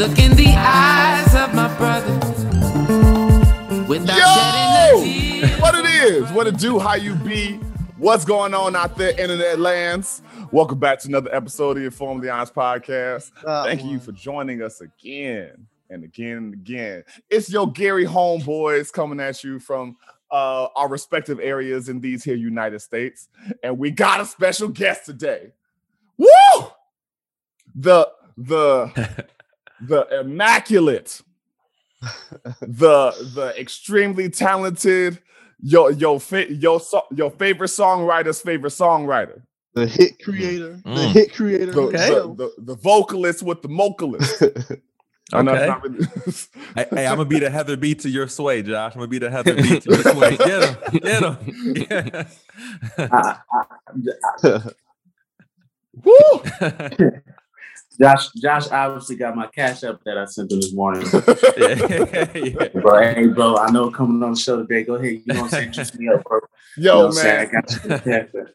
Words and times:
look 0.00 0.18
in 0.18 0.34
the 0.34 0.48
eyes 0.56 1.34
of 1.34 1.54
my 1.54 1.68
brother. 1.76 2.14
Without 3.86 4.16
Yo! 4.16 5.04
shedding. 5.04 5.60
What 5.60 5.74
it 5.74 5.84
is, 5.84 6.32
what 6.32 6.46
it 6.46 6.56
do, 6.56 6.78
how 6.78 6.94
you 6.94 7.14
be, 7.16 7.56
what's 7.98 8.24
going 8.24 8.54
on 8.54 8.74
out 8.74 8.96
there, 8.96 9.10
internet 9.20 9.60
lands. 9.60 10.22
Welcome 10.52 10.78
back 10.78 11.00
to 11.00 11.08
another 11.08 11.28
episode 11.34 11.76
of 11.76 11.82
your 11.82 11.90
Formerly 11.90 12.30
Honest 12.30 12.54
podcast. 12.54 13.30
Uh, 13.44 13.64
Thank 13.66 13.84
you 13.84 14.00
for 14.00 14.12
joining 14.12 14.62
us 14.62 14.80
again 14.80 15.66
and 15.90 16.02
again 16.02 16.36
and 16.38 16.54
again. 16.54 17.04
It's 17.28 17.50
your 17.50 17.70
Gary 17.70 18.06
homeboys 18.06 18.90
coming 18.90 19.20
at 19.20 19.44
you 19.44 19.58
from 19.58 19.98
uh, 20.30 20.68
our 20.76 20.88
respective 20.88 21.38
areas 21.40 21.90
in 21.90 22.00
these 22.00 22.24
here 22.24 22.36
United 22.36 22.80
States. 22.80 23.28
And 23.62 23.76
we 23.76 23.90
got 23.90 24.22
a 24.22 24.24
special 24.24 24.68
guest 24.68 25.04
today. 25.04 25.52
Woo! 26.16 26.28
The 27.74 28.10
the 28.38 29.26
the 29.86 30.20
immaculate, 30.20 31.20
the 32.60 33.12
the 33.34 33.54
extremely 33.58 34.28
talented, 34.30 35.18
your 35.60 35.90
your 35.92 36.18
fa- 36.20 36.52
your 36.52 36.80
so- 36.80 37.06
your 37.14 37.30
favorite 37.30 37.68
songwriter's 37.68 38.40
favorite 38.40 38.70
songwriter. 38.72 39.42
the 39.74 39.86
hit 39.86 40.22
creator, 40.24 40.80
the 40.84 40.90
Mm. 40.90 41.12
hit 41.12 41.32
creator. 41.34 41.72
The, 41.72 41.80
Okay. 41.82 42.08
the, 42.10 42.34
the, 42.34 42.52
the 42.58 42.74
vocalist 42.76 43.42
with 43.42 43.62
the 43.62 43.68
vocalist. 43.68 44.42
okay. 44.42 44.82
Not 45.32 45.82
really- 45.82 46.06
hey, 46.74 46.86
hey, 46.90 47.06
I'm 47.06 47.16
gonna 47.18 47.24
be 47.26 47.38
the 47.38 47.50
Heather 47.50 47.76
B 47.76 47.94
to 47.96 48.08
your 48.08 48.26
sway, 48.28 48.62
Josh. 48.62 48.94
I'm 48.94 48.98
gonna 49.00 49.08
be 49.08 49.18
the 49.20 49.30
Heather 49.30 49.54
B 49.54 49.78
to 49.80 49.90
your 49.90 50.02
sway. 50.02 50.36
Get 50.38 51.22
him, 51.22 51.72
get 51.74 52.14
him. 52.14 52.26
Woo! 56.04 56.40
Josh, 58.00 58.30
Josh 58.32 58.68
obviously 58.70 59.16
got 59.16 59.36
my 59.36 59.46
cash 59.48 59.84
up 59.84 60.02
that 60.04 60.16
I 60.16 60.24
sent 60.24 60.50
him 60.50 60.60
this 60.60 60.72
morning. 60.72 61.06
yeah, 61.58 62.30
yeah. 62.34 62.68
Bro, 62.80 63.02
hey, 63.02 63.26
bro, 63.26 63.56
I 63.56 63.70
know 63.70 63.90
coming 63.90 64.22
on 64.22 64.32
the 64.32 64.40
show 64.40 64.56
today. 64.56 64.84
Go 64.84 64.94
ahead, 64.94 65.12
you 65.12 65.22
know 65.26 65.34
what 65.34 65.44
I'm 65.44 65.48
saying? 65.50 65.72
Juice 65.72 65.94
me 65.98 66.08
up, 66.08 66.24
bro. 66.24 66.40
You 66.76 66.84
know 66.84 66.92
Yo, 66.92 66.98
what 67.00 67.06
I'm 67.06 67.12
saying? 67.12 67.36
I 67.36 67.52
man, 67.52 67.52
got 67.52 67.70
you 67.72 67.88
the 67.88 67.98
cash 67.98 68.40
up. 68.40 68.48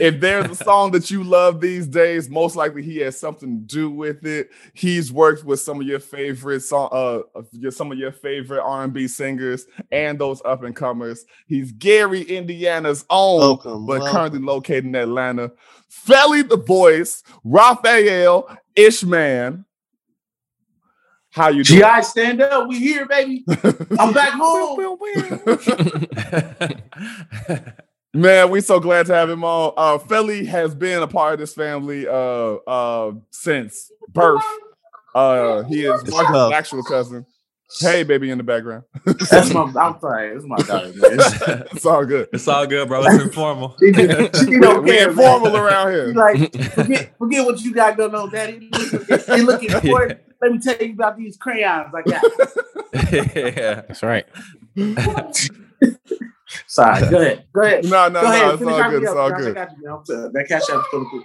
If 0.00 0.20
there's 0.20 0.50
a 0.50 0.54
song 0.64 0.90
that 0.92 1.10
you 1.10 1.22
love 1.24 1.60
these 1.60 1.86
days, 1.86 2.28
most 2.30 2.56
likely 2.56 2.82
he 2.82 2.98
has 2.98 3.18
something 3.18 3.60
to 3.60 3.66
do 3.74 3.90
with 3.90 4.24
it. 4.26 4.50
He's 4.74 5.12
worked 5.12 5.44
with 5.44 5.60
some 5.60 5.80
of 5.80 5.86
your 5.86 6.00
favorite 6.00 6.60
song, 6.60 6.88
uh, 6.92 7.70
some 7.70 7.92
of 7.92 7.98
your 7.98 8.12
favorite 8.12 8.62
R&B 8.62 9.08
singers 9.08 9.66
and 9.90 10.18
those 10.18 10.40
up 10.44 10.62
and 10.62 10.74
comers. 10.74 11.24
He's 11.46 11.72
Gary, 11.72 12.22
Indiana's 12.22 13.04
own, 13.10 13.40
Welcome, 13.40 13.86
but 13.86 14.00
welcome. 14.00 14.16
currently 14.16 14.40
located 14.40 14.86
in 14.86 14.94
Atlanta. 14.94 15.52
Felly 15.88 16.42
the 16.42 16.56
Voice, 16.56 17.22
Raphael 17.44 18.48
Ishman. 18.76 19.64
How 21.30 21.48
you 21.48 21.64
doing? 21.64 21.80
GI, 21.80 22.02
stand 22.02 22.42
up. 22.42 22.68
We 22.68 22.78
here, 22.78 23.06
baby. 23.06 23.42
I'm 23.98 24.12
back 24.12 24.32
home. 24.34 24.98
Man, 28.14 28.50
we 28.50 28.60
so 28.60 28.78
glad 28.78 29.06
to 29.06 29.14
have 29.14 29.30
him 29.30 29.42
on. 29.44 29.72
Uh 29.76 29.98
Felly 29.98 30.44
has 30.46 30.74
been 30.74 31.02
a 31.02 31.06
part 31.06 31.34
of 31.34 31.38
this 31.40 31.54
family 31.54 32.06
uh 32.06 32.12
uh 32.12 33.12
since 33.30 33.90
birth. 34.12 34.42
Uh 35.14 35.62
he 35.64 35.84
is 35.86 36.00
It's 36.02 36.10
Marcus' 36.10 36.32
tough. 36.32 36.52
actual 36.52 36.82
cousin. 36.82 37.24
Hey 37.80 38.02
baby 38.02 38.30
in 38.30 38.36
the 38.36 38.44
background. 38.44 38.84
That's 39.30 39.54
my. 39.54 39.62
I'm 39.62 39.98
sorry. 39.98 40.34
That's 40.34 40.44
my 40.44 40.56
daughter, 40.58 40.88
man. 40.88 41.64
it's 41.72 41.86
all 41.86 42.04
good. 42.04 42.28
it's 42.34 42.46
all 42.46 42.66
good, 42.66 42.86
bro. 42.86 43.02
It's 43.06 43.22
informal. 43.24 43.76
She, 43.80 43.92
she 43.94 44.06
don't 44.58 44.82
we 44.84 44.90
care, 44.90 45.08
informal 45.08 45.52
man. 45.52 45.62
around 45.62 45.86
She 45.88 45.94
here. 45.94 46.12
like 46.14 46.72
forget, 46.74 47.16
forget 47.16 47.46
what 47.46 47.60
you 47.62 47.72
got 47.72 47.96
going 47.96 48.14
on, 48.14 48.30
Daddy. 48.30 48.68
You 49.28 49.46
looking 49.46 49.70
for 49.70 50.04
it? 50.04 50.22
Let 50.42 50.52
me 50.52 50.58
tell 50.58 50.76
you 50.76 50.92
about 50.92 51.16
these 51.16 51.38
crayons 51.38 51.94
I 51.94 52.02
got. 52.02 52.22
yeah. 53.56 53.74
That's 53.88 54.02
right. 54.02 54.26
Sorry. 56.66 57.08
Go 57.10 57.20
ahead. 57.20 57.44
Go 57.54 57.62
ahead. 57.62 57.84
No, 57.90 58.08
no, 58.08 58.20
Go 58.20 58.26
ahead. 58.28 58.60
no, 58.60 58.68
it's 58.68 58.80
all 58.82 58.90
good. 58.90 59.02
It's 59.02 59.12
all 59.12 59.30
good. 59.30 59.54
got 59.54 59.70
you, 59.76 59.84
man. 59.84 59.92
I'm 59.98 60.04
sorry. 60.06 60.30
That 60.32 60.48
cash 60.48 60.62
app's 60.70 60.88
gonna 60.92 61.04
put. 61.10 61.22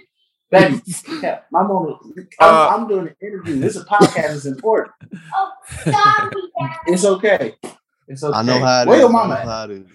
Baby, 0.50 0.80
yeah, 1.22 1.40
my 1.52 1.62
mama. 1.62 1.98
I'm, 2.40 2.54
Uh, 2.54 2.68
I'm 2.74 2.88
doing 2.88 3.08
an 3.08 3.16
interview. 3.20 3.60
This 3.60 3.76
is 3.76 3.82
a 3.82 3.84
podcast. 3.84 4.34
It's 4.36 4.46
important. 4.46 4.94
It's 6.86 7.04
okay. 7.04 7.54
It's 8.08 8.22
okay. 8.24 8.36
I 8.38 8.42
know 8.42 8.58
how 8.58 8.80
it 8.80 8.82
is. 8.82 8.86
Where 8.88 8.98
your 8.98 9.08
I 9.08 9.12
mama 9.12 9.34
know 9.44 9.50
how 9.50 9.64
it 9.64 9.70
is. 9.72 9.86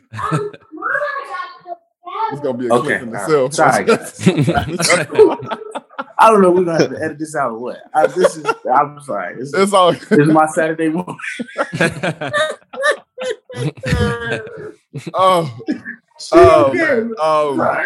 It's 2.31 2.41
gonna 2.41 2.57
be 2.57 2.67
a 2.67 2.73
Okay. 2.73 2.99
clip 2.99 3.01
in 3.01 3.15
all 3.15 3.45
itself. 3.47 3.59
right. 3.59 4.07
Sorry, 4.07 4.43
guys. 4.43 4.99
I 6.19 6.29
don't 6.29 6.41
know. 6.41 6.51
We're 6.51 6.63
gonna 6.65 6.79
have 6.79 6.91
to 6.91 7.03
edit 7.03 7.17
this 7.19 7.35
out 7.35 7.51
or 7.53 7.59
what? 7.59 7.77
I, 7.93 8.05
this 8.07 8.37
is. 8.37 8.45
I'm 8.71 8.99
sorry. 9.01 9.35
This 9.37 9.51
it's 9.53 9.73
all 9.73 9.91
this 9.93 10.11
is 10.11 10.27
my 10.27 10.45
Saturday 10.47 10.89
morning. 10.89 11.17
oh 15.13 15.59
oh 16.31 16.73
man. 16.73 17.13
oh 17.17 17.79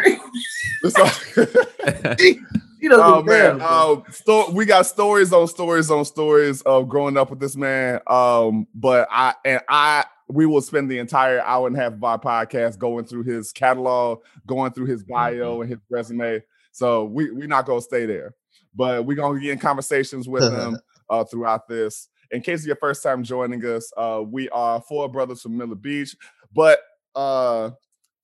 Sorry. 0.90 2.40
You 2.80 2.90
know. 2.90 3.02
Oh 3.02 3.24
man, 3.24 3.58
damn, 3.58 3.62
uh, 3.62 4.02
sto- 4.12 4.52
we 4.52 4.66
got 4.66 4.86
stories 4.86 5.34
on 5.34 5.48
stories 5.48 5.90
on 5.90 6.06
stories 6.06 6.62
of 6.62 6.88
growing 6.88 7.18
up 7.18 7.32
with 7.32 7.40
this 7.40 7.56
man. 7.56 8.00
Um, 8.06 8.68
but 8.76 9.08
I 9.10 9.34
and 9.44 9.62
I 9.68 10.06
we 10.30 10.46
will 10.46 10.62
spend 10.62 10.92
the 10.92 11.00
entire 11.00 11.40
hour 11.42 11.68
and 11.68 11.76
a 11.76 11.80
half 11.80 11.94
of 11.94 12.04
our 12.04 12.20
podcast 12.20 12.78
going 12.78 13.06
through 13.06 13.24
his 13.24 13.52
catalog, 13.52 14.20
going 14.46 14.72
through 14.74 14.86
his 14.86 15.04
bio 15.04 15.62
and 15.62 15.70
his 15.72 15.80
resume. 15.90 16.44
So 16.72 17.06
we 17.06 17.32
we're 17.32 17.48
not 17.48 17.66
gonna 17.66 17.82
stay 17.82 18.06
there, 18.06 18.36
but 18.76 19.06
we're 19.06 19.18
gonna 19.18 19.40
get 19.40 19.54
in 19.54 19.60
conversations 19.60 20.28
with 20.28 20.44
him 20.44 20.78
uh, 21.10 21.24
throughout 21.24 21.68
this. 21.68 22.10
In 22.32 22.42
case 22.42 22.60
it's 22.60 22.68
your 22.68 22.76
first 22.78 23.02
time 23.04 23.24
joining 23.24 23.64
us, 23.66 23.92
uh, 23.98 24.22
we 24.26 24.50
are 24.50 24.82
four 24.82 25.08
brothers 25.10 25.42
from 25.42 25.58
Miller 25.58 25.76
Beach, 25.76 26.16
but 26.54 26.80
uh, 27.16 27.72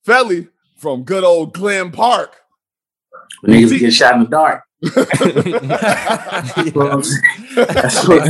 Felly 0.06 0.48
from 0.78 1.04
good 1.04 1.24
old 1.24 1.54
Glen 1.54 1.92
Park. 1.92 2.36
Niggas 3.46 3.80
get 3.80 3.94
shot 3.94 4.16
in 4.16 4.24
the 4.24 4.28
dark. 4.30 4.64
That's 4.84 6.76
what 6.76 6.92
I'm 6.92 7.04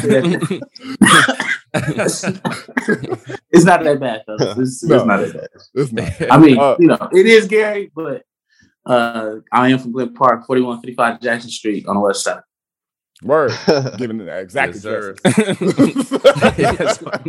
saying. 0.02 0.62
it's 3.52 3.64
not 3.66 3.84
that 3.84 3.98
bad, 4.00 4.24
though. 4.28 4.36
It's, 4.62 4.84
No. 4.84 4.96
it's 4.98 5.06
not 5.06 5.18
that 5.22 5.34
bad. 5.34 5.48
It's 5.74 5.92
not. 5.92 6.32
I 6.32 6.38
mean, 6.38 6.60
Uh, 6.60 6.76
you 6.80 6.88
know, 6.88 7.10
it 7.12 7.26
is 7.26 7.48
Gary, 7.48 7.92
but 7.96 8.24
uh, 8.86 9.38
I 9.52 9.70
am 9.70 9.80
from 9.80 9.92
Glen 9.94 10.14
Park, 10.14 10.46
4155 10.46 11.22
Jackson 11.22 11.50
Street 11.50 11.86
on 11.88 11.96
the 11.96 12.02
west 12.02 12.24
side. 12.24 12.42
Word. 13.24 13.52
Giving 13.98 14.20
it 14.22 14.28
exactly. 14.28 14.80
Yes, 16.58 17.00
sir. 17.00 17.26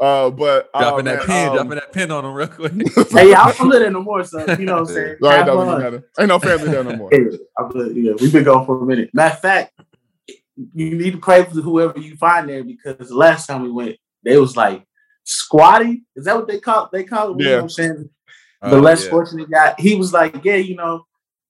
uh, 0.00 0.30
but 0.30 0.70
oh, 0.74 0.80
dropping 0.80 1.04
that 1.06 1.26
man, 1.26 1.26
pin, 1.26 1.48
um, 1.48 1.54
dropping 1.54 1.70
that 1.70 1.92
pin 1.92 2.10
on 2.10 2.24
him 2.24 2.34
real 2.34 2.46
quick. 2.48 2.72
hey, 3.10 3.34
I 3.34 3.52
don't 3.52 3.68
live 3.68 3.80
there 3.80 3.90
no 3.90 4.02
more, 4.02 4.24
so 4.24 4.38
you 4.56 4.64
know 4.66 4.74
what 4.74 4.88
I'm 4.90 4.94
saying? 4.94 5.16
Sorry, 5.22 5.36
Have 5.36 5.46
no, 5.46 5.56
fun. 5.64 6.04
ain't 6.18 6.28
no 6.28 6.38
family 6.38 6.68
there 6.70 6.84
no 6.84 6.96
more. 6.96 7.08
Hey, 7.12 7.24
I'm 7.58 7.68
good. 7.68 7.96
Yeah, 7.96 8.12
we've 8.20 8.32
been 8.32 8.44
going 8.44 8.66
for 8.66 8.82
a 8.82 8.86
minute. 8.86 9.10
Matter 9.12 9.34
of 9.34 9.40
fact, 9.40 9.72
you 10.56 10.94
need 10.96 11.12
to 11.12 11.18
pray 11.18 11.44
for 11.44 11.50
whoever 11.60 11.98
you 11.98 12.16
find 12.16 12.48
there 12.48 12.64
because 12.64 13.08
the 13.08 13.16
last 13.16 13.46
time 13.46 13.62
we 13.62 13.70
went, 13.70 13.96
they 14.22 14.36
was 14.38 14.56
like 14.56 14.84
squatty. 15.24 16.02
Is 16.16 16.24
that 16.26 16.36
what 16.36 16.48
they 16.48 16.60
call 16.60 16.88
they 16.92 17.04
call 17.04 17.32
it? 17.32 17.38
You 17.40 17.44
know 17.44 17.50
Yeah. 17.50 17.56
what 17.56 17.62
I'm 17.64 17.68
saying? 17.70 18.10
The 18.62 18.76
Oh, 18.76 18.80
less 18.80 19.04
yeah. 19.04 19.10
fortunate 19.10 19.50
guy. 19.50 19.74
He 19.78 19.94
was 19.96 20.12
like, 20.12 20.44
yeah, 20.44 20.54
you 20.56 20.76
know, 20.76 21.04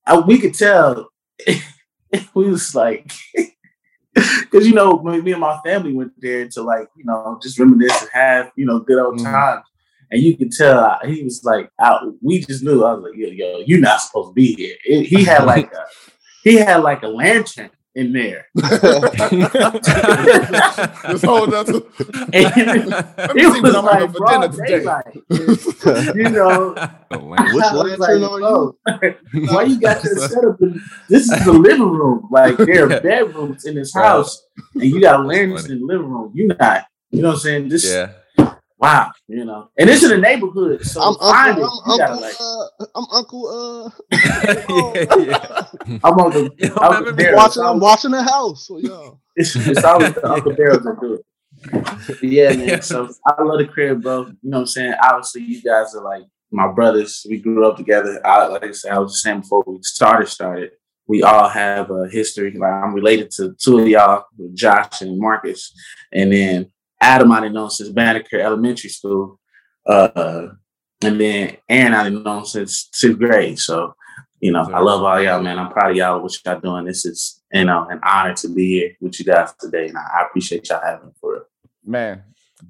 I, 0.07 0.19
we 0.19 0.39
could 0.39 0.55
tell. 0.55 1.09
we 2.35 2.49
was 2.49 2.75
like, 2.75 3.13
because 4.15 4.67
you 4.67 4.75
know, 4.75 5.01
me 5.03 5.33
and 5.33 5.41
my 5.41 5.59
family 5.65 5.93
went 5.93 6.13
there 6.19 6.49
to 6.49 6.63
like, 6.63 6.89
you 6.97 7.05
know, 7.05 7.39
just 7.43 7.59
reminisce 7.59 8.01
and 8.03 8.11
have 8.13 8.53
you 8.57 8.67
know 8.67 8.81
good 8.81 8.99
old 9.03 9.19
Mhm. 9.19 9.25
times. 9.25 9.65
And 10.11 10.21
you 10.23 10.37
could 10.37 10.53
tell 10.53 10.99
he 11.07 11.23
was 11.25 11.43
like, 11.43 11.71
out, 11.81 12.03
we 12.21 12.41
just 12.41 12.63
knew. 12.63 12.85
I 12.85 12.93
was 12.93 13.03
like, 13.05 13.15
yo, 13.17 13.29
yo, 13.29 13.63
you're 13.67 13.81
not 13.81 14.01
supposed 14.03 14.31
to 14.31 14.35
be 14.35 14.55
here. 14.55 14.77
It- 14.85 15.07
he 15.07 15.25
had 15.25 15.45
like 15.45 15.73
a, 15.73 15.85
he 16.45 16.57
had 16.57 16.83
like 16.83 17.03
a 17.03 17.09
lantern 17.09 17.71
in 17.95 18.13
there. 18.13 18.47
Just 21.11 21.25
hold 21.25 21.53
up. 21.55 21.67
To, 21.67 21.87
let 22.33 22.57
me 23.35 23.43
see 23.43 23.61
what 23.61 23.77
I'm 23.77 23.85
like 23.85 24.01
having 24.01 24.15
for 24.15 24.27
dinner 24.27 24.49
today. 24.49 24.85
you 26.15 26.31
know, 26.31 26.75
oh, 27.11 27.19
Which 27.19 27.41
I 27.41 27.75
was 27.75 27.99
lantern 27.99 28.23
like, 28.23 28.43
are 28.43 28.43
oh, 28.43 28.77
Why 29.55 29.63
you 29.65 29.81
got 29.81 30.03
your 30.05 30.17
setup? 30.17 30.61
In, 30.63 30.81
this 31.09 31.31
is 31.31 31.45
the 31.45 31.53
living 31.53 31.91
room. 31.91 32.29
Like 32.31 32.57
there 32.57 32.85
are 32.87 33.01
bedrooms 33.03 33.65
in 33.67 33.75
this 33.75 33.95
house, 33.95 34.47
and 34.75 34.85
you 34.85 35.01
got 35.01 35.27
lanterns 35.27 35.69
in 35.69 35.81
the 35.81 35.87
living 35.87 36.11
room. 36.11 36.33
You 36.35 36.49
not, 36.49 36.87
you 37.11 37.23
know 37.23 37.29
what 37.29 37.35
I'm 37.35 37.41
saying? 37.41 37.69
This 37.69 37.85
yeah. 37.85 38.13
Wow, 38.83 39.11
you 39.29 39.45
know. 39.45 39.71
And 39.79 39.89
it's 39.89 40.03
in 40.03 40.11
the 40.11 40.19
neighborhood, 40.19 40.85
so 40.85 41.01
I'm 41.01 41.15
find 41.17 41.59
Uncle. 41.63 41.65
it. 41.65 41.83
I'm 41.87 41.99
You 41.99 42.05
Uncle. 42.05 42.21
like. 42.21 42.35
Uh, 42.41 42.87
I'm 42.97 43.07
Uncle. 43.13 43.93
yeah, 44.13 45.17
yeah. 45.19 45.99
I'm 46.05 46.19
on 46.19 46.31
the. 46.33 46.51
You 46.59 46.75
I'm 46.77 47.05
remember 47.05 47.13
the 47.13 47.17
me 47.17 47.25
Uh, 47.29 47.33
Daryl. 47.33 47.37
watching. 47.37 47.63
I'm 47.63 47.81
watching 47.81 48.11
the 48.11 48.23
house. 48.23 48.67
So 48.67 48.79
yeah. 48.79 49.11
It's, 49.37 49.57
it's 49.57 49.85
always 49.85 50.13
the 50.15 50.29
Uncle 50.31 50.53
Daryl 50.53 50.83
that 50.83 50.99
do 51.01 51.15
it. 51.15 51.25
Yeah, 52.23 52.55
man. 52.57 52.83
So 52.83 53.09
I 53.27 53.43
love 53.43 53.59
the 53.59 53.67
crib, 53.69 54.03
bro. 54.03 54.27
You 54.27 54.37
know 54.43 54.59
what 54.59 54.59
I'm 54.61 54.67
saying? 54.67 54.95
Obviously, 55.03 55.43
you 55.43 55.63
guys 55.63 55.95
are 55.95 56.03
like 56.03 56.25
my 56.51 56.71
brothers. 56.73 57.25
We 57.29 57.39
grew 57.41 57.67
up 57.67 57.77
together. 57.77 58.21
I, 58.27 58.47
like 58.47 58.65
I 58.65 58.73
said, 58.73 58.93
I 58.93 58.99
was 58.99 59.13
the 59.13 59.19
same 59.19 59.41
before 59.41 59.63
we 59.67 59.79
started. 59.83 60.29
Started. 60.29 60.73
we 61.07 61.23
all 61.23 61.49
have 61.49 61.91
a 61.91 62.09
history. 62.09 62.51
Like 62.53 62.73
I'm 62.73 62.93
related 62.95 63.31
to 63.33 63.55
two 63.63 63.79
of 63.81 63.87
y'all, 63.89 64.25
Josh 64.55 65.03
and 65.03 65.19
Marcus, 65.19 65.73
and 66.13 66.33
then 66.33 66.73
Adam 67.03 67.33
I 67.33 67.41
didn't 67.41 67.55
know 67.55 67.69
since 67.69 67.91
Banneker 67.91 68.41
Elementary 68.41 68.89
School, 68.89 69.39
uh, 69.85 70.49
and 71.03 71.21
then 71.21 71.57
Aaron 71.69 71.95
I 71.95 72.05
didn't 72.05 72.23
know 72.23 72.45
since 72.45 72.89
sixth 72.93 73.19
grade. 73.19 73.59
So 73.59 73.95
you 74.43 74.51
know, 74.51 74.69
I 74.75 74.81
love 74.81 75.05
all 75.05 75.23
y'all, 75.23 75.41
man. 75.41 75.57
I'm 75.57 75.71
proud 75.71 75.93
of 75.93 75.97
y'all 75.97 76.21
what 76.21 76.37
y'all 76.45 76.57
are 76.57 76.61
doing. 76.61 76.85
This 76.85 77.07
is, 77.07 77.43
you 77.53 77.65
know, 77.65 77.87
an 77.89 78.01
honor 78.03 78.35
to 78.35 78.49
be 78.49 78.67
here 78.71 78.97
with 79.01 79.19
you 79.21 79.25
guys 79.25 79.53
today. 79.59 79.87
And 79.89 79.97
I 79.97 80.25
appreciate 80.27 80.69
y'all 80.69 80.81
having 80.85 81.07
me 81.07 81.13
for 81.21 81.37
it. 81.37 81.43
Man, 81.85 82.25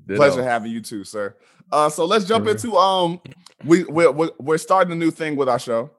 Ditto. 0.06 0.19
pleasure 0.19 0.43
having 0.43 0.70
you 0.70 0.82
too, 0.82 1.02
sir. 1.02 1.35
Uh, 1.73 1.88
so 1.88 2.05
let's 2.05 2.26
jump 2.26 2.46
into 2.46 2.76
um, 2.76 3.23
we 3.64 3.85
we're, 3.85 4.12
we're 4.38 4.58
starting 4.58 4.93
a 4.93 4.96
new 4.96 5.11
thing 5.11 5.35
with 5.35 5.49
our 5.49 5.58
show. 5.58 5.90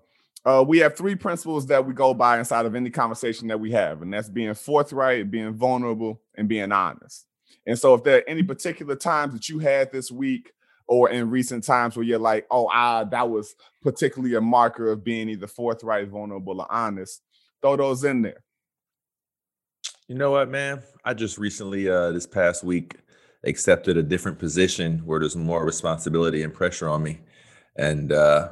Uh, 0.46 0.64
we 0.66 0.78
have 0.78 0.96
three 0.96 1.16
principles 1.16 1.66
that 1.68 1.84
we 1.84 1.94
go 1.94 2.14
by 2.14 2.38
inside 2.38 2.68
of 2.68 2.76
any 2.76 2.92
conversation 2.92 3.48
that 3.48 3.60
we 3.60 3.72
have, 3.72 4.04
and 4.04 4.14
that's 4.14 4.30
being 4.30 4.54
forthright, 4.54 5.32
being 5.32 5.54
vulnerable, 5.54 6.22
and 6.36 6.48
being 6.48 6.72
honest. 6.72 7.26
And 7.66 7.78
so, 7.78 7.94
if 7.94 8.04
there 8.04 8.18
are 8.18 8.30
any 8.30 8.44
particular 8.44 8.96
times 8.96 9.34
that 9.34 9.50
you 9.50 9.60
had 9.60 9.92
this 9.92 10.12
week 10.12 10.52
or 10.88 11.10
in 11.10 11.30
recent 11.30 11.64
times 11.64 11.96
where 11.96 12.06
you're 12.06 12.20
like, 12.20 12.46
oh, 12.52 12.70
ah, 12.72 13.04
that 13.06 13.30
was 13.30 13.56
particularly 13.82 14.36
a 14.36 14.42
marker 14.42 14.92
of 14.92 15.04
being 15.04 15.30
either 15.30 15.48
forthright, 15.48 16.10
vulnerable, 16.10 16.60
or 16.60 16.72
honest, 16.72 17.22
throw 17.62 17.76
those 17.78 18.04
in 18.04 18.22
there. 18.22 18.44
You 20.08 20.16
know 20.16 20.32
what, 20.32 20.50
man? 20.50 20.84
I 21.06 21.14
just 21.14 21.38
recently, 21.38 21.90
uh, 21.90 22.12
this 22.12 22.28
past 22.28 22.64
week, 22.64 22.98
accepted 23.46 23.98
a 23.98 24.04
different 24.04 24.40
position 24.40 25.00
where 25.00 25.20
there's 25.20 25.36
more 25.36 25.66
responsibility 25.66 26.44
and 26.44 26.54
pressure 26.54 26.90
on 26.90 27.04
me. 27.04 27.20
And 27.76 28.12
uh, 28.12 28.50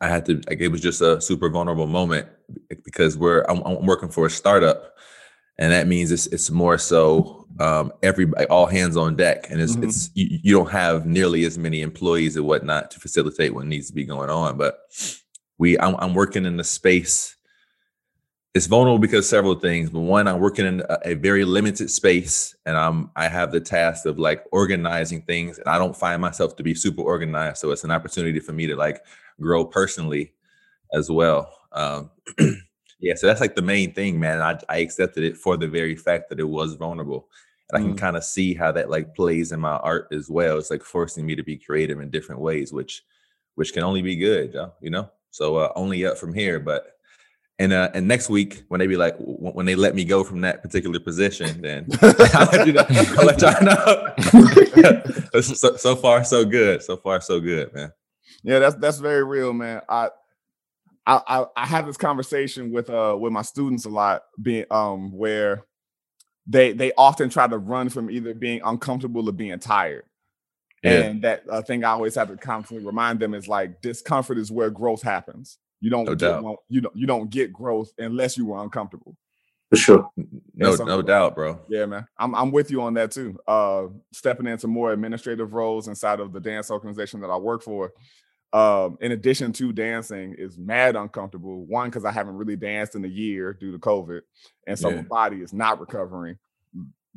I 0.00 0.08
had 0.08 0.26
to, 0.26 0.40
like, 0.48 0.60
it 0.60 0.68
was 0.68 0.80
just 0.80 1.00
a 1.00 1.20
super 1.20 1.48
vulnerable 1.48 1.86
moment 1.86 2.28
because 2.84 3.16
we're, 3.16 3.42
I'm, 3.48 3.62
I'm 3.62 3.86
working 3.86 4.08
for 4.08 4.26
a 4.26 4.30
startup. 4.30 4.96
And 5.60 5.72
that 5.72 5.86
means 5.86 6.10
it's, 6.10 6.26
it's 6.28 6.50
more 6.50 6.78
so 6.78 7.40
um, 7.60 7.92
every 8.02 8.26
all 8.48 8.66
hands 8.66 8.96
on 8.96 9.16
deck, 9.16 9.50
and 9.50 9.60
it's 9.60 9.74
mm-hmm. 9.74 9.84
it's 9.84 10.10
you, 10.14 10.38
you, 10.42 10.54
don't 10.54 10.70
have 10.70 11.04
nearly 11.04 11.44
as 11.44 11.58
many 11.58 11.82
employees 11.82 12.36
and 12.36 12.46
whatnot 12.46 12.90
to 12.92 13.00
facilitate 13.00 13.54
what 13.54 13.66
needs 13.66 13.88
to 13.88 13.94
be 13.94 14.06
going 14.06 14.30
on. 14.30 14.56
But 14.56 14.78
we, 15.58 15.78
I'm, 15.78 15.94
I'm 15.98 16.14
working 16.14 16.46
in 16.46 16.56
the 16.56 16.64
space. 16.64 17.36
It's 18.54 18.66
vulnerable 18.66 18.98
because 18.98 19.28
several 19.28 19.54
things, 19.56 19.90
but 19.90 20.00
one, 20.00 20.26
I'm 20.26 20.40
working 20.40 20.66
in 20.66 20.80
a, 20.88 20.98
a, 21.04 21.14
very 21.14 21.44
limited 21.44 21.90
space, 21.90 22.56
and 22.64 22.76
I'm 22.76 23.10
I 23.14 23.28
have 23.28 23.52
the 23.52 23.60
task 23.60 24.06
of 24.06 24.18
like 24.18 24.42
organizing 24.52 25.20
things, 25.22 25.58
and 25.58 25.68
I 25.68 25.76
don't 25.76 25.96
find 25.96 26.22
myself 26.22 26.56
to 26.56 26.62
be 26.62 26.74
super 26.74 27.02
organized, 27.02 27.58
so 27.58 27.70
it's 27.70 27.84
an 27.84 27.90
opportunity 27.90 28.40
for 28.40 28.52
me 28.52 28.66
to 28.68 28.76
like 28.76 29.04
grow 29.38 29.66
personally 29.66 30.32
as 30.94 31.10
well. 31.10 31.52
Um, 31.72 32.10
yeah, 33.00 33.14
so 33.14 33.26
that's 33.26 33.40
like 33.40 33.56
the 33.56 33.62
main 33.62 33.92
thing, 33.92 34.20
man. 34.20 34.40
I, 34.40 34.58
I 34.68 34.78
accepted 34.78 35.24
it 35.24 35.36
for 35.36 35.56
the 35.56 35.68
very 35.68 35.96
fact 35.96 36.28
that 36.30 36.40
it 36.40 36.48
was 36.48 36.74
vulnerable 36.74 37.28
and 37.72 37.82
I 37.82 37.86
can 37.86 37.96
mm. 37.96 37.98
kind 37.98 38.16
of 38.16 38.24
see 38.24 38.54
how 38.54 38.72
that 38.72 38.90
like 38.90 39.14
plays 39.14 39.52
in 39.52 39.60
my 39.60 39.76
art 39.76 40.08
as 40.12 40.28
well. 40.28 40.58
It's 40.58 40.70
like 40.70 40.82
forcing 40.82 41.26
me 41.26 41.34
to 41.36 41.42
be 41.42 41.56
creative 41.56 42.00
in 42.00 42.10
different 42.10 42.40
ways, 42.40 42.72
which 42.72 43.02
which 43.54 43.72
can 43.72 43.82
only 43.82 44.02
be 44.02 44.16
good, 44.16 44.56
you 44.80 44.90
know. 44.90 45.10
So 45.30 45.56
uh, 45.56 45.72
only 45.76 46.04
up 46.04 46.18
from 46.18 46.34
here. 46.34 46.58
But 46.58 46.96
and 47.58 47.72
uh, 47.72 47.90
and 47.94 48.08
next 48.08 48.28
week 48.28 48.64
when 48.68 48.80
they 48.80 48.86
be 48.86 48.96
like 48.96 49.16
when 49.18 49.66
they 49.66 49.74
let 49.74 49.94
me 49.94 50.04
go 50.04 50.24
from 50.24 50.40
that 50.42 50.62
particular 50.62 50.98
position, 50.98 51.60
then 51.60 51.86
I'll 52.02 52.48
let 52.52 52.66
you 52.66 52.72
know. 52.72 52.86
I'll 53.18 53.26
let 53.26 53.40
y'all 53.40 53.62
know. 53.62 55.40
so, 55.40 55.76
so 55.76 55.96
far, 55.96 56.24
so 56.24 56.44
good. 56.44 56.82
So 56.82 56.96
far, 56.96 57.20
so 57.20 57.40
good, 57.40 57.72
man. 57.74 57.92
Yeah, 58.42 58.58
that's 58.58 58.76
that's 58.76 58.98
very 58.98 59.24
real, 59.24 59.52
man. 59.52 59.82
I 59.88 60.08
I 61.06 61.44
I 61.56 61.66
have 61.66 61.86
this 61.86 61.96
conversation 61.96 62.70
with 62.72 62.90
uh 62.90 63.16
with 63.18 63.32
my 63.32 63.42
students 63.42 63.84
a 63.84 63.88
lot, 63.88 64.22
being 64.40 64.66
um 64.70 65.12
where 65.12 65.64
they 66.46 66.72
they 66.72 66.92
often 66.96 67.30
try 67.30 67.46
to 67.46 67.58
run 67.58 67.88
from 67.88 68.10
either 68.10 68.34
being 68.34 68.60
uncomfortable 68.64 69.28
or 69.28 69.32
being 69.32 69.58
tired. 69.58 70.04
Yeah. 70.82 70.92
And 70.92 71.22
that 71.22 71.42
uh, 71.50 71.62
thing 71.62 71.84
I 71.84 71.90
always 71.90 72.14
have 72.14 72.28
to 72.28 72.36
constantly 72.36 72.86
remind 72.86 73.20
them 73.20 73.34
is 73.34 73.48
like 73.48 73.82
discomfort 73.82 74.38
is 74.38 74.50
where 74.50 74.70
growth 74.70 75.02
happens. 75.02 75.58
You 75.80 75.90
don't 75.90 76.06
no 76.06 76.14
get, 76.14 76.42
you 76.68 76.80
don't 76.80 76.96
you 76.96 77.06
don't 77.06 77.30
get 77.30 77.52
growth 77.52 77.92
unless 77.98 78.36
you 78.36 78.46
were 78.46 78.62
uncomfortable. 78.62 79.16
For 79.70 79.76
sure. 79.76 80.10
No, 80.54 80.74
no 80.74 81.00
doubt, 81.00 81.36
bro. 81.36 81.60
Yeah, 81.68 81.86
man. 81.86 82.06
I'm 82.18 82.34
I'm 82.34 82.50
with 82.50 82.70
you 82.70 82.82
on 82.82 82.94
that 82.94 83.12
too. 83.12 83.38
Uh 83.46 83.86
stepping 84.12 84.46
into 84.46 84.66
more 84.66 84.92
administrative 84.92 85.52
roles 85.52 85.86
inside 85.88 86.20
of 86.20 86.32
the 86.32 86.40
dance 86.40 86.70
organization 86.70 87.20
that 87.20 87.30
I 87.30 87.36
work 87.36 87.62
for. 87.62 87.92
Um, 88.52 88.98
in 89.00 89.12
addition 89.12 89.52
to 89.54 89.72
dancing, 89.72 90.34
is 90.36 90.58
mad 90.58 90.96
uncomfortable. 90.96 91.64
One, 91.66 91.88
because 91.88 92.04
I 92.04 92.10
haven't 92.10 92.34
really 92.34 92.56
danced 92.56 92.96
in 92.96 93.04
a 93.04 93.08
year 93.08 93.52
due 93.52 93.70
to 93.72 93.78
COVID, 93.78 94.22
and 94.66 94.78
so 94.78 94.90
yeah. 94.90 94.96
my 94.96 95.02
body 95.02 95.36
is 95.36 95.52
not 95.52 95.78
recovering 95.78 96.36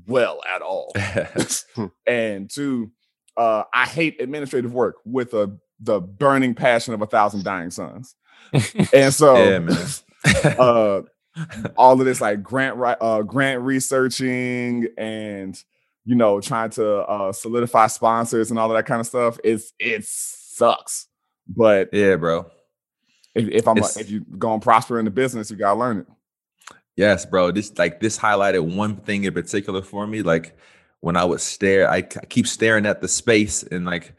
well 0.07 0.41
at 0.53 0.61
all. 0.61 0.93
and 2.07 2.49
two, 2.49 2.91
uh, 3.37 3.63
I 3.73 3.85
hate 3.85 4.21
administrative 4.21 4.73
work 4.73 4.97
with 5.05 5.33
a 5.33 5.57
the 5.79 5.99
burning 5.99 6.55
passion 6.55 6.93
of 6.93 7.01
a 7.01 7.07
thousand 7.07 7.43
dying 7.43 7.71
suns. 7.71 8.15
and 8.93 9.13
so, 9.13 9.35
yeah, 10.25 10.49
uh, 10.59 11.01
all 11.75 11.99
of 11.99 12.05
this 12.05 12.21
like 12.21 12.43
grant 12.43 12.79
uh, 12.79 13.21
grant 13.23 13.61
researching 13.61 14.87
and 14.97 15.61
you 16.05 16.15
know 16.15 16.39
trying 16.39 16.69
to 16.71 16.99
uh, 16.99 17.31
solidify 17.31 17.87
sponsors 17.87 18.49
and 18.49 18.59
all 18.59 18.71
of 18.71 18.77
that 18.77 18.85
kind 18.85 19.01
of 19.01 19.07
stuff. 19.07 19.39
It's 19.43 19.73
it 19.79 20.05
sucks. 20.05 21.07
But 21.47 21.89
yeah, 21.93 22.15
bro. 22.15 22.49
If, 23.35 23.49
if 23.49 23.67
I'm 23.67 23.77
a, 23.77 23.87
if 23.97 24.09
you 24.09 24.21
going 24.37 24.59
prosper 24.59 24.99
in 24.99 25.05
the 25.05 25.11
business, 25.11 25.49
you 25.49 25.57
gotta 25.57 25.79
learn 25.79 25.99
it. 25.99 26.07
Yes, 26.95 27.25
bro. 27.25 27.51
This 27.51 27.77
like 27.77 27.99
this 27.99 28.17
highlighted 28.17 28.75
one 28.75 28.97
thing 28.97 29.23
in 29.23 29.33
particular 29.33 29.81
for 29.81 30.05
me. 30.05 30.21
Like 30.21 30.57
when 30.99 31.17
I 31.17 31.25
would 31.25 31.41
stare, 31.41 31.89
I, 31.89 31.97
I 31.97 32.01
keep 32.01 32.47
staring 32.47 32.85
at 32.85 33.01
the 33.01 33.07
space 33.07 33.63
and 33.63 33.85
like 33.85 34.13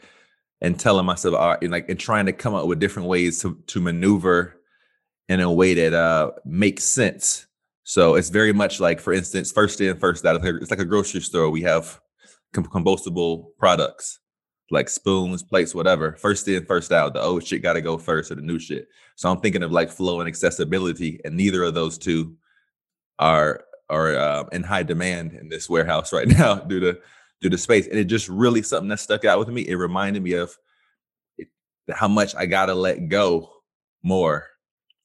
and 0.60 0.78
telling 0.78 1.06
myself, 1.06 1.34
all 1.34 1.50
right, 1.50 1.62
and 1.62 1.70
like 1.70 1.88
and 1.88 1.98
trying 1.98 2.26
to 2.26 2.32
come 2.32 2.54
up 2.54 2.66
with 2.66 2.80
different 2.80 3.08
ways 3.08 3.40
to 3.42 3.62
to 3.68 3.80
maneuver 3.80 4.60
in 5.28 5.40
a 5.40 5.52
way 5.52 5.74
that 5.74 5.94
uh 5.94 6.32
makes 6.44 6.84
sense. 6.84 7.46
So 7.84 8.14
it's 8.14 8.30
very 8.30 8.52
much 8.52 8.80
like, 8.80 8.98
for 8.98 9.12
instance, 9.12 9.52
first 9.52 9.80
in, 9.80 9.98
first 9.98 10.24
out. 10.24 10.42
It's 10.42 10.70
like 10.70 10.80
a 10.80 10.84
grocery 10.86 11.20
store. 11.20 11.50
We 11.50 11.62
have 11.62 12.00
combustible 12.52 13.52
products 13.58 14.20
like 14.70 14.88
spoons, 14.88 15.42
plates, 15.42 15.74
whatever. 15.74 16.16
First 16.16 16.48
in, 16.48 16.64
first 16.64 16.92
out. 16.92 17.14
The 17.14 17.22
old 17.22 17.46
shit 17.46 17.62
got 17.62 17.74
to 17.74 17.80
go 17.80 17.98
first, 17.98 18.30
or 18.30 18.36
the 18.36 18.42
new 18.42 18.58
shit. 18.58 18.88
So 19.16 19.30
I'm 19.30 19.40
thinking 19.40 19.62
of 19.62 19.72
like 19.72 19.90
flow 19.90 20.20
and 20.20 20.28
accessibility, 20.28 21.20
and 21.24 21.36
neither 21.36 21.62
of 21.62 21.74
those 21.74 21.98
two 21.98 22.36
are 23.18 23.64
are 23.90 24.16
uh, 24.16 24.44
in 24.52 24.62
high 24.62 24.82
demand 24.82 25.34
in 25.34 25.48
this 25.48 25.68
warehouse 25.68 26.12
right 26.12 26.28
now 26.38 26.56
due 26.56 26.80
to 26.80 26.98
due 27.40 27.50
to 27.50 27.58
space. 27.58 27.86
And 27.86 27.98
it 27.98 28.04
just 28.04 28.28
really 28.28 28.62
something 28.62 28.88
that 28.88 29.00
stuck 29.00 29.24
out 29.24 29.38
with 29.38 29.48
me. 29.48 29.66
It 29.68 29.76
reminded 29.76 30.22
me 30.22 30.32
of 30.32 30.56
it, 31.36 31.48
how 31.90 32.08
much 32.08 32.34
I 32.34 32.46
got 32.46 32.66
to 32.66 32.74
let 32.74 33.08
go 33.08 33.50
more. 34.02 34.46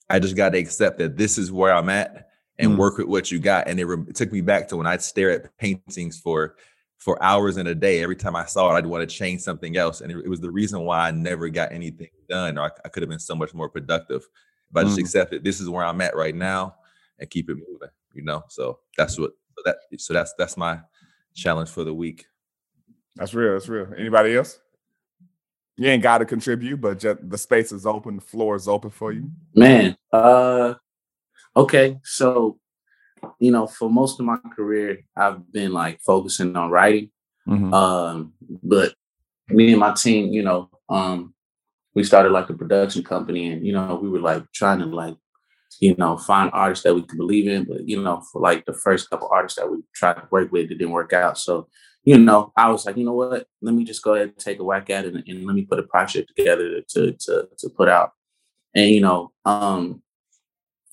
I 0.10 0.20
just 0.20 0.36
got 0.36 0.50
to 0.50 0.58
accept 0.58 0.98
that 1.00 1.18
this 1.18 1.38
is 1.38 1.51
where 1.51 1.74
I'm 1.74 1.89
at 1.89 2.30
and 2.58 2.72
mm. 2.72 2.78
work 2.78 2.98
with 2.98 3.08
what 3.08 3.32
you 3.32 3.39
got. 3.39 3.68
And 3.68 3.80
it, 3.80 3.86
re- 3.86 4.06
it 4.08 4.16
took 4.16 4.32
me 4.32 4.42
back 4.42 4.68
to 4.70 4.78
when 4.78 4.88
I'd 4.88 5.01
stare 5.01 5.32
at 5.32 5.58
paintings 5.58 6.20
for 6.20 6.56
for 7.00 7.22
hours 7.24 7.58
in 7.58 7.68
a 7.68 7.74
day. 7.75 8.03
Every 8.03 8.15
time 8.15 8.36
I 8.36 8.46
saw 8.46 8.70
it, 8.72 8.77
I'd 8.77 8.86
want 8.86 9.10
to 9.10 9.15
change 9.15 9.41
something 9.41 9.77
else. 9.77 10.01
And 10.01 10.12
it, 10.12 10.18
it 10.25 10.29
was 10.29 10.41
the 10.41 10.51
reason 10.51 10.82
why 10.82 11.08
I 11.08 11.12
never 11.12 11.50
got 11.50 11.72
anything 11.72 12.10
done, 12.29 12.58
or 12.58 12.65
I, 12.65 12.70
I 12.86 12.89
could 12.89 13.01
have 13.01 13.10
been 13.10 13.20
so 13.20 13.36
much 13.36 13.53
more 13.53 13.70
productive 13.70 14.27
But 14.72 14.82
I 14.82 14.84
just 14.89 14.98
mm. 14.98 15.01
accepted 15.01 15.44
this 15.44 15.60
is 15.60 15.70
where 15.70 15.86
I'm 15.86 16.01
at 16.01 16.15
right 16.15 16.36
now 16.36 16.75
and 17.20 17.29
keep 17.29 17.50
it 17.50 17.56
moving, 17.56 17.89
you 18.13 18.24
know? 18.24 18.44
So 18.50 18.79
that's 18.98 19.18
what 19.18 19.32
that 19.65 19.77
so 19.98 20.13
that's 20.13 20.34
that's 20.38 20.58
my 20.58 20.79
challenge 21.36 21.70
for 21.70 21.84
the 21.84 21.94
week. 21.94 22.25
That's 23.15 23.34
real. 23.34 23.53
That's 23.53 23.68
real. 23.68 23.88
Anybody 23.98 24.36
else? 24.36 24.60
You 25.77 25.88
ain't 25.88 26.03
got 26.03 26.20
to 26.20 26.25
contribute, 26.25 26.82
but 26.82 27.00
just 27.00 27.29
the 27.29 27.38
space 27.38 27.72
is 27.72 27.86
open, 27.86 28.15
the 28.15 28.22
floor 28.22 28.56
is 28.56 28.68
open 28.68 28.89
for 28.89 29.12
you. 29.12 29.32
Man, 29.56 29.98
uh 30.12 30.75
okay. 31.56 31.98
So 32.03 32.60
you 33.40 33.52
know, 33.52 33.68
for 33.68 33.90
most 33.90 34.20
of 34.20 34.26
my 34.26 34.38
career, 34.56 35.00
I've 35.16 35.52
been 35.52 35.74
like 35.74 36.02
focusing 36.02 36.56
on 36.56 36.70
writing. 36.70 37.12
Mm-hmm. 37.48 37.74
Um, 37.74 38.34
but 38.64 38.94
me 39.50 39.72
and 39.72 39.80
my 39.80 39.94
team, 39.94 40.32
you 40.32 40.44
know, 40.44 40.70
um, 40.90 41.34
we 41.96 42.04
started 42.04 42.32
like 42.32 42.50
a 42.50 42.54
production 42.54 43.04
company 43.04 43.52
and, 43.52 43.66
you 43.66 43.74
know, 43.74 44.00
we 44.02 44.10
were 44.10 44.20
like 44.20 44.44
trying 44.54 44.80
to 44.80 44.86
like, 44.86 45.16
you 45.80 45.96
know, 45.98 46.18
find 46.18 46.52
artists 46.54 46.84
that 46.84 46.94
we 46.94 47.02
could 47.02 47.18
believe 47.18 47.48
in. 47.48 47.64
But, 47.64 47.88
you 47.88 48.02
know, 48.02 48.22
for 48.32 48.42
like 48.42 48.66
the 48.66 48.74
first 48.74 49.10
couple 49.10 49.30
artists 49.32 49.58
that 49.58 49.70
we 49.70 49.80
tried 49.96 50.14
to 50.16 50.28
work 50.30 50.52
with, 50.52 50.66
it 50.66 50.76
didn't 50.76 50.92
work 50.92 51.14
out. 51.14 51.38
So, 51.38 51.68
you 52.04 52.18
know, 52.18 52.52
I 52.56 52.70
was 52.70 52.86
like, 52.86 52.98
you 52.98 53.06
know 53.06 53.14
what, 53.14 53.48
let 53.62 53.74
me 53.74 53.84
just 53.84 54.04
go 54.04 54.14
ahead 54.14 54.30
and 54.30 54.38
take 54.38 54.60
a 54.60 54.64
whack 54.64 54.90
at 54.90 55.06
it 55.06 55.16
and, 55.16 55.24
and 55.28 55.46
let 55.46 55.56
me 55.56 55.64
put 55.64 55.80
a 55.80 55.84
project 55.84 56.32
together 56.36 56.82
to, 56.90 57.12
to, 57.14 57.50
to 57.58 57.70
put 57.70 57.90
out. 57.90 58.12
And, 58.76 58.90
you 58.90 59.02
know, 59.02 59.32
um, 59.46 60.02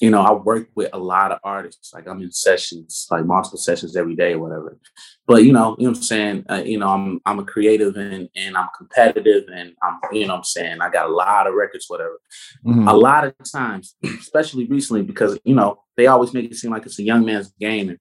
you 0.01 0.11
know, 0.11 0.21
I 0.21 0.33
work 0.33 0.69
with 0.75 0.91
a 0.93 0.99
lot 0.99 1.33
of 1.33 1.39
artists. 1.43 1.95
Like 1.95 2.07
I'm 2.07 2.21
in 2.21 2.31
sessions, 2.31 3.07
like 3.11 3.25
multiple 3.25 3.59
sessions 3.59 3.97
every 3.97 4.15
day 4.15 4.35
or 4.35 4.41
whatever. 4.41 4.79
But 5.27 5.45
you 5.45 5.53
know, 5.53 5.75
you 5.79 5.85
know 5.85 5.91
what 5.91 5.99
I'm 5.99 6.03
saying? 6.03 6.45
Uh, 6.51 6.63
you 6.65 6.79
know, 6.79 6.89
I'm 6.89 7.21
I'm 7.25 7.39
a 7.39 7.45
creative 7.45 7.97
and 7.97 8.29
and 8.37 8.57
I'm 8.57 8.69
competitive 8.77 9.45
and 9.53 9.73
I'm 9.83 9.99
you 10.13 10.27
know 10.27 10.35
what 10.35 10.39
I'm 10.39 10.45
saying 10.45 10.81
I 10.81 10.91
got 10.91 11.09
a 11.09 11.13
lot 11.13 11.47
of 11.47 11.55
records, 11.55 11.87
whatever. 11.89 12.21
Mhm. 12.65 12.91
A 12.91 12.95
lot 12.95 13.25
of 13.25 13.35
times, 13.51 13.97
especially 14.05 14.67
recently, 14.67 15.03
because 15.03 15.39
you 15.45 15.55
know, 15.55 15.83
they 15.97 16.07
always 16.07 16.35
make 16.35 16.51
it 16.51 16.57
seem 16.57 16.73
like 16.73 16.85
it's 16.85 16.99
a 16.99 17.03
young 17.03 17.25
man's 17.25 17.53
game. 17.59 17.89
And 17.89 17.99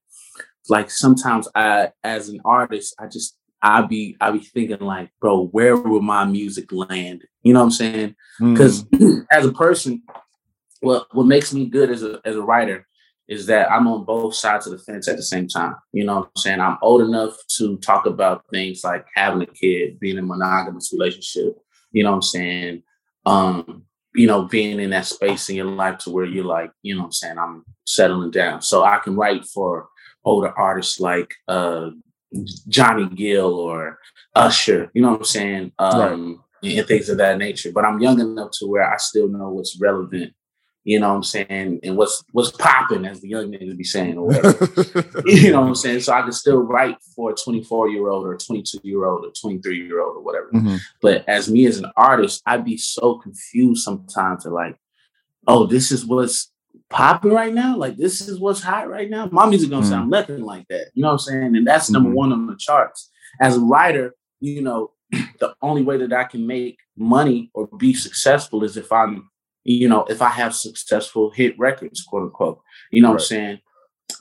like 0.68 0.90
sometimes 0.90 1.48
I 1.54 1.92
as 2.04 2.28
an 2.28 2.40
artist, 2.44 2.94
I 2.98 3.06
just 3.06 3.38
I 3.62 3.82
be 3.82 4.16
I 4.20 4.32
be 4.32 4.40
thinking 4.40 4.80
like, 4.80 5.10
bro, 5.20 5.46
where 5.46 5.76
will 5.76 6.02
my 6.02 6.26
music 6.26 6.72
land? 6.72 7.24
You 7.42 7.54
know 7.54 7.60
what 7.60 7.66
I'm 7.66 7.70
saying? 7.72 8.16
Because 8.38 8.84
as 9.30 9.46
a 9.46 9.52
person, 9.52 10.02
what 10.86 11.14
what 11.14 11.26
makes 11.26 11.52
me 11.52 11.66
good 11.66 11.90
as 11.90 12.02
a 12.02 12.20
as 12.24 12.36
a 12.36 12.42
writer 12.42 12.86
is 13.28 13.46
that 13.46 13.70
I'm 13.70 13.88
on 13.88 14.04
both 14.04 14.34
sides 14.34 14.66
of 14.66 14.72
the 14.72 14.78
fence 14.78 15.08
at 15.08 15.16
the 15.16 15.22
same 15.22 15.48
time. 15.48 15.74
You 15.92 16.04
know 16.04 16.20
what 16.20 16.26
I'm 16.26 16.40
saying? 16.40 16.60
I'm 16.60 16.78
old 16.80 17.02
enough 17.02 17.36
to 17.56 17.76
talk 17.78 18.06
about 18.06 18.44
things 18.52 18.84
like 18.84 19.04
having 19.16 19.42
a 19.42 19.46
kid, 19.46 19.98
being 19.98 20.16
in 20.16 20.24
a 20.24 20.26
monogamous 20.26 20.92
relationship, 20.92 21.58
you 21.90 22.04
know 22.04 22.10
what 22.10 22.16
I'm 22.16 22.22
saying? 22.22 22.82
Um, 23.24 23.82
you 24.14 24.28
know, 24.28 24.44
being 24.44 24.78
in 24.78 24.90
that 24.90 25.06
space 25.06 25.48
in 25.48 25.56
your 25.56 25.66
life 25.66 25.98
to 25.98 26.10
where 26.10 26.24
you're 26.24 26.44
like, 26.44 26.70
you 26.82 26.94
know 26.94 27.00
what 27.00 27.06
I'm 27.06 27.12
saying, 27.12 27.38
I'm 27.38 27.64
settling 27.84 28.30
down. 28.30 28.62
So 28.62 28.84
I 28.84 28.98
can 28.98 29.16
write 29.16 29.44
for 29.44 29.88
older 30.24 30.56
artists 30.56 31.00
like 31.00 31.34
uh 31.48 31.90
Johnny 32.68 33.08
Gill 33.08 33.54
or 33.54 33.98
Usher, 34.34 34.90
you 34.94 35.02
know 35.02 35.10
what 35.10 35.18
I'm 35.18 35.24
saying? 35.24 35.72
Um 35.78 36.44
and 36.62 36.86
things 36.86 37.08
of 37.08 37.18
that 37.18 37.38
nature. 37.38 37.70
But 37.72 37.84
I'm 37.84 38.00
young 38.00 38.20
enough 38.20 38.50
to 38.58 38.66
where 38.66 38.90
I 38.92 38.96
still 38.96 39.28
know 39.28 39.50
what's 39.50 39.78
relevant, 39.80 40.34
you 40.86 41.00
know 41.00 41.08
what 41.08 41.16
I'm 41.16 41.22
saying, 41.24 41.80
and 41.82 41.96
what's 41.96 42.22
what's 42.30 42.52
popping, 42.52 43.04
as 43.06 43.20
the 43.20 43.28
young 43.28 43.50
niggas 43.50 43.76
be 43.76 43.82
saying, 43.82 44.16
or 44.16 44.28
whatever. 44.28 44.56
you 45.26 45.50
know 45.50 45.62
what 45.62 45.68
I'm 45.70 45.74
saying? 45.74 46.00
So 46.00 46.12
I 46.12 46.22
can 46.22 46.30
still 46.30 46.58
write 46.62 46.96
for 47.16 47.32
a 47.32 47.34
24 47.34 47.88
year 47.88 48.08
old 48.08 48.24
or 48.24 48.34
a 48.34 48.38
22 48.38 48.78
year 48.84 49.04
old 49.04 49.24
or 49.26 49.30
23 49.32 49.84
year 49.84 50.00
old 50.00 50.16
or 50.16 50.22
whatever. 50.22 50.48
Mhm. 50.54 50.78
But 51.02 51.28
as 51.28 51.50
me 51.50 51.66
as 51.66 51.78
an 51.78 51.90
artist, 51.96 52.40
I'd 52.46 52.64
be 52.64 52.76
so 52.76 53.16
confused 53.18 53.82
sometimes 53.82 54.44
to 54.44 54.50
like, 54.50 54.76
oh, 55.48 55.66
this 55.66 55.90
is 55.90 56.06
what's 56.06 56.52
popping 56.88 57.32
right 57.32 57.52
now. 57.52 57.76
Like 57.76 57.96
this 57.96 58.20
is 58.28 58.38
what's 58.38 58.62
hot 58.62 58.88
right 58.88 59.10
now. 59.10 59.28
My 59.32 59.46
music 59.46 59.70
don't 59.70 59.82
sound 59.82 60.08
nothing 60.08 60.42
like 60.42 60.68
that. 60.68 60.92
You 60.94 61.02
know 61.02 61.08
what 61.08 61.14
I'm 61.14 61.18
saying? 61.18 61.56
And 61.56 61.66
that's 61.66 61.90
number 61.90 62.10
Mhm. 62.10 62.14
one 62.14 62.32
on 62.32 62.46
the 62.46 62.54
charts. 62.56 63.10
As 63.40 63.56
a 63.56 63.60
writer, 63.60 64.14
you 64.40 64.62
know, 64.62 64.92
the 65.40 65.52
only 65.62 65.82
way 65.82 65.96
that 65.98 66.12
I 66.12 66.24
can 66.24 66.46
make 66.46 66.78
money 66.96 67.50
or 67.54 67.66
be 67.76 67.92
successful 67.92 68.62
is 68.62 68.76
if 68.76 68.92
I'm, 68.92 69.28
you 69.66 69.88
know, 69.88 70.04
if 70.04 70.22
I 70.22 70.28
have 70.28 70.54
successful 70.54 71.30
hit 71.30 71.58
records, 71.58 72.02
quote 72.02 72.22
unquote. 72.22 72.60
You 72.90 73.02
know 73.02 73.08
what 73.10 73.20
I'm 73.20 73.26
saying? 73.26 73.58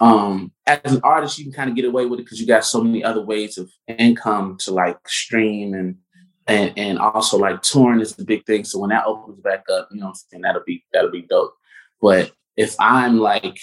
Um, 0.02 0.52
as 0.66 0.94
an 0.94 1.02
artist, 1.04 1.38
you 1.38 1.46
can 1.46 1.54
kind 1.54 1.70
of 1.70 1.76
get 1.76 1.86
away 1.86 2.06
with 2.06 2.20
it 2.20 2.24
because 2.24 2.42
you 2.42 2.48
got 2.48 2.66
so 2.66 2.84
many 2.84 3.04
other 3.04 3.22
ways 3.22 3.58
of 3.58 3.70
income 3.88 4.58
to 4.62 4.74
like 4.74 4.98
stream 5.08 5.74
and 5.74 5.98
and 6.48 6.74
and 6.78 7.00
also 7.00 7.38
like 7.38 7.62
touring 7.62 8.02
is 8.02 8.16
the 8.16 8.26
big 8.26 8.46
thing. 8.46 8.64
So 8.64 8.80
when 8.80 8.90
that 8.90 9.06
opens 9.06 9.40
back 9.42 9.64
up, 9.72 9.90
you 9.92 10.00
know 10.00 10.08
what 10.08 10.12
I'm 10.12 10.22
saying, 10.32 10.42
that'll 10.42 10.64
be 10.66 10.84
that'll 10.92 11.12
be 11.12 11.22
dope. 11.22 11.54
But 12.02 12.32
if 12.58 12.76
I'm 12.80 13.20
like 13.20 13.60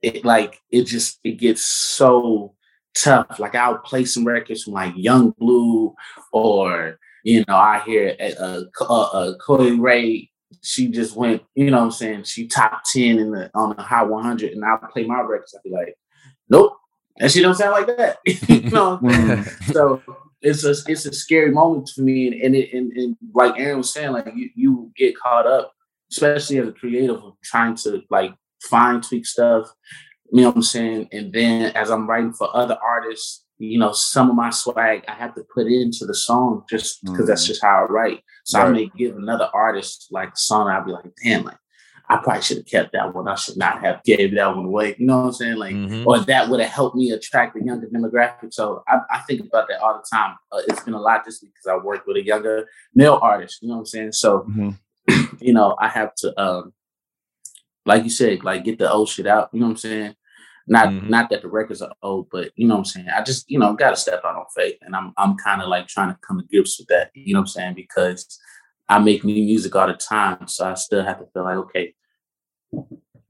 it 0.00 0.24
like 0.24 0.60
it 0.70 0.84
just 0.84 1.20
it 1.24 1.38
gets 1.38 1.62
so 1.62 2.54
tough. 2.94 3.38
Like 3.38 3.54
I'll 3.54 3.78
play 3.78 4.04
some 4.04 4.24
records 4.24 4.64
from 4.64 4.74
like 4.74 4.94
Yung 4.96 5.34
Bleu 5.38 5.94
or 6.32 6.98
you 7.24 7.44
know, 7.46 7.56
I 7.56 7.80
hear 7.80 8.16
a 8.18 8.34
uh, 8.40 8.62
uh 8.80 9.34
Coi 9.38 9.70
Leray, 9.70 10.30
she 10.62 10.88
just 10.88 11.16
went, 11.16 11.42
you 11.54 11.70
know 11.70 11.78
what 11.78 11.84
I'm 11.84 11.90
saying, 11.90 12.24
she 12.24 12.46
top 12.46 12.82
10 12.92 13.18
in 13.18 13.30
the 13.30 13.50
on 13.54 13.76
the 13.76 13.82
high 13.82 14.02
100 14.02 14.52
and 14.52 14.64
I'll 14.64 14.78
play 14.78 15.04
my 15.04 15.20
records, 15.20 15.54
I'll 15.54 15.62
be 15.62 15.70
like, 15.70 15.96
nope, 16.48 16.76
and 17.18 17.30
she 17.30 17.40
don't 17.42 17.54
sound 17.54 17.72
like 17.72 17.96
that. 17.96 18.18
you 18.48 18.60
know 18.70 18.96
what 18.96 19.14
I'm 19.14 19.26
saying? 19.26 19.38
Mhm. 19.38 19.72
so 19.72 20.02
it's 20.40 20.64
a 20.64 20.74
it's 20.90 21.06
a 21.06 21.12
scary 21.12 21.52
moment 21.52 21.90
for 21.94 22.02
me, 22.02 22.26
and 22.26 22.34
and, 22.42 22.54
it, 22.54 22.72
and, 22.72 22.92
and 22.92 23.16
like 23.32 23.58
Aaron 23.58 23.78
was 23.78 23.92
saying, 23.92 24.12
like 24.12 24.26
you 24.34 24.50
you 24.54 24.92
get 24.96 25.16
caught 25.16 25.46
up, 25.46 25.72
especially 26.10 26.58
as 26.58 26.68
a 26.68 26.72
creative, 26.72 27.22
of 27.22 27.34
trying 27.42 27.76
to 27.76 28.02
like 28.10 28.34
fine 28.62 29.00
tweak 29.00 29.24
stuff. 29.24 29.68
You 30.32 30.42
know 30.42 30.48
what 30.48 30.56
I'm 30.56 30.62
saying? 30.62 31.08
And 31.12 31.32
then 31.32 31.76
as 31.76 31.90
I'm 31.90 32.08
writing 32.08 32.32
for 32.32 32.54
other 32.56 32.78
artists, 32.82 33.44
you 33.58 33.78
know, 33.78 33.92
some 33.92 34.28
of 34.30 34.36
my 34.36 34.50
swag 34.50 35.04
I 35.08 35.12
have 35.12 35.34
to 35.36 35.44
put 35.54 35.66
into 35.66 36.04
the 36.06 36.14
song 36.14 36.64
just 36.68 37.04
because 37.04 37.26
that's 37.28 37.44
Mhm. 37.44 37.48
just 37.48 37.62
how 37.62 37.84
I 37.84 37.92
write. 37.92 38.20
So 38.44 38.58
I 38.60 38.68
may 38.70 38.90
give 38.96 39.16
another 39.16 39.48
artist 39.54 40.08
like 40.10 40.30
a 40.30 40.36
song, 40.36 40.68
I'll 40.68 40.84
be 40.84 40.90
like, 40.92 41.04
damn, 41.22 41.44
like 41.44 41.58
I 42.08 42.16
probably 42.16 42.42
should 42.42 42.56
have 42.58 42.66
kept 42.66 42.92
that 42.92 43.14
one. 43.14 43.28
I 43.28 43.36
should 43.36 43.56
not 43.56 43.80
have 43.80 44.02
gave 44.02 44.34
that 44.34 44.54
one 44.56 44.66
away. 44.66 44.96
You 44.98 45.06
know 45.06 45.18
what 45.18 45.26
I'm 45.26 45.32
saying? 45.32 45.56
Like 45.56 45.74
Mhm. 45.74 46.04
or 46.06 46.18
that 46.18 46.48
would 46.48 46.60
have 46.60 46.68
helped 46.70 46.96
me 46.96 47.10
attract 47.12 47.54
the 47.54 47.64
younger 47.64 47.86
demographic. 47.86 48.52
So 48.52 48.82
I, 48.88 48.98
I 49.10 49.18
think 49.20 49.42
about 49.46 49.68
that 49.68 49.80
all 49.80 49.94
the 49.94 50.04
time. 50.14 50.36
Uh, 50.50 50.60
it's 50.66 50.82
been 50.82 50.94
a 50.94 51.00
lot 51.00 51.24
this 51.24 51.40
week 51.40 51.52
because 51.54 51.68
I 51.80 51.82
work 51.84 52.04
with 52.06 52.16
a 52.16 52.24
younger 52.24 52.68
male 52.94 53.18
artist. 53.22 53.62
You 53.62 53.68
know 53.68 53.74
what 53.74 53.80
I'm 53.80 53.86
saying? 53.86 54.12
So 54.12 54.40
Mhm. 54.50 54.78
you 55.40 55.52
know 55.54 55.76
I 55.80 55.88
have 55.88 56.14
to, 56.16 56.38
um, 56.42 56.72
like 57.86 58.04
you 58.04 58.10
said, 58.10 58.44
like 58.44 58.64
get 58.64 58.78
the 58.78 58.90
old 58.92 59.08
shit 59.08 59.26
out. 59.26 59.50
You 59.52 59.60
know 59.60 59.66
what 59.66 59.70
I'm 59.72 59.76
saying? 59.78 60.14
Not 60.66 60.88
Mhm. 60.88 61.08
not 61.08 61.30
that 61.30 61.42
the 61.42 61.48
records 61.48 61.82
are 61.82 61.92
old, 62.02 62.28
but 62.30 62.52
you 62.56 62.66
know 62.68 62.74
what 62.74 62.80
I'm 62.80 62.84
saying. 62.84 63.08
I 63.08 63.22
just 63.22 63.50
you 63.50 63.58
know 63.58 63.74
got 63.74 63.90
to 63.90 63.96
step 63.96 64.22
out 64.24 64.36
on 64.36 64.44
faith, 64.54 64.78
and 64.82 64.94
I'm 64.94 65.12
I'm 65.16 65.36
kind 65.36 65.60
of 65.60 65.68
like 65.68 65.88
trying 65.88 66.10
to 66.12 66.18
come 66.26 66.40
to 66.40 66.46
grips 66.46 66.78
with 66.78 66.88
that. 66.88 67.10
You 67.14 67.34
know 67.34 67.40
what 67.40 67.44
I'm 67.44 67.48
saying? 67.48 67.74
Because 67.74 68.38
I 68.88 68.98
make 68.98 69.24
new 69.24 69.34
music 69.34 69.74
all 69.74 69.86
the 69.86 69.94
time, 69.94 70.46
so 70.46 70.70
I 70.70 70.74
still 70.74 71.04
have 71.04 71.18
to 71.18 71.26
feel 71.32 71.44
like 71.44 71.56
okay, 71.56 71.94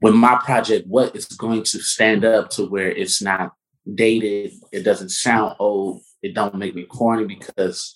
with 0.00 0.14
my 0.14 0.36
project, 0.44 0.86
what 0.88 1.14
is 1.16 1.26
going 1.26 1.62
to 1.62 1.78
stand 1.80 2.24
up 2.24 2.50
to 2.50 2.66
where 2.66 2.90
it's 2.90 3.22
not 3.22 3.52
dated, 3.94 4.52
it 4.72 4.82
doesn't 4.82 5.10
sound 5.10 5.56
old, 5.58 6.02
it 6.22 6.34
don't 6.34 6.54
make 6.56 6.74
me 6.74 6.84
corny 6.84 7.24
because 7.24 7.94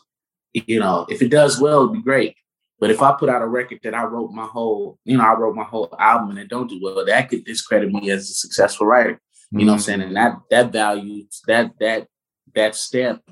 you 0.54 0.80
know, 0.80 1.04
if 1.10 1.20
it 1.20 1.28
does 1.28 1.60
well, 1.60 1.82
it'd 1.82 1.92
be 1.92 2.02
great. 2.02 2.34
But 2.78 2.90
if 2.90 3.02
I 3.02 3.12
put 3.12 3.28
out 3.28 3.42
a 3.42 3.46
record 3.46 3.80
that 3.82 3.94
I 3.94 4.04
wrote 4.04 4.30
my 4.32 4.44
whole, 4.44 4.98
you 5.04 5.16
know, 5.16 5.24
I 5.24 5.34
wrote 5.34 5.54
my 5.54 5.64
whole 5.64 5.94
album 5.98 6.30
and 6.30 6.38
it 6.38 6.48
don't 6.48 6.68
do 6.68 6.78
well, 6.82 7.04
that 7.04 7.28
could 7.28 7.44
discredit 7.44 7.90
me 7.90 8.10
as 8.10 8.30
a 8.30 8.34
successful 8.34 8.86
writer. 8.86 9.20
You 9.52 9.64
know 9.64 9.72
what 9.72 9.76
I'm 9.78 9.80
saying? 9.82 10.02
And 10.02 10.16
that 10.16 10.36
that 10.50 10.72
value, 10.72 11.24
that 11.46 11.72
that 11.80 12.08
that 12.54 12.74
stamp 12.74 13.22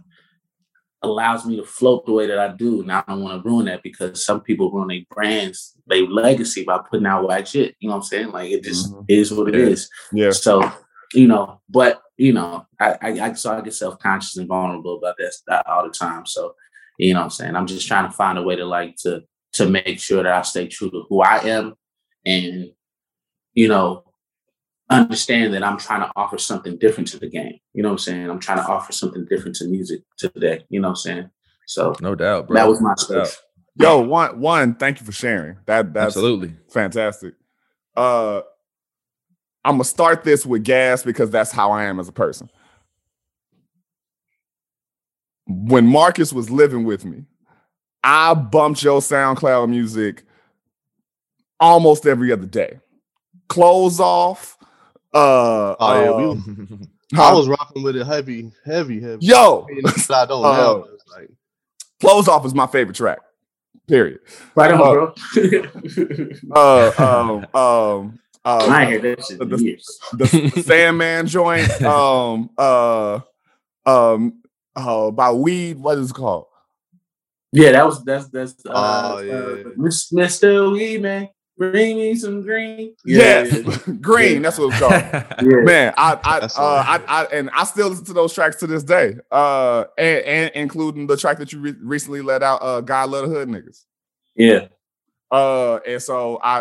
allows 1.02 1.44
me 1.44 1.56
to 1.56 1.64
float 1.64 2.06
the 2.06 2.12
way 2.12 2.26
that 2.26 2.38
I 2.38 2.48
do. 2.48 2.80
And 2.80 2.90
I 2.90 3.02
don't 3.06 3.22
want 3.22 3.42
to 3.42 3.48
ruin 3.48 3.66
that 3.66 3.82
because 3.82 4.24
some 4.24 4.40
people 4.40 4.70
ruin 4.72 4.88
their 4.88 5.00
brands, 5.10 5.74
their 5.86 6.06
legacy 6.06 6.64
by 6.64 6.78
putting 6.90 7.06
out 7.06 7.26
whack 7.28 7.46
shit. 7.46 7.74
You 7.78 7.88
know 7.88 7.96
what 7.96 8.02
I'm 8.04 8.04
saying? 8.04 8.30
Like 8.30 8.50
it 8.50 8.64
just 8.64 8.92
Mhm. 8.92 9.04
is 9.08 9.32
what 9.32 9.48
it 9.48 9.54
Yeah. 9.56 9.66
is. 9.66 9.90
Yeah. 10.12 10.30
So, 10.30 10.70
you 11.12 11.26
know, 11.28 11.60
but 11.68 12.00
you 12.16 12.32
know, 12.32 12.64
I 12.80 12.96
I, 13.02 13.08
I 13.20 13.32
so 13.34 13.52
I 13.52 13.60
get 13.60 13.74
self 13.74 13.98
conscious 13.98 14.36
and 14.36 14.48
vulnerable 14.48 14.96
about 14.98 15.16
that, 15.18 15.32
that 15.48 15.66
all 15.66 15.84
the 15.84 15.90
time. 15.90 16.26
So, 16.26 16.54
you 16.98 17.12
know, 17.12 17.20
what 17.20 17.24
I'm 17.24 17.30
saying 17.30 17.56
I'm 17.56 17.66
just 17.66 17.86
trying 17.88 18.08
to 18.08 18.16
find 18.16 18.38
a 18.38 18.42
way 18.42 18.56
to 18.56 18.64
like 18.64 18.96
to 19.02 19.24
to 19.54 19.68
make 19.68 19.98
sure 20.00 20.22
that 20.22 20.32
I 20.32 20.42
stay 20.42 20.68
true 20.68 20.90
to 20.90 21.04
who 21.08 21.20
I 21.22 21.38
am, 21.40 21.74
and 22.24 22.70
you 23.52 23.68
know, 23.68 24.03
understand 24.90 25.54
that 25.54 25.62
I'm 25.62 25.78
trying 25.78 26.00
to 26.00 26.10
offer 26.16 26.38
something 26.38 26.76
different 26.78 27.08
to 27.08 27.18
the 27.18 27.28
game. 27.28 27.58
You 27.72 27.82
know 27.82 27.88
what 27.88 27.94
I'm 27.94 27.98
saying? 27.98 28.30
I'm 28.30 28.38
trying 28.40 28.58
to 28.58 28.66
offer 28.66 28.92
something 28.92 29.24
different 29.24 29.56
to 29.56 29.66
music 29.66 30.02
today. 30.16 30.64
You 30.68 30.80
know 30.80 30.88
what 30.88 30.92
I'm 30.92 30.96
saying? 30.96 31.30
So 31.66 31.94
No 32.00 32.14
doubt, 32.14 32.48
bro. 32.48 32.54
that 32.56 32.68
was 32.68 32.80
my 32.80 32.94
No 33.08 33.24
Yo, 33.76 34.00
one 34.00 34.40
one, 34.40 34.74
thank 34.74 35.00
you 35.00 35.06
for 35.06 35.12
sharing. 35.12 35.56
That 35.66 35.92
that's 35.94 36.16
Absolutely. 36.16 36.54
fantastic. 36.70 37.34
Uh 37.96 38.42
I'm 39.64 39.74
gonna 39.74 39.84
start 39.84 40.24
this 40.24 40.44
with 40.44 40.62
gas 40.64 41.02
because 41.02 41.30
that's 41.30 41.50
how 41.50 41.70
I 41.70 41.84
am 41.84 41.98
as 41.98 42.08
a 42.08 42.12
person. 42.12 42.50
When 45.46 45.86
Marcus 45.86 46.32
was 46.32 46.50
living 46.50 46.84
with 46.84 47.04
me, 47.04 47.24
I 48.02 48.34
bumped 48.34 48.82
your 48.82 49.00
SoundCloud 49.00 49.70
music 49.70 50.24
almost 51.58 52.06
every 52.06 52.30
other 52.32 52.46
day. 52.46 52.80
Clothes 53.48 54.00
off. 54.00 54.53
Uh, 55.14 55.76
Oh, 55.78 56.00
yeah, 56.00 56.10
we 56.10 57.18
uh, 57.18 57.22
I 57.30 57.32
was 57.32 57.46
rocking 57.48 57.82
with 57.84 57.96
it 57.96 58.04
heavy, 58.06 58.50
heavy, 58.64 59.00
heavy. 59.00 59.24
yo, 59.24 59.66
And 59.70 59.84
that's 59.84 60.08
what 60.08 60.18
I 60.18 60.26
don't 60.26 60.44
Uh, 60.44 60.52
now. 60.56 60.78
but 60.80 60.90
It's 60.94 61.04
like 61.16 61.30
clothes 62.00 62.28
off 62.28 62.44
is 62.44 62.54
my 62.54 62.66
favorite 62.66 62.96
track. 62.96 63.20
Period. 63.86 64.20
Right 64.56 64.72
on, 64.72 64.80
Uh, 64.80 64.92
bro. 64.92 65.14
Uh, 66.54 66.92
um, 66.98 67.30
um, 67.60 68.18
uh, 68.44 68.66
I 68.68 68.82
ain't 68.84 69.02
heard 69.02 69.16
that 69.18 69.24
shit 69.24 69.38
the- 69.38 69.56
years. 69.62 69.98
the, 70.12 70.50
the 70.54 70.62
Sandman 70.62 71.26
joint. 71.26 71.70
Um, 71.82 72.50
uh, 72.58 73.20
um, 73.86 74.42
uh, 74.74 75.10
by 75.10 75.30
weed. 75.32 75.78
What 75.78 75.98
is 75.98 76.10
it 76.10 76.14
called? 76.14 76.46
Yeah, 77.52 77.72
that 77.72 77.86
was 77.86 78.02
that's 78.04 78.26
that's 78.28 78.54
uh, 78.66 78.70
Oh, 78.74 79.18
uh, 79.18 79.20
yeah. 79.20 79.62
Miss- 79.76 80.10
Mr. 80.12 80.72
Weed 80.72 81.02
Man, 81.02 81.28
bring 81.56 81.96
me 81.96 82.14
some 82.14 82.42
green. 82.42 82.94
Yeah, 83.04 83.44
yeah, 83.44 83.76
Green. 84.00 84.34
Yeah. 84.34 84.38
That's 84.40 84.58
what 84.58 84.70
it's 84.70 84.78
called. 84.78 84.92
yeah. 84.92 85.64
Man, 85.64 85.94
I, 85.96 86.18
I, 86.24 86.38
uh, 86.38 86.50
I. 86.86 87.02
I, 87.06 87.24
and 87.26 87.50
I 87.50 87.64
still 87.64 87.88
listen 87.88 88.04
to 88.06 88.12
those 88.12 88.32
tracks 88.32 88.56
to 88.56 88.66
this 88.66 88.82
day. 88.82 89.16
Uh, 89.30 89.84
and, 89.96 90.24
and 90.24 90.50
including 90.54 91.06
the 91.06 91.16
track 91.16 91.38
that 91.38 91.52
you 91.52 91.60
re- 91.60 91.76
recently 91.80 92.22
let 92.22 92.42
out. 92.42 92.62
Uh, 92.62 92.80
God 92.80 93.10
love 93.10 93.28
the 93.28 93.34
hood 93.34 93.48
niggas. 93.48 93.84
yeah. 94.36 94.66
Uh, 95.30 95.80
and 95.86 96.00
so 96.00 96.38
I, 96.42 96.60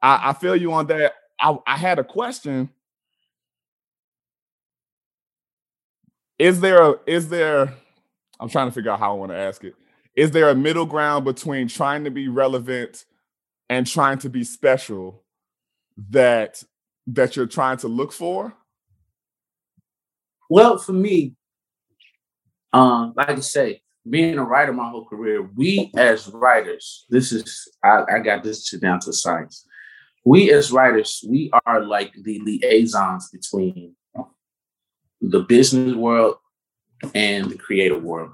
I, 0.00 0.30
I 0.30 0.32
feel 0.32 0.56
you 0.56 0.72
on 0.72 0.86
that. 0.86 1.12
I, 1.40 1.56
I 1.66 1.76
had 1.76 1.98
a 1.98 2.04
question. 2.04 2.70
Is 6.38 6.60
there 6.60 6.80
a 6.82 6.94
is 7.06 7.28
there 7.28 7.74
I'm 8.40 8.48
trying 8.48 8.68
to 8.68 8.72
figure 8.72 8.90
out 8.90 8.98
how 8.98 9.12
I 9.12 9.18
want 9.18 9.32
to 9.32 9.36
ask 9.36 9.64
it. 9.64 9.74
Is 10.14 10.30
there 10.30 10.48
a 10.48 10.54
middle 10.54 10.86
ground 10.86 11.24
between 11.24 11.68
trying 11.68 12.04
to 12.04 12.10
be 12.10 12.28
relevant 12.28 13.04
and 13.68 13.86
trying 13.86 14.18
to 14.18 14.30
be 14.30 14.44
special 14.44 15.24
that 16.10 16.62
that 17.06 17.36
you're 17.36 17.46
trying 17.46 17.78
to 17.78 17.88
look 17.88 18.12
for? 18.12 18.54
Well, 20.50 20.78
for 20.78 20.92
me, 20.92 21.34
um, 22.72 23.14
like 23.16 23.30
I 23.30 23.40
say, 23.40 23.82
being 24.08 24.38
a 24.38 24.44
writer 24.44 24.72
my 24.72 24.88
whole 24.88 25.04
career, 25.04 25.42
we 25.42 25.90
as 25.96 26.28
writers, 26.28 27.06
this 27.10 27.32
is 27.32 27.68
I, 27.84 28.04
I 28.10 28.18
got 28.20 28.42
this 28.42 28.70
down 28.70 29.00
to 29.00 29.12
science. 29.12 29.66
We 30.24 30.52
as 30.52 30.72
writers, 30.72 31.24
we 31.26 31.50
are 31.64 31.84
like 31.84 32.12
the 32.22 32.40
liaisons 32.40 33.30
between 33.30 33.94
the 35.20 35.40
business 35.40 35.94
world 35.94 36.36
and 37.14 37.50
the 37.50 37.56
creative 37.56 38.02
world. 38.02 38.32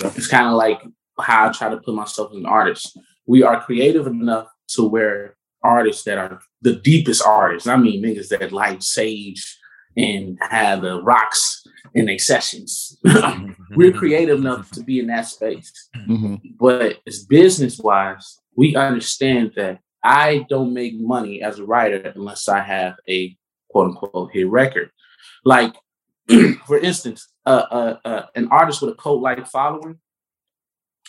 It's 0.00 0.26
kind 0.26 0.46
of 0.46 0.54
like 0.54 0.82
how 1.20 1.48
I 1.48 1.52
try 1.52 1.68
to 1.68 1.78
put 1.78 1.94
myself 1.94 2.30
as 2.32 2.38
an 2.38 2.46
artist. 2.46 2.98
We 3.26 3.42
are 3.42 3.62
creative 3.62 4.06
enough 4.06 4.48
to 4.74 4.86
where 4.86 5.36
artists 5.62 6.04
that 6.04 6.18
are 6.18 6.40
the 6.62 6.76
deepest 6.76 7.22
artists, 7.24 7.68
I 7.68 7.76
mean 7.76 8.02
niggas 8.02 8.28
that 8.28 8.52
like 8.52 8.82
Sage 8.82 9.58
and 9.96 10.38
have 10.40 10.82
the 10.82 11.02
rocks 11.02 11.64
in 11.94 12.06
their 12.06 12.18
sessions. 12.18 12.96
We're 13.70 13.92
creative 13.92 14.38
enough 14.38 14.70
to 14.72 14.82
be 14.82 15.00
in 15.00 15.08
that 15.08 15.26
space. 15.26 15.72
Mm-hmm. 15.96 16.36
But 16.58 16.98
as 17.06 17.24
business 17.24 17.78
wise, 17.78 18.38
we 18.56 18.76
understand 18.76 19.52
that 19.56 19.80
I 20.02 20.46
don't 20.48 20.72
make 20.72 20.98
money 20.98 21.42
as 21.42 21.58
a 21.58 21.64
writer 21.64 22.12
unless 22.14 22.48
I 22.48 22.60
have 22.60 22.94
a 23.08 23.36
quote 23.68 23.90
unquote 23.90 24.30
hit 24.32 24.48
record. 24.48 24.90
Like, 25.44 25.74
for 26.66 26.78
instance, 26.78 27.28
uh, 27.46 27.66
uh, 27.70 27.96
uh, 28.04 28.26
an 28.34 28.48
artist 28.48 28.82
with 28.82 28.92
a 28.92 28.94
cult 28.94 29.22
like 29.22 29.46
following, 29.46 29.98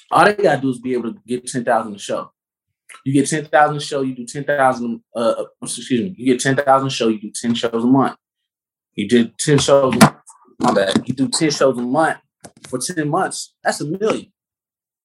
all 0.10 0.26
they 0.26 0.34
gotta 0.34 0.62
do 0.62 0.70
is 0.70 0.80
be 0.80 0.94
able 0.94 1.14
to 1.14 1.20
get 1.26 1.48
10,000 1.48 1.96
a 1.96 2.00
show. 2.00 2.32
You 3.06 3.14
get 3.14 3.30
10,000 3.30 3.76
a 3.76 3.80
show, 3.80 4.02
you 4.02 4.16
do 4.16 4.26
10,000, 4.26 5.02
uh, 5.16 5.20
uh, 5.20 5.46
excuse 5.62 6.02
me, 6.02 6.14
you 6.18 6.34
get 6.34 6.42
10,000 6.42 6.88
a 6.88 6.90
show, 6.90 7.08
you 7.08 7.20
do 7.20 7.32
10 7.32 7.56
shows 7.56 7.84
a 7.84 7.88
month. 7.88 8.18
You 8.94 9.08
did 9.08 9.38
10 9.38 9.58
shows, 9.60 9.96
my 10.60 10.74
bad, 10.74 11.02
you 11.08 11.14
do 11.14 11.28
10 11.30 11.52
shows 11.52 11.78
a 11.78 11.82
month 11.82 12.18
for 12.68 12.80
10 12.80 13.08
months, 13.10 13.56
that's 13.64 13.82
a 13.82 13.86
million 13.86 14.32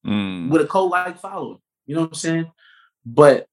Mm. 0.04 0.50
with 0.50 0.62
a 0.62 0.66
cult 0.66 0.92
like 0.92 1.18
following. 1.18 1.58
You 1.84 1.96
know 1.96 2.02
what 2.02 2.10
I'm 2.10 2.14
saying? 2.14 2.52
But 3.04 3.48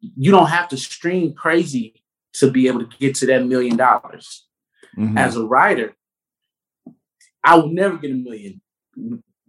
you 0.00 0.32
don't 0.32 0.48
have 0.48 0.68
to 0.70 0.76
stream 0.76 1.32
crazy 1.32 2.02
to 2.34 2.50
be 2.50 2.66
able 2.66 2.80
to 2.84 2.96
get 2.98 3.14
to 3.16 3.26
that 3.26 3.46
million 3.46 3.76
dollars. 3.76 4.46
Mhm. 4.96 5.16
As 5.16 5.36
a 5.36 5.44
writer, 5.44 5.94
I 7.44 7.54
will 7.54 7.68
never 7.68 7.98
get 7.98 8.10
a 8.10 8.14
million 8.14 8.60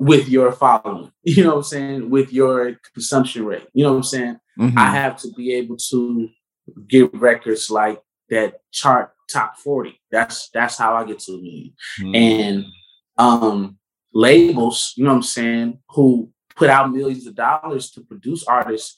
with 0.02 0.28
your 0.28 0.52
following. 0.52 1.12
You 1.24 1.44
know 1.44 1.50
what 1.52 1.58
I'm 1.58 1.64
saying? 1.64 2.10
With 2.10 2.34
your 2.34 2.76
consumption 2.94 3.46
rate. 3.46 3.68
You 3.74 3.84
know 3.84 3.92
what 3.92 3.98
I'm 3.98 4.04
saying? 4.04 4.38
Mhm. 4.60 4.74
I 4.76 4.90
have 4.90 5.16
to 5.22 5.32
be 5.38 5.54
able 5.54 5.78
to 5.92 6.28
get 6.88 7.14
records 7.14 7.70
like 7.70 8.02
that 8.32 8.62
chart 8.72 9.12
top 9.30 9.58
40. 9.58 10.00
That's 10.12 10.50
that's 10.50 10.78
how 10.78 10.96
I 10.96 11.04
get 11.06 11.20
to 11.20 11.34
a 11.34 11.38
million. 11.38 11.74
Mhm. 12.00 12.16
And 12.16 12.66
um 13.18 13.78
labels, 14.14 14.94
you 14.98 15.04
know 15.04 15.12
what 15.12 15.18
I'm 15.18 15.24
saying, 15.38 15.80
who 15.90 16.32
put 16.56 16.70
out 16.70 16.92
millions 16.92 17.28
of 17.28 17.36
dollars 17.36 17.92
to 17.92 18.02
produce 18.02 18.44
artists, 18.46 18.98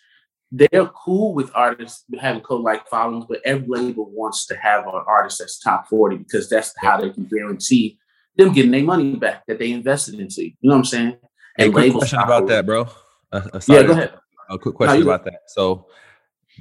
they're 0.51 0.87
cool 0.87 1.33
with 1.33 1.51
artists 1.53 2.05
having 2.19 2.41
co-like 2.41 2.87
followings, 2.87 3.25
but 3.27 3.41
every 3.43 3.67
label 3.67 4.09
wants 4.09 4.45
to 4.47 4.55
have 4.55 4.87
an 4.87 5.03
artist 5.05 5.39
that's 5.39 5.59
top 5.59 5.87
40 5.89 6.17
because 6.17 6.49
that's 6.49 6.73
how 6.77 6.95
they 7.01 7.09
can 7.09 7.25
guarantee 7.25 7.99
them 8.35 8.53
getting 8.53 8.71
their 8.71 8.83
money 8.83 9.15
back 9.15 9.45
that 9.47 9.59
they 9.59 9.71
invested 9.71 10.19
into. 10.19 10.43
You 10.43 10.53
know 10.61 10.71
what 10.71 10.77
I'm 10.79 10.85
saying? 10.85 11.17
Hey, 11.57 11.69
quick 11.69 11.93
question 11.93 12.19
about 12.19 12.47
that, 12.47 12.65
bro. 12.65 12.87
Uh, 13.31 13.41
uh, 13.53 13.59
Yeah, 13.67 13.83
go 13.83 13.91
ahead. 13.91 14.13
A 14.49 14.57
quick 14.57 14.75
question 14.75 15.01
about 15.03 15.23
that. 15.25 15.41
So, 15.47 15.87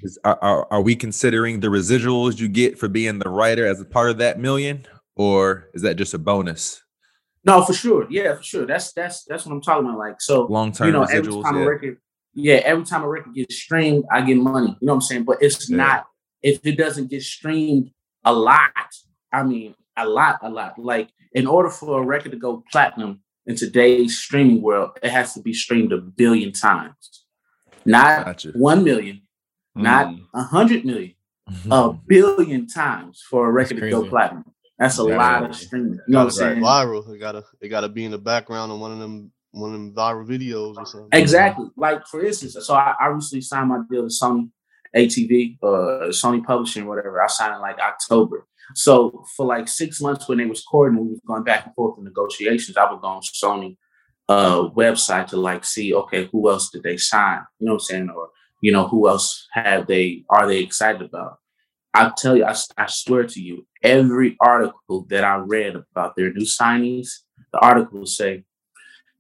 is, 0.03 0.19
are, 0.25 0.39
are 0.41 0.67
are 0.71 0.81
we 0.81 0.97
considering 0.97 1.61
the 1.61 1.69
residuals 1.69 2.39
you 2.39 2.49
get 2.49 2.79
for 2.79 2.89
being 2.89 3.19
the 3.19 3.29
writer 3.29 3.67
as 3.67 3.81
a 3.81 3.85
part 3.85 4.11
of 4.11 4.19
that 4.19 4.39
million, 4.39 4.87
or 5.17 5.69
is 5.75 5.83
that 5.83 5.97
just 5.97 6.15
a 6.15 6.19
bonus? 6.19 6.83
No, 7.45 7.63
for 7.65 7.73
sure. 7.73 8.07
Yeah, 8.09 8.37
for 8.37 8.43
sure. 8.43 8.67
That's 8.67 8.93
that's 8.93 9.25
that's 9.25 9.45
what 9.45 9.53
I'm 9.53 9.61
talking 9.61 9.87
about. 9.87 9.99
Like 9.99 10.21
so 10.21 10.47
Long 10.47 10.73
term 10.73 10.87
you 10.87 10.93
know, 10.93 11.03
every 11.05 11.33
time 11.43 11.57
a 11.57 11.61
Yeah. 11.61 11.65
record, 11.67 11.99
yeah, 12.35 12.55
every 12.65 12.85
time 12.85 13.03
a 13.03 13.09
record 13.09 13.35
gets 13.35 13.57
streamed, 13.57 14.05
I 14.11 14.23
get 14.23 14.37
money. 14.37 14.69
You 14.81 14.87
know 14.87 14.93
what 14.93 14.97
I'm 14.97 15.01
saying? 15.03 15.25
But 15.25 15.43
it's 15.43 15.69
Yeah. 15.69 15.77
not 15.77 16.07
if 16.43 16.65
it 16.65 16.77
doesn't 16.79 17.11
get 17.11 17.23
streamed 17.23 17.91
a 18.25 18.33
lot. 18.33 18.71
I 19.33 19.43
mean, 19.43 19.75
a 19.97 20.07
lot, 20.09 20.39
a 20.43 20.49
lot. 20.51 20.79
Like 20.79 21.11
in 21.33 21.47
order 21.47 21.69
for 21.71 22.01
a 22.01 22.05
record 22.05 22.33
to 22.33 22.39
go 22.39 22.63
platinum 22.71 23.21
in 23.47 23.57
today's 23.57 24.19
streaming 24.19 24.63
world, 24.63 24.91
it 25.03 25.11
has 25.11 25.35
to 25.35 25.41
be 25.41 25.53
streamed 25.53 25.93
a 25.93 25.99
billion 25.99 26.53
times, 26.53 27.25
not 27.85 28.25
Gotcha. 28.27 28.51
one 28.55 28.85
million, 28.85 29.23
not 29.75 30.07
Mm. 30.09 30.27
a 30.35 30.43
hundred 30.43 30.85
million, 30.85 31.15
Mm-hmm. 31.51 31.73
a 31.73 31.93
billion 32.07 32.67
times 32.69 33.21
for 33.29 33.49
a 33.49 33.51
record 33.53 33.81
to 33.81 33.91
go 33.91 34.09
platinum. 34.09 34.45
That's 34.79 34.99
a 34.99 35.03
That's 35.05 35.17
lot 35.19 35.43
of 35.51 35.57
streaming. 35.57 35.95
You 35.95 36.01
know 36.09 36.19
what 36.21 36.25
I'm 36.27 36.31
saying? 36.31 36.59
viral. 36.63 37.15
It 37.15 37.19
gotta 37.19 37.45
it 37.61 37.69
gotta 37.69 37.89
be 37.89 38.05
in 38.05 38.11
the 38.13 38.19
background 38.19 38.71
on 38.73 38.81
one 38.81 38.93
of 38.93 38.99
them 39.01 39.33
one 39.51 39.69
of 39.71 39.75
them 39.75 39.93
viral 39.93 40.27
videos 40.27 40.77
or 40.79 40.87
something. 40.87 41.09
Exactly. 41.13 41.67
Like 41.77 42.07
for 42.07 42.25
instance, 42.25 42.57
so 42.61 42.75
I, 42.75 42.95
I 42.99 43.07
recently 43.09 43.43
signed 43.43 43.69
my 43.69 43.81
deal 43.91 44.05
with 44.05 44.13
Sony 44.19 44.51
ATV, 44.97 45.59
uh, 45.63 46.09
Sony 46.11 46.45
Publishing, 46.45 46.87
whatever. 46.87 47.21
I 47.23 47.27
signed 47.27 47.55
in 47.55 47.61
like 47.61 47.79
October. 47.79 48.47
So 48.75 49.25
for 49.37 49.47
like 49.47 49.69
six 49.69 50.01
months 50.01 50.29
when 50.29 50.39
they 50.39 50.47
was 50.47 50.63
courting, 50.63 50.99
we 50.99 51.09
was 51.09 51.21
going 51.27 51.45
back 51.45 51.67
and 51.67 51.75
forth 51.75 51.99
in 51.99 52.05
negotiations. 52.05 52.77
I 52.77 52.91
would 52.91 53.01
go 53.01 53.09
on 53.09 53.23
Sony 53.23 53.77
uh 54.29 54.69
website 54.71 55.27
to 55.29 55.37
like 55.37 55.65
see, 55.65 55.93
okay, 55.93 56.29
who 56.31 56.49
else 56.49 56.71
did 56.71 56.83
they 56.83 56.97
sign? 56.97 57.41
You 57.59 57.67
know 57.67 57.73
what 57.75 57.83
I'm 57.83 57.87
saying? 57.87 58.11
Or 58.11 58.31
you 58.61 58.73
know, 58.73 58.87
who 58.87 59.09
else 59.09 59.47
have 59.53 59.87
they 59.87 60.25
are 60.31 60.47
they 60.47 60.61
excited 60.61 61.03
about? 61.03 61.39
I 61.95 62.11
tell 62.17 62.37
you, 62.37 62.45
I, 62.45 62.55
I 62.79 62.87
swear 62.87 63.25
to 63.25 63.41
you, 63.41 63.67
every 63.83 64.37
article 64.41 65.07
that 65.11 65.25
I 65.25 65.37
read 65.37 65.77
about 65.77 66.17
their 66.17 66.33
new 66.33 66.47
signings, 66.47 67.09
the 67.53 67.59
article 67.59 67.99
will 67.99 68.07
say, 68.07 68.45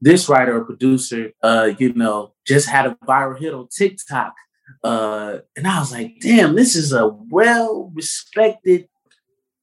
this 0.00 0.28
writer 0.28 0.56
or 0.56 0.64
producer, 0.64 1.32
uh, 1.42 1.70
you 1.78 1.92
know, 1.92 2.34
just 2.46 2.68
had 2.68 2.86
a 2.86 2.96
viral 3.06 3.38
hit 3.38 3.54
on 3.54 3.68
TikTok. 3.68 4.34
Uh, 4.82 5.38
and 5.56 5.66
I 5.66 5.78
was 5.80 5.92
like, 5.92 6.14
damn, 6.20 6.56
this 6.56 6.74
is 6.74 6.92
a 6.92 7.06
well 7.08 7.92
respected, 7.94 8.88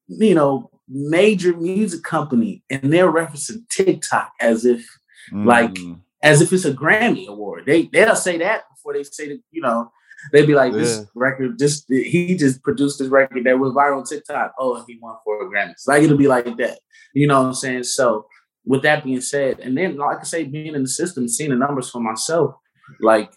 you 0.10 0.36
know, 0.36 0.70
major 0.88 1.56
music 1.56 2.04
company. 2.04 2.64
And 2.70 2.92
they're 2.92 3.12
referencing 3.12 3.68
TikTok 3.70 4.32
as 4.42 4.66
if 4.66 4.86
like- 5.32 5.74
Mm. 5.76 6.02
as 6.24 6.42
if 6.42 6.52
it's 6.52 6.66
a 6.66 6.74
Grammy 6.74 7.28
award. 7.28 7.64
They 7.66 7.84
they'll 7.94 8.16
say 8.16 8.38
that 8.40 8.64
before 8.74 8.94
they 8.94 9.04
say 9.04 9.30
that, 9.30 9.40
you 9.52 9.62
know, 9.62 9.92
they'd 10.34 10.48
be 10.48 10.56
like, 10.56 10.74
this 10.74 10.98
Yeah. 10.98 11.04
record, 11.16 11.58
just 11.60 11.86
he 11.90 12.36
just 12.36 12.62
produced 12.64 13.00
this 13.00 13.08
record 13.10 13.44
that 13.46 13.60
was 13.60 13.72
viral 13.74 14.00
on 14.00 14.04
TikTok. 14.04 14.54
Oh, 14.60 14.76
and 14.76 14.86
he 14.88 14.98
won 15.02 15.16
for 15.24 15.46
a 15.46 15.50
Grammy. 15.50 15.72
It's 15.72 15.88
like 15.88 16.04
it'll 16.04 16.18
be 16.18 16.28
like 16.28 16.58
that. 16.58 16.80
You 17.14 17.28
know 17.28 17.40
what 17.42 17.48
I'm 17.48 17.54
saying? 17.54 17.84
So 17.84 18.26
with 18.66 18.82
that 18.84 19.04
being 19.04 19.22
said, 19.22 19.60
and 19.60 19.78
then 19.78 19.96
like 19.98 20.20
I 20.20 20.24
say, 20.24 20.44
being 20.44 20.76
in 20.76 20.82
the 20.82 20.90
system, 20.90 21.28
seeing 21.28 21.52
the 21.52 21.56
numbers 21.56 21.90
for 21.90 22.02
myself, 22.02 22.56
like, 23.00 23.32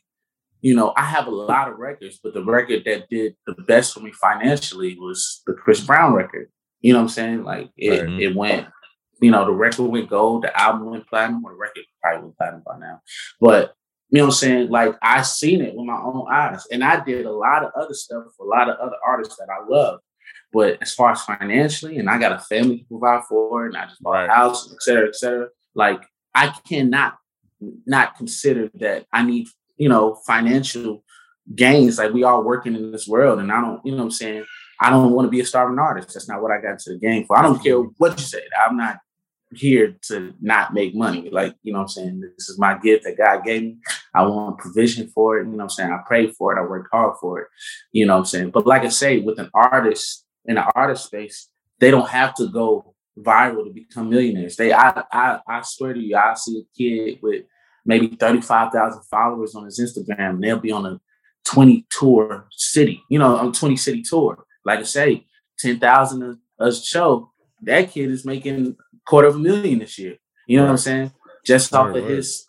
you 0.63 0.75
know, 0.75 0.93
I 0.97 1.03
have 1.05 1.27
a 1.27 1.31
lot 1.31 1.69
of 1.69 1.79
records, 1.79 2.19
but 2.23 2.35
the 2.35 2.43
record 2.45 2.83
that 2.87 3.09
did 3.11 3.37
the 3.47 3.55
best 3.67 3.93
for 3.95 4.01
me 4.01 4.13
financially 4.13 4.97
was 4.99 5.43
the 5.47 5.53
Chris 5.55 5.81
Brown 5.85 6.15
record. 6.15 6.51
You 6.83 6.93
know 6.93 6.99
what 6.99 7.05
I'm 7.05 7.09
saying? 7.11 7.45
Like 7.45 7.71
it, 7.77 8.03
Right. 8.03 8.21
it 8.21 8.37
went, 8.37 8.67
you 9.21 9.31
know, 9.31 9.45
the 9.45 9.53
record 9.53 9.85
went 9.85 10.11
gold, 10.11 10.43
the 10.45 10.61
album 10.61 10.91
went 10.91 11.07
platinum, 11.09 11.45
or 11.45 11.53
the 11.53 11.57
record 11.57 11.85
probably 12.03 12.23
went 12.25 12.37
platinum 12.37 12.63
by 12.67 12.79
now. 12.79 13.01
But 13.41 13.75
you 14.11 14.19
know 14.19 14.25
what 14.25 14.35
I'm 14.35 14.39
saying? 14.39 14.69
Like 14.71 14.97
I 15.01 15.23
seen 15.23 15.63
it 15.63 15.75
with 15.75 15.87
my 15.87 15.97
own 15.97 16.27
eyes. 16.31 16.67
And 16.71 16.85
I 16.85 17.03
did 17.03 17.25
a 17.25 17.33
lot 17.33 17.65
of 17.65 17.71
other 17.75 17.95
stuff 17.95 18.25
for 18.37 18.45
a 18.47 18.49
lot 18.51 18.69
of 18.69 18.77
other 18.79 18.97
artists 19.07 19.37
that 19.37 19.49
I 19.49 19.65
love. 19.67 20.01
But 20.53 20.77
as 20.83 20.93
far 20.93 21.13
as 21.13 21.23
financially, 21.23 21.97
and 21.99 22.11
I 22.11 22.19
got 22.19 22.33
a 22.33 22.39
family 22.39 22.79
to 22.81 22.85
provide 22.85 23.25
for, 23.25 23.65
and 23.67 23.77
I 23.77 23.87
just 23.87 24.03
bought 24.03 24.13
Right. 24.13 24.29
a 24.29 24.35
house, 24.35 24.71
et 24.71 24.83
cetera, 24.83 25.09
et 25.09 25.17
cetera. 25.17 25.49
Like 25.75 26.03
I 26.35 26.49
cannot 26.69 27.17
not 27.87 28.17
consider 28.17 28.69
that 28.75 29.07
I 29.13 29.23
need, 29.25 29.47
you 29.77 29.89
know, 29.89 30.17
financial 30.27 31.05
gains. 31.55 31.97
Like 31.97 32.13
we 32.13 32.25
all 32.25 32.43
working 32.43 32.75
in 32.75 32.93
this 32.93 33.07
world, 33.09 33.39
and 33.39 33.51
I 33.53 33.61
don't, 33.61 33.81
you 33.87 33.93
know 33.93 33.99
what 33.99 34.05
I'm 34.05 34.11
saying? 34.11 34.45
I 34.83 34.91
don't 34.91 35.13
want 35.13 35.27
to 35.27 35.31
be 35.31 35.41
a 35.41 35.47
starving 35.47 35.79
artist. 35.79 36.13
That's 36.13 36.29
not 36.29 36.43
what 36.43 36.51
I 36.51 36.61
got 36.61 36.73
into 36.73 36.91
the 36.91 36.99
game 36.99 37.25
for. 37.25 37.39
I 37.39 37.43
don't 37.43 37.63
care 37.63 37.77
mm-hmm. 37.77 37.93
what 37.99 38.19
you 38.19 38.25
say. 38.25 38.43
I'm 38.67 38.77
not 38.77 38.99
here 39.55 39.97
to 40.09 40.35
not 40.41 40.75
make 40.75 40.95
money. 40.95 41.31
Like, 41.31 41.55
you 41.63 41.73
know 41.73 41.81
what 41.81 41.85
I'm 41.85 41.89
saying? 41.89 42.21
This 42.21 42.49
is 42.49 42.59
my 42.59 42.79
gift 42.79 43.05
that 43.05 43.19
God 43.19 43.45
gave 43.45 43.63
me. 43.63 43.77
I 44.15 44.23
want 44.23 44.59
provision 44.59 45.09
for 45.09 45.39
it. 45.39 45.45
You 45.45 45.51
know 45.51 45.57
what 45.59 45.63
I'm 45.65 45.69
saying? 45.71 45.93
I 45.93 45.99
prayed 46.07 46.35
for 46.37 46.57
it. 46.57 46.61
I 46.61 46.67
worked 46.67 46.89
hard 46.93 47.17
for 47.21 47.41
it. 47.41 47.49
You 47.93 48.07
know 48.07 48.15
what 48.15 48.21
I'm 48.21 48.25
saying? 48.27 48.51
But 48.51 48.67
like 48.67 48.83
I 48.83 48.89
say, 48.89 49.21
with 49.21 49.39
an 49.39 49.51
artist 49.55 50.25
in 50.47 50.57
the 50.57 50.65
artist 50.75 51.07
space, 51.07 51.49
they 51.79 51.91
don't 51.91 52.09
have 52.09 52.35
to 52.37 52.49
go 52.49 52.95
viral 53.19 53.65
to 53.65 53.71
become 53.73 54.11
millionaires. 54.11 54.57
They 54.57 54.73
I 54.73 55.03
I, 55.13 55.41
I 55.47 55.63
swear 55.63 55.93
to 55.93 56.01
you, 56.01 56.17
I 56.17 56.35
see 56.35 56.59
a 56.59 56.79
kid 56.79 57.19
with 57.23 57.45
maybe 57.85 58.09
35,000 58.09 59.03
followers 59.11 59.55
on 59.55 59.65
his 59.65 59.81
Instagram, 59.81 60.31
and 60.31 60.45
they'll 60.45 60.59
be 60.59 60.73
on 60.73 60.87
a 60.87 61.01
20 61.45 61.87
tour 61.91 62.47
city, 62.53 63.03
you 63.09 63.19
know, 63.19 63.37
on 63.37 63.53
20 63.53 63.77
city 63.77 64.03
tour. 64.03 64.45
Like 64.65 64.81
I 64.81 64.85
say, 64.85 65.27
ten 65.59 65.79
thousand 65.79 66.23
a, 66.59 66.65
a 66.65 66.73
show. 66.73 67.31
That 67.63 67.91
kid 67.93 68.11
is 68.11 68.25
making 68.25 68.77
quarter 69.07 69.29
of 69.29 69.37
a 69.37 69.39
million 69.39 69.79
this 69.79 69.99
year. 69.99 70.17
You 70.47 70.59
know 70.59 70.65
what 70.65 70.71
I'm 70.73 70.77
saying? 70.79 71.13
Just 71.45 71.75
off 71.75 71.95
of 71.95 72.05
his 72.05 72.45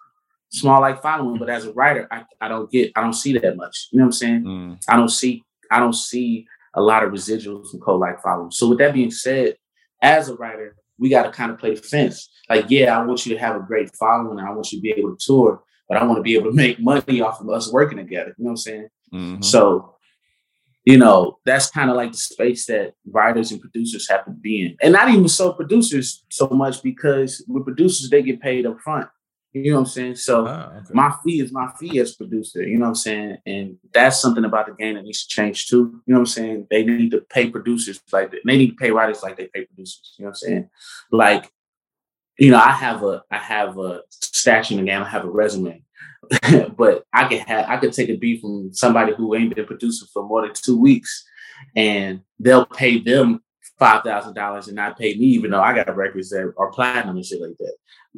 small 0.49 0.81
like 0.81 1.01
following. 1.01 1.37
But 1.37 1.49
as 1.49 1.65
a 1.65 1.73
writer, 1.73 2.07
I, 2.11 2.23
I 2.41 2.47
don't 2.47 2.71
get 2.71 2.91
I 2.95 3.01
don't 3.01 3.13
see 3.13 3.37
that 3.37 3.55
much. 3.57 3.89
You 3.91 3.99
know 3.99 4.05
what 4.05 4.07
I'm 4.07 4.11
saying? 4.13 4.43
Mm. 4.43 4.83
I 4.87 4.95
don't 4.95 5.09
see 5.09 5.43
I 5.69 5.79
don't 5.79 5.93
see 5.93 6.47
a 6.75 6.81
lot 6.81 7.03
of 7.03 7.11
residuals 7.11 7.69
from 7.71 7.79
co 7.79 7.95
like 7.95 8.21
following. 8.21 8.51
So 8.51 8.69
with 8.69 8.79
that 8.79 8.93
being 8.93 9.11
said, 9.11 9.55
as 10.01 10.29
a 10.29 10.35
writer, 10.35 10.75
we 10.97 11.09
got 11.09 11.23
to 11.23 11.31
kind 11.31 11.51
of 11.51 11.59
play 11.59 11.75
the 11.75 11.81
fence. 11.81 12.29
Like, 12.49 12.65
yeah, 12.69 12.97
I 12.97 13.05
want 13.05 13.25
you 13.25 13.33
to 13.33 13.39
have 13.39 13.55
a 13.55 13.59
great 13.59 13.95
following, 13.95 14.39
and 14.39 14.47
I 14.47 14.51
want 14.51 14.71
you 14.71 14.79
to 14.79 14.81
be 14.81 14.91
able 14.91 15.15
to 15.15 15.25
tour, 15.25 15.63
but 15.87 15.97
I 15.97 16.03
want 16.03 16.17
to 16.17 16.23
be 16.23 16.35
able 16.35 16.51
to 16.51 16.55
make 16.55 16.79
money 16.79 17.21
off 17.21 17.41
of 17.41 17.49
us 17.49 17.71
working 17.71 17.97
together. 17.97 18.33
You 18.37 18.45
know 18.45 18.49
what 18.49 18.51
I'm 18.51 18.57
saying? 18.57 18.87
Mhm. 19.13 19.43
So, 19.43 19.95
you 20.85 20.97
know, 20.97 21.39
that's 21.45 21.69
kind 21.69 21.89
of 21.89 21.95
like 21.95 22.11
the 22.11 22.17
space 22.17 22.65
that 22.65 22.93
writers 23.09 23.51
and 23.51 23.61
producers 23.61 24.09
have 24.09 24.25
to 24.25 24.31
be 24.31 24.65
in. 24.65 24.77
And 24.81 24.93
not 24.93 25.09
even 25.09 25.27
so 25.29 25.53
producers 25.53 26.25
so 26.29 26.47
much 26.47 26.83
because 26.83 27.43
with 27.47 27.63
producers, 27.63 28.09
they 28.09 28.21
get 28.21 28.41
paid 28.41 28.65
up 28.65 28.79
front. 28.81 29.07
You 29.53 29.69
know 29.71 29.77
what 29.77 29.81
I'm 29.81 29.85
saying? 29.85 30.15
So 30.15 30.47
Ah, 30.47 30.71
okay. 30.77 30.93
my 30.93 31.13
fee 31.23 31.39
is 31.39 31.51
my 31.51 31.71
fee 31.79 31.99
as 31.99 32.15
producer. 32.15 32.63
You 32.63 32.77
know 32.77 32.85
what 32.85 32.89
I'm 32.89 32.95
saying? 32.95 33.37
And 33.45 33.77
that's 33.93 34.19
something 34.19 34.43
about 34.43 34.65
the 34.65 34.73
game 34.73 34.95
that 34.95 35.03
needs 35.03 35.23
to 35.25 35.29
change 35.29 35.67
too. 35.67 36.01
You 36.07 36.13
know 36.13 36.15
what 36.15 36.21
I'm 36.21 36.25
saying? 36.25 36.67
They 36.71 36.83
need 36.83 37.11
to 37.11 37.21
pay 37.21 37.49
producers 37.49 38.01
like. 38.11 38.31
They 38.31 38.57
need 38.57 38.71
to 38.71 38.75
pay 38.75 38.89
writers 38.89 39.21
like 39.21 39.37
they 39.37 39.47
pay 39.53 39.65
producers. 39.65 40.15
You 40.17 40.23
know 40.23 40.29
what 40.29 40.31
I'm 40.31 40.35
saying? 40.35 40.69
Like, 41.11 41.51
you 42.39 42.49
know, 42.49 42.57
I 42.57 42.71
have 42.71 43.03
a 43.03 43.23
I 43.29 43.37
have 43.37 43.77
a 43.77 44.01
stash 44.09 44.71
in 44.71 44.77
the 44.77 44.83
game. 44.83 45.03
I 45.03 45.07
have 45.07 45.23
a 45.23 45.29
resume, 45.29 45.83
but 46.77 47.05
I 47.13 47.27
could 47.27 47.39
have 47.39 47.69
I 47.69 47.77
could 47.77 47.93
take 47.93 48.09
a 48.09 48.15
beat 48.15 48.41
from 48.41 48.73
somebody 48.73 49.13
who 49.13 49.35
ain't 49.35 49.55
been 49.55 49.65
producing 49.65 50.07
for 50.13 50.23
more 50.23 50.41
than 50.41 50.53
two 50.53 50.79
weeks, 50.79 51.23
and 51.75 52.21
they'll 52.39 52.65
pay 52.65 52.99
them 52.99 53.41
five 53.79 54.03
thousand 54.03 54.33
dollars 54.33 54.67
and 54.67 54.75
not 54.75 54.97
pay 54.97 55.15
me, 55.15 55.25
even 55.25 55.51
though 55.51 55.61
I 55.61 55.73
got 55.73 55.95
records 55.95 56.29
that 56.29 56.53
are 56.57 56.71
platinum 56.71 57.17
and 57.17 57.25
shit 57.25 57.41
like 57.41 57.57
that. 57.59 57.75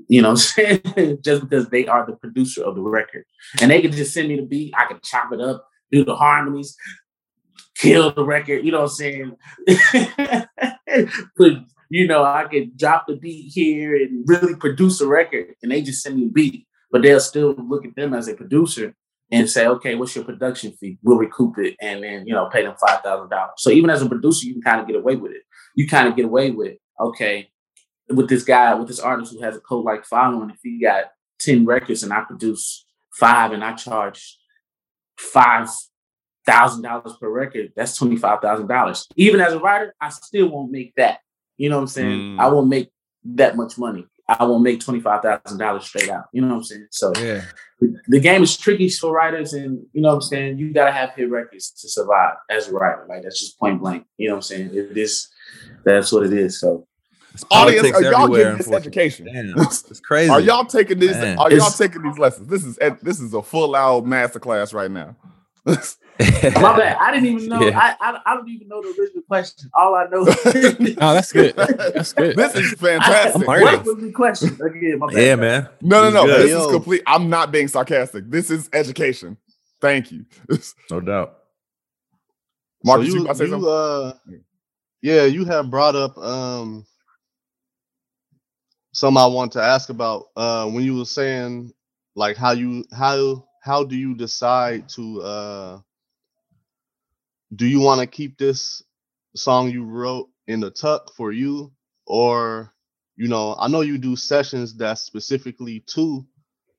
You 0.07 0.21
know 0.21 0.35
just 1.21 1.49
because 1.49 1.69
they 1.69 1.87
are 1.87 2.05
the 2.05 2.15
producer 2.15 2.63
of 2.63 2.75
the 2.75 2.81
record. 2.81 3.25
And 3.61 3.71
they 3.71 3.81
can 3.81 3.91
just 3.91 4.13
send 4.13 4.27
me 4.27 4.35
the 4.35 4.45
beat, 4.45 4.73
I 4.77 4.85
can 4.85 4.99
chop 5.03 5.31
it 5.31 5.39
up, 5.39 5.67
do 5.91 6.03
the 6.03 6.15
harmonies, 6.15 6.75
kill 7.75 8.11
the 8.11 8.25
record, 8.25 8.65
you 8.65 8.71
know 8.71 8.81
what 8.81 8.91
I'm 8.91 8.95
saying? 8.95 9.35
but 11.37 11.51
you 11.89 12.07
know, 12.07 12.23
I 12.23 12.45
could 12.45 12.77
drop 12.77 13.05
the 13.07 13.15
beat 13.15 13.51
here 13.53 13.95
and 13.95 14.27
really 14.27 14.55
produce 14.55 15.01
a 15.01 15.07
record 15.07 15.55
and 15.61 15.71
they 15.71 15.81
just 15.81 16.01
send 16.01 16.17
me 16.17 16.25
a 16.25 16.29
beat. 16.29 16.67
But 16.91 17.01
they'll 17.01 17.19
still 17.19 17.53
look 17.53 17.85
at 17.85 17.95
them 17.95 18.13
as 18.13 18.27
a 18.27 18.35
producer 18.35 18.93
and 19.31 19.49
say, 19.49 19.67
okay, 19.67 19.95
what's 19.95 20.15
your 20.15 20.25
production 20.25 20.71
fee? 20.73 20.97
We'll 21.01 21.17
recoup 21.17 21.57
it 21.57 21.75
and 21.81 22.03
then, 22.03 22.27
you 22.27 22.33
know, 22.33 22.47
pay 22.47 22.63
them 22.63 22.75
five 22.85 23.01
thousand 23.01 23.29
dollars. 23.29 23.53
So 23.57 23.69
even 23.71 23.89
as 23.89 24.01
a 24.01 24.09
producer, 24.09 24.45
you 24.45 24.53
can 24.53 24.61
kind 24.61 24.81
of 24.81 24.87
get 24.87 24.95
away 24.95 25.15
with 25.15 25.31
it. 25.31 25.41
You 25.75 25.87
kind 25.87 26.07
of 26.07 26.15
get 26.15 26.25
away 26.25 26.51
with, 26.51 26.77
okay, 26.99 27.49
with 28.09 28.29
this 28.29 28.43
guy, 28.43 28.73
with 28.75 28.87
this 28.87 28.99
artist 28.99 29.33
who 29.33 29.41
has 29.41 29.55
a 29.55 29.59
code 29.59 29.83
like 29.83 30.05
following, 30.05 30.51
if 30.51 30.59
he 30.61 30.79
got 30.79 31.05
10 31.39 31.65
records 31.65 32.03
and 32.03 32.13
I 32.13 32.21
produce 32.21 32.85
five 33.11 33.51
and 33.51 33.63
I 33.63 33.73
charge 33.73 34.37
five 35.17 35.69
thousand 36.45 36.83
dollars 36.83 37.15
per 37.19 37.29
record, 37.29 37.73
that's 37.75 37.97
twenty 37.97 38.17
five 38.17 38.41
thousand 38.41 38.67
dollars. 38.67 39.07
Even 39.15 39.41
as 39.41 39.53
a 39.53 39.59
writer, 39.59 39.95
I 39.99 40.09
still 40.09 40.49
won't 40.49 40.71
make 40.71 40.93
that. 40.95 41.19
You 41.57 41.69
know 41.69 41.77
what 41.77 41.83
I'm 41.83 41.87
saying? 41.87 42.19
Mm. 42.37 42.39
I 42.39 42.47
won't 42.47 42.67
make 42.67 42.89
that 43.23 43.55
much 43.57 43.77
money. 43.77 44.05
I 44.27 44.43
won't 44.45 44.63
make 44.63 44.79
twenty 44.79 44.99
five 44.99 45.21
thousand 45.21 45.59
dollars 45.59 45.85
straight 45.85 46.09
out. 46.09 46.25
You 46.31 46.41
know 46.41 46.47
what 46.49 46.55
I'm 46.55 46.63
saying? 46.63 46.87
So 46.91 47.13
Yeah. 47.15 47.41
the- 47.79 47.95
the 48.07 48.19
game 48.19 48.41
is 48.41 48.57
tricky 48.57 48.89
for 48.89 49.11
writers, 49.13 49.53
and 49.53 49.85
you 49.93 50.01
know 50.01 50.09
what 50.09 50.15
I'm 50.15 50.21
saying. 50.21 50.57
You 50.57 50.73
gotta 50.73 50.91
have 50.91 51.11
hit 51.11 51.29
records 51.29 51.71
to 51.81 51.89
survive 51.89 52.35
as 52.49 52.67
a 52.67 52.73
writer. 52.73 53.05
Like 53.07 53.21
that's 53.23 53.39
just 53.39 53.59
point 53.59 53.79
blank. 53.81 54.05
You 54.17 54.29
know 54.29 54.35
what 54.35 54.37
I'm 54.37 54.41
saying? 54.43 54.69
It 54.73 54.97
is 54.97 55.27
that's 55.83 56.11
what 56.11 56.25
it 56.25 56.33
is. 56.33 56.59
So 56.59 56.87
It's 57.33 57.43
Audience, 57.51 57.91
are 57.91 58.01
y'all 58.01 58.23
everywhere, 58.23 58.43
getting 58.53 58.57
this 58.57 58.71
education? 58.71 59.25
Damn, 59.25 59.53
it's 59.57 59.99
crazy. 59.99 60.29
Are 60.31 60.39
y'all 60.39 60.65
taking 60.65 60.99
these? 60.99 61.11
Man. 61.11 61.37
Are 61.37 61.49
y'all 61.51 61.57
It's- 61.57 61.77
taking 61.77 62.01
these 62.01 62.17
lessons? 62.17 62.47
This 62.47 62.63
is 62.65 62.77
this 63.03 63.19
is 63.19 63.33
a 63.33 63.41
full 63.43 63.75
out 63.75 64.05
masterclass 64.05 64.73
right 64.73 64.89
now. 64.89 65.15
my 66.55 66.77
bad. 66.77 66.97
I 66.97 67.11
didn't 67.11 67.27
even 67.27 67.49
know. 67.49 67.59
Yeah. 67.59 67.77
I, 67.77 67.95
I 67.99 68.19
I 68.25 68.35
don't 68.35 68.47
even 68.47 68.69
know 68.69 68.81
the 68.81 68.95
original 68.97 69.23
question. 69.23 69.69
All 69.73 69.95
I 69.95 70.05
know. 70.05 70.25
Oh, 71.01 71.13
that's 71.13 71.31
good. 71.33 71.53
That's 71.55 72.13
good. 72.13 72.37
This 72.37 72.55
is 72.55 72.73
fantastic. 72.79 73.47
I'm 73.47 73.61
what 73.61 73.85
was 73.85 73.97
the 73.97 74.11
question 74.11 74.57
again? 74.61 74.99
My 74.99 75.07
bad. 75.07 75.21
yeah, 75.21 75.35
man. 75.35 75.69
No, 75.81 76.03
no, 76.03 76.11
no. 76.11 76.25
Good. 76.25 76.49
This 76.49 76.51
is 76.53 76.71
complete. 76.71 77.01
I'm 77.05 77.29
not 77.29 77.51
being 77.51 77.67
sarcastic. 77.67 78.29
This 78.29 78.49
is 78.49 78.69
education. 78.71 79.37
Thank 79.81 80.11
you. 80.11 80.25
No 80.89 81.01
doubt. 81.01 81.37
Mark, 82.83 83.01
so 83.01 83.07
you, 83.07 83.13
you, 83.15 83.21
about 83.23 83.31
to 83.31 83.37
say 83.37 83.45
you, 83.45 83.51
something? 83.51 83.69
uh, 83.69 84.13
yeah, 85.01 85.25
you 85.25 85.43
have 85.45 85.69
brought 85.69 85.95
up 85.95 86.17
um 86.17 86.85
something 88.93 89.21
I 89.21 89.25
want 89.25 89.51
to 89.53 89.61
ask 89.61 89.89
about 89.89 90.27
uh 90.37 90.69
when 90.69 90.83
you 90.83 90.95
were 90.95 91.05
saying 91.05 91.73
like 92.15 92.37
how 92.37 92.51
you 92.51 92.85
how 92.95 93.45
how 93.61 93.83
do 93.83 93.97
you 93.97 94.15
decide 94.15 94.87
to 94.89 95.21
uh 95.21 95.79
do 97.53 97.65
you 97.67 97.79
want 97.79 98.01
to 98.01 98.07
keep 98.07 98.37
this 98.37 98.83
song 99.35 99.69
you 99.69 99.83
wrote 99.83 100.29
in 100.47 100.59
the 100.59 100.71
tuck 100.71 101.13
for 101.15 101.31
you? 101.31 101.71
Or 102.07 102.73
you 103.15 103.27
know 103.27 103.55
I 103.59 103.67
know 103.67 103.81
you 103.81 103.97
do 103.97 104.15
sessions 104.15 104.75
that 104.77 104.97
specifically 104.99 105.81
to 105.87 106.25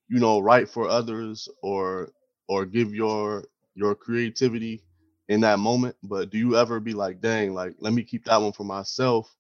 you 0.09 0.21
know 0.21 0.41
write 0.41 0.69
for 0.69 0.89
others 0.89 1.49
or 1.63 2.11
or 2.49 2.67
give 2.67 2.95
your 2.95 3.45
your 3.75 3.95
creativity 3.95 4.83
in 5.29 5.41
that 5.41 5.59
moment 5.59 5.97
but 6.03 6.31
do 6.31 6.39
you 6.39 6.57
ever 6.57 6.81
be 6.81 6.95
like 6.95 7.21
dang 7.21 7.55
like 7.55 7.75
let 7.81 7.93
me 7.93 8.03
keep 8.03 8.25
that 8.27 8.41
one 8.41 8.53
for 8.53 8.65
myself? 8.65 9.35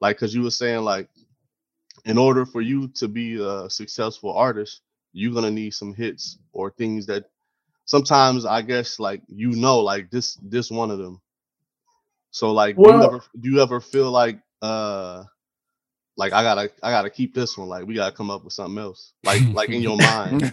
Like 0.00 0.16
because 0.16 0.34
you 0.34 0.42
were 0.42 0.50
saying 0.50 0.82
like 0.84 1.08
in 2.06 2.18
order 2.18 2.46
for 2.46 2.60
you 2.62 2.88
to 2.88 3.08
be 3.08 3.42
a 3.42 3.70
successful 3.70 4.32
artist 4.32 4.82
you're 5.12 5.34
gonna 5.34 5.50
need 5.50 5.74
some 5.74 5.94
hits 5.94 6.38
or 6.52 6.70
things 6.72 7.06
that 7.06 7.26
sometimes 7.88 8.44
i 8.44 8.62
guess 8.62 9.00
like 9.00 9.20
you 9.26 9.50
know 9.50 9.80
like 9.80 10.08
this 10.10 10.38
this 10.42 10.70
one 10.70 10.90
of 10.90 10.98
them 10.98 11.20
so 12.30 12.52
like 12.52 12.76
do 12.76 12.92
you 12.92 13.02
ever 13.02 13.20
do 13.40 13.50
you 13.50 13.60
ever 13.60 13.80
feel 13.80 14.10
like 14.10 14.38
uh 14.62 15.24
like 16.16 16.32
i 16.32 16.42
gotta 16.42 16.70
i 16.82 16.90
gotta 16.90 17.10
keep 17.10 17.34
this 17.34 17.58
one 17.58 17.68
like 17.68 17.84
we 17.86 17.94
gotta 17.94 18.14
come 18.14 18.30
up 18.30 18.44
with 18.44 18.52
something 18.52 18.78
else 18.78 19.14
like 19.24 19.40
like 19.54 19.70
in 19.70 19.82
your 19.82 19.96
mind 19.96 20.52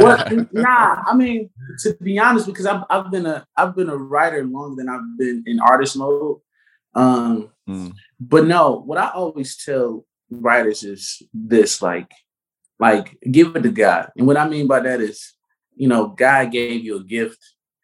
well, 0.00 0.24
nah, 0.52 1.02
I 1.06 1.14
mean, 1.14 1.50
to 1.80 1.96
be 2.02 2.18
honest, 2.18 2.46
because 2.46 2.66
I've 2.66 2.84
I've 2.90 3.10
been 3.10 3.26
a 3.26 3.46
I've 3.56 3.74
been 3.74 3.88
a 3.88 3.96
writer 3.96 4.44
longer 4.44 4.76
than 4.76 4.88
I've 4.88 5.18
been 5.18 5.42
in 5.46 5.60
artist 5.60 5.96
mode. 5.96 6.38
Um, 6.94 7.50
Mm. 7.68 7.92
but 8.18 8.46
no, 8.46 8.80
what 8.80 8.96
I 8.96 9.10
always 9.10 9.62
tell 9.62 10.06
writers 10.30 10.84
is 10.84 11.22
this: 11.34 11.82
like, 11.82 12.10
like 12.78 13.18
give 13.30 13.54
it 13.56 13.62
to 13.62 13.70
God. 13.70 14.10
And 14.16 14.26
what 14.26 14.38
I 14.38 14.48
mean 14.48 14.66
by 14.66 14.80
that 14.80 15.00
is, 15.02 15.34
you 15.78 15.88
know, 15.88 16.08
God 16.08 16.52
gave 16.52 16.84
you 16.84 16.96
a 16.96 17.04
gift, 17.04 17.38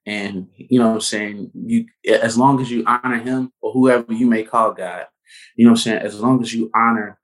and 0.07 0.49
you 0.57 0.79
know 0.79 0.89
what 0.89 0.95
I'm 0.95 1.01
saying. 1.01 1.51
You 1.55 1.87
as 2.23 2.37
long 2.37 2.61
as 2.61 2.71
you 2.71 2.85
honor 2.87 3.19
Him 3.19 3.53
or 3.61 3.73
whoever 3.73 4.13
you 4.13 4.27
may 4.27 4.43
call 4.43 4.73
God, 4.73 5.07
you 5.57 5.65
know 5.65 5.73
what 5.73 5.79
I'm 5.79 5.83
saying. 5.83 6.03
As 6.03 6.21
long 6.21 6.43
as 6.43 6.53
you 6.53 6.71
honor 6.75 7.19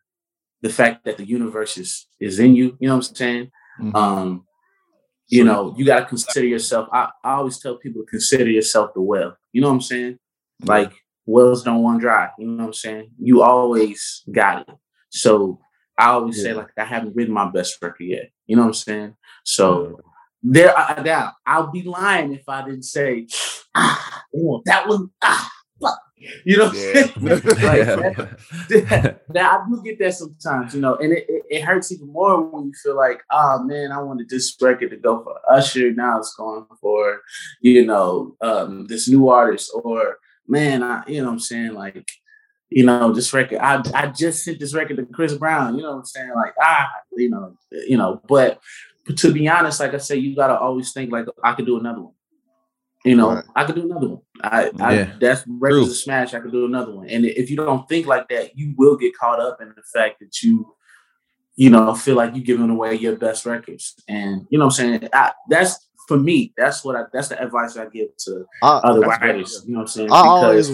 the 0.63 0.71
fact 0.71 1.05
that 1.05 1.17
the 1.17 1.25
universe 1.25 1.77
is 1.77 2.07
is 2.21 2.39
in 2.39 2.55
you, 2.55 2.77
you 2.81 2.89
know 2.89 2.97
what 2.97 3.09
I'm 3.09 3.15
saying. 3.17 3.51
Mhm. 3.81 3.95
Um, 3.95 4.47
you 5.29 5.45
know, 5.45 5.75
you 5.77 5.85
got 5.87 6.01
to 6.01 6.07
consider 6.07 6.47
yourself. 6.47 6.89
I, 6.93 7.09
I 7.23 7.35
always 7.35 7.59
tell 7.61 7.77
people 7.77 8.03
to 8.03 8.07
consider 8.07 8.51
yourself 8.51 8.93
the 8.95 9.01
well. 9.01 9.37
You 9.53 9.61
know 9.61 9.69
what 9.69 9.75
I'm 9.75 9.81
saying? 9.81 10.19
Like 10.65 10.93
wells 11.25 11.63
don't 11.63 11.85
run 11.85 11.99
dry. 11.99 12.31
You 12.39 12.47
know 12.49 12.57
what 12.65 12.67
I'm 12.69 12.73
saying? 12.75 13.11
You 13.19 13.43
always 13.43 14.23
got 14.31 14.69
it. 14.69 14.75
So 15.11 15.61
I 15.97 16.07
always 16.11 16.43
say 16.43 16.53
like 16.53 16.71
I 16.77 16.85
haven't 16.85 17.15
written 17.15 17.33
my 17.35 17.49
best 17.51 17.81
record 17.81 18.05
yet. 18.05 18.31
You 18.47 18.57
know 18.57 18.63
what 18.63 18.69
I'm 18.69 18.75
saying? 18.75 19.15
So 19.45 20.01
there, 20.43 20.77
I, 20.77 20.95
I 20.97 21.03
doubt 21.03 21.33
I'll 21.47 21.71
be 21.71 21.83
lying 21.83 22.33
if 22.33 22.49
I 22.49 22.65
didn't 22.65 22.85
say 22.85 23.27
ah, 23.75 24.25
oh, 24.35 24.63
that 24.67 24.89
one. 24.89 25.11
Ah, 25.23 25.51
fuck. 25.81 25.99
You 26.45 26.57
know, 26.59 26.73
Yeah. 26.73 27.07
like, 27.21 27.41
that, 28.69 29.23
now 29.33 29.59
I 29.59 29.65
do 29.69 29.83
get 29.83 29.99
that 30.01 30.15
sometimes, 30.15 30.75
you 30.75 30.81
know, 30.81 30.97
and 30.97 31.13
it, 31.13 31.25
it, 31.29 31.43
it 31.49 31.63
hurts 31.63 31.93
even 31.93 32.13
more 32.13 32.43
when 32.43 32.67
you 32.67 32.73
feel 32.83 32.97
like, 32.97 33.23
oh 33.31 33.63
man, 33.63 33.93
I 33.93 34.03
wanted 34.03 34.29
this 34.29 34.57
record 34.61 34.91
to 34.91 34.97
go 34.97 35.23
for 35.23 35.39
Usher. 35.51 35.93
Now 35.93 36.19
it's 36.19 36.35
going 36.35 36.67
for, 36.81 37.21
you 37.61 37.87
know, 37.87 38.37
um, 38.41 38.87
this 38.87 39.09
new 39.09 39.29
artist, 39.29 39.71
or 39.75 40.19
man, 40.47 40.83
I, 40.83 41.03
you 41.07 41.21
know 41.21 41.29
what 41.29 41.35
I'm 41.35 41.39
saying? 41.39 41.73
Like, 41.73 42.07
you 42.71 42.85
know, 42.85 43.13
this 43.13 43.33
record, 43.33 43.59
I, 43.59 43.83
I 43.95 44.07
just 44.09 44.45
sent 44.45 44.61
this 44.61 44.75
record 44.75 44.97
to 44.99 45.07
Chris 45.07 45.35
Brown, 45.35 45.77
you 45.77 45.83
know 45.83 45.93
what 45.93 45.99
I'm 45.99 46.05
saying? 46.05 46.33
Like, 46.35 46.55
ah, 46.61 46.89
you 47.17 47.31
know, 47.31 47.57
you 47.71 47.97
know, 47.97 48.21
but, 48.29 48.61
but 49.07 49.17
to 49.19 49.33
be 49.33 49.49
honest, 49.49 49.81
like 49.81 49.95
I 49.95 49.99
said, 49.99 50.19
you 50.19 50.35
gotta 50.37 50.59
always 50.59 50.93
think 50.93 51.11
like 51.13 51.27
I 51.43 51.55
could 51.55 51.67
do 51.67 51.79
another 51.79 52.03
one. 52.03 52.15
You 53.05 53.17
know, 53.17 53.31
Right. 53.35 53.45
I 53.57 53.65
could 53.65 53.77
do 53.77 53.85
another 53.85 54.09
one. 54.09 54.21
I, 54.43 54.71
I 54.79 54.95
Yeah. 54.95 55.17
that's 55.21 55.45
records 55.47 55.87
True. 55.87 55.93
a 55.93 55.95
smash. 55.95 56.35
I 56.35 56.41
could 56.41 56.53
do 56.53 56.67
another 56.67 56.95
one. 56.95 57.09
And 57.09 57.25
if 57.25 57.51
you 57.51 57.57
don't 57.57 57.89
think 57.89 58.07
like 58.07 58.29
that, 58.29 58.59
you 58.59 58.75
will 58.77 58.97
get 58.97 59.17
caught 59.17 59.41
up 59.41 59.61
in 59.63 59.69
the 59.69 59.83
fact 59.95 60.21
that 60.21 60.43
you, 60.43 60.75
you 61.57 61.71
know, 61.71 61.95
feel 61.95 62.17
like 62.17 62.35
you're 62.35 62.45
giving 62.45 62.69
away 62.69 62.95
your 62.97 63.17
best 63.17 63.47
records. 63.47 63.95
And 64.07 64.47
you 64.51 64.59
know 64.59 64.67
what 64.67 64.79
I'm 64.81 65.01
saying? 65.01 65.09
I, 65.15 65.33
that's 65.49 65.89
for 66.07 66.19
me, 66.19 66.53
that's 66.57 66.85
what 66.85 66.97
I 66.97 67.05
that's 67.13 67.29
the 67.29 67.43
advice 67.43 67.77
I 67.77 67.87
give 67.87 68.15
to 68.25 68.45
I, 68.63 68.69
other 68.85 69.01
That's 69.01 69.19
great, 69.19 69.29
writers. 69.31 69.63
You 69.65 69.73
know 69.73 69.79
what 69.79 69.83
I'm 69.85 69.89
saying? 69.89 70.11
I 70.11 70.21
always 70.21 70.69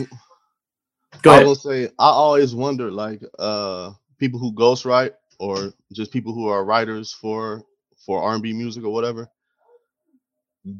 go 1.23 1.31
I 1.31 1.35
ahead. 1.35 1.47
was 1.47 1.63
gonna 1.63 1.77
say 1.77 1.93
I 1.99 2.09
always 2.09 2.55
wonder 2.55 2.91
like 2.91 3.23
uh 3.39 3.93
people 4.19 4.41
who 4.41 4.53
ghostwrite 4.53 5.13
or 5.39 5.73
just 5.93 6.11
people 6.13 6.33
who 6.33 6.49
are 6.49 6.65
writers 6.65 7.13
for 7.13 7.63
for 8.07 8.23
R&B 8.23 8.55
music 8.55 8.85
or 8.85 8.93
whatever 8.93 9.29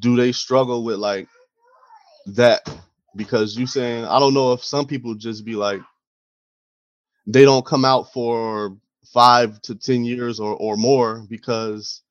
do 0.01 0.17
they 0.17 0.33
struggle 0.33 0.85
with 0.85 0.99
like 0.99 1.29
that? 2.29 2.69
Because 3.17 3.57
you 3.57 3.67
saying 3.67 4.05
I 4.07 4.19
don't 4.21 4.35
know 4.35 4.53
if 4.53 4.65
some 4.65 4.87
people 4.87 5.15
just 5.15 5.45
be 5.45 5.57
like 5.57 5.81
they 7.27 7.45
don't 7.45 7.67
come 7.67 7.85
out 7.85 8.13
for 8.13 8.77
5 9.13 9.63
to 9.63 9.75
10 9.77 10.05
years 10.05 10.41
or 10.41 10.55
or 10.57 10.77
more 10.77 11.25
because 11.29 12.03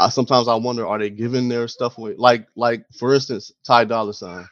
I 0.00 0.10
sometimes 0.10 0.48
I 0.48 0.56
wonder 0.56 0.86
are 0.86 0.98
they 0.98 1.10
giving 1.10 1.48
their 1.48 1.68
stuff 1.68 1.98
away? 1.98 2.14
Like 2.18 2.48
like 2.56 2.86
for 2.98 3.14
instance 3.14 3.52
Ty 3.66 3.86
Dolla 3.86 4.14
Sign. 4.14 4.46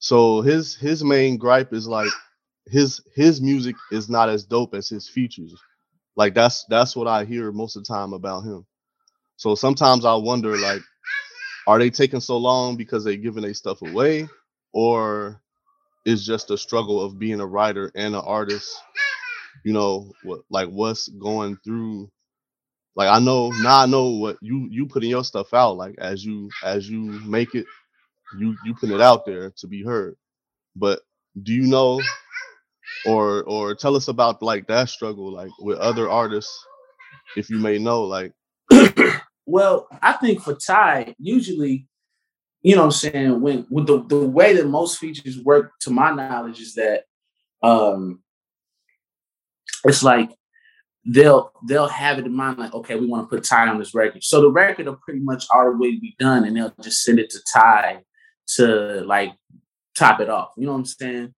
So 0.00 0.42
his 0.42 0.76
his 0.76 1.04
main 1.04 1.38
gripe 1.38 1.72
is 1.72 1.88
like 1.88 2.10
his 2.66 3.02
his 3.14 3.40
music 3.40 3.76
is 3.92 4.10
not 4.10 4.28
as 4.30 4.44
dope 4.44 4.74
as 4.74 4.88
his 4.88 5.08
features. 5.08 5.54
Like 6.16 6.34
that's 6.34 6.64
that's 6.66 6.96
what 6.96 7.08
I 7.08 7.24
hear 7.24 7.52
most 7.52 7.76
of 7.76 7.84
the 7.84 7.92
time 7.94 8.12
about 8.14 8.42
him. 8.42 8.66
So 9.36 9.54
sometimes 9.54 10.04
I 10.04 10.14
wonder 10.14 10.56
like 10.58 10.82
are 11.66 11.78
they 11.78 11.90
taking 11.90 12.20
so 12.20 12.38
long 12.38 12.76
because 12.76 13.04
they're 13.04 13.16
giving 13.16 13.42
their 13.42 13.54
stuff 13.54 13.82
away? 13.82 14.28
Or 14.72 15.42
is 16.06 16.26
just 16.26 16.50
a 16.50 16.58
struggle 16.58 17.00
of 17.02 17.18
being 17.18 17.40
a 17.40 17.46
writer 17.46 17.92
and 17.96 18.14
an 18.14 18.22
artist? 18.24 18.76
You 19.64 19.72
know 19.74 20.12
what 20.24 20.42
like 20.50 20.68
what's 20.68 21.08
going 21.08 21.58
through 21.64 22.10
like 22.96 23.08
i 23.08 23.18
know 23.20 23.50
now 23.52 23.80
i 23.80 23.86
know 23.86 24.08
what 24.10 24.38
you 24.42 24.68
you 24.70 24.86
putting 24.86 25.10
your 25.10 25.24
stuff 25.24 25.54
out 25.54 25.76
like 25.76 25.94
as 25.98 26.24
you 26.24 26.50
as 26.64 26.88
you 26.90 27.00
make 27.00 27.54
it 27.54 27.66
you 28.38 28.56
you 28.64 28.74
putting 28.74 28.94
it 28.94 29.00
out 29.02 29.26
there 29.26 29.50
to 29.58 29.66
be 29.66 29.82
heard. 29.82 30.16
But 30.76 31.00
do 31.42 31.52
you 31.52 31.64
know 31.66 32.02
or 33.06 33.42
or 33.44 33.74
tell 33.74 33.96
us 33.96 34.08
about 34.08 34.42
like 34.42 34.66
that 34.66 34.88
struggle 34.88 35.32
like 35.32 35.50
with 35.60 35.78
other 35.78 36.10
artists 36.10 36.64
if 37.36 37.48
you 37.48 37.58
may 37.58 37.78
know 37.78 38.02
like 38.02 38.32
Well, 39.50 39.88
I 40.00 40.12
think 40.12 40.42
for 40.42 40.54
Ty, 40.54 41.16
usually, 41.18 41.88
you 42.62 42.76
know 42.76 42.82
what 42.82 42.86
I'm 42.86 42.92
saying, 42.92 43.40
when 43.40 43.66
with 43.68 43.88
the, 43.88 44.04
the 44.06 44.28
way 44.28 44.54
that 44.54 44.68
most 44.68 44.98
features 44.98 45.42
work, 45.42 45.72
to 45.80 45.90
my 45.90 46.12
knowledge, 46.12 46.60
is 46.60 46.74
that 46.74 47.02
um 47.62 48.22
it's 49.84 50.04
like 50.04 50.30
they'll 51.04 51.50
they'll 51.66 51.88
have 51.88 52.20
it 52.20 52.26
in 52.26 52.36
mind, 52.36 52.58
like, 52.58 52.74
okay, 52.74 52.94
we 52.94 53.06
want 53.06 53.28
to 53.28 53.36
put 53.36 53.44
Ty 53.44 53.66
on 53.66 53.78
this 53.80 53.92
record. 53.92 54.22
So 54.22 54.40
the 54.40 54.50
record 54.52 54.86
will 54.86 55.00
pretty 55.02 55.20
much 55.20 55.48
already 55.50 55.98
be 55.98 56.14
done, 56.20 56.44
and 56.44 56.56
they'll 56.56 56.72
just 56.80 57.02
send 57.02 57.18
it 57.18 57.30
to 57.30 57.40
Ty 57.52 58.02
to 58.54 59.02
like 59.04 59.32
top 59.96 60.20
it 60.20 60.30
off. 60.30 60.52
You 60.56 60.66
know 60.66 60.72
what 60.72 60.78
I'm 60.78 60.84
saying? 60.84 61.34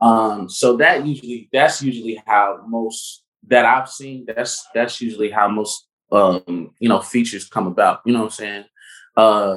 Um, 0.00 0.48
so 0.48 0.76
that 0.78 1.06
usually 1.06 1.48
that's 1.52 1.82
usually 1.82 2.22
how 2.26 2.64
most 2.66 3.24
that 3.46 3.64
I've 3.64 3.88
seen, 3.88 4.26
that's 4.26 4.66
that's 4.74 5.00
usually 5.00 5.30
how 5.30 5.48
most 5.48 5.86
um, 6.14 6.70
you 6.78 6.88
know, 6.88 7.00
features 7.00 7.48
come 7.48 7.66
about. 7.66 8.00
You 8.04 8.12
know 8.12 8.20
what 8.20 8.26
I'm 8.26 8.30
saying? 8.30 8.64
Uh, 9.16 9.56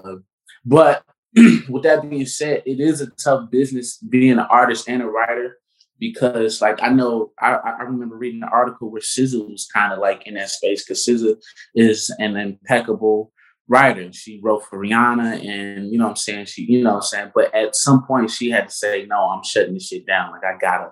but 0.65 1.03
with 1.69 1.83
that 1.83 2.09
being 2.09 2.25
said, 2.25 2.63
it 2.65 2.79
is 2.79 3.01
a 3.01 3.07
tough 3.11 3.49
business 3.51 3.97
being 3.97 4.31
an 4.31 4.39
artist 4.39 4.89
and 4.89 5.01
a 5.01 5.07
writer 5.07 5.57
because, 5.99 6.61
like, 6.61 6.81
I 6.81 6.89
know 6.89 7.31
I, 7.39 7.55
I 7.55 7.83
remember 7.83 8.17
reading 8.17 8.43
an 8.43 8.49
article 8.51 8.91
where 8.91 9.01
SZA 9.01 9.49
was 9.49 9.67
kind 9.71 9.93
of 9.93 9.99
like 9.99 10.25
in 10.25 10.35
that 10.35 10.49
space 10.49 10.83
because 10.83 11.05
SZA 11.05 11.35
is 11.75 12.13
an 12.19 12.37
impeccable 12.37 13.31
writer. 13.67 14.11
She 14.13 14.39
wrote 14.43 14.65
for 14.65 14.79
Rihanna, 14.79 15.45
and 15.45 15.91
you 15.91 15.97
know 15.97 16.05
what 16.05 16.11
I'm 16.11 16.15
saying. 16.15 16.45
She, 16.45 16.63
you 16.63 16.83
know 16.83 16.91
what 16.91 16.95
I'm 16.97 17.01
saying. 17.03 17.31
But 17.35 17.53
at 17.53 17.75
some 17.75 18.05
point, 18.05 18.31
she 18.31 18.49
had 18.49 18.69
to 18.69 18.73
say, 18.73 19.05
"No, 19.05 19.29
I'm 19.29 19.43
shutting 19.43 19.73
this 19.73 19.87
shit 19.87 20.05
down. 20.05 20.31
Like, 20.31 20.43
I 20.43 20.57
gotta, 20.59 20.91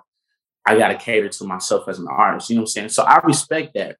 I 0.65 0.77
gotta 0.77 0.95
cater 0.95 1.29
to 1.29 1.43
myself 1.45 1.87
as 1.87 1.99
an 1.99 2.07
artist." 2.09 2.49
You 2.49 2.55
know 2.55 2.61
what 2.61 2.69
I'm 2.69 2.71
saying. 2.71 2.89
So 2.89 3.03
I 3.03 3.19
respect 3.23 3.73
that 3.75 3.97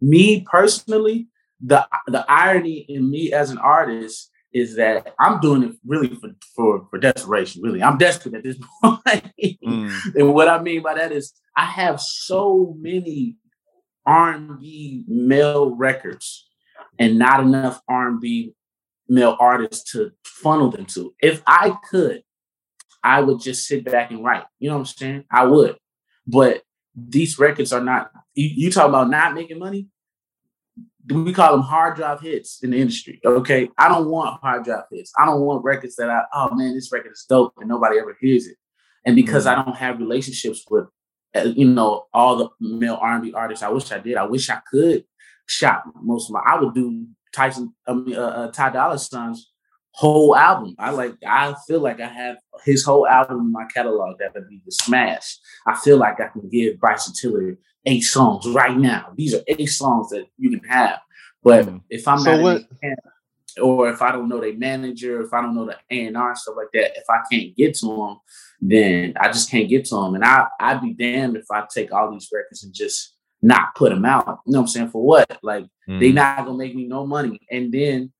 me 0.00 0.44
personally, 0.50 1.28
the 1.60 1.86
the 2.06 2.24
irony 2.30 2.84
in 2.88 3.10
me 3.10 3.32
as 3.32 3.50
an 3.50 3.58
artist 3.58 4.30
is 4.52 4.76
that 4.76 5.14
I'm 5.20 5.40
doing 5.40 5.62
it 5.62 5.76
really 5.86 6.14
for 6.14 6.30
for, 6.54 6.86
for 6.90 6.98
desperation. 6.98 7.62
Really, 7.62 7.82
I'm 7.82 7.98
desperate 7.98 8.34
at 8.34 8.44
this 8.44 8.58
point. 8.82 9.32
Mm. 9.64 10.14
and 10.14 10.34
what 10.34 10.48
I 10.48 10.60
mean 10.60 10.82
by 10.82 10.94
that 10.94 11.12
is 11.12 11.32
I 11.56 11.64
have 11.64 12.00
so 12.00 12.74
many 12.78 13.36
R&B 14.06 15.04
male 15.06 15.74
records 15.74 16.47
and 16.98 17.18
not 17.18 17.40
enough 17.40 17.80
R&B 17.88 18.54
male 19.08 19.36
artists 19.38 19.92
to 19.92 20.12
funnel 20.24 20.70
them 20.70 20.86
to. 20.86 21.14
If 21.20 21.42
I 21.46 21.76
could, 21.90 22.22
I 23.02 23.20
would 23.20 23.40
just 23.40 23.66
sit 23.66 23.84
back 23.84 24.10
and 24.10 24.24
write. 24.24 24.44
You 24.58 24.68
know 24.68 24.74
what 24.74 24.80
I'm 24.80 24.86
saying? 24.86 25.24
I 25.30 25.44
would. 25.44 25.76
But 26.26 26.62
these 27.06 27.38
records 27.38 27.72
are 27.72 27.80
not 27.82 28.10
you, 28.34 28.50
you 28.54 28.70
talk 28.72 28.88
about 28.88 29.10
not 29.10 29.34
making 29.34 29.58
money 29.58 29.86
we 31.10 31.32
call 31.32 31.52
them 31.52 31.62
hard 31.62 31.96
drive 31.96 32.20
hits 32.20 32.62
in 32.62 32.70
the 32.70 32.78
industry 32.78 33.20
okay 33.24 33.68
i 33.78 33.88
don't 33.88 34.08
want 34.08 34.40
hard 34.40 34.64
drive 34.64 34.84
hits 34.90 35.12
i 35.18 35.24
don't 35.24 35.40
want 35.40 35.64
records 35.64 35.96
that 35.96 36.10
i 36.10 36.22
oh 36.34 36.54
man 36.54 36.74
this 36.74 36.92
record 36.92 37.12
is 37.12 37.24
dope 37.28 37.52
and 37.58 37.68
nobody 37.68 37.98
ever 37.98 38.16
hears 38.20 38.46
it 38.46 38.56
and 39.06 39.14
because 39.16 39.46
Mm. 39.46 39.52
i 39.52 39.54
don't 39.64 39.76
have 39.76 39.98
relationships 39.98 40.64
with 40.68 40.86
uh, 41.36 41.40
you 41.44 41.68
know 41.68 42.06
all 42.12 42.36
the 42.36 42.48
male 42.60 42.98
r&b 43.00 43.32
artists 43.32 43.62
i 43.62 43.68
wish 43.68 43.92
i 43.92 43.98
did 43.98 44.16
i 44.16 44.24
wish 44.24 44.50
i 44.50 44.60
could 44.70 45.04
shop 45.48 45.84
most 46.02 46.28
of 46.28 46.34
my 46.34 46.40
i 46.46 46.58
would 46.60 46.74
do 46.74 47.06
tyson 47.32 47.74
i 47.86 47.92
mean 47.92 48.14
uh, 48.16 48.20
uh, 48.20 48.52
ty 48.52 48.70
dolla 48.70 48.98
sign's 48.98 49.50
whole 49.92 50.36
album 50.36 50.74
i 50.78 50.90
like 50.90 51.14
i 51.26 51.54
feel 51.66 51.80
like 51.80 52.00
i 52.00 52.06
have 52.06 52.36
his 52.64 52.84
whole 52.84 53.06
album 53.06 53.40
in 53.40 53.52
my 53.52 53.64
catalog 53.74 54.16
that 54.18 54.32
would 54.34 54.48
be 54.48 54.60
the 54.64 54.72
smash 54.72 55.38
I 55.66 55.76
feel 55.76 55.98
like 55.98 56.18
I 56.20 56.28
can 56.28 56.48
give 56.48 56.78
Bryson 56.80 57.12
Tiller 57.20 57.58
eight 57.84 58.00
songs 58.00 58.46
right 58.48 58.76
now. 58.76 59.12
These 59.16 59.34
are 59.34 59.42
eight 59.48 59.66
songs 59.66 60.08
that 60.10 60.24
you 60.38 60.48
can 60.50 60.66
have. 60.68 60.98
But 61.42 61.66
Mm. 61.66 61.82
if 61.90 62.08
I'm 62.08 62.18
So 62.20 62.30
not 62.30 62.36
in 62.38 62.42
what- 62.42 62.62
the 62.80 62.96
or 63.62 63.90
if 63.90 64.00
I 64.00 64.12
don't 64.12 64.28
know 64.28 64.40
their 64.40 64.54
manager, 64.56 65.20
if 65.22 65.32
I 65.34 65.42
don't 65.42 65.54
know 65.54 65.66
the 65.66 65.76
A 65.90 66.06
and 66.06 66.16
R 66.16 66.34
stuff 66.34 66.54
like 66.56 66.68
that, 66.74 66.96
if 66.96 67.04
I 67.10 67.18
can't 67.30 67.54
get 67.56 67.74
to 67.80 67.86
them, 67.86 68.16
then 68.60 69.14
I 69.20 69.26
just 69.30 69.50
can't 69.50 69.68
get 69.68 69.84
to 69.86 69.96
them. 69.96 70.14
And 70.14 70.24
I 70.24 70.46
I'd 70.58 70.80
be 70.80 70.94
damned 70.94 71.36
if 71.36 71.46
I 71.52 71.66
take 71.72 71.92
all 71.92 72.10
these 72.10 72.28
records 72.32 72.64
and 72.64 72.72
just 72.72 73.14
not 73.42 73.74
put 73.74 73.90
them 73.90 74.04
out. 74.04 74.40
You 74.46 74.52
know 74.52 74.60
what 74.60 74.64
I'm 74.64 74.68
saying? 74.68 74.88
For 74.90 75.04
what? 75.04 75.38
Like 75.42 75.66
they 75.86 76.10
Mm. 76.10 76.14
not 76.14 76.44
gonna 76.44 76.58
make 76.58 76.74
me 76.74 76.86
no 76.86 77.06
money. 77.06 77.40
And 77.50 77.72
then 77.72 78.12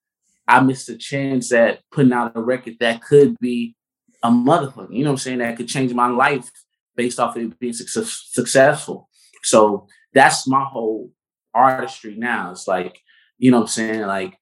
I 0.46 0.60
missed 0.60 0.88
a 0.88 0.96
chance 0.96 1.52
at 1.52 1.80
putting 1.90 2.12
out 2.12 2.32
a 2.34 2.40
record 2.40 2.76
that 2.80 3.02
could 3.02 3.38
be 3.38 3.74
a 4.22 4.30
motherfucker. 4.30 4.92
You 4.92 5.04
know 5.04 5.10
what 5.10 5.14
I'm 5.14 5.18
saying? 5.18 5.38
That 5.38 5.56
could 5.56 5.68
change 5.68 5.92
my 5.92 6.08
life 6.08 6.50
based 6.96 7.20
off 7.20 7.36
of 7.36 7.42
it 7.42 7.58
being 7.58 7.72
success- 7.72 8.28
successful. 8.30 9.08
So 9.42 9.86
that's 10.14 10.46
my 10.48 10.64
whole 10.64 11.12
artistry 11.54 12.16
now. 12.16 12.50
It's 12.52 12.66
like, 12.66 12.98
you 13.38 13.50
know 13.50 13.58
what 13.58 13.64
I'm 13.64 13.68
saying? 13.68 14.00
Like, 14.02 14.38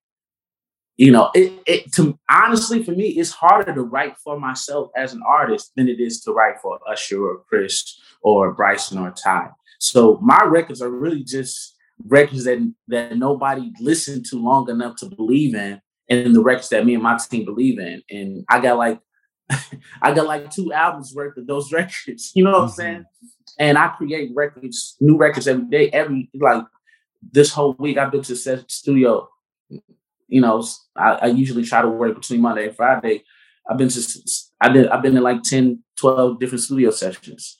you 0.97 1.11
know, 1.11 1.31
it, 1.35 1.53
it 1.67 1.93
to 1.95 2.19
honestly 2.31 2.83
for 2.83 2.93
me, 2.93 3.09
it's 3.09 3.31
harder 3.33 3.75
to 3.75 3.83
write 3.83 4.17
for 4.19 4.39
myself 4.41 4.91
as 4.97 5.13
an 5.13 5.23
artist 5.27 5.73
than 5.77 5.89
it 5.89 6.01
is 6.01 6.21
to 6.23 6.33
write 6.33 6.61
for 6.63 6.79
Usher 6.89 7.23
or 7.23 7.43
Chris 7.49 8.01
or 8.23 8.53
Bryson 8.55 8.99
or 8.99 9.11
Ty. 9.11 9.51
So 9.79 10.19
my 10.23 10.43
records 10.45 10.83
are 10.83 10.91
really 10.91 11.25
just 11.25 11.75
records 12.05 12.45
that 12.45 12.73
that 12.89 13.17
nobody 13.17 13.73
listened 13.81 14.27
to 14.27 14.37
long 14.37 14.69
enough 14.71 14.97
to 14.97 15.07
believe 15.07 15.55
in, 15.55 15.81
and 16.09 16.35
the 16.35 16.43
records 16.43 16.69
that 16.71 16.85
me 16.85 16.95
and 16.95 17.03
my 17.03 17.19
team 17.19 17.45
believe 17.45 17.79
in. 17.79 18.03
And 18.11 18.45
I 18.49 18.61
got 18.61 18.79
like 18.79 19.01
I 20.03 20.13
got 20.13 20.27
like 20.27 20.51
two 20.51 20.73
albums 20.73 21.15
worth 21.15 21.37
of 21.37 21.47
those 21.47 21.73
records. 21.73 22.33
You 22.35 22.45
know 22.45 22.53
what 22.53 22.63
I'm 22.63 22.69
saying? 22.69 23.01
Mm-hmm. 23.01 23.27
And 23.59 23.79
I 23.79 23.89
create 23.89 24.33
records, 24.35 24.97
new 25.01 25.17
records 25.17 25.49
every 25.49 25.65
day. 25.67 25.91
Every 25.91 26.31
like 26.35 26.65
this 27.33 27.53
whole 27.53 27.75
week, 27.79 27.99
I've 27.99 28.13
been 28.13 28.23
to 28.23 28.35
the 28.35 28.65
studio. 28.69 29.29
You 30.29 30.41
know, 30.41 30.65
I, 30.97 31.11
I 31.13 31.27
usually 31.27 31.65
try 31.65 31.83
to 31.83 31.89
work 31.89 32.15
between 32.15 32.41
Monday 32.41 32.67
and 32.67 32.77
Friday. 32.77 33.23
I've 33.69 33.79
been 33.79 33.89
to 33.89 34.31
I 34.61 34.69
did 34.69 34.89
I've 34.89 35.03
been 35.03 35.17
in 35.17 35.23
like 35.23 35.43
10, 35.43 35.83
12 35.97 36.41
different 36.41 36.63
studio 36.63 36.91
sessions. 36.91 37.59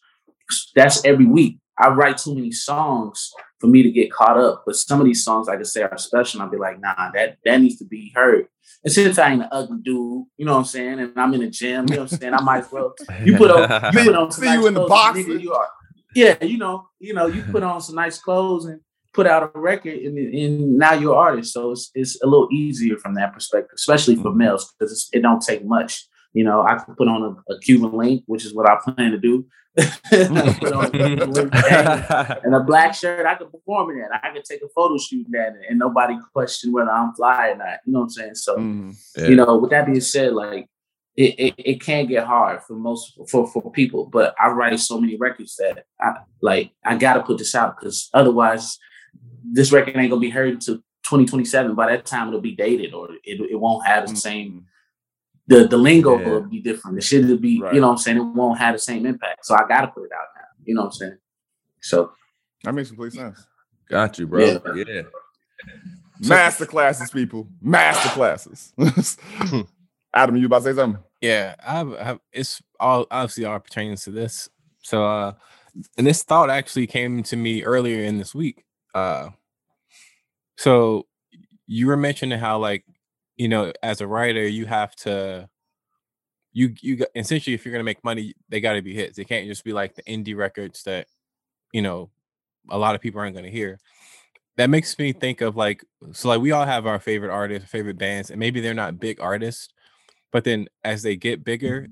That's 0.75 1.05
every 1.05 1.27
week. 1.27 1.59
I 1.79 1.89
write 1.91 2.19
too 2.19 2.35
many 2.35 2.53
songs 2.53 3.33
for 3.61 3.67
me 3.67 3.83
to 3.83 3.91
get 3.91 4.13
caught 4.13 4.39
up. 4.39 4.65
But 4.67 4.77
some 4.77 5.01
of 5.01 5.07
these 5.07 5.25
songs, 5.25 5.47
like 5.47 5.61
I 5.61 5.63
say, 5.63 5.83
are 5.83 5.99
special. 5.99 6.41
And 6.41 6.47
I'll 6.47 6.53
be 6.53 6.59
like, 6.59 6.81
nah, 6.81 7.11
that 7.13 7.39
that 7.45 7.61
needs 7.61 7.77
to 7.79 7.85
be 7.85 8.13
heard. 8.15 8.49
And 8.85 8.93
since 8.93 9.19
I 9.19 9.31
ain't 9.33 9.43
an 9.43 9.49
ugly 9.51 9.79
dude, 9.83 10.27
you 10.37 10.47
know 10.47 10.53
what 10.53 10.59
I'm 10.59 10.65
saying, 10.65 11.01
and 11.01 11.13
I'm 11.17 11.35
in 11.35 11.41
the 11.41 11.51
gym, 11.51 11.87
you 11.89 11.97
know 11.97 12.03
what 12.03 12.13
I'm 12.13 12.19
saying, 12.19 12.35
I 12.35 12.41
might 12.41 12.65
as 12.65 12.73
well. 12.73 12.95
You 13.25 13.37
put 13.37 13.51
on, 13.51 13.61
you 13.95 14.05
put 14.05 14.15
on 14.15 14.31
some 14.31 14.45
See 14.45 14.51
you 14.51 14.57
nice 14.57 14.67
in 14.67 14.75
the 14.75 14.87
box. 14.87 15.19
you 15.19 15.53
are. 15.53 15.69
Yeah, 16.15 16.43
you 16.43 16.57
know, 16.57 16.89
you 16.99 17.13
know, 17.13 17.27
you 17.27 17.43
put 17.43 17.63
on 17.63 17.81
some 17.81 17.97
nice 17.97 18.19
clothes 18.19 18.65
and 18.65 18.81
put 19.13 19.27
out 19.27 19.51
a 19.55 19.59
record, 19.59 19.95
and, 19.95 20.17
and 20.17 20.79
now 20.79 20.95
you're 20.95 21.13
an 21.13 21.19
artist. 21.19 21.53
So 21.53 21.73
it's 21.73 21.91
it's 21.95 22.23
a 22.23 22.27
little 22.27 22.49
easier 22.53 22.97
from 22.97 23.15
that 23.15 23.33
perspective, 23.33 23.73
especially 23.75 24.17
for 24.17 24.31
mm. 24.31 24.37
males, 24.37 24.73
because 24.79 25.09
it 25.13 25.21
don't 25.21 25.43
take 25.43 25.65
much. 25.65 26.07
You 26.37 26.45
know, 26.45 26.61
I 26.63 26.75
could 26.75 26.99
put 26.99 27.09
on 27.09 27.23
a, 27.49 27.55
a 27.55 27.59
Cuban 27.61 27.93
link, 27.97 28.23
which 28.27 28.45
is 28.45 28.53
what 28.53 28.69
I 28.69 28.77
plan 28.85 29.13
to 29.13 29.19
do. 29.19 29.47
put 29.75 30.73
on 30.75 30.85
a 30.85 30.89
link 30.91 31.55
and, 32.45 32.55
a 32.55 32.61
black 32.61 32.95
shirt. 32.95 33.25
I 33.25 33.37
could 33.37 33.51
perform 33.51 33.93
in 33.93 34.01
that. 34.01 34.21
I 34.23 34.35
could 34.35 34.45
take 34.45 34.61
a 34.61 34.69
photo 34.69 34.99
shoot 34.99 35.25
in 35.25 35.33
that, 35.33 35.55
and 35.67 35.79
nobody 35.79 36.15
question 36.35 36.73
whether 36.73 36.91
I'm 36.91 37.15
fly 37.15 37.49
or 37.49 37.57
not. 37.57 37.79
You 37.87 37.95
know 37.95 38.01
what 38.01 38.05
I'm 38.05 38.11
saying? 38.11 38.35
So, 38.35 38.59
Mhm. 38.59 38.95
Yeah. 39.17 39.29
you 39.29 39.37
know, 39.37 39.57
with 39.57 39.71
that 39.71 39.87
being 39.87 40.03
said, 40.03 40.35
like 40.35 40.69
it, 41.17 41.35
it, 41.39 41.55
it 41.57 41.81
can 41.81 42.05
get 42.05 42.27
hard 42.27 42.63
for 42.65 42.75
most 42.75 43.19
for 43.31 43.47
for 43.47 43.71
people. 43.73 44.05
But 44.05 44.35
I 44.39 44.49
write 44.51 44.79
so 44.79 45.01
many 45.01 45.17
records 45.17 45.57
that 45.57 45.87
I 45.99 46.17
like 46.43 46.73
I 46.85 46.99
gotta 46.99 47.23
put 47.23 47.39
this 47.39 47.55
out 47.55 47.79
because 47.79 48.11
otherwise 48.13 48.79
this 49.43 49.73
record 49.73 49.97
ain't 49.97 50.11
gonna 50.11 50.21
be 50.21 50.29
heard 50.29 50.53
until 50.53 50.77
2027. 51.05 51.75
By 51.75 51.93
that 51.93 52.05
time 52.05 52.29
it'll 52.29 52.43
be 52.43 52.55
dated 52.55 52.93
or 52.93 53.09
it, 53.25 53.41
it 53.41 53.59
won't 53.59 53.87
have 53.87 54.07
the 54.07 54.17
same 54.17 54.67
the 55.49 55.67
the 55.69 55.77
lingo 55.77 56.19
Yeah. 56.19 56.29
will 56.29 56.41
be 56.43 56.61
different. 56.61 56.97
The 56.97 57.03
shit 57.03 57.25
will 57.27 57.39
be, 57.39 57.61
Right. 57.61 57.75
you 57.75 57.81
know 57.81 57.89
what 57.89 57.93
I'm 57.95 57.99
saying, 57.99 58.17
it 58.19 58.23
won't 58.23 58.59
have 58.59 58.75
the 58.75 58.79
same 58.79 59.07
impact. 59.07 59.47
So 59.47 59.55
I 59.55 59.67
gotta 59.69 59.89
put 59.89 60.05
it 60.05 60.13
out 60.13 60.27
now. 60.37 60.43
You 60.65 60.75
know 60.75 60.83
what 60.83 60.87
I'm 60.89 60.93
saying? 60.93 61.19
So 61.81 62.13
That 62.65 62.75
makes 62.75 62.89
complete 62.89 63.13
sense. 63.13 63.47
Got 63.89 64.19
you, 64.19 64.27
bro. 64.27 64.45
Yeah. 64.75 64.85
Yeah. 64.87 65.03
Master 66.21 66.67
classes, 66.67 67.11
people. 67.11 67.47
Master 67.61 68.09
classes. 68.11 68.73
Adam, 70.15 70.37
you 70.37 70.47
about 70.47 70.59
to 70.59 70.65
say 70.65 70.75
something? 70.75 71.03
Yeah, 71.21 71.55
I've, 71.67 71.93
I've 71.95 72.21
it's 72.33 72.63
all 72.81 73.07
obviously 73.11 73.45
all 73.45 73.59
pertaining 73.61 73.97
to 73.99 74.11
this. 74.11 74.49
So 74.83 75.05
uh 75.05 75.33
and 75.99 76.07
this 76.07 76.23
thought 76.23 76.49
actually 76.51 76.87
came 76.87 77.23
to 77.25 77.37
me 77.37 77.63
earlier 77.65 78.03
in 78.05 78.19
this 78.19 78.35
week. 78.35 78.65
Uh 78.95 79.31
so 80.57 81.07
you 81.67 81.87
were 81.87 81.97
mentioning 81.97 82.39
how 82.39 82.59
like, 82.59 82.85
you 83.37 83.49
know, 83.49 83.73
as 83.83 84.01
a 84.01 84.07
writer, 84.07 84.47
you 84.47 84.67
have 84.67 84.95
to 84.97 85.49
you 86.53 86.75
you 86.81 87.05
essentially 87.15 87.55
if 87.55 87.65
you're 87.65 87.73
gonna 87.73 87.85
make 87.85 88.03
money, 88.05 88.35
they 88.49 88.61
gotta 88.61 88.83
be 88.83 88.95
hits. 88.95 89.17
They 89.17 89.25
can't 89.25 89.47
just 89.47 89.65
be 89.65 89.73
like 89.73 89.95
the 89.95 90.03
indie 90.05 90.37
records 90.37 90.83
that, 90.85 91.07
you 91.73 91.83
know, 91.83 92.11
a 92.71 92.79
lot 92.79 92.95
of 92.95 93.01
people 93.01 93.21
aren't 93.21 93.37
gonna 93.37 93.51
hear. 93.51 93.79
That 94.57 94.71
makes 94.71 94.99
me 94.99 95.13
think 95.13 95.43
of 95.43 95.57
like 95.57 95.85
so 96.13 96.29
like 96.29 96.41
we 96.41 96.53
all 96.53 96.65
have 96.67 96.87
our 96.87 96.99
favorite 96.99 97.33
artists, 97.33 97.71
favorite 97.71 97.99
bands, 97.99 98.31
and 98.31 98.41
maybe 98.41 98.61
they're 98.61 98.75
not 98.75 98.99
big 99.01 99.21
artists, 99.21 99.69
but 100.33 100.45
then 100.45 100.69
as 100.85 101.03
they 101.03 101.17
get 101.17 101.45
bigger, 101.45 101.89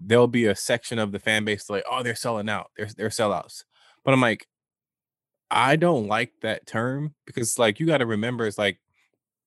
there'll 0.00 0.28
be 0.28 0.46
a 0.46 0.56
section 0.56 0.98
of 0.98 1.12
the 1.12 1.18
fan 1.18 1.44
base 1.44 1.70
like, 1.70 1.84
oh, 1.90 2.02
they're 2.02 2.14
selling 2.14 2.48
out. 2.48 2.70
They're 2.76 2.88
they're 2.96 3.08
sellouts. 3.08 3.64
But 4.04 4.14
I'm 4.14 4.20
like, 4.20 4.46
I 5.50 5.76
don't 5.76 6.08
like 6.08 6.32
that 6.42 6.66
term 6.66 7.14
because 7.26 7.58
like 7.58 7.80
you 7.80 7.86
got 7.86 7.98
to 7.98 8.06
remember 8.06 8.46
it's 8.46 8.58
like 8.58 8.78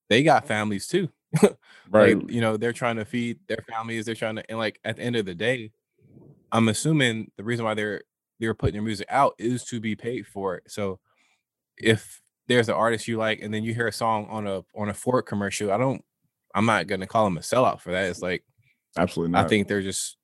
they 0.08 0.22
got 0.22 0.46
families 0.46 0.86
too. 0.86 1.10
Right. 1.90 2.18
Like, 2.18 2.30
you 2.30 2.42
know, 2.42 2.58
they're 2.58 2.74
trying 2.74 2.96
to 2.96 3.06
feed 3.06 3.38
their 3.48 3.64
families. 3.66 4.04
They're 4.04 4.14
trying 4.14 4.36
to, 4.36 4.50
and 4.50 4.58
like 4.58 4.78
at 4.84 4.96
the 4.96 5.02
end 5.02 5.16
of 5.16 5.24
the 5.24 5.34
day, 5.34 5.72
I'm 6.52 6.68
assuming 6.68 7.30
the 7.38 7.44
reason 7.44 7.64
why 7.64 7.72
they're 7.72 8.02
they're 8.38 8.54
putting 8.54 8.74
their 8.74 8.82
music 8.82 9.06
out 9.10 9.34
is 9.38 9.64
to 9.64 9.80
be 9.80 9.96
paid 9.96 10.26
for 10.26 10.56
it. 10.56 10.64
So 10.66 11.00
if 11.78 12.20
there's 12.46 12.68
an 12.68 12.74
artist 12.74 13.08
you 13.08 13.16
like, 13.16 13.40
and 13.40 13.52
then 13.52 13.64
you 13.64 13.74
hear 13.74 13.86
a 13.86 13.92
song 13.92 14.26
on 14.28 14.46
a 14.46 14.62
on 14.76 14.90
a 14.90 14.94
Ford 14.94 15.24
commercial, 15.24 15.72
I 15.72 15.78
don't, 15.78 16.04
I'm 16.54 16.66
not 16.66 16.86
gonna 16.86 17.06
call 17.06 17.24
them 17.24 17.38
a 17.38 17.40
sellout 17.40 17.80
for 17.80 17.92
that. 17.92 18.10
It's 18.10 18.20
like 18.20 18.44
Absolutely 18.98 19.32
not. 19.32 19.46
I 19.46 19.48
think 19.48 19.66
they're 19.66 19.82
just 19.82 20.18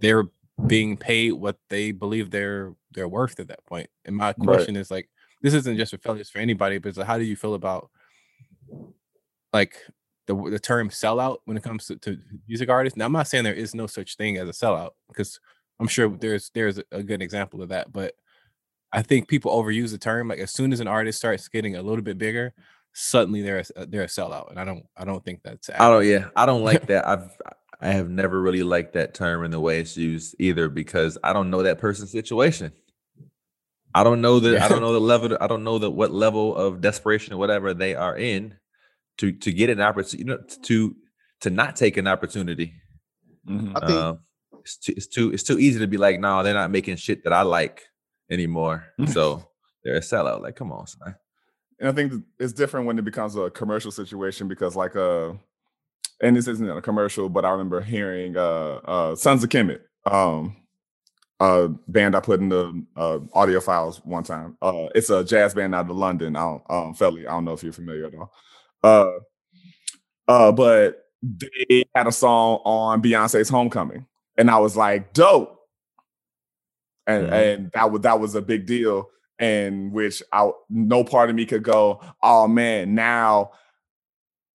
they're 0.00 0.24
being 0.66 0.96
paid 0.96 1.32
what 1.32 1.58
they 1.68 1.92
believe 1.92 2.30
they're 2.30 2.74
they're 2.92 3.08
worth 3.08 3.40
at 3.40 3.48
that 3.48 3.64
point. 3.66 3.88
And 4.04 4.16
my 4.16 4.32
question 4.32 4.76
is 4.76 4.90
like, 4.90 5.08
this 5.42 5.54
isn't 5.54 5.76
just 5.76 5.92
for 5.92 5.98
fellas, 5.98 6.30
for 6.30 6.38
anybody, 6.38 6.78
but 6.78 6.90
it's 6.90 6.98
like, 6.98 7.06
how 7.06 7.18
do 7.18 7.24
you 7.24 7.36
feel 7.36 7.54
about 7.54 7.90
like 9.52 9.76
the 10.26 10.34
the 10.50 10.58
term 10.58 10.90
sellout 10.90 11.38
when 11.44 11.56
it 11.56 11.62
comes 11.62 11.86
to, 11.86 11.96
to 11.96 12.18
music 12.48 12.68
artists? 12.68 12.96
Now 12.96 13.06
I'm 13.06 13.12
not 13.12 13.28
saying 13.28 13.44
there 13.44 13.54
is 13.54 13.74
no 13.74 13.86
such 13.86 14.16
thing 14.16 14.36
as 14.38 14.48
a 14.48 14.52
sellout 14.52 14.90
because 15.08 15.40
I'm 15.78 15.88
sure 15.88 16.08
there's 16.08 16.50
there's 16.54 16.80
a, 16.92 17.02
good 17.02 17.22
example 17.22 17.62
of 17.62 17.68
that, 17.70 17.92
but 17.92 18.14
I 18.92 19.02
think 19.02 19.28
people 19.28 19.52
overuse 19.52 19.90
the 19.90 19.98
term. 19.98 20.28
Like 20.28 20.38
as 20.38 20.52
soon 20.52 20.72
as 20.72 20.80
an 20.80 20.88
artist 20.88 21.18
starts 21.18 21.48
getting 21.48 21.76
a 21.76 21.82
little 21.82 22.02
bit 22.02 22.18
bigger, 22.18 22.54
suddenly 22.92 23.42
they're 23.42 23.62
a, 23.76 23.86
they're 23.86 24.02
a 24.02 24.06
sellout, 24.06 24.50
and 24.50 24.58
I 24.58 24.64
don't 24.64 24.84
I 24.96 25.04
don't 25.04 25.24
think 25.24 25.42
that's 25.42 25.68
I 25.70 25.88
don't. 25.90 26.06
Yeah, 26.06 26.28
I 26.34 26.46
don't 26.46 26.64
like 26.64 26.86
that. 26.88 27.06
I've 27.06 27.30
I 27.80 27.88
have 27.88 28.08
never 28.08 28.40
really 28.40 28.62
liked 28.62 28.94
that 28.94 29.14
term 29.14 29.44
in 29.44 29.50
the 29.50 29.60
way 29.60 29.80
it's 29.80 29.96
used 29.96 30.34
either 30.38 30.68
because 30.68 31.18
I 31.22 31.32
don't 31.32 31.50
know 31.50 31.62
that 31.62 31.78
person's 31.78 32.10
situation. 32.10 32.72
I 33.94 34.02
don't 34.02 34.20
know 34.20 34.40
the 34.40 34.62
I 34.62 34.68
don't 34.68 34.80
know 34.82 34.92
the 34.92 35.00
level. 35.00 35.36
I 35.40 35.46
don't 35.46 35.64
know 35.64 35.78
the 35.78 35.90
what 35.90 36.10
level 36.10 36.56
of 36.56 36.80
desperation 36.80 37.34
or 37.34 37.36
whatever 37.36 37.74
they 37.74 37.94
are 37.94 38.16
in 38.16 38.54
to 39.18 39.32
to 39.32 39.52
get 39.52 39.70
an 39.70 39.80
opportunity. 39.80 40.18
You 40.18 40.24
know, 40.24 40.38
to 40.64 40.96
to 41.40 41.50
not 41.50 41.76
take 41.76 41.96
an 41.96 42.06
opportunity. 42.06 42.74
Mhm. 43.48 43.72
I 43.80 43.86
think 43.86 43.98
Um, 43.98 44.18
it's 44.60 44.76
too 44.78 44.92
it's 44.96 45.06
too 45.06 45.32
it's 45.32 45.42
too 45.42 45.58
easy 45.58 45.78
to 45.80 45.86
be 45.86 45.96
like, 45.96 46.18
no, 46.20 46.42
they're 46.42 46.54
not 46.54 46.70
making 46.70 46.96
shit 46.96 47.24
that 47.24 47.32
I 47.32 47.42
like 47.42 47.82
anymore. 48.30 48.84
so 49.12 49.48
they're 49.84 49.96
a 49.96 50.00
sellout. 50.00 50.42
Like, 50.42 50.56
come 50.56 50.72
on, 50.72 50.86
son. 50.86 51.14
And 51.78 51.88
I 51.88 51.92
think 51.92 52.24
it's 52.40 52.52
different 52.54 52.86
when 52.86 52.98
it 52.98 53.04
becomes 53.04 53.36
a 53.36 53.50
commercial 53.50 53.90
situation 53.92 54.48
because, 54.48 54.74
like, 54.76 54.96
uh, 54.96 55.34
and 56.22 56.34
this 56.34 56.48
isn't 56.48 56.68
a 56.70 56.80
commercial, 56.80 57.28
but 57.28 57.44
I 57.44 57.50
remember 57.50 57.82
hearing 57.82 58.34
uh, 58.36 58.80
uh, 58.84 59.14
Sons 59.14 59.44
of 59.44 59.50
Kemet, 59.50 59.80
um, 60.06 60.56
a 61.38 61.68
band 61.86 62.16
I 62.16 62.20
put 62.20 62.40
in 62.40 62.48
the 62.48 62.82
uh, 62.96 63.18
audio 63.34 63.60
files 63.60 63.98
one 64.06 64.24
time. 64.24 64.56
Uh, 64.62 64.86
it's 64.94 65.10
a 65.10 65.22
jazz 65.22 65.52
band 65.52 65.74
out 65.74 65.90
of 65.90 65.94
London, 65.96 66.34
I 66.34 66.40
don't, 66.40 66.62
um, 66.70 66.94
Felly. 66.94 67.26
I 67.26 67.32
don't 67.32 67.44
know 67.44 67.52
if 67.52 67.62
you're 67.62 67.74
familiar 67.74 68.06
at 68.06 68.14
all. 68.14 68.32
Uh, 68.86 69.10
uh, 70.28 70.52
but 70.52 71.04
they 71.22 71.84
had 71.94 72.06
a 72.06 72.12
song 72.12 72.60
on 72.64 73.02
Beyonce's 73.02 73.48
Homecoming, 73.48 74.06
and 74.36 74.50
I 74.50 74.58
was 74.58 74.76
like, 74.76 75.12
dope. 75.12 75.52
And 77.08 77.28
Mhm. 77.28 77.32
and 77.32 77.70
that 77.72 77.90
was 77.92 78.00
that 78.02 78.18
was 78.20 78.34
a 78.34 78.42
big 78.42 78.66
deal 78.66 79.08
and 79.38 79.92
which 79.92 80.22
I 80.32 80.50
no 80.68 81.04
part 81.04 81.30
of 81.30 81.36
me 81.36 81.46
could 81.46 81.62
go, 81.62 82.00
oh 82.22 82.48
man, 82.48 82.94
now 82.96 83.52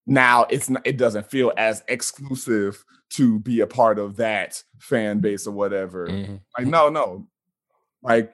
now 0.05 0.45
it's 0.49 0.69
not 0.69 0.85
it 0.85 0.97
doesn't 0.97 1.29
feel 1.29 1.53
as 1.55 1.81
exclusive 1.87 2.83
to 3.11 3.39
be 3.39 3.61
a 3.61 3.67
part 3.67 3.99
of 3.99 4.17
that 4.17 4.61
fan 4.79 5.19
base 5.19 5.47
or 5.47 5.51
whatever. 5.51 6.07
Mhm. 6.07 6.41
Like, 6.57 6.67
no, 6.67 6.89
no. 6.89 7.27
Like 8.03 8.33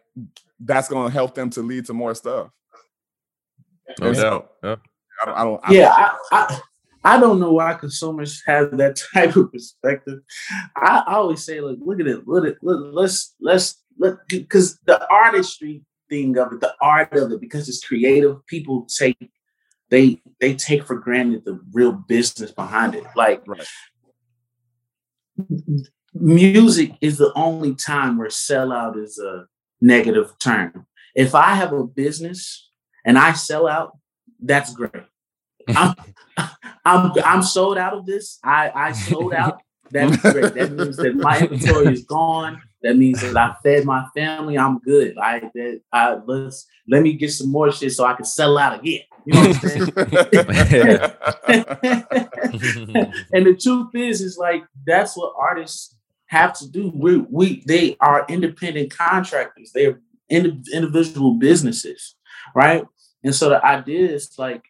that's 0.60 0.88
gonna 0.89 1.12
help 1.12 1.36
them 1.36 1.49
to 1.51 1.62
lead 1.62 1.86
to 1.86 1.93
more 1.93 2.15
stuff. 2.15 2.49
No 3.99 4.13
doubt. 4.13 4.51
Yeah. 4.63 4.75
I 5.21 5.25
don't, 5.25 5.36
I 5.36 5.43
don't 5.43 5.62
I 5.63 5.73
yeah, 5.73 5.91
I, 5.91 6.17
I 6.32 6.60
I 7.03 7.19
don't 7.19 7.39
know 7.39 7.53
why 7.53 7.73
consumers 7.75 8.41
have 8.45 8.77
that 8.77 9.01
type 9.13 9.36
of 9.36 9.51
perspective. 9.51 10.19
I, 10.75 11.03
always 11.08 11.43
say, 11.43 11.62
look, 11.62 11.80
look 11.82 11.99
at 11.99 12.08
it, 12.08 12.27
look 12.27 12.45
at 12.45 12.62
look, 12.62 12.89
let's 12.93 13.34
let's 13.39 13.82
look 13.97 14.19
because 14.27 14.77
the 14.86 15.08
artistry 15.10 15.84
thing 16.10 16.38
of 16.38 16.53
it, 16.53 16.60
the 16.60 16.73
art 16.82 17.13
of 17.13 17.32
it, 17.32 17.41
because 17.41 17.69
it's 17.69 17.86
creative, 17.86 18.45
people 18.47 18.88
take 18.89 19.32
they 19.89 20.21
they 20.41 20.53
take 20.53 20.86
for 20.86 20.97
granted 20.97 21.45
the 21.45 21.60
real 21.71 21.93
business 21.93 22.51
behind 22.51 22.95
it. 22.95 23.06
Like 23.15 23.43
Right. 23.47 23.67
music 26.13 26.91
is 26.99 27.17
the 27.17 27.32
only 27.36 27.73
time 27.75 28.17
where 28.17 28.27
sellout 28.27 29.01
is 29.01 29.17
a 29.17 29.45
negative 29.80 30.34
term. 30.39 30.88
If 31.15 31.36
I 31.36 31.56
have 31.56 31.73
a 31.73 31.86
business 31.86 32.69
and 33.06 33.17
I 33.17 33.34
sell 33.34 33.67
out, 33.67 33.97
that's 34.39 34.73
great. 34.73 34.91
I'm, 35.69 35.95
I'm 36.86 37.12
I'm 37.23 37.43
sold 37.43 37.78
out 37.78 37.93
of 37.93 38.06
this. 38.06 38.39
I 38.43 38.71
I 38.73 38.91
sold 38.93 39.34
out. 39.34 39.62
That's 39.91 40.17
great. 40.17 40.54
That 40.54 40.71
means 40.71 40.97
that 40.97 41.15
my 41.15 41.39
inventory 41.39 41.93
is 41.93 42.04
gone. 42.04 42.62
That 42.84 42.97
means 42.97 43.21
that 43.21 43.36
I 43.36 43.56
fed 43.63 43.86
my 43.86 44.06
family. 44.15 44.58
I'm 44.58 44.80
good. 44.80 45.17
I 45.17 45.39
that 45.39 45.82
I 45.91 46.17
let's 46.26 46.67
let 46.88 47.02
me 47.02 47.13
get 47.13 47.32
some 47.32 47.52
more 47.52 47.71
shit 47.71 47.93
so 47.93 48.06
I 48.06 48.13
can 48.13 48.26
sell 48.26 48.58
out 48.58 48.80
again. 48.80 49.02
You 49.26 49.34
know 49.34 49.41
what 49.41 49.47
I'm 49.47 49.69
saying? 49.69 49.82
and 53.34 53.45
the 53.45 53.60
truth 53.62 53.93
is, 53.93 54.21
is 54.21 54.38
like 54.38 54.63
that's 54.86 55.17
what 55.17 55.34
artists 55.38 55.97
have 56.28 56.58
to 56.60 56.69
do. 56.69 56.93
We 56.95 57.17
we 57.17 57.63
they 57.65 57.97
are 58.00 58.26
independent 58.30 58.95
contractors. 58.95 59.71
They're 59.73 60.00
indi- 60.30 60.63
individual 60.73 61.34
businesses, 61.34 62.15
right? 62.56 62.86
And 63.27 63.35
so 63.35 63.49
the 63.49 63.63
idea 63.65 64.09
is 64.09 64.31
like, 64.39 64.63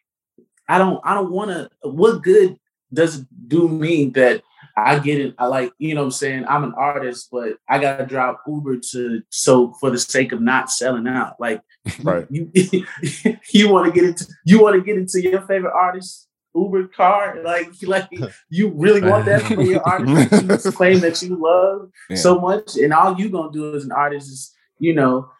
I 0.68 0.78
don't 0.78 1.00
I 1.04 1.14
don't 1.14 1.30
want 1.30 1.50
to. 1.50 1.70
What 1.88 2.24
good 2.24 2.58
does 2.92 3.20
it 3.20 3.26
do 3.46 3.68
me 3.68 4.06
that 4.10 4.42
I 4.76 4.98
get 4.98 5.20
it? 5.20 5.36
I 5.38 5.46
like 5.46 5.72
you 5.78 5.94
know 5.94 6.00
what 6.00 6.06
I'm 6.06 6.10
saying. 6.10 6.44
I'm 6.48 6.64
an 6.64 6.74
artist, 6.76 7.28
but 7.30 7.58
I 7.68 7.78
gotta 7.78 8.04
drop 8.04 8.42
Uber 8.48 8.78
to 8.90 9.22
so 9.30 9.74
for 9.78 9.90
the 9.90 9.98
sake 9.98 10.32
of 10.32 10.40
not 10.42 10.70
selling 10.70 11.06
out. 11.06 11.36
Like 11.38 11.62
right. 12.02 12.26
you 12.30 12.50
you 13.52 13.70
want 13.70 13.86
to 13.86 13.92
get 13.92 14.08
into 14.08 14.26
you 14.44 14.60
want 14.60 14.74
to 14.74 14.82
get 14.82 14.98
into 14.98 15.22
your 15.22 15.42
favorite 15.42 15.72
artist 15.72 16.26
Uber 16.56 16.88
car 16.88 17.40
like 17.44 17.68
like 17.82 18.08
you 18.50 18.70
really 18.74 19.02
want 19.08 19.26
that 19.26 19.42
for 19.42 19.62
your 19.62 19.82
artist 19.88 20.30
that 20.30 20.64
you 20.64 20.72
claim 20.72 20.98
that 20.98 21.22
you 21.22 21.36
love 21.40 21.90
Yeah. 22.10 22.16
so 22.16 22.40
much 22.40 22.76
and 22.76 22.92
all 22.92 23.16
you 23.20 23.28
gonna 23.28 23.52
do 23.52 23.76
as 23.76 23.84
an 23.84 23.92
artist 23.92 24.28
is 24.28 24.52
you 24.80 24.94
know 24.94 25.30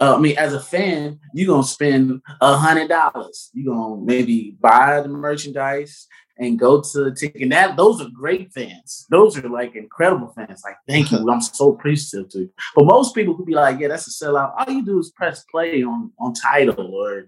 uh, 0.00 0.16
I 0.16 0.18
mean, 0.18 0.36
as 0.36 0.52
a 0.52 0.60
fan, 0.60 1.18
you're 1.32 1.48
gonna 1.48 1.66
spend 1.66 2.20
a 2.40 2.56
hundred 2.56 2.88
dollars. 2.88 3.50
You're 3.54 3.74
gonna 3.74 4.02
maybe 4.02 4.56
buy 4.60 5.00
the 5.00 5.08
merchandise 5.08 6.06
and 6.38 6.58
go 6.58 6.82
to 6.82 7.04
the 7.04 7.12
ticket. 7.12 7.42
And 7.42 7.52
that 7.52 7.76
those 7.76 8.00
are 8.00 8.08
great 8.12 8.52
fans. 8.52 9.06
Those 9.10 9.38
are 9.38 9.48
like 9.48 9.74
incredible 9.74 10.32
fans. 10.34 10.62
Like, 10.64 10.76
thank 10.86 11.10
you. 11.10 11.18
I'm 11.30 11.40
so 11.40 11.72
appreciative 11.72 12.28
to 12.30 12.40
you. 12.40 12.50
But 12.74 12.84
most 12.84 13.14
people 13.14 13.34
could 13.34 13.46
be 13.46 13.54
like, 13.54 13.80
yeah, 13.80 13.88
that's 13.88 14.06
a 14.06 14.24
sellout. 14.24 14.54
All 14.58 14.72
you 14.72 14.84
do 14.84 14.98
is 14.98 15.10
press 15.10 15.44
play 15.50 15.82
on 15.82 16.12
on 16.18 16.34
Tidal 16.34 16.94
or 16.94 17.26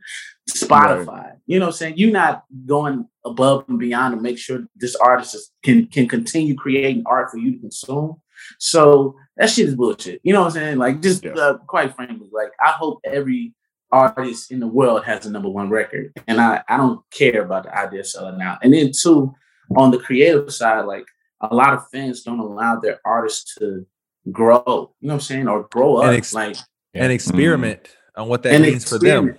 Spotify. 0.51 1.07
Right. 1.07 1.33
You 1.47 1.59
know 1.59 1.67
what 1.67 1.75
I'm 1.75 1.77
saying? 1.77 1.95
You're 1.97 2.13
not 2.13 2.45
going 2.67 3.09
above 3.25 3.65
and 3.69 3.79
beyond 3.79 4.15
to 4.15 4.21
make 4.21 4.39
sure 4.39 4.67
this 4.77 4.97
artist 4.97 5.35
is, 5.35 5.51
can 5.63 5.87
can 5.87 6.07
continue 6.07 6.55
creating 6.55 7.05
art 7.07 7.31
for 7.31 7.39
you 7.39 7.53
to 7.53 7.59
consume. 7.59 8.21
So 8.59 9.17
that 9.37 9.51
shit 9.51 9.69
is 9.69 9.77
bullshit. 9.77 10.21
You 10.23 10.33
know 10.33 10.41
what 10.41 10.47
I'm 10.47 10.53
saying? 10.53 10.79
Like, 10.79 11.01
just 11.01 11.25
yeah. 11.25 11.33
uh, 11.33 11.59
quite 11.59 11.95
frankly, 11.95 12.29
like 12.33 12.53
I 12.65 12.71
hope 12.71 13.01
every 13.05 13.55
artist 13.91 14.51
in 14.51 14.61
the 14.61 14.67
world 14.67 15.05
has 15.05 15.27
a 15.27 15.31
number 15.31 15.49
one 15.49 15.71
record, 15.71 16.13
and 16.27 16.41
I 16.41 16.63
I 16.69 16.77
don't 16.77 17.01
care 17.11 17.43
about 17.43 17.65
the 17.65 17.77
idea 17.77 18.01
of 18.01 18.07
selling 18.07 18.41
out. 18.41 18.59
And 18.63 18.75
then 18.75 18.93
two, 18.99 19.35
on 19.77 19.91
the 19.91 19.99
creative 19.99 20.53
side, 20.53 20.83
like 20.83 21.07
a 21.41 21.55
lot 21.55 21.75
of 21.75 21.89
fans 21.91 22.23
don't 22.23 22.41
allow 22.41 22.81
their 22.81 23.01
artists 23.05 23.55
to 23.57 23.87
grow. 24.33 24.63
You 24.67 24.73
know 24.73 24.89
what 25.01 25.15
I'm 25.15 25.21
saying? 25.21 25.49
Or 25.49 25.65
grow 25.65 25.97
up, 25.97 26.05
and 26.07 26.17
ex- 26.17 26.35
like 26.35 26.57
and 26.95 27.13
experiment 27.13 27.85
mm-hmm. 27.85 28.23
on 28.23 28.29
what 28.29 28.43
that 28.43 28.61
means 28.61 28.89
for 28.89 28.99
them. 28.99 29.39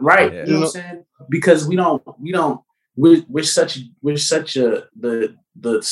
Right. 0.00 0.32
Yeah. 0.32 0.46
You 0.46 0.52
know 0.52 0.60
what 0.60 0.66
I'm 0.66 0.70
saying? 0.70 1.04
Because 1.28 1.68
we 1.68 1.76
don't 1.76 2.02
we 2.20 2.32
don't 2.32 2.60
we're 2.96 3.22
we're 3.28 3.44
such 3.44 3.78
we're 4.02 4.16
such 4.16 4.56
a 4.56 4.84
the 4.98 5.36
the 5.58 5.82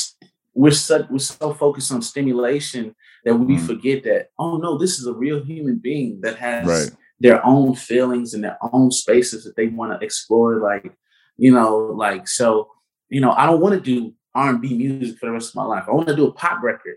we're 0.55 0.71
such 0.71 1.09
we're 1.09 1.19
so 1.19 1.55
focused 1.55 1.93
on 1.93 2.03
stimulation 2.03 2.95
that 3.25 3.35
we 3.35 3.57
mm. 3.57 3.67
forget 3.67 4.05
that 4.05 4.29
oh 4.39 4.57
no 4.57 4.79
this 4.79 4.99
is 4.99 5.07
a 5.07 5.13
real 5.13 5.43
human 5.43 5.79
being 5.79 6.21
that 6.21 6.37
has 6.37 6.67
right. 6.67 6.91
their 7.21 7.45
own 7.45 7.75
feelings 7.75 8.35
and 8.35 8.45
their 8.45 8.59
own 8.73 8.91
spaces 8.91 9.45
that 9.45 9.57
they 9.57 9.69
want 9.69 9.93
to 9.93 10.05
explore 10.05 10.61
like 10.61 10.93
you 11.37 11.53
know 11.53 11.77
like 11.77 12.29
so 12.29 12.69
you 13.09 13.21
know 13.21 13.33
i 13.33 13.47
don't 13.47 13.61
want 13.61 13.75
to 13.75 13.81
do 13.81 14.13
r&b 14.35 14.77
music 14.77 15.19
for 15.19 15.27
the 15.27 15.33
rest 15.33 15.51
of 15.51 15.55
my 15.55 15.65
life 15.65 15.85
i 15.89 15.93
want 15.93 16.09
to 16.09 16.17
do 16.17 16.27
a 16.27 16.33
pop 16.33 16.63
record 16.63 16.97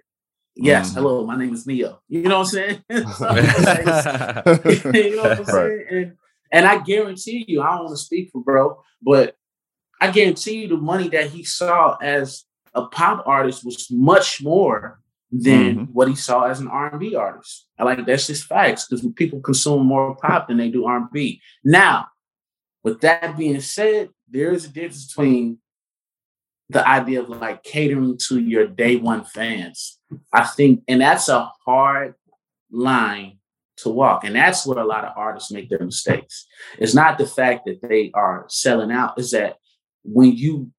yes 0.56 0.92
mm. 0.92 0.96
hello 0.96 1.26
my 1.26 1.38
name 1.38 1.54
is 1.54 1.66
neo 1.66 2.02
you 2.08 2.24
know 2.24 2.40
what 2.40 2.48
i'm 2.48 2.52
saying 2.52 2.84
you 2.90 3.02
know 5.16 5.24
what 5.24 5.40
i'm 5.40 5.46
saying 5.46 5.86
and, 5.90 6.18
and 6.52 6.66
i 6.66 6.78
guarantee 6.80 7.46
you 7.48 7.62
i 7.62 7.72
don't 7.72 7.86
want 7.86 7.98
to 7.98 8.04
speak 8.04 8.30
for 8.32 8.42
bro 8.42 8.82
but 9.02 9.36
i 10.02 10.12
guarantee 10.12 10.62
you 10.62 10.68
the 10.68 10.78
money 10.78 11.08
that 11.08 11.30
he 11.30 11.44
saw 11.44 11.96
as 12.02 12.46
a 12.76 12.86
pop 12.88 13.24
artist 13.26 13.66
was 13.66 13.88
much 13.90 14.44
more 14.44 15.00
than 15.32 15.76
mm-hmm. 15.76 15.84
what 15.94 16.08
he 16.08 16.16
saw 16.16 16.44
as 16.44 16.60
an 16.60 16.68
R&B 16.68 17.16
artist. 17.16 17.68
I 17.80 17.84
like 17.84 18.06
that's 18.06 18.28
just 18.28 18.46
facts 18.46 18.88
because 18.88 19.06
people 19.16 19.40
consume 19.40 19.86
more 19.86 20.16
pop 20.16 20.48
than 20.48 20.58
they 20.58 20.70
do 20.70 20.86
R&B. 20.86 21.42
Now, 21.64 22.08
with 22.84 23.02
that 23.02 23.38
being 23.38 23.60
said, 23.62 24.10
there 24.30 24.52
is 24.52 24.66
a 24.66 24.70
difference 24.70 25.08
between 25.08 25.58
the 26.70 26.88
idea 26.88 27.22
of 27.22 27.30
like 27.30 27.64
catering 27.64 28.18
to 28.28 28.40
your 28.40 28.68
day 28.68 28.96
one 28.96 29.24
fans. 29.24 30.00
I 30.32 30.44
think, 30.44 30.84
and 30.88 31.02
that's 31.02 31.30
a 31.30 31.52
hard 31.66 32.16
line 32.72 33.40
to 33.78 33.90
walk. 33.90 34.24
And 34.24 34.36
that's 34.36 34.66
where 34.66 34.80
a 34.80 34.86
lot 34.86 35.06
of 35.06 35.14
artists 35.18 35.52
make 35.52 35.70
their 35.70 35.80
mistakes. 35.80 36.48
It's 36.78 36.96
not 36.96 37.18
the 37.18 37.26
fact 37.26 37.66
that 37.66 37.82
they 37.82 38.12
are 38.14 38.46
selling 38.48 38.92
out, 38.92 39.20
is 39.20 39.32
that 39.32 39.58
when 40.04 40.36
you 40.36 40.72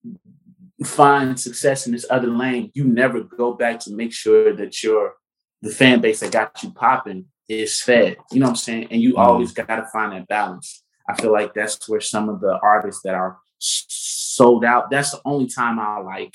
find 0.85 1.39
success 1.39 1.87
in 1.87 1.93
this 1.93 2.07
other 2.11 2.29
lane, 2.29 2.71
you 2.75 2.85
never 2.85 3.21
go 3.21 3.55
back 3.55 3.81
to 3.81 3.93
make 3.93 4.13
sure 4.13 4.55
that 4.55 4.83
your 4.83 5.15
the 5.63 5.71
fan 5.71 6.01
base 6.01 6.21
that 6.21 6.33
got 6.33 6.63
you 6.63 6.71
popping 6.71 7.27
is 7.49 7.81
fed. 7.81 8.19
You 8.31 8.41
know 8.41 8.47
what 8.47 8.51
I'm 8.51 8.57
saying? 8.57 8.89
And 8.91 9.01
you 9.01 9.11
mm-hmm. 9.11 9.21
always 9.21 9.53
got 9.53 9.67
to 9.67 9.87
find 9.93 10.13
that 10.13 10.29
balance. 10.29 10.83
I 11.09 11.15
feel 11.15 11.33
like 11.33 11.55
that's 11.55 11.89
where 11.89 12.01
some 12.01 12.29
of 12.29 12.41
the 12.41 12.59
artists 12.63 13.03
that 13.05 13.15
are 13.15 13.39
sold 13.59 14.65
out. 14.65 14.91
That's 14.91 15.13
the 15.13 15.21
only 15.25 15.49
time 15.49 15.79
I 15.79 15.99
like 16.01 16.35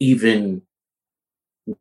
even 0.00 0.62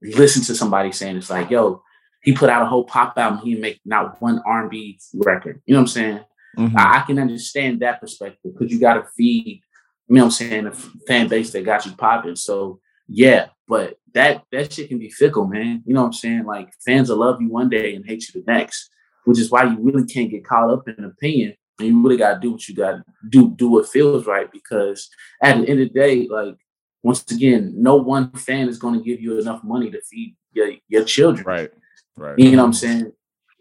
listen 0.02 0.44
to 0.44 0.56
somebody 0.56 0.92
saying 0.92 1.18
it's 1.18 1.30
like, 1.30 1.50
yo, 1.50 1.82
he 2.22 2.34
put 2.34 2.50
out 2.50 2.64
a 2.64 2.66
whole 2.66 2.84
pop 2.84 3.18
album, 3.18 3.40
he 3.40 3.56
make 3.56 3.80
not 3.86 4.22
one 4.22 4.42
R&B 4.46 5.00
record. 5.14 5.62
You 5.66 5.74
know 5.74 5.82
what 5.82 5.84
I'm 5.84 5.88
saying? 5.88 6.20
Mm-hmm. 6.58 6.78
I, 6.78 7.00
I, 7.00 7.04
can 7.06 7.20
understand 7.20 7.82
that 7.82 8.00
perspective 8.00 8.54
because 8.54 8.72
you 8.72 8.80
got 8.80 8.94
to 8.94 9.06
feed 9.18 9.62
you 10.08 10.16
know 10.16 10.22
what 10.22 10.26
I'm 10.26 10.32
saying, 10.32 10.68
a 10.68 10.72
fan 10.72 11.28
base 11.28 11.52
that 11.52 11.66
got 11.66 11.86
you 11.86 11.94
popping. 11.94 12.36
So 12.36 12.80
yeah, 13.08 13.48
but 13.68 13.98
that 14.14 14.44
that 14.52 14.72
shit 14.72 14.90
can 14.90 15.00
be 15.00 15.10
fickle, 15.10 15.48
man. 15.48 15.84
You 15.86 15.94
know 15.94 16.02
what 16.02 16.08
I'm 16.08 16.14
saying? 16.14 16.46
Like 16.46 16.74
fans 16.86 17.10
will 17.10 17.18
love 17.18 17.42
you 17.42 17.50
one 17.50 17.70
day 17.70 17.96
and 17.96 18.06
hate 18.06 18.28
you 18.28 18.42
the 18.42 18.52
next, 18.52 18.90
which 19.26 19.40
is 19.40 19.52
why 19.52 19.64
you 19.64 19.78
really 19.80 20.06
can't 20.06 20.30
get 20.30 20.46
caught 20.46 20.72
up 20.72 20.88
in 20.88 21.04
opinion. 21.04 21.56
And 21.80 21.90
you 21.90 22.02
really 22.02 22.18
gotta 22.18 22.40
do 22.40 22.54
what 22.54 22.68
you 22.68 22.76
gotta 22.76 23.04
do, 23.30 23.54
do 23.56 23.70
what 23.70 23.90
feels 23.90 24.26
right. 24.26 24.50
Because 24.52 25.10
at 25.42 25.58
the 25.58 25.70
end 25.70 25.82
of 25.82 25.90
the 25.92 26.00
day, 26.00 26.28
like 26.28 26.56
once 27.04 27.30
again, 27.32 27.74
no 27.76 27.96
one 27.96 28.32
fan 28.32 28.70
is 28.70 28.80
gonna 28.80 29.02
give 29.02 29.20
you 29.20 29.40
enough 29.40 29.64
money 29.64 29.92
to 29.92 30.02
feed 30.02 30.36
your, 30.54 30.72
your 30.88 31.04
children. 31.04 31.46
Right. 31.46 31.72
Right. 32.16 32.40
You 32.40 32.52
know 32.52 32.64
what 32.64 32.68
I'm 32.68 32.74
saying? 32.74 33.12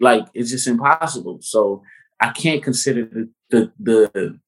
Like 0.01 0.26
it's 0.34 0.51
just 0.51 0.68
impossible. 0.68 1.38
So 1.40 1.82
I 2.20 2.30
can't 2.30 2.62
consider 2.62 3.07
the 3.07 3.30
the, 3.51 3.72
the 3.80 4.40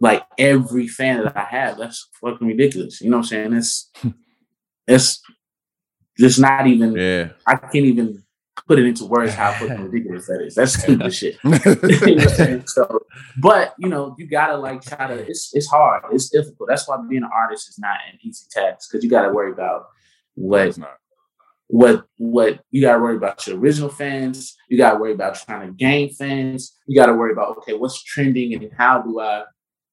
like 0.00 0.24
every 0.38 0.88
fan 0.88 1.24
that 1.24 1.36
I 1.36 1.44
have. 1.44 1.78
That's 1.78 2.08
fucking 2.20 2.46
ridiculous. 2.46 3.00
You 3.00 3.10
know 3.10 3.18
what 3.18 3.32
I'm 3.32 3.52
saying? 3.52 3.52
It's 3.54 3.90
it's 4.86 5.22
just 6.18 6.38
not 6.38 6.66
even 6.66 6.94
yeah. 6.94 7.30
I 7.46 7.56
can't 7.56 7.74
even 7.74 8.22
put 8.66 8.78
it 8.78 8.86
into 8.86 9.04
words 9.04 9.34
how 9.34 9.52
fucking 9.52 9.84
ridiculous 9.90 10.26
that 10.26 10.42
is. 10.42 10.54
That's 10.54 10.74
stupid 10.74 11.12
shit. 11.12 11.38
you 11.44 12.16
know 12.16 12.62
so, 12.66 13.00
but 13.38 13.74
you 13.78 13.88
know, 13.88 14.14
you 14.18 14.26
gotta 14.26 14.56
like 14.56 14.82
try 14.82 15.06
to 15.06 15.14
it's 15.14 15.54
it's 15.54 15.68
hard. 15.68 16.04
It's 16.12 16.28
difficult. 16.28 16.68
That's 16.68 16.88
why 16.88 16.98
being 17.08 17.22
an 17.22 17.30
artist 17.32 17.68
is 17.68 17.78
not 17.78 17.98
an 18.10 18.18
easy 18.22 18.46
task 18.50 18.90
because 18.90 19.04
you 19.04 19.10
gotta 19.10 19.32
worry 19.32 19.52
about 19.52 19.86
what 20.34 20.76
what 21.68 22.04
what 22.18 22.60
you 22.70 22.82
gotta 22.82 23.00
worry 23.00 23.16
about 23.16 23.46
your 23.46 23.58
original 23.58 23.88
fans, 23.88 24.56
you 24.68 24.76
gotta 24.76 24.98
worry 24.98 25.12
about 25.12 25.34
trying 25.34 25.66
to 25.66 25.72
gain 25.72 26.12
fans, 26.12 26.76
you 26.86 26.98
gotta 26.98 27.14
worry 27.14 27.32
about 27.32 27.56
okay, 27.58 27.74
what's 27.74 28.02
trending 28.02 28.54
and 28.54 28.70
how 28.76 29.00
do 29.00 29.20
I 29.20 29.44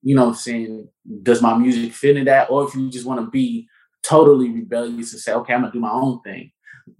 you 0.02 0.16
know, 0.16 0.24
what 0.24 0.30
I'm 0.30 0.36
saying, 0.36 0.88
does 1.24 1.41
my 1.41 1.58
music 1.58 1.93
fit 1.93 2.18
in 2.18 2.26
that? 2.26 2.49
Or 2.49 2.68
if 2.68 2.76
you 2.76 2.89
just 2.89 3.06
want 3.06 3.20
to 3.20 3.30
be 3.30 3.68
totally 4.04 4.49
rebellious 4.49 5.14
and 5.14 5.22
say, 5.22 5.34
okay, 5.34 5.54
I'm 5.54 5.62
gonna 5.62 5.74
do 5.74 5.80
my 5.80 5.91
own 5.91 6.22
thing. 6.22 6.52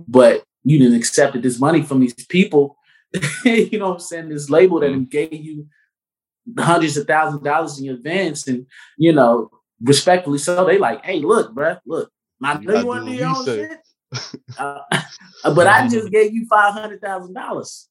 But 0.08 0.44
you 0.64 0.78
didn't 0.78 0.98
accept 0.98 1.42
this 1.42 1.60
money 1.60 1.82
from 1.82 2.00
these 2.00 2.14
people, 2.14 2.78
you 3.46 3.80
know 3.80 3.90
what 3.90 3.94
I'm 3.96 4.00
saying? 4.00 4.30
This 4.30 4.50
label 4.50 4.80
that 4.80 4.92
mm-hmm. 4.92 5.04
gave 5.04 5.34
you 5.34 5.68
hundreds 6.58 6.98
of 6.98 7.08
thousands 7.08 7.38
of 7.38 7.44
dollars 7.44 7.80
in 7.80 7.90
advance, 7.90 8.48
and 8.48 8.66
you 8.98 9.12
know, 9.14 9.50
respectfully 9.82 10.38
so, 10.38 10.66
they 10.66 10.78
like, 10.78 11.04
hey, 11.04 11.20
look, 11.20 11.54
bruh, 11.54 11.80
look, 11.86 12.12
I 12.42 12.58
know 12.58 12.80
you 12.80 12.86
want 12.86 13.06
to 13.06 13.12
do 13.12 13.18
your 13.18 13.28
own 13.28 13.46
shit. 13.46 13.80
Uh, 14.60 14.82
but 15.56 15.68
I 15.68 15.88
just 15.88 16.12
gave 16.12 16.34
you 16.34 16.46
five 16.50 16.74
hundred 16.74 17.00
thousand 17.00 17.34
dollars, 17.34 17.88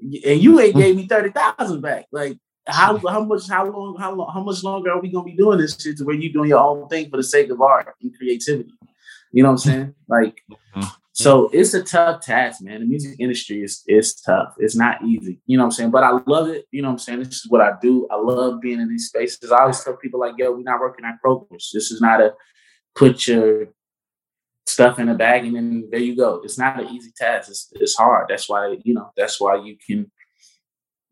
and 0.00 0.42
you 0.42 0.58
ain't 0.58 0.74
gave 0.74 0.96
me 0.96 1.06
thirty 1.06 1.30
thousand 1.30 1.80
back. 1.80 2.06
Like, 2.10 2.38
how 2.70 2.96
how 2.98 3.24
much 3.24 3.48
how 3.48 3.66
long 3.66 3.96
how 3.98 4.14
long 4.14 4.30
how 4.32 4.42
much 4.42 4.62
longer 4.62 4.90
are 4.90 5.00
we 5.00 5.10
gonna 5.10 5.24
be 5.24 5.36
doing 5.36 5.58
this 5.58 5.76
shit 5.80 5.96
to 5.98 6.04
where 6.04 6.14
you're 6.14 6.32
doing 6.32 6.48
your 6.48 6.60
own 6.60 6.88
thing 6.88 7.10
for 7.10 7.16
the 7.16 7.22
sake 7.22 7.50
of 7.50 7.60
art 7.60 7.94
and 8.02 8.16
creativity? 8.16 8.72
You 9.32 9.42
know 9.42 9.50
what 9.50 9.52
I'm 9.52 9.58
saying? 9.58 9.94
Like, 10.08 10.42
mm-hmm. 10.50 10.88
so 11.12 11.48
it's 11.52 11.74
a 11.74 11.82
tough 11.82 12.22
task, 12.22 12.62
man. 12.62 12.80
The 12.80 12.86
music 12.86 13.16
industry 13.18 13.62
is 13.62 13.82
is 13.86 14.14
tough. 14.14 14.54
It's 14.58 14.76
not 14.76 15.04
easy. 15.04 15.40
You 15.46 15.56
know 15.56 15.64
what 15.64 15.68
I'm 15.68 15.72
saying? 15.72 15.90
But 15.90 16.04
I 16.04 16.18
love 16.26 16.48
it. 16.48 16.66
You 16.70 16.82
know 16.82 16.88
what 16.88 16.94
I'm 16.94 16.98
saying? 16.98 17.20
This 17.20 17.36
is 17.36 17.46
what 17.48 17.60
I 17.60 17.72
do. 17.80 18.08
I 18.10 18.16
love 18.16 18.60
being 18.60 18.80
in 18.80 18.88
these 18.88 19.06
spaces. 19.06 19.52
I 19.52 19.60
always 19.60 19.82
tell 19.82 19.96
people 19.96 20.20
like, 20.20 20.34
yo, 20.36 20.52
we're 20.52 20.62
not 20.62 20.80
working 20.80 21.04
at 21.04 21.18
Kroger's. 21.24 21.70
This 21.72 21.90
is 21.90 22.00
not 22.00 22.20
a 22.20 22.34
put 22.94 23.26
your 23.28 23.68
stuff 24.66 24.98
in 24.98 25.08
a 25.08 25.14
bag 25.14 25.44
and 25.44 25.56
then 25.56 25.88
there 25.90 26.00
you 26.00 26.16
go. 26.16 26.40
It's 26.44 26.58
not 26.58 26.80
an 26.80 26.88
easy 26.88 27.12
task. 27.16 27.50
It's, 27.50 27.68
it's 27.72 27.96
hard. 27.96 28.26
That's 28.28 28.48
why, 28.48 28.76
you 28.84 28.94
know, 28.94 29.10
that's 29.16 29.40
why 29.40 29.56
you 29.56 29.76
can 29.84 30.10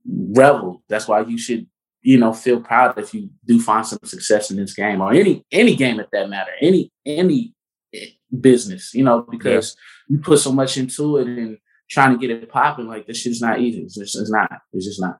revel. 0.09 0.82
That's 0.88 1.09
why 1.09 1.20
you 1.20 1.38
should, 1.38 1.66
you 2.02 2.18
know, 2.18 2.32
feel 2.32 2.61
proud 2.61 2.98
if 2.98 3.12
you 3.14 3.30
do 3.44 3.61
find 3.61 3.86
some 3.86 3.98
success 4.04 4.50
in 4.50 4.56
this 4.56 4.74
game 4.74 5.00
or 5.00 5.12
any 5.12 5.44
any 5.52 5.76
game 5.76 6.00
at 6.00 6.11
that 6.12 6.30
matter, 6.30 6.52
any 6.61 6.90
any 7.04 7.54
eh, 7.94 8.06
business, 8.40 8.94
you 8.94 9.04
know, 9.04 9.22
because 9.22 9.76
yeah. 10.09 10.16
you 10.16 10.22
put 10.22 10.38
so 10.38 10.52
much 10.52 10.76
into 10.76 11.16
it 11.18 11.26
and 11.26 11.59
trying 11.90 12.12
to 12.12 12.18
get 12.18 12.30
it 12.30 12.48
popping. 12.50 12.86
Like 12.86 13.06
this 13.06 13.18
shit's 13.18 13.40
not 13.40 13.61
easy. 13.61 13.82
It's 13.82 13.96
just 13.96 14.16
it's 14.16 14.30
not. 14.30 14.50
It's 14.72 14.86
just 14.86 15.00
not. 15.00 15.18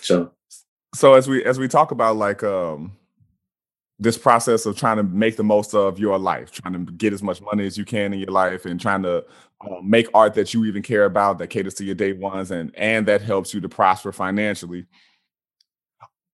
So, 0.00 0.32
so 0.94 1.14
as 1.14 1.28
we 1.28 1.44
as 1.44 1.58
we 1.58 1.68
talk 1.68 1.90
about 1.90 2.16
like 2.16 2.42
um 2.42 2.92
this 3.98 4.18
process 4.18 4.66
of 4.66 4.76
trying 4.76 4.98
to 4.98 5.02
make 5.02 5.36
the 5.36 5.44
most 5.44 5.74
of 5.74 5.98
your 5.98 6.18
life, 6.18 6.50
trying 6.50 6.74
to 6.74 6.92
get 6.92 7.12
as 7.12 7.22
much 7.22 7.40
money 7.40 7.66
as 7.66 7.78
you 7.78 7.84
can 7.84 8.12
in 8.12 8.18
your 8.18 8.30
life, 8.30 8.66
and 8.66 8.80
trying 8.80 9.02
to 9.02 9.24
uh, 9.60 9.80
make 9.82 10.08
art 10.14 10.34
that 10.34 10.52
you 10.52 10.64
even 10.64 10.82
care 10.82 11.04
about 11.04 11.38
that 11.38 11.48
caters 11.48 11.74
to 11.74 11.84
your 11.84 11.94
day 11.94 12.12
ones, 12.12 12.50
and 12.50 12.74
and 12.76 13.06
that 13.06 13.22
helps 13.22 13.54
you 13.54 13.60
to 13.60 13.68
prosper 13.68 14.12
financially. 14.12 14.86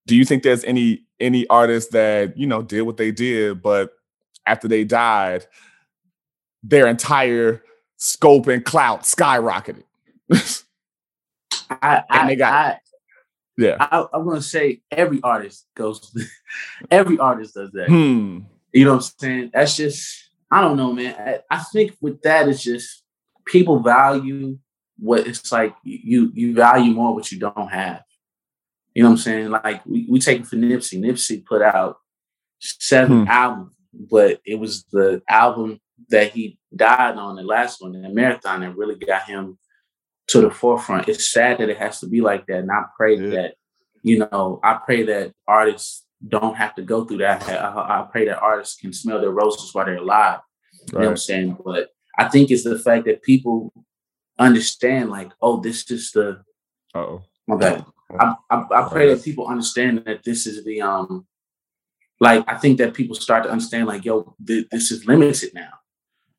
Do 0.05 0.15
you 0.15 0.25
think 0.25 0.43
there's 0.43 0.63
any 0.65 1.05
any 1.19 1.47
artists 1.47 1.91
that 1.91 2.37
you 2.37 2.47
know 2.47 2.61
did 2.61 2.81
what 2.81 2.97
they 2.97 3.11
did, 3.11 3.61
but 3.61 3.91
after 4.45 4.67
they 4.67 4.83
died, 4.83 5.45
their 6.63 6.87
entire 6.87 7.63
scope 7.97 8.47
and 8.47 8.65
clout 8.65 9.03
skyrocketed? 9.03 9.83
I, 11.81 12.03
I, 12.09 12.35
got, 12.35 12.53
I, 12.53 12.77
Yeah. 13.57 13.77
I, 13.79 14.05
I'm 14.13 14.25
gonna 14.25 14.41
say 14.41 14.81
every 14.91 15.21
artist 15.23 15.65
goes. 15.75 16.13
every 16.91 17.17
artist 17.17 17.55
does 17.55 17.71
that. 17.71 17.87
Hmm. 17.87 18.39
You 18.73 18.85
know 18.85 18.95
what 18.95 19.05
I'm 19.05 19.11
saying? 19.19 19.51
That's 19.53 19.77
just 19.77 20.29
I 20.51 20.61
don't 20.61 20.77
know, 20.77 20.93
man. 20.93 21.15
I, 21.17 21.39
I 21.49 21.59
think 21.59 21.95
with 22.01 22.21
that 22.23 22.47
it's 22.49 22.61
just 22.63 23.02
people 23.45 23.79
value 23.79 24.57
what 24.99 25.27
it's 25.27 25.51
like 25.51 25.75
you 25.83 26.31
you 26.33 26.53
value 26.53 26.93
more 26.93 27.13
what 27.13 27.31
you 27.31 27.39
don't 27.39 27.69
have. 27.71 28.03
You 28.93 29.03
know 29.03 29.09
what 29.09 29.13
I'm 29.15 29.17
saying? 29.21 29.49
Like 29.49 29.85
we, 29.85 30.05
we 30.09 30.19
take 30.19 30.41
it 30.41 30.47
for 30.47 30.55
Nipsey. 30.55 30.99
Nipsey 30.99 31.43
put 31.45 31.61
out 31.61 31.97
seven 32.59 33.23
Hmm. 33.23 33.27
albums, 33.31 33.75
but 33.93 34.39
it 34.45 34.55
was 34.59 34.83
the 34.91 35.21
album 35.27 35.79
that 36.09 36.31
he 36.31 36.59
died 36.75 37.15
on, 37.17 37.35
the 37.35 37.43
last 37.43 37.81
one, 37.81 37.93
the 37.93 38.09
marathon, 38.09 38.61
that 38.61 38.75
really 38.77 38.95
got 38.95 39.23
him 39.23 39.57
to 40.27 40.41
the 40.41 40.51
forefront. 40.51 41.09
It's 41.09 41.31
sad 41.31 41.57
that 41.57 41.69
it 41.69 41.77
has 41.77 41.99
to 42.01 42.07
be 42.07 42.21
like 42.21 42.45
that. 42.47 42.59
And 42.59 42.71
I 42.71 42.83
pray 42.95 43.15
Yeah. 43.17 43.29
that, 43.31 43.55
you 44.03 44.19
know, 44.19 44.59
I 44.63 44.75
pray 44.85 45.03
that 45.03 45.33
artists 45.47 46.05
don't 46.27 46.55
have 46.55 46.75
to 46.75 46.81
go 46.81 47.03
through 47.03 47.17
that. 47.17 47.43
I, 47.49 47.55
I 47.55 47.99
I 48.01 48.07
pray 48.11 48.25
that 48.25 48.39
artists 48.39 48.79
can 48.79 48.93
smell 48.93 49.19
their 49.19 49.31
roses 49.31 49.73
while 49.73 49.85
they're 49.85 49.97
alive. 49.97 50.39
You 50.87 50.99
know 50.99 51.05
what 51.05 51.09
I'm 51.11 51.17
saying? 51.17 51.57
But 51.65 51.89
I 52.17 52.27
think 52.29 52.51
it's 52.51 52.63
the 52.63 52.77
fact 52.79 53.05
that 53.05 53.23
people 53.23 53.73
understand, 54.39 55.09
like, 55.09 55.31
oh, 55.41 55.59
this 55.61 55.89
is 55.91 56.11
the 56.11 56.43
Oh. 56.95 57.23
my 57.47 57.55
bad. 57.57 57.85
I, 58.19 58.35
I, 58.51 58.63
I 58.71 58.89
pray 58.89 59.11
that 59.13 59.23
people 59.23 59.47
understand 59.47 60.03
that 60.05 60.23
this 60.23 60.45
is 60.45 60.63
the 60.63 60.81
um, 60.81 61.25
like 62.19 62.43
I 62.47 62.55
think 62.57 62.77
that 62.77 62.93
people 62.93 63.15
start 63.15 63.43
to 63.45 63.49
understand, 63.51 63.87
like, 63.87 64.05
yo, 64.05 64.35
th- 64.45 64.67
this 64.71 64.91
is 64.91 65.05
limited 65.07 65.53
now. 65.55 65.71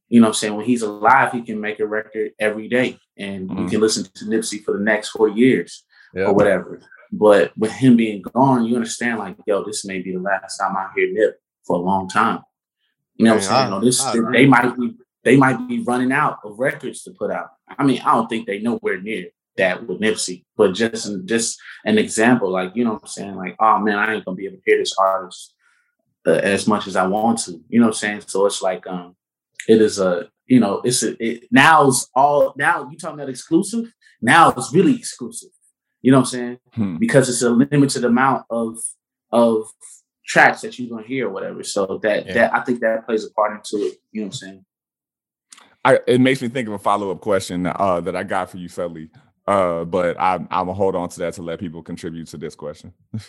You 0.09 0.21
know 0.21 0.27
what 0.27 0.31
I'm 0.31 0.35
saying? 0.35 0.57
When 0.57 0.67
he's 0.67 0.83
alive, 0.83 1.33
he 1.33 1.43
can 1.43 1.61
make 1.61 1.81
a 1.81 1.87
record 1.87 2.31
every 2.39 2.69
day, 2.69 2.99
and 3.17 3.51
you 3.51 3.57
Mhm. 3.57 3.71
can 3.71 3.81
listen 3.81 4.05
to 4.05 4.25
Nipsey 4.27 4.63
for 4.63 4.79
the 4.79 4.85
next 4.85 5.09
four 5.11 5.29
years 5.29 5.85
Yeah. 6.15 6.27
or 6.27 6.35
whatever. 6.35 6.81
But 7.11 7.57
with 7.59 7.73
him 7.73 7.97
being 7.97 8.23
gone, 8.23 8.65
you 8.65 8.77
understand, 8.77 9.19
like, 9.19 9.37
yo, 9.47 9.65
this 9.65 9.85
may 9.85 10.01
be 10.01 10.13
the 10.13 10.21
last 10.21 10.59
time 10.59 10.77
I 10.77 10.91
hear 10.95 11.13
Nip 11.13 11.41
for 11.67 11.77
a 11.77 11.81
long 11.81 12.09
time. 12.09 12.41
You 13.17 13.25
know 13.25 13.35
what 13.35 13.43
I'm 13.51 13.71
saying? 13.71 13.73
I- 13.73 13.81
this, 13.81 14.05
I 14.05 14.17
they 14.33 14.47
might 14.47 14.77
be 14.79 14.97
they 15.25 15.37
might 15.37 15.69
be 15.69 15.81
running 15.81 16.13
out 16.13 16.39
of 16.45 16.59
records 16.59 17.03
to 17.03 17.11
put 17.13 17.31
out. 17.31 17.49
I 17.79 17.85
mean, 17.85 18.01
I 18.03 18.15
don't 18.15 18.29
think 18.29 18.47
they 18.47 18.61
nowhere 18.61 19.01
near 19.01 19.27
that 19.57 19.87
with 19.87 20.01
Nipsey, 20.01 20.45
but 20.57 20.75
just 20.75 21.11
just 21.25 21.59
an 21.85 21.99
example, 21.99 22.51
like 22.51 22.73
you 22.75 22.85
know 22.85 22.95
what 22.95 23.03
I'm 23.03 23.09
saying, 23.09 23.37
like, 23.37 23.57
oh 23.59 23.79
man, 23.79 23.99
I 23.99 24.15
ain't 24.15 24.25
gonna 24.25 24.37
be 24.37 24.47
able 24.47 24.57
to 24.57 24.63
hear 24.65 24.79
this 24.79 24.95
artist 24.99 25.55
uh, 26.27 26.33
as 26.33 26.67
much 26.67 26.87
as 26.87 26.97
I 26.97 27.07
want 27.07 27.39
to. 27.41 27.53
You 27.69 27.81
know 27.81 27.87
what 27.87 27.95
I'm 27.95 27.99
saying? 27.99 28.23
So 28.27 28.47
it's 28.47 28.63
like, 28.63 28.87
um, 28.87 29.17
it 29.69 29.81
is 29.81 29.99
a, 29.99 30.29
you 30.47 30.61
know, 30.61 30.81
it's 30.85 31.03
a, 31.03 31.17
it, 31.25 31.45
now 31.51 31.89
it's 31.89 32.09
all 32.15 32.53
now 32.57 32.89
you 32.91 32.99
talking 32.99 33.19
about 33.19 33.31
exclusive. 33.31 33.93
Now 34.21 34.51
it's 34.51 34.73
really 34.73 34.95
exclusive. 34.95 35.51
You 36.03 36.11
know 36.11 36.19
what 36.19 36.27
I'm 36.27 36.31
saying? 36.31 36.59
Hmm. 36.75 36.97
Because 36.99 37.29
it's 37.29 37.43
a 37.43 37.51
limited 37.51 38.05
amount 38.05 38.45
of 38.51 38.79
of 39.33 39.67
tracks 40.27 40.63
that 40.63 40.79
you're 40.79 40.89
gonna 40.91 41.07
hear 41.07 41.29
or 41.29 41.31
whatever. 41.31 41.63
So 41.63 41.99
that 42.03 42.27
Yeah. 42.27 42.35
that 42.35 42.55
I 42.55 42.61
think 42.61 42.81
that 42.81 43.07
plays 43.07 43.25
a 43.25 43.31
part 43.31 43.53
into 43.53 43.85
it. 43.87 43.99
You 44.13 44.23
know 44.23 44.27
what 44.27 44.35
I'm 44.35 44.39
saying? 44.39 44.65
I, 45.85 46.01
it 46.07 46.21
makes 46.21 46.43
me 46.43 46.49
think 46.49 46.69
of 46.69 46.75
a 46.75 46.79
follow 46.79 47.11
up 47.11 47.21
question 47.21 47.67
uh, 47.67 48.01
that 48.03 48.15
I 48.17 48.23
got 48.23 48.51
for 48.51 48.59
you, 48.59 48.69
Felly. 48.69 49.11
Uh, 49.47 49.85
but 49.85 50.19
I'm 50.19 50.49
I'm 50.51 50.67
gonna 50.67 50.75
hold 50.75 50.97
on 50.97 51.09
to 51.11 51.19
that 51.21 51.35
to 51.35 51.43
let 51.43 51.61
people 51.61 51.83
contribute 51.83 52.29
to 52.29 52.39
this 52.39 52.55
question. 52.55 52.93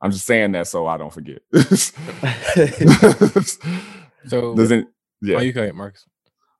I'm 0.00 0.12
just 0.12 0.26
saying 0.26 0.52
that 0.52 0.68
so 0.68 0.86
I 0.86 0.98
don't 0.98 1.12
forget. 1.12 1.42
So 4.26 4.54
Doesn't 4.54 4.88
yeah. 5.20 5.38
oh, 5.38 5.40
you 5.40 5.52
go 5.52 5.62
ahead, 5.62 5.74
Marcus. 5.74 6.06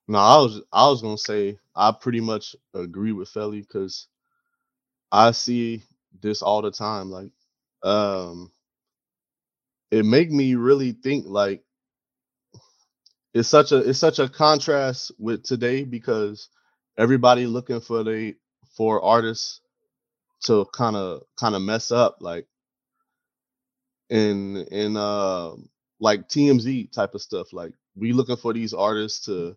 No, 0.08 0.18
I 0.18 0.36
was 0.38 0.60
I 0.72 0.88
was 0.88 1.02
gonna 1.02 1.18
say 1.18 1.58
I 1.76 1.92
pretty 1.92 2.20
much 2.20 2.56
agree 2.74 3.12
with 3.12 3.28
Felly 3.28 3.60
because 3.60 4.08
I 5.10 5.30
see 5.30 5.82
this 6.20 6.42
all 6.42 6.62
the 6.62 6.70
time. 6.70 7.10
Like, 7.10 7.30
um, 7.82 8.50
it 9.90 10.04
make 10.04 10.30
me 10.30 10.54
really 10.54 10.92
think 10.92 11.26
like 11.26 11.62
it's 13.34 13.48
such 13.48 13.72
a 13.72 13.78
it's 13.78 13.98
such 13.98 14.18
a 14.18 14.28
contrast 14.28 15.12
with 15.18 15.42
today 15.44 15.84
because 15.84 16.48
everybody 16.98 17.46
looking 17.46 17.80
for 17.80 18.04
they 18.04 18.34
for 18.76 19.02
artists 19.02 19.60
to 20.44 20.66
kind 20.74 20.96
of 20.96 21.22
kind 21.38 21.54
of 21.56 21.62
mess 21.62 21.92
up 21.92 22.18
like 22.20 22.46
in 24.10 24.56
in 24.70 24.96
uh 24.96 25.52
like 26.00 26.28
TMZ 26.28 26.92
type 26.92 27.14
of 27.14 27.22
stuff 27.22 27.52
like 27.52 27.72
we 27.96 28.12
looking 28.12 28.36
for 28.36 28.52
these 28.52 28.74
artists 28.74 29.26
to 29.26 29.56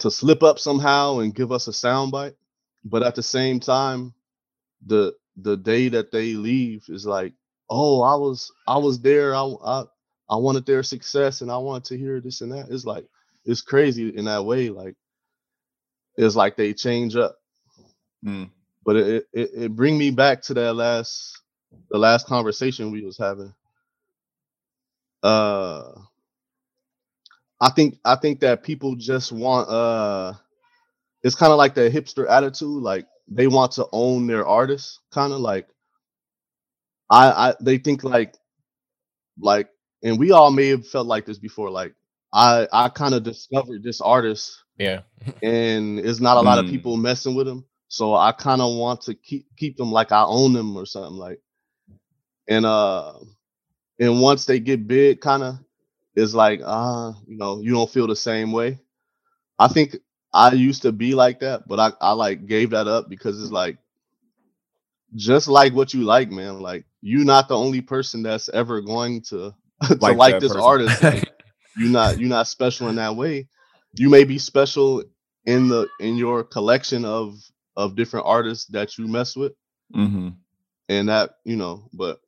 to 0.00 0.10
slip 0.10 0.42
up 0.42 0.58
somehow 0.58 1.20
and 1.20 1.34
give 1.34 1.52
us 1.52 1.68
a 1.68 1.72
soundbite 1.72 2.34
but 2.84 3.02
at 3.02 3.14
the 3.16 3.22
same 3.22 3.60
time 3.60 4.14
the 4.86 5.14
the 5.36 5.56
day 5.56 5.88
that 5.88 6.12
they 6.12 6.34
leave 6.34 6.84
is 6.88 7.06
like 7.06 7.34
oh 7.70 8.02
i 8.02 8.14
was 8.16 8.52
i 8.68 8.78
was 8.78 9.00
there 9.00 9.34
i 9.34 9.42
i, 9.64 9.84
I 10.30 10.36
wanted 10.36 10.66
their 10.66 10.82
success 10.82 11.42
and 11.42 11.50
i 11.52 11.56
wanted 11.58 11.84
to 11.86 11.98
hear 11.98 12.20
this 12.20 12.40
and 12.42 12.52
that. 12.52 12.68
It's 12.70 12.84
like 12.86 13.06
it's 13.46 13.62
crazy 13.62 14.10
in 14.16 14.26
that 14.26 14.44
way 14.44 14.70
like 14.70 14.96
it's 16.16 16.36
like 16.36 16.56
they 16.56 16.74
change 16.74 17.16
up. 17.16 17.36
Mm. 18.24 18.50
but 18.84 18.96
it, 18.96 19.26
it 19.32 19.50
it 19.54 19.76
bring 19.76 19.98
me 19.98 20.10
back 20.10 20.42
to 20.42 20.54
that 20.54 20.74
last 20.74 21.42
the 21.90 21.98
last 21.98 22.26
conversation 22.26 22.92
we 22.92 23.04
was 23.04 23.18
having. 23.18 23.54
Uh 25.22 25.92
i 27.60 27.70
think 27.70 27.98
i 28.04 28.16
think 28.16 28.40
that 28.40 28.62
people 28.64 28.96
just 28.96 29.32
want 29.32 29.68
uh 29.70 30.34
it's 31.24 31.36
kind 31.36 31.52
of 31.52 31.58
like 31.58 31.74
the 31.74 31.90
hipster 31.90 32.28
attitude 32.30 32.82
like 32.82 33.06
they 33.28 33.46
want 33.48 33.72
to 33.72 33.86
own 33.92 34.26
their 34.26 34.46
artists 34.46 35.00
kind 35.12 35.32
of 35.32 35.40
like 35.40 35.68
i 37.10 37.50
i 37.50 37.54
they 37.60 37.78
think 37.78 38.04
like 38.04 38.34
like 39.40 39.70
and 40.04 40.18
we 40.18 40.32
all 40.32 40.50
may 40.52 40.68
have 40.68 40.86
felt 40.88 41.06
like 41.06 41.26
this 41.26 41.38
before 41.38 41.70
like 41.70 41.94
i 42.34 42.66
i 42.72 42.88
kind 42.90 43.14
of 43.14 43.22
discovered 43.24 43.82
this 43.82 44.00
artist 44.00 44.56
Yeah. 44.78 45.02
and 45.42 45.98
it's 46.00 46.20
not 46.20 46.36
a 46.36 46.40
lot 46.42 46.58
of 46.58 46.66
Mm. 46.66 46.70
people 46.70 46.96
messing 46.96 47.34
with 47.34 47.46
them. 47.46 47.64
So 47.88 48.14
I 48.14 48.32
kind 48.32 48.60
of 48.60 48.76
want 48.76 49.02
to 49.02 49.14
keep 49.14 49.46
keep 49.56 49.76
them 49.76 49.92
like 49.92 50.12
I 50.12 50.24
own 50.24 50.52
them 50.52 50.76
or 50.76 50.86
something 50.86 51.16
like. 51.16 51.40
And 52.48 52.66
uh, 52.66 53.14
and 54.00 54.20
once 54.20 54.46
they 54.46 54.60
get 54.60 54.88
big, 54.88 55.20
kind 55.20 55.42
of, 55.42 55.58
it's 56.16 56.34
like 56.34 56.62
ah, 56.64 57.14
you 57.26 57.38
know, 57.38 57.60
you 57.62 57.72
don't 57.72 57.90
feel 57.90 58.06
the 58.08 58.16
same 58.16 58.52
way. 58.52 58.80
I 59.58 59.68
think 59.68 59.96
I 60.34 60.52
used 60.54 60.82
to 60.82 60.92
be 60.92 61.14
like 61.14 61.40
that, 61.40 61.68
but 61.68 61.80
I 61.80 61.92
I 62.00 62.12
like 62.12 62.46
gave 62.46 62.70
that 62.70 62.88
up 62.88 63.08
because 63.10 63.42
it's 63.42 63.52
like 63.52 63.78
just 65.16 65.48
like 65.48 65.74
what 65.74 65.94
you 65.94 66.02
like, 66.04 66.30
man. 66.30 66.60
Like 66.60 66.86
you're 67.02 67.24
not 67.24 67.48
the 67.48 67.58
only 67.58 67.82
person 67.82 68.22
that's 68.22 68.48
ever 68.50 68.80
going 68.82 69.22
to 69.30 69.54
to 69.88 69.98
Like 70.00 70.16
like, 70.16 70.40
this 70.40 70.52
person. 70.52 70.60
artist. 70.62 71.02
Like, 71.02 71.30
you're 71.76 71.90
not 71.90 72.18
you're 72.18 72.28
not 72.28 72.48
special 72.48 72.88
in 72.88 72.96
that 72.96 73.16
way 73.16 73.48
you 73.94 74.08
may 74.10 74.24
be 74.24 74.38
special 74.38 75.02
in 75.46 75.68
the 75.68 75.88
in 76.00 76.16
your 76.16 76.44
collection 76.44 77.04
of 77.04 77.38
of 77.76 77.96
different 77.96 78.26
artists 78.26 78.66
that 78.66 78.98
you 78.98 79.06
mess 79.06 79.36
with 79.36 79.52
hmm 79.92 80.28
and 80.88 81.08
that 81.08 81.36
you 81.44 81.56
know 81.56 81.88
but 81.92 82.20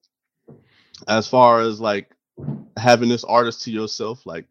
as 1.09 1.29
far 1.29 1.61
as 1.61 1.81
like 1.81 2.11
having 2.79 3.09
this 3.09 3.25
artist 3.25 3.63
to 3.63 3.71
yourself 3.71 4.27
like 4.27 4.47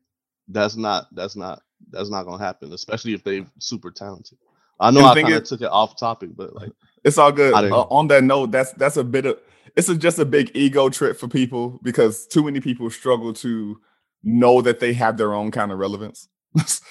that's 0.50 0.76
not 0.76 1.08
that's 1.14 1.36
not 1.36 1.62
that's 1.92 2.10
not 2.10 2.24
gonna 2.24 2.44
happen 2.44 2.74
especially 2.74 3.14
if 3.14 3.24
they're 3.24 3.46
super 3.60 3.92
talented 3.92 4.38
i 4.80 4.92
know 4.92 5.02
And 5.02 5.08
i 5.08 5.16
kind 5.16 5.36
of 5.36 5.44
took 5.44 5.62
it 5.62 5.70
off 5.70 5.98
topic 5.98 6.32
but 6.36 6.56
like 6.56 6.72
It's 7.04 7.18
all 7.18 7.32
good. 7.32 7.54
Uh, 7.72 7.84
on 7.84 8.08
that 8.10 8.24
note, 8.24 8.52
that's 8.52 8.74
that's 8.74 8.98
a 8.98 9.04
bit 9.04 9.26
of 9.26 9.40
it's 9.76 9.90
a, 9.90 9.98
just 9.98 10.20
a 10.20 10.26
big 10.26 10.52
ego 10.54 10.90
trip 10.90 11.18
for 11.18 11.28
people 11.28 11.80
because 11.84 12.28
too 12.28 12.44
many 12.44 12.60
people 12.60 12.90
struggle 12.90 13.34
to 13.34 13.80
know 14.24 14.62
that 14.62 14.80
they 14.80 14.94
have 14.94 15.18
their 15.18 15.34
own 15.34 15.52
kind 15.52 15.72
of 15.72 15.80
relevance. 15.80 16.28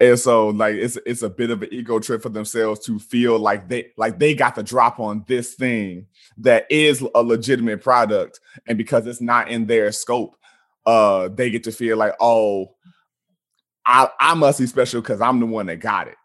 and 0.00 0.18
so 0.18 0.48
like 0.48 0.74
it's 0.74 0.98
it's 1.06 1.22
a 1.22 1.30
bit 1.30 1.50
of 1.50 1.62
an 1.62 1.68
ego 1.72 1.98
trip 1.98 2.20
for 2.20 2.28
themselves 2.28 2.80
to 2.80 2.98
feel 2.98 3.38
like 3.38 3.68
they 3.68 3.86
like 3.96 4.18
they 4.18 4.34
got 4.34 4.54
the 4.54 4.62
drop 4.62 5.00
on 5.00 5.24
this 5.26 5.54
thing 5.54 6.06
that 6.36 6.66
is 6.70 7.02
a 7.14 7.22
legitimate 7.22 7.80
product 7.82 8.40
and 8.66 8.76
because 8.76 9.06
it's 9.06 9.22
not 9.22 9.48
in 9.48 9.66
their 9.66 9.90
scope 9.90 10.36
uh 10.84 11.28
they 11.28 11.48
get 11.48 11.64
to 11.64 11.72
feel 11.72 11.96
like 11.96 12.14
oh 12.20 12.66
I 13.86 14.08
I 14.18 14.34
must 14.34 14.58
be 14.58 14.66
special 14.66 15.00
because 15.00 15.20
I'm 15.20 15.40
the 15.40 15.46
one 15.46 15.66
that 15.66 15.76
got 15.76 16.08
it. 16.08 16.16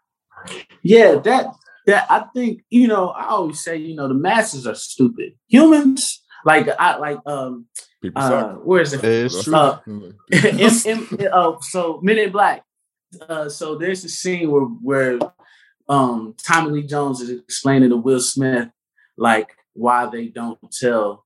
Yeah, 0.82 1.16
that 1.20 1.46
that 1.86 2.06
I 2.10 2.24
think 2.34 2.62
you 2.70 2.86
know. 2.88 3.08
I 3.10 3.26
always 3.28 3.62
say 3.62 3.76
you 3.76 3.94
know 3.94 4.08
the 4.08 4.14
masses 4.14 4.66
are 4.66 4.74
stupid. 4.74 5.34
Humans 5.48 6.22
like 6.44 6.68
I 6.78 6.96
like 6.96 7.18
um 7.26 7.66
uh 8.16 8.30
where 8.64 8.82
is 8.82 8.92
it? 8.92 9.00
it's 9.26 9.44
true 9.44 9.54
Uh, 9.54 9.80
M- 10.86 11.08
M- 11.20 11.28
uh, 11.32 11.52
so 11.60 12.00
Men 12.02 12.18
in 12.18 12.32
Black. 12.32 12.64
Uh, 13.28 13.48
so 13.48 13.76
there's 13.76 14.04
a 14.04 14.08
scene 14.08 14.50
where 14.50 14.62
where 14.62 15.18
um 15.88 16.34
Tommy 16.42 16.70
Lee 16.70 16.86
Jones 16.86 17.20
is 17.20 17.30
explaining 17.30 17.90
to 17.90 17.96
Will 17.96 18.20
Smith 18.20 18.68
like 19.16 19.50
why 19.74 20.06
they 20.06 20.26
don't 20.28 20.58
tell 20.70 21.24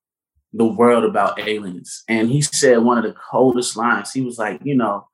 the 0.53 0.65
world 0.65 1.05
about 1.05 1.39
aliens, 1.39 2.03
and 2.09 2.31
he 2.31 2.41
said 2.41 2.79
one 2.79 2.97
of 2.99 3.05
the 3.05 3.15
coldest 3.31 3.77
lines. 3.77 4.13
He 4.13 4.23
was 4.23 4.39
like, 4.39 4.61
you 4.65 4.75
know, 4.75 5.07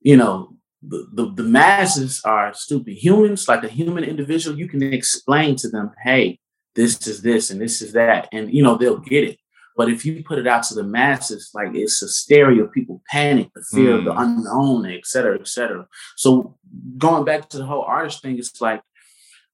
you 0.00 0.16
know, 0.16 0.56
the, 0.82 1.08
the, 1.12 1.32
the 1.32 1.42
masses 1.42 2.20
are 2.24 2.54
stupid. 2.54 2.94
Humans, 2.94 3.48
like 3.48 3.64
a 3.64 3.68
human 3.68 4.04
individual, 4.04 4.58
you 4.58 4.68
can 4.68 4.82
explain 4.82 5.56
to 5.56 5.68
them, 5.68 5.90
hey, 6.04 6.38
this 6.74 7.06
is 7.06 7.22
this 7.22 7.50
and 7.50 7.60
this 7.60 7.82
is 7.82 7.92
that, 7.94 8.28
and 8.32 8.52
you 8.54 8.62
know 8.62 8.76
they'll 8.76 8.98
get 8.98 9.24
it. 9.24 9.38
But 9.76 9.88
if 9.88 10.04
you 10.04 10.22
put 10.24 10.38
it 10.38 10.46
out 10.46 10.62
to 10.64 10.74
the 10.74 10.84
masses, 10.84 11.50
like 11.54 11.68
it's 11.74 12.02
a 12.02 12.08
stereo, 12.08 12.66
people 12.68 13.02
panic, 13.10 13.48
the 13.54 13.64
fear 13.72 13.96
of 13.96 14.04
the 14.04 14.12
Mm. 14.12 14.22
unknown, 14.22 14.86
et 14.86 15.06
cetera, 15.06 15.38
et 15.38 15.48
cetera. 15.48 15.86
So 16.16 16.56
going 16.96 17.24
back 17.24 17.48
to 17.50 17.58
the 17.58 17.66
whole 17.66 17.82
artist 17.82 18.22
thing, 18.22 18.38
it's 18.38 18.60
like, 18.60 18.82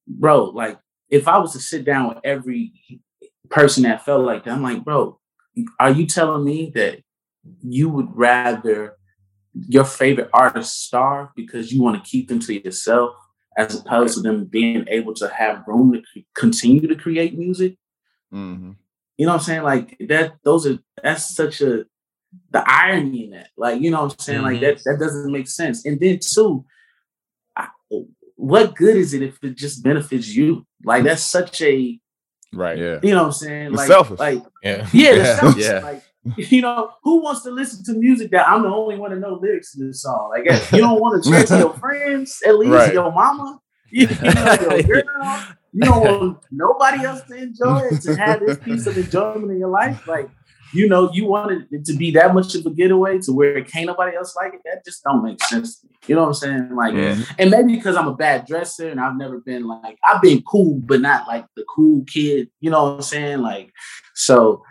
bro, 0.07 0.45
like 0.45 0.79
if 1.11 1.29
I 1.29 1.39
was 1.39 1.53
to 1.53 1.61
sit 1.61 1.85
down 1.85 2.09
with 2.09 2.19
every 2.25 2.73
person 3.51 3.83
that 3.85 4.05
felt 4.05 4.25
like 4.25 4.45
that, 4.45 4.53
I'm 4.55 4.63
like, 4.63 4.85
bro, 4.85 5.19
are 5.79 5.91
you 5.91 6.07
telling 6.07 6.45
me 6.45 6.73
that 6.75 7.01
you 7.63 7.89
would 7.91 8.09
rather 8.15 8.97
your 9.69 9.85
favorite 9.85 10.31
artist 10.33 10.85
starve 10.85 11.29
because 11.37 11.73
you 11.73 11.83
want 11.83 12.03
to 12.03 12.11
keep 12.11 12.29
them 12.29 12.41
to 12.41 12.55
yourself 12.55 13.15
as 13.57 13.79
opposed 13.79 14.15
to 14.15 14.21
them 14.21 14.47
being 14.47 14.85
able 14.89 15.15
to 15.15 15.29
have 15.29 15.63
room 15.67 15.93
to 15.93 16.23
continue 16.35 16.87
to 16.89 16.97
create 16.97 17.39
music? 17.39 17.77
Mhm. 18.33 18.77
You 19.17 19.27
know 19.27 19.33
what 19.33 19.39
I'm 19.43 19.45
saying? 19.45 19.63
Like 19.63 19.97
that, 20.09 20.33
those 20.43 20.67
are 20.67 20.79
that's 21.03 21.35
such 21.37 21.61
a 21.61 21.85
the 22.51 22.65
irony 22.67 23.25
in 23.27 23.31
that. 23.31 23.49
Like, 23.57 23.81
you 23.81 23.91
know 23.93 24.03
what 24.03 24.13
I'm 24.15 24.19
saying? 24.19 24.43
Like 24.43 24.61
that 24.61 24.83
that 24.85 24.99
doesn't 24.99 25.31
make 25.31 25.47
sense. 25.47 25.85
And 25.87 26.01
then 26.01 26.19
too, 26.19 26.65
I, 27.57 27.69
what 28.35 28.75
good 28.75 28.97
is 28.97 29.15
it 29.15 29.23
if 29.23 29.39
it 29.45 29.57
just 29.57 29.85
benefits 29.85 30.29
you? 30.35 30.67
Like 30.85 31.05
that's 31.05 31.23
such 31.23 31.63
a 31.63 32.01
Right. 32.53 32.79
Yeah. 32.79 32.99
you 33.03 33.11
know 33.11 33.23
what 33.23 33.27
I'm 33.27 33.33
saying? 33.33 33.67
It's 33.69 33.77
Like 33.77 33.87
selfish. 33.89 34.19
like 34.19 34.43
Yeah. 34.65 34.89
yeah, 34.93 35.13
Yeah, 35.15 35.41
selfish. 35.41 35.65
yeah. 35.65 35.79
Like 35.79 36.03
you 36.37 36.63
know, 36.63 36.91
who 37.03 37.23
wants 37.23 37.43
to 37.43 37.51
listen 37.51 37.85
to 37.85 37.95
music 37.99 38.31
that 38.31 38.49
I'm 38.49 38.63
the 38.63 38.69
only 38.69 38.97
one 38.99 39.11
to 39.11 39.17
know 39.19 39.35
lyrics 39.41 39.73
to 39.73 39.85
this 39.87 40.03
song? 40.03 40.31
Like 40.31 40.45
you 40.73 40.79
don't 40.79 41.01
want 41.01 41.23
to 41.25 41.47
to 41.47 41.59
your 41.59 41.75
friends, 41.79 42.43
at 42.47 42.59
least 42.59 42.73
Right. 42.73 42.93
your 42.95 43.13
mama, 43.13 43.61
you 43.91 44.07
know, 44.07 44.57
your 44.87 45.03
girl. 45.03 45.47
You 45.77 45.81
don't 45.81 46.01
want 46.05 46.39
nobody 46.53 47.05
else 47.05 47.23
to 47.23 47.35
enjoy 47.37 47.81
it, 47.91 48.01
to 48.03 48.15
have 48.17 48.41
this 48.41 48.59
piece 48.59 48.87
of 48.87 48.97
enjoyment 48.97 49.51
in 49.51 49.59
your 49.59 49.71
life. 49.71 50.07
Like, 50.07 50.31
you 50.73 50.89
know, 50.89 51.11
you 51.13 51.27
wanted 51.27 51.67
it 51.73 51.85
to 51.87 51.97
be 51.97 52.13
that 52.13 52.33
much 52.33 52.55
of 52.55 52.65
a 52.65 52.71
getaway 52.71 53.19
to 53.19 53.33
where 53.33 53.57
it 53.59 53.67
can't 53.67 53.87
nobody 53.87 54.17
else 54.17 54.37
like 54.37 54.55
it. 54.55 54.61
That 54.65 54.85
just 54.85 55.03
don't 55.03 55.25
make 55.25 55.43
sense. 55.43 55.85
You 56.07 56.15
know 56.15 56.23
what 56.23 56.29
I'm 56.29 56.35
saying? 56.35 56.77
Like, 56.77 56.95
Yeah. 56.95 57.17
and 57.41 57.51
maybe 57.51 57.75
because 57.75 57.97
I'm 57.97 58.07
a 58.07 58.15
bad 58.15 58.47
dresser 58.47 58.89
and 58.89 59.01
I've 59.01 59.17
never 59.17 59.41
been 59.41 59.67
like 59.67 59.99
I've 60.05 60.23
been 60.23 60.43
cool, 60.43 60.81
but 60.81 61.01
not 61.01 61.27
like 61.27 61.45
the 61.57 61.65
cool 61.69 62.05
kid. 62.05 62.51
You 62.61 62.71
know 62.71 62.85
what 62.85 62.95
I'm 62.95 63.03
saying? 63.03 63.39
Like, 63.41 63.73
so 64.15 64.63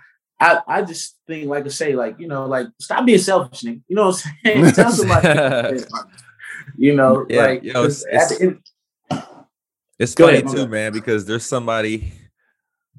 I 0.43 0.61
I 0.67 0.81
just 0.81 1.17
think 1.27 1.47
like 1.47 1.65
I 1.65 1.69
say, 1.69 1.95
like 1.95 2.19
you 2.19 2.27
know, 2.27 2.45
like 2.45 2.67
stop 2.79 3.05
being 3.05 3.19
selfish, 3.19 3.61
nigga. 3.61 3.81
You 3.87 3.95
know 3.95 4.07
what 4.07 4.25
I'm 4.45 4.61
saying? 4.63 4.71
Tell 4.75 4.91
somebody. 4.91 5.83
you 6.77 6.95
know, 6.95 7.25
Yeah, 7.29 7.41
like 7.45 7.63
yo, 7.63 7.83
it's- 7.85 8.03
'cause 8.03 8.05
at 8.05 8.29
the 8.29 8.43
end- 8.45 8.59
It's 9.99 10.13
funny 10.15 10.37
ahead, 10.39 10.47
too, 10.49 10.67
man, 10.67 10.91
because 10.91 11.25
there's 11.25 11.45
somebody 11.45 12.11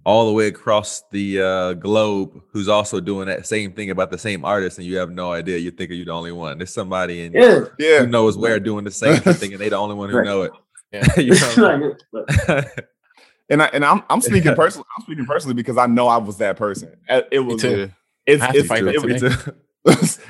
all 0.06 0.26
the 0.26 0.32
way 0.32 0.46
across 0.48 1.02
the 1.12 1.40
uh, 1.40 1.72
globe 1.74 2.40
who's 2.52 2.68
also 2.68 3.00
doing 3.00 3.26
that 3.26 3.46
same 3.46 3.72
thing 3.72 3.90
about 3.90 4.10
the 4.10 4.18
same 4.18 4.44
artist, 4.44 4.78
and 4.78 4.86
you 4.86 4.96
have 4.98 5.10
no 5.10 5.32
idea. 5.32 5.56
You 5.58 5.70
think 5.70 5.90
you're 5.90 6.04
the 6.04 6.12
only 6.12 6.30
one. 6.32 6.58
There's 6.58 6.72
somebody 6.74 7.22
in 7.24 7.32
yeah. 7.32 7.60
Yeah. 7.78 8.00
who 8.00 8.06
knows 8.06 8.36
where 8.36 8.60
doing 8.60 8.84
the 8.84 8.90
same 8.90 9.16
thing, 9.40 9.52
and 9.52 9.60
they 9.60 9.70
the 9.70 9.76
only 9.76 9.94
one 9.96 10.10
who 10.10 10.18
Right. 10.18 10.24
know 10.26 10.42
it. 10.42 10.52
Yeah. 10.92 11.06
You 11.18 11.34
know? 11.56 11.94
And 13.50 13.62
I 13.62 13.66
and 13.66 13.84
I'm 13.84 14.02
I'm 14.08 14.20
speaking 14.22 14.54
personally. 14.54 14.86
I'm 14.96 15.04
speaking 15.04 15.26
personally 15.26 15.54
because 15.54 15.78
I 15.78 15.86
know 15.86 16.08
I 16.08 16.16
was 16.16 16.38
that 16.38 16.56
person. 16.56 16.96
It 17.08 17.40
was 17.40 17.62
too. 17.62 17.90
it's 18.26 18.42
I 18.42 18.46
have 18.46 18.54
to 18.54 18.60
it's 18.60 18.68
fight 18.68 18.84
that 18.84 18.94
it, 18.94 19.00
today. 19.00 19.28
Me 19.28 19.34
too. 19.34 19.52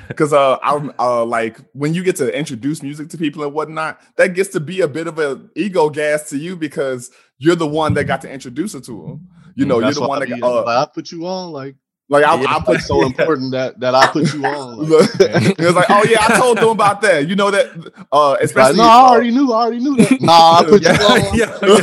because 0.07 0.33
uh 0.33 0.57
I'm 0.61 0.91
uh 0.99 1.23
like 1.23 1.57
when 1.73 1.93
you 1.93 2.03
get 2.03 2.17
to 2.17 2.37
introduce 2.37 2.83
music 2.83 3.09
to 3.09 3.17
people 3.17 3.43
and 3.43 3.53
whatnot, 3.53 4.01
that 4.17 4.29
gets 4.29 4.49
to 4.49 4.59
be 4.59 4.81
a 4.81 4.87
bit 4.87 5.07
of 5.07 5.17
an 5.19 5.49
ego 5.55 5.89
gas 5.89 6.29
to 6.29 6.37
you 6.37 6.55
because 6.55 7.11
you're 7.37 7.55
the 7.55 7.67
one 7.67 7.93
that 7.93 8.05
got 8.05 8.21
to 8.21 8.31
introduce 8.31 8.75
it 8.75 8.83
to 8.85 8.91
them. 8.91 9.29
You 9.55 9.65
know, 9.65 9.75
you're 9.75 9.85
That's 9.85 9.99
the 9.99 10.07
one 10.07 10.19
that 10.19 10.27
got, 10.27 10.43
uh, 10.43 10.65
I 10.65 10.85
put 10.93 11.11
you 11.11 11.25
on. 11.25 11.51
Like 11.51 11.75
like 12.07 12.23
I, 12.23 12.39
Yeah. 12.39 12.55
I 12.55 12.59
put 12.63 12.81
so 12.81 13.03
important 13.05 13.51
that 13.51 13.79
that 13.79 13.95
I 13.95 14.07
put 14.07 14.33
you 14.33 14.45
on. 14.45 14.77
Like, 14.89 15.09
it 15.19 15.59
was 15.59 15.75
like, 15.75 15.89
oh 15.89 16.03
yeah, 16.07 16.17
I 16.21 16.37
told 16.37 16.57
them 16.57 16.69
about 16.69 17.01
that. 17.01 17.27
You 17.27 17.35
know 17.35 17.49
that, 17.51 17.67
uh, 18.11 18.37
like, 18.55 18.75
no, 18.75 18.83
I 18.83 19.07
already 19.09 19.31
knew. 19.31 19.51
I 19.51 19.55
already 19.55 19.79
knew 19.79 19.95
that. 19.97 20.21
Nah, 20.21 20.59
I 20.59 20.63
put 20.63 20.81
you 20.81 20.89
on. 20.89 21.37
yo, 21.37 21.45
yo, 21.61 21.77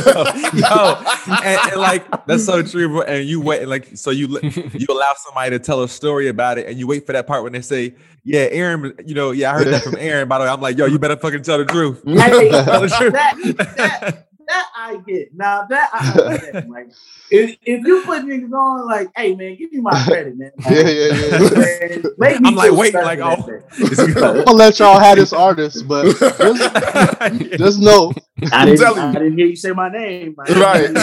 yo. 0.53 1.03
And, 1.43 1.71
and, 1.71 1.81
like 1.81 2.25
that's 2.25 2.45
so 2.45 2.61
true. 2.63 2.87
bro. 2.87 3.01
And 3.01 3.27
you 3.27 3.41
wait, 3.41 3.61
and 3.61 3.69
like 3.69 3.97
so 3.97 4.11
you 4.11 4.39
you 4.73 4.87
allow 4.89 5.13
somebody 5.17 5.51
to 5.51 5.59
tell 5.59 5.83
a 5.83 5.89
story 5.89 6.27
about 6.29 6.57
it, 6.57 6.67
and 6.67 6.77
you 6.77 6.87
wait 6.87 7.05
for 7.05 7.13
that 7.13 7.27
part 7.27 7.43
when 7.43 7.53
they 7.53 7.61
say, 7.61 7.95
"Yeah, 8.23 8.47
Aaron," 8.51 8.93
you 9.05 9.15
know, 9.15 9.31
yeah, 9.31 9.51
I 9.51 9.55
heard 9.55 9.67
that 9.67 9.83
from 9.83 9.97
Aaron. 9.99 10.27
By 10.27 10.39
the 10.39 10.45
way, 10.45 10.49
I'm 10.49 10.61
like, 10.61 10.77
yo, 10.77 10.85
you 10.85 10.99
better 10.99 11.17
fucking 11.17 11.43
tell 11.43 11.57
the 11.57 11.65
truth. 11.65 12.01
Tell 12.05 12.81
the 12.81 12.89
truth. 12.89 13.13
that, 13.13 13.77
that, 13.77 14.27
that 14.47 14.69
I 14.75 14.97
get. 15.07 15.33
Now 15.33 15.65
that 15.69 15.89
I 15.93 16.11
understand. 16.19 16.69
Like, 16.69 16.89
if, 17.29 17.57
if 17.63 17.85
you 17.85 18.03
put 18.03 18.23
niggas 18.23 18.51
on, 18.51 18.85
like, 18.87 19.09
hey 19.15 19.35
man, 19.35 19.55
give 19.55 19.71
me 19.71 19.81
my 19.81 20.03
credit, 20.05 20.37
man. 20.37 20.51
Like, 20.57 20.75
Yeah, 20.75 20.87
yeah, 20.87 21.15
yeah. 21.15 21.97
man, 22.17 22.45
I'm 22.45 22.55
like, 22.55 22.69
feel 22.69 22.77
wait, 22.77 22.93
like, 22.93 23.19
oh. 23.19 23.61
I'm 23.79 24.13
gonna 24.13 24.51
let 24.51 24.79
y'all 24.79 24.99
have 24.99 25.17
this 25.17 25.33
artist, 25.33 25.87
but 25.87 26.05
just, 26.17 27.57
just 27.57 27.79
know, 27.79 28.13
I 28.51 28.65
didn't, 28.65 28.83
I 28.83 29.13
didn't 29.13 29.37
hear 29.37 29.47
you 29.47 29.55
say 29.55 29.71
my 29.71 29.89
name. 29.89 30.35
man. 30.37 30.59
Right. 30.59 30.93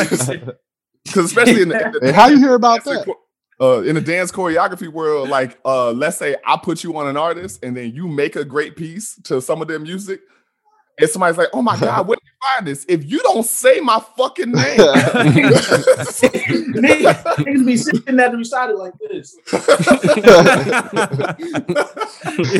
because 1.05 1.25
especially 1.25 1.63
in 1.63 1.69
the, 1.71 1.87
in 1.87 1.93
the 1.93 1.99
hey, 2.03 2.13
how 2.13 2.29
you 2.29 2.39
hear 2.39 2.55
about 2.55 2.85
that? 2.85 3.07
and 3.07 3.15
uh, 3.61 3.83
in 3.83 3.95
the 3.95 4.01
dance 4.01 4.33
choreography 4.33 4.89
world, 4.89 5.29
like 5.29 5.59
uh, 5.65 5.91
let's 5.93 6.17
say 6.17 6.37
I 6.47 6.57
put 6.57 6.83
you 6.83 6.97
on 6.97 7.07
an 7.09 7.17
artist 7.17 7.63
and 7.63 7.77
then 7.77 7.95
you 7.95 8.09
make 8.09 8.37
a 8.37 8.45
great 8.45 8.75
piece 8.75 9.17
to 9.25 9.41
some 9.41 9.61
of 9.61 9.69
their 9.69 9.79
music, 9.79 10.23
and 10.99 11.09
somebody's 11.09 11.37
like, 11.37 11.49
"Oh 11.53 11.63
my 11.63 11.79
god, 11.79 12.07
where 12.09 12.17
did 12.41 12.57
find 12.57 12.67
this?" 12.67 12.85
If 12.89 13.11
you 13.11 13.19
don't 13.21 13.45
say 13.45 13.81
my 13.81 14.03
fucking 14.17 14.53
name, 14.53 14.79
niggas, 14.79 16.23
niggas 17.37 17.67
be 17.67 17.77
sitting 17.77 18.19
at 18.21 18.31
the 18.33 18.39
recital 18.39 18.79
like 18.79 18.95
this. 19.11 19.37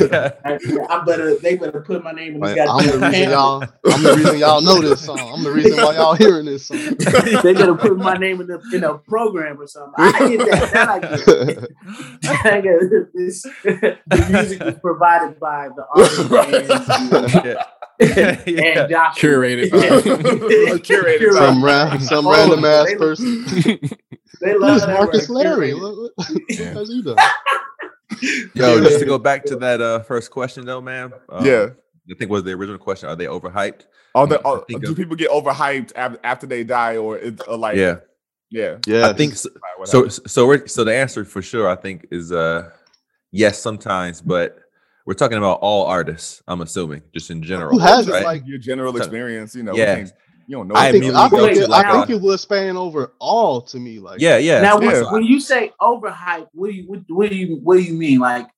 yeah. 0.03 0.33
I, 0.45 0.59
I 0.91 1.05
better, 1.05 1.37
they 1.37 1.57
better 1.57 1.81
put 1.81 2.05
my 2.05 2.13
name 2.13 2.35
in 2.37 2.41
this 2.41 2.57
Like, 2.57 2.69
I'm 2.69 2.87
the 2.87 2.93
goddamn 2.93 2.93
reason 2.93 3.01
pamphlet. 3.01 3.31
y'all. 3.31 3.65
I'm 3.95 4.03
the 4.03 4.15
reason 4.15 4.39
y'all 4.39 4.61
know 4.61 4.81
this 4.81 5.01
song. 5.05 5.19
I'm 5.19 5.43
the 5.43 5.51
reason 5.51 5.77
why 5.77 5.95
y'all 5.95 6.15
hearing 6.15 6.45
this 6.47 6.67
song. 6.67 6.79
they 7.43 7.55
better 7.55 7.75
put 7.75 7.97
my 7.97 8.15
name 8.15 8.41
in 8.41 8.47
the 8.47 8.61
in 8.75 8.85
a 8.85 8.99
program 8.99 9.61
or 9.61 9.67
something. 9.67 9.95
I 9.99 10.37
get 10.37 10.47
that. 10.51 10.71
That 10.73 10.89
I 10.89 10.99
get. 11.01 11.19
I 12.47 12.61
get 12.61 12.81
this. 13.15 13.43
the 13.43 13.99
music 14.31 14.63
is 14.63 14.75
provided 14.81 15.39
by 15.41 15.69
the 15.69 15.85
artist 15.95 16.31
and, 17.13 17.45
yeah. 17.45 17.65
and, 18.01 18.43
Yeah. 18.47 18.87
Josh. 18.89 19.17
Curated. 20.81 20.81
Curated. 20.85 21.33
some 21.33 21.65
ran, 21.65 22.01
some 22.01 22.27
Oh, 22.27 22.33
random 22.33 22.65
ass 22.65 22.87
they- 22.87 22.97
person. 22.97 23.45
They 24.41 24.55
love 24.57 24.73
Who's 24.73 24.81
that 24.87 24.95
Marcus 24.95 25.29
word, 25.29 25.35
Larry? 25.45 25.75
What, 25.75 26.13
Yeah. 26.49 26.83
he 26.85 27.03
done? 27.03 27.17
Yo, 28.55 28.81
just 28.81 28.99
to 29.01 29.05
go 29.05 29.19
back 29.19 29.45
to 29.47 29.57
that 29.57 29.83
uh, 29.83 30.01
first 30.01 30.31
question 30.31 30.65
though, 30.65 30.81
man. 30.81 31.13
um, 31.29 31.45
yeah. 31.45 31.67
I 32.11 32.15
think 32.19 32.31
was 32.31 32.43
the 32.45 32.53
original 32.53 32.79
question. 32.79 33.09
Are 33.11 33.17
they 33.17 33.27
overhyped? 33.27 33.83
Are 34.15 34.27
the, 34.27 34.41
I 34.41 34.51
uh, 34.51 34.65
do 34.81 34.91
of- 34.93 34.97
people 34.97 35.15
get 35.15 35.31
overhyped 35.31 35.93
af- 35.95 36.17
after 36.25 36.47
they 36.47 36.65
die, 36.65 36.97
or 36.97 37.19
it, 37.19 37.41
uh, 37.47 37.57
like 37.59 37.77
yeah. 37.77 37.97
yeah? 38.51 38.79
Yeah, 38.87 39.09
I 39.09 39.13
think 39.13 39.35
so. 39.35 39.51
So, 39.85 40.09
so 40.09 40.47
we're 40.47 40.67
so 40.67 40.85
the 40.85 40.95
answer 40.97 41.25
for 41.27 41.43
sure, 41.43 41.69
I 41.69 41.77
think, 41.77 42.07
is 42.11 42.33
uh 42.33 42.71
yes, 43.33 43.59
sometimes, 43.59 44.23
but 44.23 44.59
we're 45.07 45.15
talking 45.15 45.39
about 45.39 45.59
all 45.61 45.87
artists. 45.87 46.43
I'm 46.47 46.61
assuming, 46.61 47.03
just 47.15 47.31
in 47.31 47.43
general. 47.43 47.73
Who 47.73 47.79
hasn't, 47.79 48.15
right? 48.15 48.25
like- 48.25 48.43
your 48.47 48.59
general 48.59 48.93
So- 48.93 48.99
experience, 48.99 49.55
you 49.55 49.63
know, 49.63 49.75
Yeah. 49.75 49.99
you, 49.99 50.07
you 50.47 50.57
don't 50.57 50.69
know. 50.69 50.75
I 50.75 50.89
I 50.89 50.93
think, 50.93 51.05
I 51.15 51.29
think, 51.29 51.57
it, 51.57 51.69
like 51.71 51.87
I 51.87 51.93
think 52.05 52.11
it 52.11 52.23
was 52.23 52.41
spanning 52.41 52.77
over 52.77 53.13
all 53.19 53.61
to 53.63 53.79
me. 53.79 53.99
Like, 53.99 54.21
yeah, 54.21 54.37
yeah. 54.37 54.61
Now, 54.61 54.81
Yeah. 54.81 55.03
when, 55.05 55.13
when 55.13 55.25
you 55.25 55.41
say 55.41 55.73
overhyped, 55.81 56.49
what 56.53 56.71
do 56.71 56.73
you 56.77 56.85
what, 56.89 57.01
what 57.09 57.31
do 57.31 57.37
you 57.37 57.57
what 57.63 57.77
do 57.77 57.83
you 57.83 57.95
mean? 57.95 58.19
Like, 58.19 58.49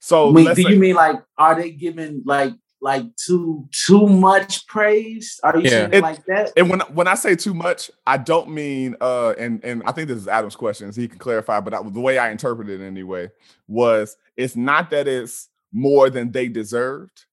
so 0.00 0.30
when- 0.30 0.44
do 0.54 0.62
say- 0.62 0.70
you 0.70 0.78
mean 0.78 0.94
like 0.96 1.16
are 1.36 1.54
they 1.54 1.70
giving 1.70 2.22
like 2.26 2.52
like 2.80 3.04
too 3.16 3.68
too 3.72 4.06
much 4.08 4.66
praise? 4.68 5.40
Are 5.42 5.56
you 5.56 5.64
Yeah. 5.64 5.70
saying 5.70 5.94
It- 5.94 6.02
like 6.02 6.24
that? 6.26 6.52
And 6.56 6.70
when 6.70 6.80
when 6.92 7.08
I 7.08 7.14
say 7.14 7.34
too 7.36 7.54
much, 7.54 7.90
I 8.06 8.16
don't 8.18 8.50
mean 8.50 8.96
uh 9.00 9.34
and 9.38 9.64
and 9.64 9.82
I 9.86 9.92
think 9.92 10.08
this 10.08 10.18
is 10.18 10.28
Adam's 10.28 10.56
question, 10.56 10.92
so 10.92 11.00
he 11.00 11.08
can 11.08 11.18
clarify. 11.18 11.60
But 11.60 11.74
I, 11.74 11.82
the 11.82 12.00
way 12.00 12.18
I 12.18 12.30
interpreted 12.30 12.80
it 12.80 12.84
anyway 12.86 13.30
was 13.66 14.16
it's 14.36 14.54
not 14.56 14.90
that 14.90 15.06
it's 15.08 15.48
more 15.72 16.10
than 16.10 16.32
they 16.32 16.48
deserved, 16.48 17.26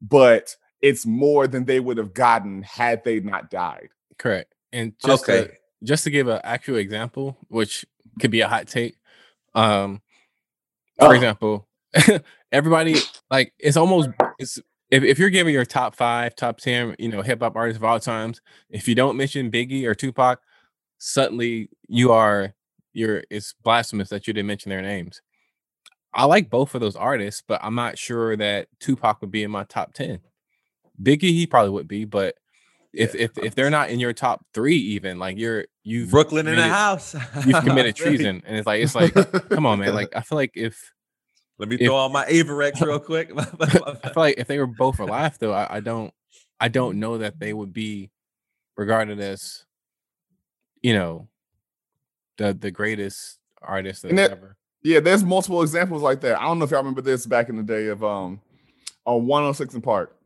but 0.00 0.54
it's 0.80 1.04
more 1.06 1.46
than 1.46 1.64
they 1.64 1.80
would 1.80 1.98
have 1.98 2.14
gotten 2.14 2.62
had 2.62 3.04
they 3.04 3.20
not 3.20 3.50
died. 3.50 3.88
Correct. 4.18 4.54
And 4.72 4.94
just 4.98 5.24
Okay. 5.24 5.46
to, 5.46 5.52
just 5.84 6.04
to 6.04 6.10
give 6.10 6.28
an 6.28 6.40
actual 6.44 6.76
example, 6.76 7.36
which 7.48 7.84
could 8.20 8.30
be 8.30 8.40
a 8.40 8.48
hot 8.48 8.66
take. 8.68 8.96
Um, 9.54 10.00
for 10.98 11.08
Oh. 11.08 11.12
example, 11.12 11.68
everybody 12.52 12.96
like 13.30 13.52
it's 13.58 13.76
almost 13.76 14.10
it's 14.38 14.58
if, 14.90 15.02
if 15.02 15.18
you're 15.18 15.30
giving 15.30 15.52
your 15.54 15.64
top 15.64 15.94
five, 15.94 16.34
top 16.34 16.58
ten, 16.58 16.94
you 16.98 17.08
know, 17.08 17.22
hip 17.22 17.40
hop 17.40 17.56
artists 17.56 17.78
of 17.78 17.84
all 17.84 18.00
times, 18.00 18.40
if 18.70 18.88
you 18.88 18.94
don't 18.94 19.16
mention 19.16 19.50
Biggie 19.50 19.84
or 19.84 19.94
Tupac, 19.94 20.40
suddenly 20.98 21.68
you 21.88 22.12
are 22.12 22.54
you're 22.92 23.22
it's 23.30 23.54
blasphemous 23.62 24.08
that 24.08 24.26
you 24.26 24.32
didn't 24.32 24.46
mention 24.48 24.70
their 24.70 24.82
names. 24.82 25.22
I 26.14 26.24
like 26.24 26.50
both 26.50 26.74
of 26.74 26.80
those 26.80 26.96
artists, 26.96 27.42
but 27.46 27.60
I'm 27.62 27.74
not 27.74 27.98
sure 27.98 28.36
that 28.36 28.68
Tupac 28.80 29.20
would 29.20 29.30
be 29.30 29.42
in 29.42 29.50
my 29.50 29.64
top 29.64 29.92
ten. 29.94 30.20
Biggie, 31.00 31.22
he 31.30 31.46
probably 31.46 31.70
would 31.70 31.86
be, 31.88 32.04
but 32.04 32.34
if 32.92 33.14
if 33.14 33.36
if 33.38 33.54
they're 33.54 33.70
not 33.70 33.90
in 33.90 34.00
your 34.00 34.12
top 34.14 34.44
three, 34.54 34.76
even 34.76 35.18
like 35.18 35.36
you're 35.38 35.66
you've 35.84 36.10
Brooklyn 36.10 36.48
in 36.48 36.56
the 36.56 36.62
house. 36.68 37.14
you've 37.46 37.62
committed 37.62 37.98
you. 37.98 38.04
treason, 38.06 38.42
and 38.46 38.56
it's 38.56 38.66
like 38.66 38.82
it's 38.82 38.94
like 38.94 39.12
come 39.50 39.66
on, 39.66 39.78
man. 39.80 39.94
Like 39.94 40.16
I 40.16 40.22
feel 40.22 40.36
like 40.36 40.52
if 40.54 40.92
Let 41.58 41.68
me 41.68 41.76
if- 41.76 41.86
throw 41.86 41.96
on 41.96 42.12
my 42.12 42.24
Avirex 42.24 42.80
real 42.84 42.98
quick. 42.98 43.30
I 43.36 43.44
feel 44.08 44.12
like 44.16 44.38
if 44.38 44.48
they 44.48 44.58
were 44.58 44.66
both 44.66 44.98
alive, 44.98 45.36
though, 45.38 45.52
I, 45.52 45.76
I 45.76 45.80
don't, 45.80 46.12
I 46.58 46.68
don't 46.68 46.98
know 46.98 47.18
that 47.18 47.38
they 47.38 47.52
would 47.52 47.72
be 47.74 48.10
regarded 48.76 49.20
as, 49.20 49.64
you 50.82 50.94
know, 50.94 51.28
the 52.38 52.54
the 52.54 52.70
greatest 52.70 53.38
artist 53.60 54.02
that- 54.02 54.18
ever. 54.18 54.56
Yeah, 54.82 55.00
there's 55.00 55.24
multiple 55.24 55.62
examples 55.62 56.02
like 56.02 56.20
that. 56.20 56.38
I 56.40 56.44
don't 56.44 56.58
know 56.58 56.64
if 56.64 56.70
y'all 56.70 56.80
remember 56.80 57.02
this 57.02 57.26
back 57.26 57.48
in 57.48 57.56
the 57.56 57.62
day 57.62 57.88
of 57.88 58.02
um 58.04 58.40
on 59.04 59.26
106 59.26 59.76
& 59.80 59.82
Park. 59.82 60.16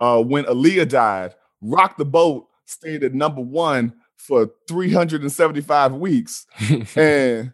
Uh 0.00 0.22
when 0.22 0.44
Aaliyah 0.44 0.88
died, 0.88 1.34
Rock 1.60 1.96
the 1.96 2.04
Boat 2.04 2.48
stayed 2.66 3.04
at 3.04 3.14
number 3.14 3.40
one 3.40 3.94
for 4.16 4.50
375 4.68 5.94
weeks. 5.94 6.46
and 6.96 7.52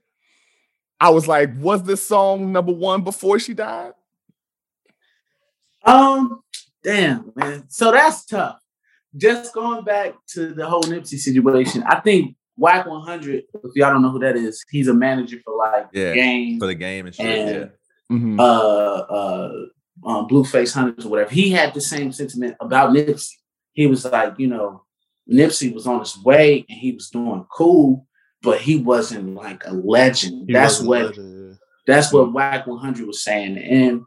I 1.01 1.11
was 1.11 1.27
like, 1.27 1.51
was 1.59 1.83
this 1.83 2.03
song 2.03 2.53
number 2.53 2.73
one 2.73 3.03
before 3.03 3.39
she 3.39 3.55
died? 3.55 3.93
Um, 5.85 6.43
damn, 6.85 7.33
man. 7.35 7.65
So 7.69 7.91
that's 7.91 8.27
tough. 8.27 8.61
Just 9.17 9.55
going 9.55 9.83
back 9.83 10.15
to 10.35 10.53
the 10.53 10.67
whole 10.67 10.83
Nipsey 10.83 11.19
situation, 11.19 11.83
I 11.85 12.01
think 12.01 12.37
Wack 12.61 12.87
100, 12.87 13.45
if 13.55 13.71
y'all 13.75 13.91
don't 13.91 14.03
know 14.03 14.11
who 14.11 14.19
that 14.19 14.37
is, 14.37 14.63
he's 14.71 14.87
a 14.89 14.93
manager 14.95 15.39
for 15.43 15.57
like 15.57 15.87
Yeah, 15.95 16.13
game, 16.15 16.59
for 16.61 16.67
the 16.67 16.75
game 16.75 17.07
and 17.07 17.15
shit. 17.15 17.27
And- 17.27 17.71
yeah. 18.11 18.17
Mhm. 18.17 18.39
uh, 18.39 18.43
uh, 18.43 19.53
um, 20.05 20.27
Blueface 20.29 20.75
Hunters 20.75 21.07
or 21.07 21.09
whatever. 21.09 21.31
He 21.31 21.51
had 21.51 21.73
the 21.73 21.81
same 21.81 22.13
sentiment 22.13 22.57
about 22.61 22.91
Nipsey. 22.91 23.37
He 23.73 23.87
was 23.87 24.05
like, 24.05 24.35
you 24.39 24.49
know, 24.49 24.85
Nipsey 25.31 25.73
was 25.73 25.87
on 25.87 26.01
his 26.01 26.19
way 26.23 26.67
and 26.69 26.79
he 26.79 26.93
was 26.93 27.09
doing 27.09 27.47
cool, 27.51 28.07
but 28.43 28.61
he 28.61 28.77
wasn't 28.77 29.35
like 29.35 29.63
a 29.65 29.73
legend. 29.73 30.49
He 30.49 30.53
that's 30.53 30.81
what 30.83 31.17
legend, 31.17 31.57
that's 31.87 32.13
what 32.13 32.33
Wack 32.33 32.67
100 32.67 33.07
was 33.07 33.23
saying. 33.23 33.57
And 33.57 34.03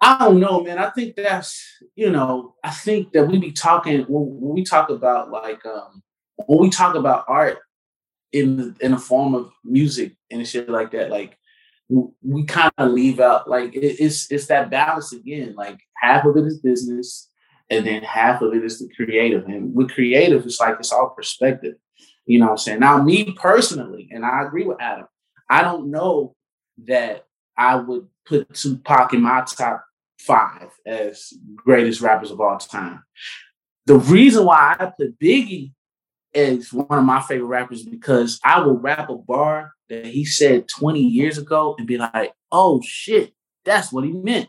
I 0.00 0.18
don't 0.18 0.40
know, 0.40 0.62
man. 0.64 0.78
I 0.78 0.90
think 0.90 1.14
that's, 1.16 1.64
you 1.94 2.10
know, 2.10 2.54
I 2.64 2.70
think 2.70 3.12
that 3.12 3.26
we 3.28 3.38
be 3.38 3.52
talking 3.52 4.00
when, 4.08 4.40
when 4.40 4.54
we 4.54 4.64
talk 4.64 4.90
about 4.90 5.30
like 5.30 5.64
um 5.64 6.02
when 6.36 6.58
we 6.58 6.70
talk 6.70 6.94
about 6.94 7.24
art 7.28 7.58
in 8.32 8.76
in 8.80 8.92
the 8.92 8.98
form 8.98 9.34
of 9.34 9.52
music 9.64 10.16
and 10.30 10.46
shit 10.46 10.68
like 10.68 10.90
that, 10.92 11.10
like 11.10 11.36
we 11.88 12.44
kind 12.44 12.72
of 12.78 12.92
leave 12.92 13.20
out 13.20 13.48
like 13.48 13.74
it, 13.74 14.00
it's 14.00 14.30
it's 14.30 14.46
that 14.46 14.70
balance 14.70 15.12
again. 15.12 15.54
Like 15.56 15.78
half 15.96 16.24
of 16.24 16.36
it 16.36 16.44
is 16.44 16.58
business, 16.58 17.30
and 17.70 17.86
then 17.86 18.02
half 18.02 18.42
of 18.42 18.54
it 18.54 18.64
is 18.64 18.78
the 18.78 18.88
creative. 18.94 19.44
And 19.44 19.74
with 19.74 19.92
creative, 19.92 20.44
it's 20.44 20.60
like 20.60 20.76
it's 20.78 20.92
all 20.92 21.10
perspective. 21.10 21.74
You 22.26 22.38
know 22.38 22.46
what 22.46 22.52
I'm 22.52 22.58
saying? 22.58 22.80
Now, 22.80 23.02
me 23.02 23.32
personally, 23.32 24.08
and 24.10 24.24
I 24.24 24.42
agree 24.42 24.64
with 24.64 24.80
Adam, 24.80 25.06
I 25.50 25.62
don't 25.62 25.90
know 25.90 26.34
that 26.86 27.26
I 27.56 27.76
would 27.76 28.08
put 28.26 28.54
Tupac 28.54 29.12
in 29.12 29.20
my 29.20 29.44
top 29.46 29.84
five 30.18 30.70
as 30.86 31.32
greatest 31.54 32.00
rappers 32.00 32.30
of 32.30 32.40
all 32.40 32.56
time. 32.58 33.04
The 33.86 33.98
reason 33.98 34.46
why 34.46 34.76
I 34.78 34.86
put 34.86 35.18
Biggie 35.18 35.73
as 36.34 36.72
one 36.72 36.98
of 36.98 37.04
my 37.04 37.20
favorite 37.22 37.46
rappers 37.46 37.82
because 37.82 38.40
I 38.44 38.60
will 38.60 38.78
rap 38.78 39.08
a 39.08 39.16
bar 39.16 39.72
that 39.88 40.06
he 40.06 40.24
said 40.24 40.68
20 40.68 41.00
years 41.00 41.38
ago 41.38 41.74
and 41.78 41.86
be 41.86 41.98
like, 41.98 42.32
oh 42.50 42.80
shit, 42.82 43.32
that's 43.64 43.92
what 43.92 44.04
he 44.04 44.12
meant. 44.12 44.48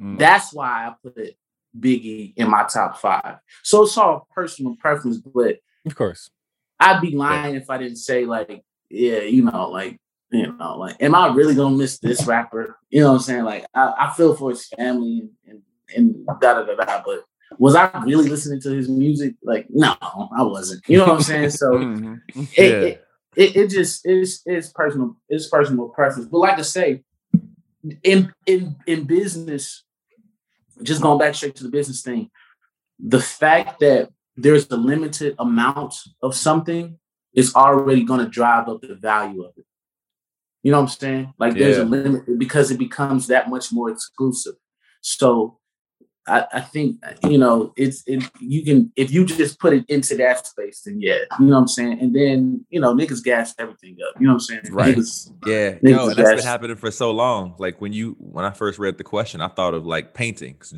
Mm. 0.00 0.18
That's 0.18 0.52
why 0.52 0.86
I 0.86 0.94
put 1.02 1.36
Biggie 1.78 2.34
in 2.36 2.50
my 2.50 2.64
top 2.64 2.98
five. 2.98 3.36
So 3.62 3.82
it's 3.82 3.96
all 3.96 4.26
personal 4.34 4.76
preference, 4.76 5.18
but 5.18 5.58
Of 5.84 5.94
course. 5.94 6.30
I'd 6.78 7.00
be 7.00 7.12
lying 7.12 7.54
if 7.54 7.70
I 7.70 7.78
didn't 7.78 7.96
say 7.96 8.26
like, 8.26 8.62
yeah, 8.90 9.20
you 9.20 9.42
know, 9.42 9.70
like, 9.70 9.98
you 10.30 10.52
know, 10.52 10.78
like, 10.78 10.96
am 11.00 11.14
I 11.14 11.28
really 11.28 11.54
gonna 11.54 11.76
miss 11.76 11.98
this 11.98 12.26
rapper? 12.26 12.76
You 12.90 13.00
know 13.00 13.12
what 13.12 13.18
I'm 13.18 13.22
saying? 13.22 13.44
Like, 13.44 13.66
I, 13.74 13.92
I 13.98 14.12
feel 14.12 14.34
for 14.34 14.50
his 14.50 14.66
family 14.66 15.28
and 15.46 15.62
and 15.94 16.26
da 16.26 16.34
da 16.40 16.62
da 16.64 16.74
da. 16.74 17.02
But 17.04 17.24
was 17.58 17.74
I 17.74 17.90
really 18.04 18.28
listening 18.28 18.60
to 18.62 18.70
his 18.70 18.88
music? 18.88 19.34
Like, 19.42 19.66
no, 19.70 19.94
I 20.02 20.42
wasn't. 20.42 20.82
You 20.88 20.98
know 20.98 21.06
what 21.06 21.14
I'm 21.16 21.22
saying? 21.22 21.50
So 21.50 21.70
Mhm. 21.72 22.20
it, 22.34 22.48
Yeah. 22.56 22.88
it, 22.88 23.02
it, 23.36 23.56
it 23.56 23.70
just 23.70 24.06
is 24.06 24.42
it's 24.46 24.70
personal 24.70 25.16
it's 25.28 25.48
personal 25.48 25.88
preference. 25.88 26.28
But 26.28 26.38
like 26.38 26.58
I 26.58 26.62
say, 26.62 27.02
in 28.02 28.32
in 28.46 28.76
in 28.86 29.04
business, 29.04 29.84
just 30.82 31.02
going 31.02 31.18
back 31.18 31.34
straight 31.34 31.54
to 31.56 31.62
the 31.64 31.70
business 31.70 32.02
thing, 32.02 32.30
the 32.98 33.20
fact 33.20 33.80
that 33.80 34.10
there's 34.36 34.70
a 34.70 34.76
limited 34.76 35.34
amount 35.38 35.94
of 36.22 36.34
something 36.34 36.98
is 37.34 37.54
already 37.54 38.02
going 38.04 38.20
to 38.20 38.28
drive 38.28 38.68
up 38.68 38.80
the 38.80 38.94
value 38.94 39.42
of 39.44 39.52
it. 39.56 39.64
You 40.62 40.72
know 40.72 40.78
what 40.78 40.90
I'm 40.90 40.96
saying? 40.98 41.34
Like 41.38 41.54
there's 41.54 41.78
a 41.78 41.84
limit 41.84 42.38
because 42.38 42.70
it 42.70 42.78
becomes 42.78 43.28
that 43.28 43.48
much 43.48 43.72
more 43.72 43.90
exclusive. 43.90 44.54
So 45.00 45.58
I, 46.28 46.44
I 46.54 46.60
think 46.60 47.02
you 47.28 47.38
know 47.38 47.72
it's 47.76 48.02
it 48.06 48.22
you 48.40 48.64
can 48.64 48.92
if 48.96 49.12
you 49.12 49.24
just 49.24 49.60
put 49.60 49.72
it 49.72 49.84
into 49.88 50.16
that 50.16 50.46
space, 50.46 50.82
then 50.82 51.00
yeah, 51.00 51.18
you 51.38 51.46
know 51.46 51.52
what 51.54 51.60
I'm 51.62 51.68
saying. 51.68 52.00
And 52.00 52.14
then 52.14 52.64
you 52.70 52.80
know 52.80 52.94
niggas 52.94 53.22
gas 53.22 53.54
everything 53.58 53.96
up. 54.06 54.20
You 54.20 54.26
know 54.26 54.34
what 54.34 54.36
I'm 54.36 54.40
saying? 54.40 54.62
Right. 54.70 54.96
Niggas, 54.96 55.32
Yeah, 55.46 55.72
Niggas 55.78 55.82
no, 55.96 56.14
that's 56.14 56.34
been 56.42 56.44
happening 56.44 56.76
for 56.76 56.90
so 56.90 57.10
long. 57.12 57.54
Like 57.58 57.80
when 57.80 57.92
you 57.92 58.16
when 58.18 58.44
I 58.44 58.50
first 58.50 58.78
read 58.78 58.98
the 58.98 59.04
question, 59.04 59.40
I 59.40 59.48
thought 59.48 59.74
of 59.74 59.86
like 59.86 60.14
paintings. 60.14 60.74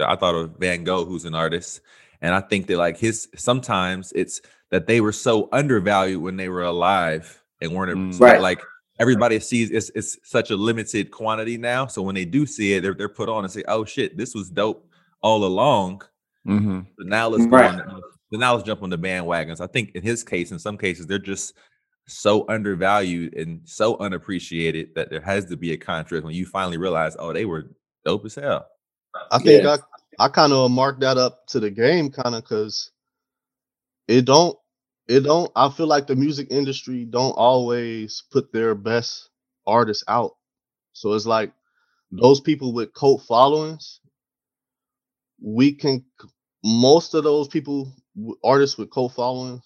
I 0.00 0.16
thought 0.16 0.34
of 0.34 0.56
Van 0.58 0.84
Gogh, 0.84 1.04
who's 1.04 1.24
an 1.24 1.34
artist, 1.34 1.80
and 2.20 2.34
I 2.34 2.40
think 2.40 2.66
that 2.68 2.76
like 2.78 2.96
his 2.96 3.28
sometimes 3.34 4.12
it's 4.14 4.40
that 4.70 4.86
they 4.86 5.00
were 5.00 5.12
so 5.12 5.48
undervalued 5.52 6.22
when 6.22 6.36
they 6.36 6.48
were 6.48 6.62
alive 6.62 7.42
and 7.60 7.72
weren't 7.74 7.92
Mm. 7.96 8.20
Right. 8.20 8.40
like 8.40 8.60
everybody 9.00 9.40
sees 9.40 9.70
it's 9.70 9.90
it's 9.96 10.16
such 10.22 10.50
a 10.50 10.56
limited 10.56 11.10
quantity 11.10 11.58
now. 11.58 11.86
So 11.86 12.02
when 12.02 12.14
they 12.14 12.24
do 12.24 12.46
see 12.46 12.74
it, 12.74 12.82
they're 12.82 12.94
they're 12.94 13.08
put 13.08 13.28
on 13.28 13.42
and 13.44 13.52
say, 13.52 13.64
"Oh 13.66 13.84
shit, 13.84 14.16
this 14.16 14.34
was 14.34 14.48
dope 14.48 14.88
all 15.22 15.44
along." 15.44 16.02
Mhm. 16.46 16.86
But 16.96 17.06
now 17.06 17.28
let's 17.28 17.46
go 17.46 17.56
on. 17.56 18.02
But 18.30 18.40
now 18.40 18.54
let's 18.54 18.66
jump 18.66 18.82
on 18.82 18.90
the 18.90 18.98
bandwagons. 18.98 19.60
I 19.60 19.66
think 19.66 19.92
in 19.94 20.02
his 20.02 20.24
case, 20.24 20.52
in 20.52 20.58
some 20.58 20.78
cases, 20.78 21.06
they're 21.06 21.18
just 21.18 21.54
so 22.08 22.46
undervalued 22.48 23.34
and 23.34 23.60
so 23.64 23.96
unappreciated 23.98 24.94
that 24.94 25.10
there 25.10 25.20
has 25.20 25.44
to 25.46 25.56
be 25.56 25.72
a 25.72 25.76
contrast 25.76 26.24
when 26.24 26.34
you 26.34 26.46
finally 26.46 26.78
realize, 26.78 27.16
oh, 27.18 27.32
they 27.32 27.44
were 27.44 27.70
dope 28.04 28.24
as 28.24 28.34
hell. 28.34 28.66
I 29.30 29.38
think 29.38 29.62
Yeah. 29.62 29.76
I 30.18 30.26
I 30.26 30.28
kind 30.28 30.52
of 30.52 30.70
marked 30.70 31.00
that 31.00 31.16
up 31.16 31.46
to 31.48 31.60
the 31.60 31.70
game 31.70 32.10
kind 32.10 32.34
of 32.34 32.42
because 32.42 32.90
it 34.08 34.24
don't 34.24 34.58
it 35.08 35.20
don't 35.20 35.50
I 35.56 35.68
feel 35.70 35.86
like 35.86 36.06
the 36.06 36.16
music 36.16 36.48
industry 36.50 37.04
don't 37.04 37.32
always 37.32 38.22
put 38.30 38.52
their 38.52 38.74
best 38.74 39.30
artists 39.66 40.04
out. 40.08 40.36
So 40.92 41.12
it's 41.14 41.26
like 41.26 41.52
those 42.10 42.40
people 42.40 42.72
with 42.74 42.92
cult 42.92 43.22
followings, 43.22 44.00
we 45.42 45.72
can 45.72 46.04
most 46.64 47.14
of 47.14 47.24
those 47.24 47.48
people 47.48 47.92
artists 48.44 48.78
with 48.78 48.92
cult 48.92 49.14
followings 49.14 49.62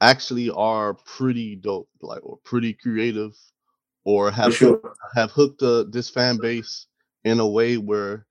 actually 0.00 0.50
are 0.50 0.94
pretty 0.94 1.56
dope, 1.56 1.88
like 2.02 2.24
or 2.24 2.38
pretty 2.44 2.74
creative, 2.74 3.32
or 4.04 4.30
have 4.30 4.56
hooked 4.56 4.82
sure. 4.82 4.96
have 5.14 5.30
hooked 5.32 5.62
uh, 5.62 5.84
this 5.90 6.10
fan 6.10 6.38
base 6.38 6.86
in 7.24 7.40
a 7.40 7.48
way 7.48 7.76
where 7.78 8.26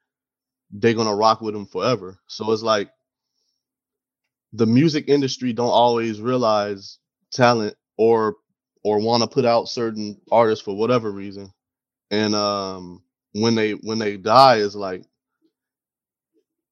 they're 0.71 0.93
gonna 0.93 1.15
rock 1.15 1.41
with 1.41 1.53
them 1.55 1.65
forever. 1.67 2.19
So 2.27 2.51
it's 2.51 2.63
like 2.63 2.91
the 4.53 4.65
music 4.65 5.05
industry 5.07 5.53
don't 5.53 5.69
always 5.69 6.21
realize 6.21 6.99
talent 7.31 7.75
or 7.97 8.37
or 8.83 8.99
want 8.99 9.23
to 9.23 9.29
put 9.29 9.45
out 9.45 9.69
certain 9.69 10.19
artists 10.31 10.63
for 10.63 10.75
whatever 10.75 11.11
reason. 11.11 11.51
And 12.11 12.35
um 12.35 13.03
when 13.33 13.55
they 13.55 13.73
when 13.73 13.99
they 13.99 14.17
die 14.17 14.57
is 14.57 14.75
like 14.75 15.03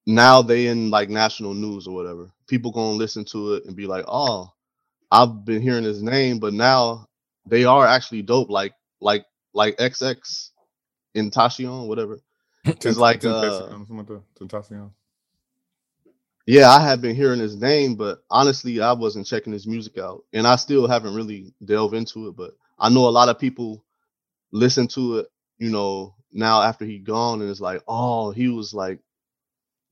now 0.08 0.41
they 0.41 0.68
in 0.68 0.89
like 0.89 1.10
national 1.10 1.53
news 1.53 1.86
or 1.86 1.93
whatever. 1.93 2.32
People 2.47 2.72
gonna 2.72 2.97
listen 2.97 3.26
to 3.26 3.55
it 3.55 3.66
and 3.66 3.76
be 3.76 3.88
like, 3.88 4.05
oh, 4.08 4.51
I've 5.12 5.45
been 5.45 5.62
hearing 5.62 5.84
his 5.84 6.01
name, 6.01 6.39
but 6.39 6.53
now 6.53 7.08
they 7.45 7.66
are 7.66 7.86
actually 7.86 8.24
dope, 8.24 8.49
like 8.49 8.74
like 9.01 9.26
like 9.53 9.78
XX 9.78 10.51
Tentacion, 11.16 11.88
whatever. 11.88 12.20
It's 12.66 12.97
like 12.97 13.26
uh 13.26 13.70
Something 13.70 13.97
like 13.97 14.08
that. 14.08 14.24
Tentacion. 14.39 14.91
yeah, 16.45 16.70
I 16.70 16.82
have 16.82 17.01
been 17.01 17.16
hearing 17.16 17.39
his 17.39 17.58
name, 17.58 17.95
but 17.95 18.24
honestly, 18.30 18.82
I 18.82 18.93
wasn't 18.93 19.28
checking 19.28 19.53
his 19.53 19.68
music 19.68 19.97
out, 19.97 20.24
and 20.34 20.47
I 20.47 20.55
still 20.58 20.88
haven't 20.88 21.16
really 21.16 21.53
delved 21.66 21.95
into 21.95 22.30
it. 22.30 22.38
But 22.38 22.51
I 22.80 22.89
know 22.89 23.08
a 23.08 23.12
lot 23.12 23.30
of 23.30 23.39
people 23.39 23.84
listen 24.51 24.88
to 24.89 25.20
it, 25.20 25.28
you 25.60 25.70
know, 25.70 26.16
now 26.32 26.62
after 26.62 26.86
he 26.86 26.99
gone, 26.99 27.41
and 27.41 27.49
it's 27.49 27.62
like, 27.62 27.84
oh, 27.88 28.32
he 28.32 28.49
was 28.49 28.74
like, 28.74 28.99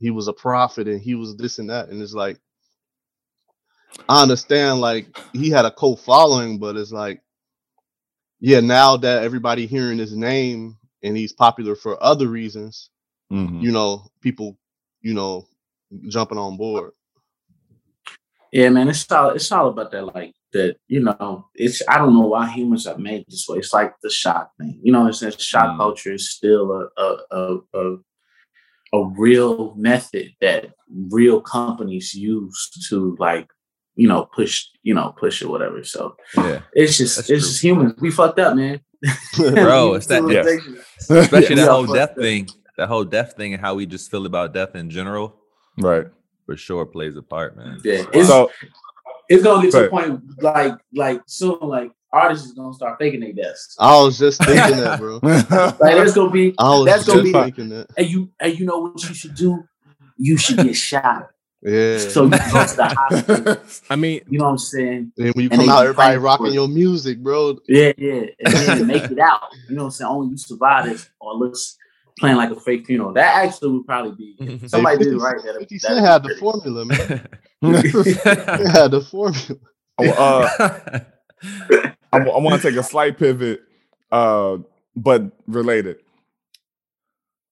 he 0.06 0.12
was 0.12 0.28
a 0.28 0.34
prophet, 0.34 0.88
and 0.88 1.02
he 1.02 1.16
was 1.16 1.36
this 1.36 1.58
and 1.58 1.68
that, 1.72 1.90
and 1.90 2.00
it's 2.00 2.14
like, 2.14 2.40
I 4.08 4.22
understand, 4.22 4.80
like 4.80 5.08
he 5.34 5.50
had 5.50 5.66
a 5.66 5.72
cult 5.72 6.00
following, 6.00 6.60
but 6.60 6.78
it's 6.78 6.92
like, 6.92 7.24
yeah, 8.40 8.60
now 8.60 8.98
that 8.98 9.24
everybody 9.24 9.66
hearing 9.66 9.98
his 9.98 10.16
name 10.16 10.78
and 11.02 11.18
he's 11.18 11.34
popular 11.34 11.76
for 11.76 11.98
other 12.04 12.28
reasons, 12.28 12.92
Mhm. 13.32 13.64
you 13.64 13.72
know, 13.72 14.06
people, 14.22 14.60
you 15.02 15.16
know, 15.16 15.48
jumping 16.08 16.38
on 16.38 16.56
board. 16.56 16.92
Yeah, 18.52 18.70
man, 18.70 18.88
it's 18.88 19.12
all 19.12 19.32
it's 19.32 19.52
all 19.52 19.70
about 19.70 19.90
that. 19.90 20.14
Like 20.14 20.36
that, 20.54 20.78
you 20.88 21.00
know. 21.00 21.48
It's 21.56 21.82
I 21.90 21.98
don't 21.98 22.14
know 22.14 22.28
why 22.28 22.48
humans 22.52 22.86
are 22.86 22.98
made 23.00 23.26
this 23.28 23.48
way. 23.50 23.58
It's 23.58 23.74
like 23.74 23.96
the 24.04 24.12
shock 24.12 24.52
thing. 24.60 24.80
You 24.84 24.92
know 24.92 25.08
it's 25.08 25.24
I'm? 25.24 25.32
Shock 25.40 25.72
Mm. 25.72 25.78
culture 25.78 26.14
is 26.14 26.30
still 26.30 26.72
a 26.72 26.90
a, 27.02 27.18
a 27.32 27.60
a 27.74 27.98
a 28.94 29.04
real 29.18 29.74
method 29.76 30.32
that 30.42 30.72
real 31.10 31.42
companies 31.42 32.14
use 32.14 32.70
to 32.90 33.16
like 33.20 33.48
you 33.96 34.08
know 34.08 34.28
push 34.36 34.66
you 34.84 34.94
know 34.94 35.14
push 35.18 35.42
or 35.42 35.50
whatever. 35.50 35.84
So 35.84 36.16
Yeah, 36.36 36.62
it's 36.74 36.98
just 36.98 37.16
That's 37.18 37.30
it's 37.30 37.44
true. 37.44 37.50
just 37.52 37.64
humans. 37.64 37.94
We 38.00 38.12
fucked 38.12 38.40
up, 38.40 38.56
man. 38.56 38.80
bro. 39.38 39.94
It's 39.96 40.08
that 40.08 40.24
Yes. 40.28 40.46
Civilization. 40.46 40.78
especially 41.24 41.56
Yeah, 41.58 41.66
that 41.66 41.72
whole 41.72 41.86
death 41.86 42.16
that. 42.16 42.22
thing, 42.22 42.48
that 42.78 42.88
whole 42.88 43.04
death 43.06 43.34
thing, 43.36 43.54
and 43.54 43.62
how 43.62 43.76
we 43.76 43.86
just 43.86 44.10
feel 44.12 44.26
about 44.26 44.54
death 44.54 44.76
in 44.76 44.90
general. 44.90 45.36
right. 45.78 46.08
For 46.46 46.56
sure, 46.56 46.86
plays 46.86 47.16
a 47.18 47.24
part, 47.24 47.58
man. 47.58 47.80
Yeah, 47.84 48.04
it's 48.14 48.28
So 48.28 48.52
it's 49.30 49.44
gonna 49.44 49.64
get 49.64 49.72
to 49.72 49.80
Go 49.80 49.86
a 49.86 49.90
point 49.90 50.22
like 50.44 50.74
like 50.94 51.22
soon 51.26 51.58
like 51.62 51.92
artists 52.16 52.48
is 52.48 52.54
gonna 52.54 52.74
start 52.74 52.98
faking 53.00 53.20
their 53.20 53.34
deaths. 53.34 53.76
I 53.80 54.02
was 54.02 54.18
just 54.18 54.44
thinking 54.44 54.78
that, 54.78 55.00
bro. 55.00 55.20
Like 55.24 55.78
that's 55.80 56.14
gonna 56.14 56.32
be 56.32 56.54
I 56.58 56.70
was 56.70 56.86
That's 56.86 57.06
gonna 57.06 57.24
be- 57.24 57.32
thinking 57.34 57.70
that. 57.70 57.88
and 57.98 58.10
you 58.10 58.30
and 58.40 58.58
you 58.58 58.66
know 58.66 58.80
what 58.80 59.04
you 59.04 59.14
should 59.14 59.36
do? 59.36 59.64
You 60.18 60.38
should 60.38 60.58
get 60.58 60.76
shot. 60.76 61.30
Yeah. 61.62 61.98
So 61.98 62.24
you 62.26 62.30
go 62.30 62.38
to 62.38 62.76
the 62.76 62.96
hospital. 62.98 63.58
I 63.90 63.96
mean, 63.96 64.22
You 64.30 64.38
know 64.40 64.46
what 64.46 64.52
I'm 64.52 64.58
saying? 64.60 65.12
and 65.18 65.34
when 65.36 65.44
you 65.46 65.50
and 65.52 65.62
come 65.62 65.70
out, 65.70 65.84
everybody 65.84 66.18
rocking 66.18 66.54
your 66.54 66.68
music, 66.68 67.18
bro. 67.24 67.58
Yeah, 67.68 67.92
yeah. 67.98 68.26
And 68.46 68.54
then 68.54 68.78
to 68.78 68.86
make 68.86 69.04
it 69.06 69.18
out. 69.20 69.42
You 69.68 69.76
know 69.76 69.84
what 69.84 69.88
I'm 69.88 69.92
saying? 69.92 70.10
Only 70.12 70.30
you 70.32 70.38
survive 70.38 70.86
this 70.86 71.10
or 71.20 71.34
looks 71.36 71.76
playing 72.20 72.38
like 72.38 72.52
a 72.52 72.60
fake 72.60 72.86
funeral. 72.86 73.14
That 73.14 73.44
actually 73.46 73.72
would 73.72 73.86
probably 73.88 74.12
be 74.38 74.68
somebody 74.68 74.98
Hey, 74.98 75.04
did 75.06 75.14
it 75.16 75.20
50 75.20 75.26
right. 75.26 75.44
That 75.44 75.56
50 75.60 75.80
Cent 75.80 76.00
had 76.06 76.24
the 76.24 76.36
formula, 76.36 76.86
man. 76.86 77.28
uh, 77.64 77.82
He 77.82 78.70
had 78.72 78.92
the 78.92 79.02
formula. 79.02 79.60
I, 82.16 82.40
want 82.40 82.62
to 82.62 82.68
take 82.68 82.78
a 82.78 82.84
slight 82.84 83.18
pivot, 83.18 83.62
uh, 84.12 84.58
but 84.96 85.32
related. 85.48 85.98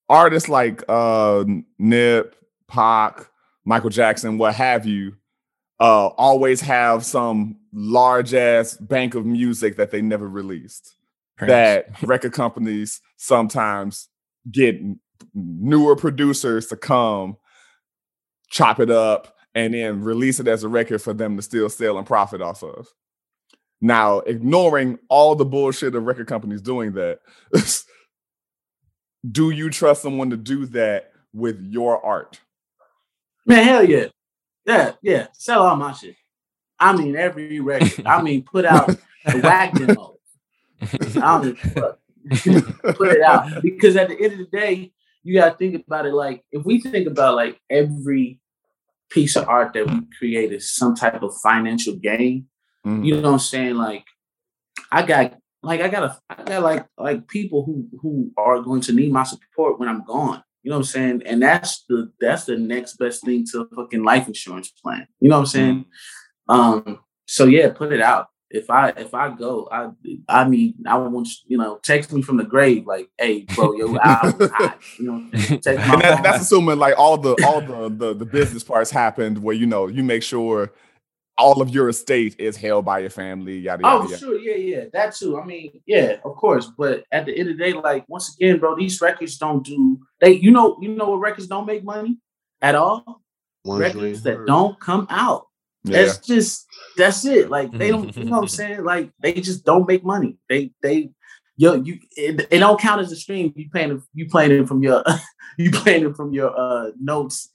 Artists 0.08 0.48
like 0.48 0.82
uh, 0.88 1.44
Nip, 1.78 2.36
Pac, 2.68 3.28
Michael 3.64 3.90
Jackson, 3.90 4.38
what 4.38 4.54
have 4.54 4.86
you, 4.86 5.16
uh, 5.80 6.06
always 6.06 6.60
have 6.60 7.04
some 7.04 7.56
large 7.72 8.34
ass 8.34 8.76
bank 8.76 9.14
of 9.14 9.26
music 9.26 9.76
that 9.76 9.90
they 9.90 10.02
never 10.02 10.28
released. 10.28 10.96
Prince. 11.36 11.50
That 11.50 12.02
record 12.02 12.32
companies 12.32 13.00
sometimes 13.16 14.08
get 14.50 14.80
newer 15.34 15.96
producers 15.96 16.68
to 16.68 16.76
come, 16.76 17.36
chop 18.50 18.78
it 18.78 18.90
up, 18.90 19.34
and 19.54 19.74
then 19.74 20.02
release 20.02 20.38
it 20.38 20.48
as 20.48 20.64
a 20.64 20.68
record 20.68 21.02
for 21.02 21.12
them 21.12 21.36
to 21.36 21.42
still 21.42 21.68
sell 21.68 21.98
and 21.98 22.06
profit 22.06 22.40
off 22.40 22.62
of. 22.62 22.88
Now, 23.80 24.20
ignoring 24.20 24.98
all 25.08 25.34
the 25.34 25.44
bullshit 25.44 25.94
of 25.94 26.04
record 26.04 26.26
companies 26.26 26.62
doing 26.62 26.92
that, 26.92 27.20
do 29.30 29.50
you 29.50 29.70
trust 29.70 30.02
someone 30.02 30.30
to 30.30 30.36
do 30.36 30.66
that 30.66 31.12
with 31.32 31.60
your 31.60 32.04
art? 32.04 32.40
Man, 33.46 33.64
hell 33.64 33.84
yeah. 33.84 34.06
Yeah, 34.66 34.92
yeah. 35.02 35.26
Sell 35.34 35.62
all 35.62 35.76
my 35.76 35.92
shit. 35.92 36.16
I 36.78 36.96
mean 36.96 37.16
every 37.16 37.60
record. 37.60 38.06
I 38.06 38.22
mean 38.22 38.42
put 38.42 38.64
out 38.64 38.88
the 38.88 39.38
whack 39.42 39.74
demo. 39.74 40.16
I 40.80 41.42
don't 41.42 41.42
give 41.42 41.76
a 41.76 41.80
fuck. 41.80 41.98
put 42.96 43.08
it 43.08 43.22
out. 43.22 43.62
Because 43.62 43.96
at 43.96 44.08
the 44.08 44.20
end 44.20 44.32
of 44.32 44.38
the 44.38 44.48
day, 44.50 44.92
you 45.22 45.38
gotta 45.38 45.56
think 45.56 45.84
about 45.86 46.06
it 46.06 46.14
like 46.14 46.42
if 46.52 46.64
we 46.64 46.80
think 46.80 47.06
about 47.06 47.36
like 47.36 47.60
every 47.70 48.40
piece 49.10 49.36
of 49.36 49.48
art 49.48 49.72
that 49.74 49.90
we 49.90 50.00
create 50.18 50.52
is 50.52 50.74
some 50.74 50.94
type 50.94 51.22
of 51.22 51.34
financial 51.42 51.94
gain, 51.94 52.46
Mhm. 52.84 53.04
you 53.04 53.16
know 53.20 53.28
what 53.28 53.32
I'm 53.34 53.38
saying? 53.38 53.74
Like 53.76 54.04
I 54.92 55.02
got 55.02 55.38
like 55.62 55.80
I 55.80 55.88
got 55.88 56.02
a 56.04 56.18
I 56.28 56.42
got 56.44 56.62
like 56.62 56.86
like 56.98 57.28
people 57.28 57.64
who 57.64 57.88
who 58.00 58.30
are 58.36 58.60
going 58.60 58.80
to 58.82 58.92
need 58.92 59.12
my 59.12 59.22
support 59.24 59.78
when 59.78 59.88
I'm 59.88 60.04
gone. 60.04 60.42
You 60.62 60.70
know 60.70 60.76
what 60.76 60.80
I'm 60.80 60.84
saying? 60.84 61.22
And 61.26 61.42
that's 61.42 61.84
the 61.88 62.10
that's 62.20 62.44
the 62.44 62.56
next 62.56 62.96
best 62.96 63.24
thing 63.24 63.44
to 63.52 63.62
a 63.62 63.74
fucking 63.74 64.02
life 64.02 64.26
insurance 64.26 64.70
plan. 64.70 65.06
You 65.20 65.28
know 65.28 65.36
what 65.36 65.40
I'm 65.40 65.46
saying? 65.46 65.84
Um 66.48 67.00
so 67.26 67.46
yeah, 67.46 67.70
put 67.70 67.92
it 67.92 68.02
out. 68.02 68.28
If 68.50 68.70
I 68.70 68.90
if 68.90 69.14
I 69.14 69.30
go, 69.30 69.68
I 69.72 69.90
I 70.28 70.46
mean 70.46 70.74
I 70.86 70.96
want 70.98 71.28
you 71.46 71.58
know 71.58 71.80
text 71.82 72.12
me 72.12 72.22
from 72.22 72.36
the 72.36 72.44
grave 72.44 72.86
like, 72.86 73.08
hey 73.18 73.48
bro, 73.54 73.74
yo 73.74 73.96
album 73.98 74.38
was 74.38 74.50
hot. 74.50 74.78
You 74.98 75.06
know 75.06 75.12
what 75.14 75.22
I'm 75.22 75.44
saying? 75.46 75.60
Text 75.60 75.86
my 75.86 75.96
that, 76.00 76.22
that's 76.22 76.42
assuming 76.42 76.78
like 76.78 76.94
all 76.96 77.16
the 77.18 77.34
all 77.36 77.60
the, 77.60 77.88
the 77.88 78.14
the 78.14 78.26
business 78.26 78.62
parts 78.62 78.90
happened 78.90 79.42
where 79.42 79.54
you 79.56 79.66
know 79.66 79.86
you 79.88 80.04
make 80.04 80.22
sure 80.22 80.72
all 81.36 81.60
of 81.60 81.70
your 81.70 81.88
estate 81.88 82.36
is 82.38 82.56
held 82.56 82.84
by 82.84 83.00
your 83.00 83.10
family 83.10 83.58
yada 83.58 83.82
yada, 83.82 83.96
Oh, 83.96 84.02
yada. 84.08 84.18
sure, 84.18 84.38
yeah, 84.38 84.54
yeah, 84.54 84.84
that 84.92 85.14
too. 85.14 85.38
I 85.38 85.44
mean, 85.44 85.80
yeah, 85.86 86.16
of 86.24 86.36
course. 86.36 86.70
But 86.78 87.04
at 87.10 87.26
the 87.26 87.36
end 87.36 87.50
of 87.50 87.58
the 87.58 87.64
day, 87.64 87.72
like 87.72 88.04
once 88.08 88.34
again, 88.36 88.58
bro, 88.58 88.76
these 88.76 89.00
records 89.00 89.36
don't 89.38 89.64
do 89.64 89.98
they. 90.20 90.32
You 90.32 90.50
know, 90.52 90.78
you 90.80 90.90
know 90.90 91.10
what 91.10 91.16
records 91.20 91.46
don't 91.48 91.66
make 91.66 91.82
money 91.84 92.18
at 92.62 92.74
all. 92.74 93.22
Ones 93.64 93.80
records 93.80 94.22
that 94.22 94.36
heard. 94.36 94.46
don't 94.46 94.78
come 94.78 95.06
out. 95.10 95.46
yeah. 95.84 96.02
That's 96.04 96.18
just 96.18 96.66
that's 96.96 97.24
it. 97.24 97.50
Like 97.50 97.72
they 97.72 97.90
don't. 97.90 98.14
You 98.16 98.24
know 98.24 98.32
what 98.36 98.42
I'm 98.42 98.48
saying? 98.60 98.84
Like 98.84 99.10
they 99.20 99.32
just 99.34 99.64
don't 99.64 99.88
make 99.88 100.04
money. 100.04 100.36
They 100.48 100.70
they. 100.82 101.10
Yo, 101.56 101.74
you 101.74 101.98
it, 102.16 102.48
it 102.50 102.58
don't 102.58 102.80
count 102.80 103.00
as 103.00 103.12
a 103.12 103.16
stream. 103.16 103.52
You 103.56 103.70
playing 103.70 104.02
you 104.12 104.28
playing 104.28 104.50
it 104.52 104.66
from 104.68 104.82
your 104.82 105.04
you 105.58 105.70
playing 105.70 106.04
it 106.04 106.16
from 106.16 106.32
your 106.32 106.50
uh 106.58 106.90
notes 107.00 107.48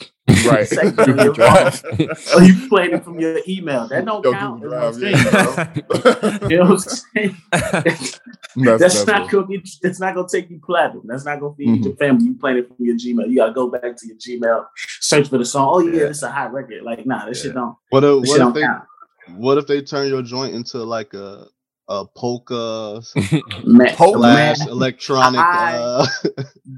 right 0.52 0.68
section 0.68 1.20
of 1.20 1.38
your 1.38 2.36
or 2.36 2.42
you 2.44 2.68
playing 2.70 2.94
it 2.94 3.04
from 3.04 3.20
your 3.20 3.40
email. 3.48 3.88
That 3.88 4.06
don't 4.06 4.24
Yo, 4.24 4.32
count 4.32 4.62
Google 4.62 4.78
as 4.80 4.98
no 4.98 5.10
Drive, 5.10 5.20
stream, 5.20 5.34
yeah. 5.34 5.82
bro. 5.88 6.48
You 6.50 6.58
know 6.58 6.64
what 6.64 6.72
I'm 6.72 6.80
saying? 6.80 7.36
that's, 7.52 8.20
that's, 8.56 8.80
that's 8.82 9.08
not 9.08 9.30
gonna 9.30 9.48
get. 9.48 9.66
you- 9.66 9.72
That's 9.82 10.00
not 10.00 10.16
gonna 10.16 10.28
take 10.28 10.50
you 10.50 10.60
platinum. 10.66 11.04
That's 11.06 11.26
not 11.26 11.40
gonna 11.40 11.56
feed 11.56 11.68
Mhm. 11.68 11.86
your 11.86 11.96
family. 11.96 12.26
You 12.26 12.34
playing 12.36 12.58
it 12.60 12.68
from 12.68 12.86
your 12.86 12.96
Gmail. 12.96 13.30
You 13.30 13.36
gotta 13.38 13.54
go 13.54 13.70
back 13.70 13.96
to 13.96 14.08
your 14.08 14.18
Gmail, 14.18 14.66
search 15.02 15.30
for 15.30 15.38
the 15.38 15.46
song. 15.46 15.68
Oh 15.72 15.80
yeah, 15.80 15.92
Yeah. 16.02 16.08
this 16.08 16.18
is 16.18 16.24
a 16.24 16.32
hot 16.32 16.54
record. 16.54 16.84
Like 16.84 17.06
nah, 17.06 17.26
this 17.26 17.42
shit 17.44 17.54
don't. 17.54 17.76
What 17.90 18.04
if, 18.04 18.16
what 18.20 18.26
shit 18.28 18.36
if 18.36 18.40
don't 18.40 18.54
they 18.54 18.62
count. 18.62 18.84
what 19.38 19.58
if 19.58 19.68
they 19.68 19.82
turn 19.82 20.08
your 20.08 20.22
joint 20.22 20.56
into 20.56 20.80
like 20.84 21.14
a 21.14 21.48
a 21.88 22.06
polka 22.06 23.02
Polka? 23.96 24.20
slash 24.20 24.68
electronic 24.68 25.40
I- 25.40 25.76
uh 25.78 26.06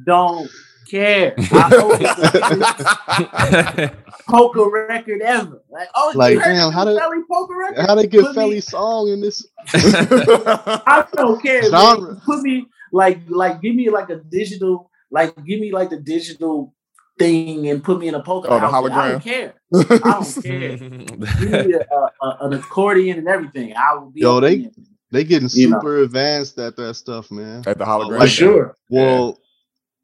don't 0.06 0.50
care. 0.90 1.34
I 1.38 1.42
hope 1.70 2.02
it's 2.02 2.16
the 2.16 3.94
polka 4.28 4.70
record 4.70 5.22
ever. 5.22 5.62
Like 5.70 5.88
oh, 5.96 6.12
Like, 6.16 6.34
you 6.34 6.40
heard 6.40 6.54
damn, 6.54 6.72
how 6.72 6.86
did- 6.86 6.98
Felly 7.00 7.18
polka 7.30 7.54
record? 7.56 7.86
how 7.86 7.96
they 7.96 8.08
get 8.08 8.22
Put 8.22 8.30
me- 8.30 8.36
Felly's 8.36 8.68
song 8.68 9.10
in 9.10 9.22
this 9.22 9.46
I 9.74 11.06
don't 11.16 11.42
care. 11.42 11.70
man. 11.72 12.22
Put 12.26 12.42
me 12.44 12.68
like 12.92 13.20
like 13.30 13.62
give 13.62 13.76
me 13.76 13.90
like 13.90 14.10
a 14.10 14.18
digital 14.18 14.90
like 15.12 15.36
give 15.46 15.60
me 15.60 15.72
like 15.72 15.90
the 15.90 15.98
digital 16.00 16.74
thing 17.20 17.68
and 17.70 17.84
put 17.84 18.00
me 18.00 18.08
in 18.08 18.16
a 18.16 18.22
polka. 18.24 18.50
Oh, 18.50 18.60
the 18.60 18.66
outfit. 18.66 18.92
I 18.92 18.96
hologram? 18.96 19.12
don't 19.12 19.24
care. 19.24 19.54
I 19.74 20.12
don't 20.12 20.44
care. 20.44 20.78
Give 20.78 21.68
me 21.68 21.74
a, 21.74 21.80
a, 21.82 22.10
a- 22.26 22.38
an 22.42 22.54
accordion 22.54 23.20
and 23.20 23.28
everything. 23.28 23.74
I 23.76 23.96
will 23.96 24.12
be. 24.12 24.22
Yo, 24.22 24.40
they- 24.40 24.56
it. 24.56 24.76
they 25.12 25.24
getting 25.24 25.50
You 25.52 25.70
know. 25.70 25.78
super 25.80 25.98
advanced 26.04 26.58
at 26.60 26.76
that 26.78 26.94
stuff, 26.96 27.30
man. 27.32 27.64
at 27.68 27.78
the 27.78 27.84
oh, 27.84 27.88
hologram 27.88 28.20
for 28.22 28.28
sure. 28.28 28.76
Well, 28.90 29.38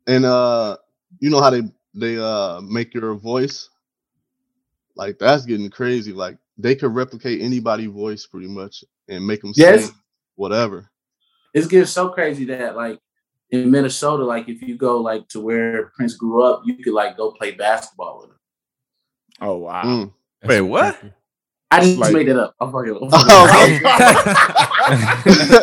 and 0.08 0.26
uh, 0.26 0.78
you 1.20 1.30
know 1.30 1.41
how 1.41 1.49
they 1.49 1.62
they 1.93 2.18
uh 2.18 2.62
make 2.62 2.93
your 2.93 3.14
voice 3.16 3.70
like 4.95 5.20
that's 5.20 5.45
getting 5.45 5.70
crazy. 5.70 6.12
Like 6.12 6.38
they 6.58 6.76
could 6.76 6.93
replicate 6.95 7.41
anybody's 7.41 7.91
voice 7.91 8.26
pretty 8.26 8.47
much 8.47 8.84
and 9.08 9.26
make 9.26 9.41
them 9.41 9.53
Yes. 9.55 9.86
sing 9.86 9.95
whatever. 10.36 10.89
It's 11.53 11.68
getting 11.68 11.86
so 11.86 12.10
crazy 12.10 12.45
that 12.45 12.76
like 12.76 12.99
in 13.51 13.72
Minnesota, 13.72 14.24
like 14.26 14.49
if 14.49 14.62
you 14.62 14.76
go 14.76 14.99
like 14.99 15.28
to 15.30 15.39
where 15.39 15.91
Prince 15.95 16.16
grew 16.16 16.43
up, 16.43 16.64
you 16.66 16.76
could 16.84 16.93
like 16.93 17.16
go 17.18 17.32
play 17.32 17.51
basketball 17.51 18.20
with 18.22 18.30
him. 18.30 18.38
oh 19.41 19.58
wow 19.58 19.84
Mm. 19.84 20.14
Wait, 20.43 20.62
what? 20.62 21.01
I 21.70 21.82
just 21.82 21.97
Like- 21.97 22.13
made 22.13 22.30
it 22.30 22.38
up. 22.38 22.55
I'm 22.61 22.72
fucking. 22.72 22.93
I'm 23.01 23.09
Oh, 23.11 23.47
fucking- 23.49 23.82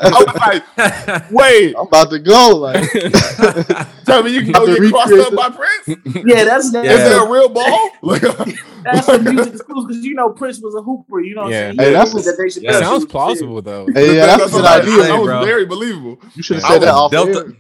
I 0.05 0.11
was 0.13 0.27
like, 0.37 1.31
wait, 1.31 1.75
I'm 1.77 1.87
about 1.87 2.11
to 2.11 2.19
go. 2.19 2.57
Like, 2.57 2.91
tell 4.05 4.23
me 4.23 4.33
you 4.35 4.41
can 4.43 4.51
About 4.51 4.67
go 4.67 4.77
get 4.79 4.93
crossed 4.93 5.13
up 5.15 5.35
by 5.35 5.49
Prince? 5.49 6.01
yeah, 6.27 6.45
that's 6.45 6.71
that's, 6.73 6.87
Is 6.89 6.99
Yeah. 6.99 7.09
there 7.09 7.25
a 7.27 7.31
real 7.31 7.49
ball? 7.49 7.91
Like, 8.03 8.21
that's 8.21 9.07
the 9.07 9.19
music 9.33 9.57
schools 9.57 9.87
because 9.87 10.05
you 10.05 10.15
know 10.15 10.29
Prince 10.31 10.61
was 10.61 10.75
a 10.75 10.83
hooper. 10.83 11.21
You 11.21 11.37
know, 11.37 11.43
what 11.45 11.53
Yeah. 11.53 11.69
I'm 11.71 11.77
saying? 11.77 11.79
Hey, 11.79 11.87
He 11.87 11.93
that's- 11.93 12.15
knew 12.15 12.23
that 12.23 12.37
they 12.39 12.51
should 12.51 12.63
Yeah. 12.65 12.73
do 12.73 12.79
Sounds 12.81 13.03
shit. 13.05 13.11
plausible 13.11 13.63
though. 13.63 13.87
hey, 13.95 14.17
yeah, 14.17 14.27
that's 14.27 14.43
a 14.43 14.47
good 14.51 14.55
what 14.63 14.65
I'm 14.67 14.81
idea. 14.83 14.95
saying. 14.97 15.09
That 15.09 15.19
was 15.21 15.27
bro. 15.29 15.45
very 15.45 15.65
believable. 15.65 16.19
You 16.35 16.43
should 16.43 16.57
have 16.57 16.65
I 16.67 16.69
said 16.75 16.83
that 16.83 16.95
off 16.95 17.11
Delta- 17.13 17.39
air. 17.47 17.53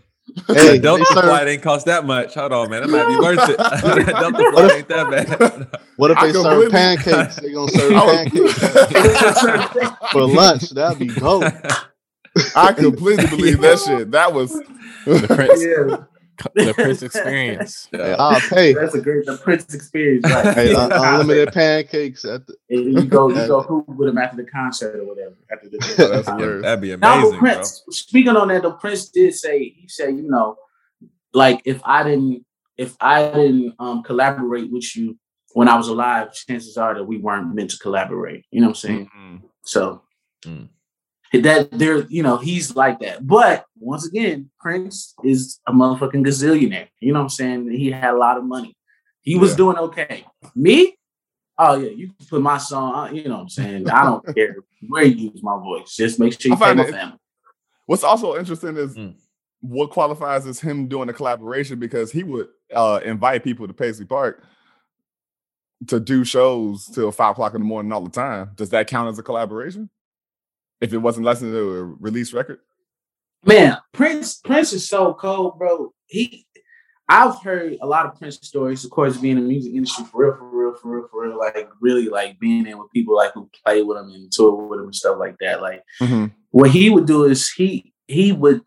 Hey, 0.49 0.79
Delta 0.79 1.05
they 1.09 1.15
serve- 1.15 1.25
flight 1.25 1.49
ain't 1.49 1.63
cost 1.63 1.87
that 1.87 2.05
much. 2.07 2.35
Hold 2.35 2.53
on, 2.53 2.71
man. 2.71 2.83
That 2.83 2.89
might 2.89 3.07
be 3.09 3.17
worth 3.17 3.49
it. 3.49 3.57
Delta 4.07 4.51
flight 4.53 4.73
ain't 4.73 4.89
that 4.89 5.11
bad. 5.11 5.81
What 5.97 6.11
if 6.11 6.19
I 6.19 6.27
they 6.27 6.33
serve 6.33 6.73
pancakes? 6.73 7.37
They 7.37 7.53
gonna 7.53 7.71
serve 7.71 7.93
pancakes 7.93 8.65
for 10.11 10.23
lunch. 10.27 10.71
That'd 10.71 10.99
be 10.99 11.07
dope. 11.07 11.45
I 12.57 12.73
completely 12.73 13.27
believe 13.29 13.61
that 13.61 13.79
shit. 13.79 14.11
That 14.11 14.33
was 14.35 14.51
The 15.05 15.27
Prince, 15.29 15.63
Yeah, 15.63 16.05
the 16.55 16.75
Prince 16.75 17.03
experience. 17.03 17.89
Hey, 17.93 18.15
I'll 18.19 18.41
pay. 18.41 18.73
That's 18.75 18.95
a 18.95 19.01
great 19.01 19.27
the 19.27 19.37
Prince 19.39 19.73
experience. 19.75 20.25
Right? 20.25 20.55
Hey, 20.55 20.75
unlimited 20.75 21.53
pancakes 21.53 22.25
at 22.25 22.47
the. 22.47 22.55
And 22.71 22.93
you 22.95 23.05
go, 23.05 23.29
you 23.29 23.47
go 23.47 23.63
hoop 23.69 23.89
with 23.89 24.09
him 24.09 24.19
after 24.19 24.37
the 24.39 24.45
concert 24.51 24.99
or 25.01 25.05
whatever. 25.05 25.37
After 25.51 25.69
the 25.69 25.79
Oh. 26.29 26.61
That'd 26.61 26.81
be 26.81 26.97
Now, 26.97 26.99
but 26.99 27.15
amazing, 27.19 27.39
bro. 27.41 27.55
Prince, 27.55 27.83
speaking 27.91 28.37
on 28.37 28.49
that, 28.49 28.63
the 28.63 28.73
Prince 28.73 29.09
did 29.11 29.35
say 29.35 29.69
he 29.77 29.89
said, 29.89 30.17
you 30.17 30.29
know, 30.29 30.57
like 31.33 31.61
if 31.65 31.81
I 31.85 32.03
didn't 32.03 32.45
if 32.77 32.97
I 33.01 33.31
didn't 33.31 33.75
um 33.79 34.03
collaborate 34.03 34.71
with 34.73 34.97
you 34.97 35.19
when 35.53 35.69
I 35.69 35.77
was 35.77 35.89
alive, 35.89 36.33
chances 36.33 36.77
are 36.77 36.95
that 36.95 37.05
we 37.05 37.19
weren't 37.19 37.55
meant 37.55 37.71
to 37.71 37.79
collaborate. 37.79 38.45
You 38.51 38.61
know 38.61 38.69
what 38.69 38.71
I'm 38.71 38.75
saying? 38.77 39.11
Mhm. 39.17 39.43
So 39.63 40.03
Mm. 40.45 40.69
that 41.33 41.71
there, 41.71 42.01
you 42.09 42.23
know, 42.23 42.37
he's 42.37 42.77
like 42.77 43.01
that. 43.01 43.27
But 43.27 43.65
once 43.85 44.07
again, 44.07 44.51
Prince 44.61 45.15
is 45.23 45.61
a 45.67 45.73
motherfucking 45.73 46.25
gazillionaire. 46.27 46.89
You 47.01 47.13
know 47.13 47.19
what 47.21 47.25
I'm 47.25 47.29
saying? 47.29 47.71
He 47.71 47.91
had 47.91 48.15
a 48.15 48.17
lot 48.19 48.37
of 48.39 48.45
money. 48.45 48.77
He 49.23 49.37
was 49.37 49.51
Yeah. 49.53 49.57
doing 49.57 49.77
okay. 49.79 50.25
Me, 50.55 50.97
oh 51.59 51.77
yeah, 51.77 51.91
you 51.91 52.07
can 52.09 52.27
put 52.29 52.41
my 52.43 52.59
song. 52.59 52.95
on, 52.95 53.17
You 53.17 53.25
know 53.25 53.35
what 53.37 53.41
I'm 53.43 53.49
saying? 53.49 53.89
I 53.91 54.05
don't 54.05 54.25
care 54.35 54.57
where 54.89 55.05
you 55.05 55.31
use 55.31 55.43
my 55.43 55.57
voice. 55.59 55.95
Just 55.97 56.19
make 56.19 56.39
sure 56.41 56.49
you 56.51 56.55
I 56.55 56.59
pay 56.59 56.65
find 56.65 56.79
my 56.79 56.85
it- 56.87 56.91
family. 56.93 57.19
What's 57.87 58.05
also 58.05 58.37
interesting 58.37 58.77
is 58.79 58.95
Mm. 58.97 59.15
what 59.61 59.91
qualifies 59.91 60.47
as 60.47 60.59
him 60.61 60.89
doing 60.89 61.09
a 61.11 61.13
collaboration 61.13 61.79
because 61.79 62.11
he 62.11 62.23
would 62.23 62.49
uh, 62.75 63.01
invite 63.05 63.45
people 63.45 63.67
to 63.67 63.75
Paisley 63.75 64.07
Park 64.07 64.43
to 65.89 66.01
do 66.01 66.25
shows 66.25 66.87
till 66.87 67.13
five 67.13 67.33
o'clock 67.33 67.55
in 67.55 67.61
the 67.61 67.67
morning 67.67 67.93
all 67.93 68.01
the 68.03 68.11
time. 68.11 68.51
Does 68.57 68.71
that 68.71 68.87
count 68.87 69.09
as 69.11 69.19
a 69.19 69.23
collaboration? 69.23 69.91
If 70.81 70.93
it 70.95 70.99
wasn't 70.99 71.27
less 71.27 71.41
than 71.41 71.55
a 71.55 71.61
release 71.85 72.33
record? 72.33 72.61
Man, 73.45 73.79
Prince 73.93 74.41
Prince 74.41 74.73
is 74.73 74.89
so 74.89 75.15
cold, 75.15 75.59
bro. 75.59 75.93
He 76.07 76.47
I've 77.09 77.43
heard 77.43 77.77
a 77.83 77.87
lot 77.87 78.07
of 78.07 78.19
Prince 78.19 78.37
stories, 78.43 78.85
of 78.85 78.91
course, 78.91 79.19
being 79.19 79.37
in 79.37 79.43
the 79.43 79.49
music 79.49 79.75
industry 79.75 80.07
for 80.07 80.25
real, 80.25 80.37
for 80.39 80.49
real, 80.49 80.75
for 80.75 80.91
real, 80.97 81.09
for 81.09 81.29
real. 81.29 81.39
Like 81.39 81.69
really 81.81 82.09
like 82.09 82.39
being 82.39 82.67
in 82.67 82.79
with 82.79 82.91
people 82.93 83.17
like 83.17 83.33
who 83.35 83.51
play 83.65 83.83
with 83.83 83.99
him 83.99 84.11
and 84.11 84.33
tour 84.33 84.55
with 84.55 84.81
him 84.81 84.87
and 84.87 84.95
stuff 84.95 85.19
like 85.19 85.37
that. 85.41 85.61
Like 85.61 85.83
mm-hmm. 86.01 86.27
what 86.51 86.71
he 86.71 86.91
would 86.91 87.07
do 87.07 87.25
is 87.25 87.51
he 87.51 87.93
he 88.09 88.33
would 88.33 88.63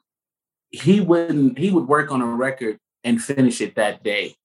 he 0.69 1.01
wouldn't 1.01 1.57
he 1.57 1.71
would 1.71 1.88
work 1.88 2.11
on 2.11 2.21
a 2.21 2.25
record 2.25 2.78
and 3.03 3.21
finish 3.21 3.61
it 3.61 3.75
that 3.75 4.03
day, 4.03 4.36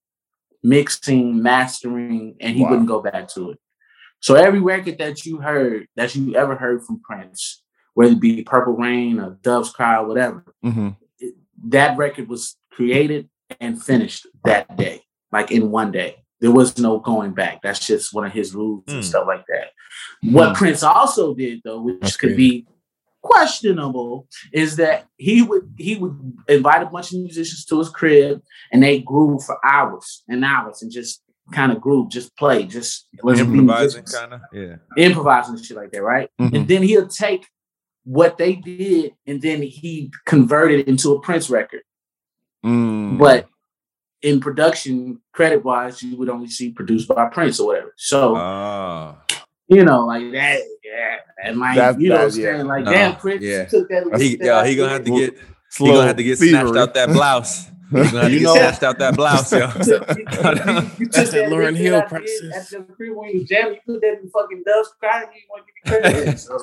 mixing, 0.63 1.41
mastering, 1.41 2.35
and 2.39 2.55
he 2.55 2.63
Wow. 2.63 2.71
wouldn't 2.71 2.87
go 2.87 3.01
back 3.01 3.27
to 3.29 3.51
it. 3.51 3.59
So 4.21 4.35
every 4.35 4.61
record 4.61 4.97
that 4.99 5.25
you 5.25 5.37
heard 5.37 5.87
that 5.95 6.15
you 6.15 6.35
ever 6.35 6.55
heard 6.55 6.83
from 6.83 7.01
Prince, 7.01 7.62
whether 7.93 8.13
it 8.13 8.19
be 8.19 8.43
Purple 8.43 8.73
Rain 8.73 9.19
or 9.19 9.37
Dove's 9.41 9.71
Cry 9.71 9.97
or 9.97 10.07
whatever, 10.07 10.43
Mm-hmm. 10.65 10.89
that 11.69 11.97
record 11.97 12.27
was 12.27 12.55
created 12.71 13.29
and 13.59 13.81
finished 13.81 14.27
that 14.45 14.75
day, 14.77 15.01
like 15.31 15.51
in 15.51 15.71
one 15.71 15.91
day. 15.91 16.17
There 16.41 16.51
was 16.51 16.77
no 16.77 16.99
going 16.99 17.33
back. 17.33 17.61
That's 17.61 17.85
just 17.85 18.13
one 18.13 18.25
of 18.25 18.33
his 18.33 18.53
rules 18.53 18.83
and 18.87 18.97
Hmm. 18.97 19.01
stuff 19.01 19.25
like 19.27 19.45
that. 19.47 19.67
What 20.33 20.49
Hmm. 20.49 20.55
Prince 20.55 20.83
also 20.83 21.33
did, 21.33 21.61
though, 21.63 21.81
which 21.81 21.99
That's 22.01 22.17
could 22.17 22.35
be 22.35 22.65
questionable, 23.21 24.27
is 24.51 24.75
that 24.77 25.05
he 25.17 25.41
would 25.41 25.73
he 25.77 25.95
would 25.95 26.17
invite 26.49 26.83
a 26.83 26.87
bunch 26.87 27.13
of 27.13 27.19
musicians 27.19 27.63
to 27.65 27.79
his 27.79 27.89
crib 27.89 28.41
and 28.71 28.83
they 28.83 28.99
groove 28.99 29.43
for 29.45 29.57
hours 29.65 30.23
and 30.27 30.43
hours 30.43 30.81
and 30.81 30.91
just 30.91 31.21
kind 31.53 31.71
of 31.71 31.79
groove, 31.81 32.09
just 32.09 32.35
play, 32.37 32.63
just 32.65 33.07
let 33.21 33.37
them 33.37 33.51
be 33.51 33.59
Improvising, 33.59 34.03
kind 34.05 34.33
of. 34.33 34.41
Yeah. 34.53 34.75
improvising 34.97 35.55
and 35.55 35.65
shit 35.65 35.77
like 35.77 35.91
that, 35.91 36.01
right? 36.03 36.29
Mhm. 36.41 36.53
And 36.55 36.67
then 36.67 36.83
he'll 36.83 37.07
take 37.07 37.47
what 38.05 38.37
they 38.37 38.55
did 38.55 39.13
and 39.27 39.41
then 39.41 39.61
he 39.61 40.11
converted 40.25 40.81
it 40.81 40.87
into 40.87 41.13
a 41.13 41.21
Prince 41.21 41.49
record. 41.49 41.81
Mm. 42.65 43.17
But 43.17 43.47
in 44.21 44.39
production, 44.39 45.19
credit 45.33 45.63
wise, 45.65 46.01
you 46.03 46.17
would 46.17 46.29
only 46.29 46.47
see 46.47 46.71
produced 46.71 47.07
by 47.07 47.27
Prince 47.29 47.59
or 47.59 47.67
whatever. 47.67 47.93
So 47.97 48.35
Ah. 48.37 49.17
you 49.67 49.83
know, 49.83 50.05
like 50.05 50.31
that, 50.33 50.61
yeah, 50.83 51.17
that 51.43 51.55
might, 51.55 51.75
That's- 51.75 52.01
you 52.01 52.09
know, 52.09 52.15
what 52.15 52.23
I'm 52.25 52.29
that- 52.31 52.37
yeah. 52.37 52.51
saying, 52.55 52.67
like 52.67 52.83
No, 52.85 52.91
damn, 52.91 53.15
Prince 53.15 53.41
yeah. 53.43 53.65
took 53.65 53.87
that. 53.89 54.17
He, 54.21 54.37
yeah, 54.41 54.65
he 54.65 54.75
gonna 54.75 54.89
have 54.91 55.03
to 55.05 55.11
get. 55.11 55.37
He 55.75 55.77
Slow, 55.77 55.93
gonna 55.93 56.07
have 56.07 56.17
to 56.17 56.23
get 56.23 56.37
snatched 56.37 56.75
out 56.75 56.93
that 56.93 57.09
blouse. 57.09 57.65
He's 57.65 58.11
gonna 58.11 58.21
have 58.21 58.21
to 58.27 58.31
You 58.31 58.39
get 58.39 58.43
know- 58.45 58.53
snatched 58.53 58.83
out 58.83 58.99
that 58.99 59.15
blouse, 59.15 59.51
yo. 59.51 59.59
You 59.59 59.65
That's 61.09 61.31
that 61.31 61.49
Lauryn 61.49 61.71
lick 61.71 61.77
Hill 61.77 61.95
I 61.95 61.99
did 62.01 62.09
process. 62.09 62.73
At 62.73 62.87
the 62.87 62.93
crib 62.93 63.15
when 63.15 63.29
you 63.31 63.43
jam, 63.43 63.73
you 63.73 63.79
put 63.85 63.99
that 64.01 64.19
in 64.21 64.29
fucking 64.29 64.63
Dove's 64.67 64.93
cry. 64.99 65.21
You 65.21 65.41
want 65.49 65.63
to 65.65 65.73
give 65.73 66.03
me 66.03 66.11
credit? 66.11 66.39
So, 66.39 66.59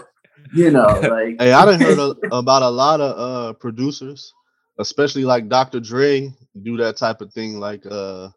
you 0.53 0.71
know, 0.71 0.87
like 1.09 1.41
Hey, 1.41 1.53
I 1.53 1.67
done 1.67 1.81
heard 1.81 1.99
a, 1.99 2.17
about 2.31 2.63
a 2.63 2.71
lot 2.71 3.03
of 3.03 3.19
uh 3.19 3.55
producers, 3.55 4.35
especially 4.81 5.27
like 5.27 5.51
Dr. 5.51 5.81
Dre, 5.81 6.33
do 6.63 6.79
that 6.79 6.97
type 6.97 7.21
of 7.21 7.35
thing. 7.35 7.61
Like 7.61 7.87
uh 7.87 8.31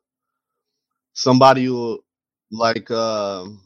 somebody 1.14 1.70
will 1.70 2.00
like 2.52 2.92
um 2.92 3.62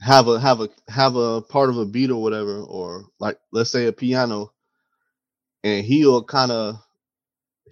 have 0.00 0.28
a 0.28 0.40
have 0.40 0.60
a 0.60 0.68
have 0.88 1.16
a 1.16 1.42
part 1.42 1.70
of 1.70 1.78
a 1.78 1.86
beat 1.86 2.10
or 2.10 2.22
whatever, 2.22 2.60
or 2.62 3.06
like 3.20 3.38
let's 3.52 3.70
say 3.70 3.86
a 3.86 3.92
piano, 3.92 4.52
and 5.64 5.84
he'll 5.84 6.24
kind 6.24 6.52
of 6.52 6.76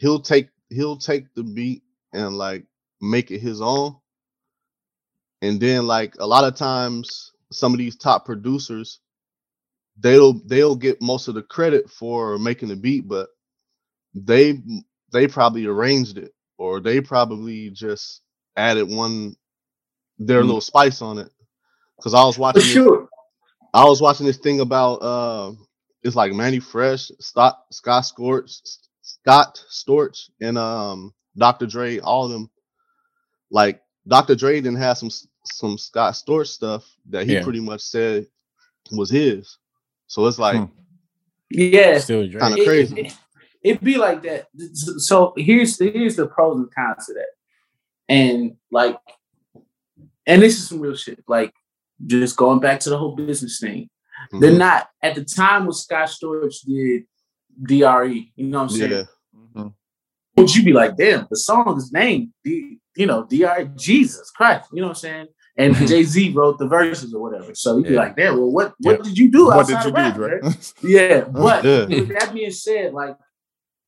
he'll 0.00 0.20
take 0.20 0.48
he'll 0.70 0.98
take 0.98 1.34
the 1.34 1.44
beat 1.44 1.82
and 2.12 2.38
like 2.38 2.66
make 3.00 3.30
it 3.30 3.40
his 3.40 3.60
own. 3.60 3.96
And 5.42 5.60
then 5.60 5.86
like 5.86 6.16
a 6.20 6.26
lot 6.26 6.44
of 6.44 6.56
times 6.56 7.32
some 7.52 7.72
of 7.72 7.78
these 7.78 7.96
top 7.96 8.26
producers 8.26 9.00
they'll 10.00 10.34
they'll 10.46 10.76
get 10.76 11.02
most 11.02 11.28
of 11.28 11.34
the 11.36 11.42
credit 11.42 11.90
for 11.90 12.38
making 12.38 12.70
the 12.70 12.76
beat, 12.76 13.08
but 13.08 13.28
they 14.14 14.60
they 15.12 15.28
probably 15.28 15.66
arranged 15.66 16.18
it 16.18 16.32
or 16.58 16.80
they 16.80 17.00
probably 17.00 17.70
just 17.70 18.22
added 18.56 18.88
one 18.90 19.36
their 20.18 20.42
Mm. 20.42 20.44
little 20.44 20.62
spice 20.62 21.02
on 21.02 21.18
it. 21.18 21.30
Cause 22.02 22.14
I 22.14 22.24
was 22.24 22.38
watching 22.38 22.68
this, 22.68 22.82
sure. 22.82 23.08
I 23.74 23.84
was 23.84 24.02
watching 24.02 24.26
this 24.26 24.38
thing 24.38 24.60
about 24.60 24.96
uh 24.96 25.52
it's 26.02 26.16
like 26.16 26.32
Manny 26.32 26.60
Fresh, 26.60 27.10
Scott 27.20 27.60
Scott 27.72 28.04
Storch, 28.04 28.60
Scott 29.02 29.62
Storch, 29.70 30.30
and 30.40 30.58
um 30.58 31.14
Dr. 31.36 31.66
Dre, 31.66 31.98
all 32.00 32.26
of 32.26 32.30
them. 32.32 32.50
Like 33.50 33.82
Dr. 34.08 34.36
Dre 34.36 34.56
didn't 34.60 34.78
have 34.78 34.98
some 34.98 35.10
some 35.44 35.78
Scott 35.78 36.14
Storch 36.14 36.48
stuff 36.48 36.84
that 37.10 37.26
he 37.26 37.36
Yeah. 37.36 37.38
pretty 37.38 37.60
much 37.60 37.82
said 37.82 38.26
was 38.92 39.10
his. 39.10 39.58
So 40.10 40.26
it's 40.26 40.40
like 40.40 40.56
Hmm. 40.56 40.64
Yeah, 41.50 41.98
Still 41.98 42.28
Kinda 42.28 42.64
crazy. 42.64 43.00
It, 43.00 43.16
it, 43.62 43.84
be 43.84 43.96
like 43.96 44.22
that. 44.24 44.48
So 44.98 45.34
here's 45.36 45.78
here's 45.78 46.16
the 46.16 46.26
pros 46.26 46.58
and 46.58 46.74
cons 46.74 47.08
of 47.08 47.14
that. 47.14 47.28
And 48.08 48.56
like, 48.72 48.98
and 50.26 50.42
this 50.42 50.58
is 50.58 50.68
some 50.68 50.80
real 50.80 50.96
shit. 50.96 51.22
Like, 51.28 51.54
just 52.04 52.36
going 52.36 52.58
back 52.58 52.80
to 52.80 52.90
the 52.90 52.98
whole 52.98 53.14
business 53.14 53.60
thing. 53.60 53.88
They're 54.32 54.50
mhm, 54.50 54.58
not 54.58 54.88
at 55.00 55.14
the 55.14 55.24
time 55.24 55.66
when 55.66 55.72
Scott 55.72 56.08
Storch 56.08 56.56
did 56.66 57.04
DRE. 57.62 58.32
You 58.34 58.46
know 58.48 58.62
what 58.64 58.70
I'm 58.72 58.76
saying? 58.76 58.90
yeah. 58.90 59.04
Mhm. 59.54 59.74
Would 60.36 60.54
you 60.56 60.64
be 60.64 60.72
like, 60.72 60.96
damn, 60.96 61.28
the 61.30 61.36
song 61.36 61.76
is 61.78 61.92
named 61.92 62.30
D, 62.42 62.78
you 62.96 63.06
know, 63.06 63.24
DRE, 63.24 63.70
Jesus 63.76 64.30
Christ. 64.30 64.70
You 64.72 64.80
know 64.80 64.88
what 64.88 64.96
I'm 64.96 65.00
saying? 65.00 65.26
And 65.56 65.74
Jay 65.88 66.02
Z 66.04 66.32
wrote 66.32 66.58
the 66.58 66.66
verses 66.68 67.12
or 67.14 67.20
whatever. 67.22 67.54
So 67.54 67.76
you'd 67.78 67.88
be 67.88 67.94
like, 67.94 68.16
damn, 68.16 68.34
well, 68.38 68.50
what 68.50 68.74
what 68.80 68.98
Yeah. 68.98 69.02
did 69.04 69.18
you 69.18 69.30
do 69.30 69.46
What 69.46 69.66
did 69.66 69.76
outside 69.76 69.98
you 70.00 70.06
of 70.06 70.14
do, 70.14 70.18
Dre? 70.20 70.40
man? 70.40 70.54
Yeah, 70.82 71.20
but 71.24 71.64
Yeah. 71.64 71.86
with 71.86 72.08
that 72.08 72.32
being 72.32 72.50
said, 72.50 72.92
like 72.94 73.16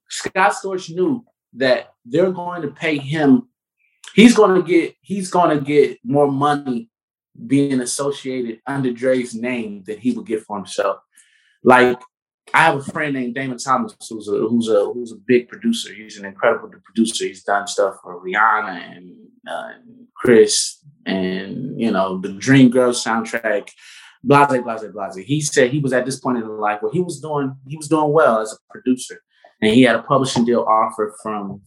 Scott 0.08 0.52
Storch 0.52 0.90
knew 0.94 1.24
that 1.54 1.92
they're 2.04 2.30
going 2.32 2.62
to 2.62 2.68
pay 2.68 2.98
him. 2.98 3.48
He's 4.14 4.34
going 4.34 4.60
to 4.60 4.66
get. 4.66 4.94
He's 5.00 5.30
going 5.30 5.58
to 5.58 5.64
get 5.64 5.98
more 6.04 6.30
money 6.30 6.90
being 7.46 7.80
associated 7.80 8.60
under 8.66 8.92
Dre's 8.92 9.34
name 9.34 9.84
than 9.86 9.98
he 9.98 10.12
would 10.12 10.26
get 10.26 10.42
for 10.42 10.56
himself. 10.58 10.98
Like 11.64 11.98
I 12.52 12.64
have 12.64 12.76
a 12.76 12.82
friend 12.82 13.14
named 13.14 13.34
Damon 13.34 13.56
Thomas 13.56 13.94
who's 14.10 14.28
a 14.28 14.32
who's 14.32 14.68
a 14.68 14.92
who's 14.92 15.12
a 15.12 15.16
big 15.16 15.48
producer. 15.48 15.94
He's 15.94 16.18
an 16.18 16.26
incredible 16.26 16.68
producer. 16.84 17.24
He's 17.24 17.42
done 17.44 17.66
stuff 17.66 17.96
for 18.02 18.20
Rihanna 18.22 18.96
and 18.96 19.14
uh, 19.48 19.70
Chris 20.14 20.81
and 21.06 21.80
you 21.80 21.90
know 21.90 22.18
the 22.18 22.32
Dream 22.32 22.70
Girls 22.70 23.04
soundtrack. 23.04 23.70
Blase, 24.24 24.62
blase, 24.62 24.84
blase. 24.92 25.16
He 25.26 25.40
said 25.40 25.70
he 25.72 25.80
was 25.80 25.92
at 25.92 26.04
this 26.04 26.20
point 26.20 26.38
in 26.38 26.44
his 26.44 26.52
life 26.52 26.80
where 26.80 26.92
he 26.92 27.00
was 27.00 27.20
doing 27.20 27.56
he 27.66 27.76
was 27.76 27.88
doing 27.88 28.12
well 28.12 28.40
as 28.40 28.52
a 28.52 28.72
producer, 28.72 29.20
and 29.60 29.74
he 29.74 29.82
had 29.82 29.96
a 29.96 30.02
publishing 30.02 30.44
deal 30.44 30.62
offer 30.62 31.14
from 31.22 31.62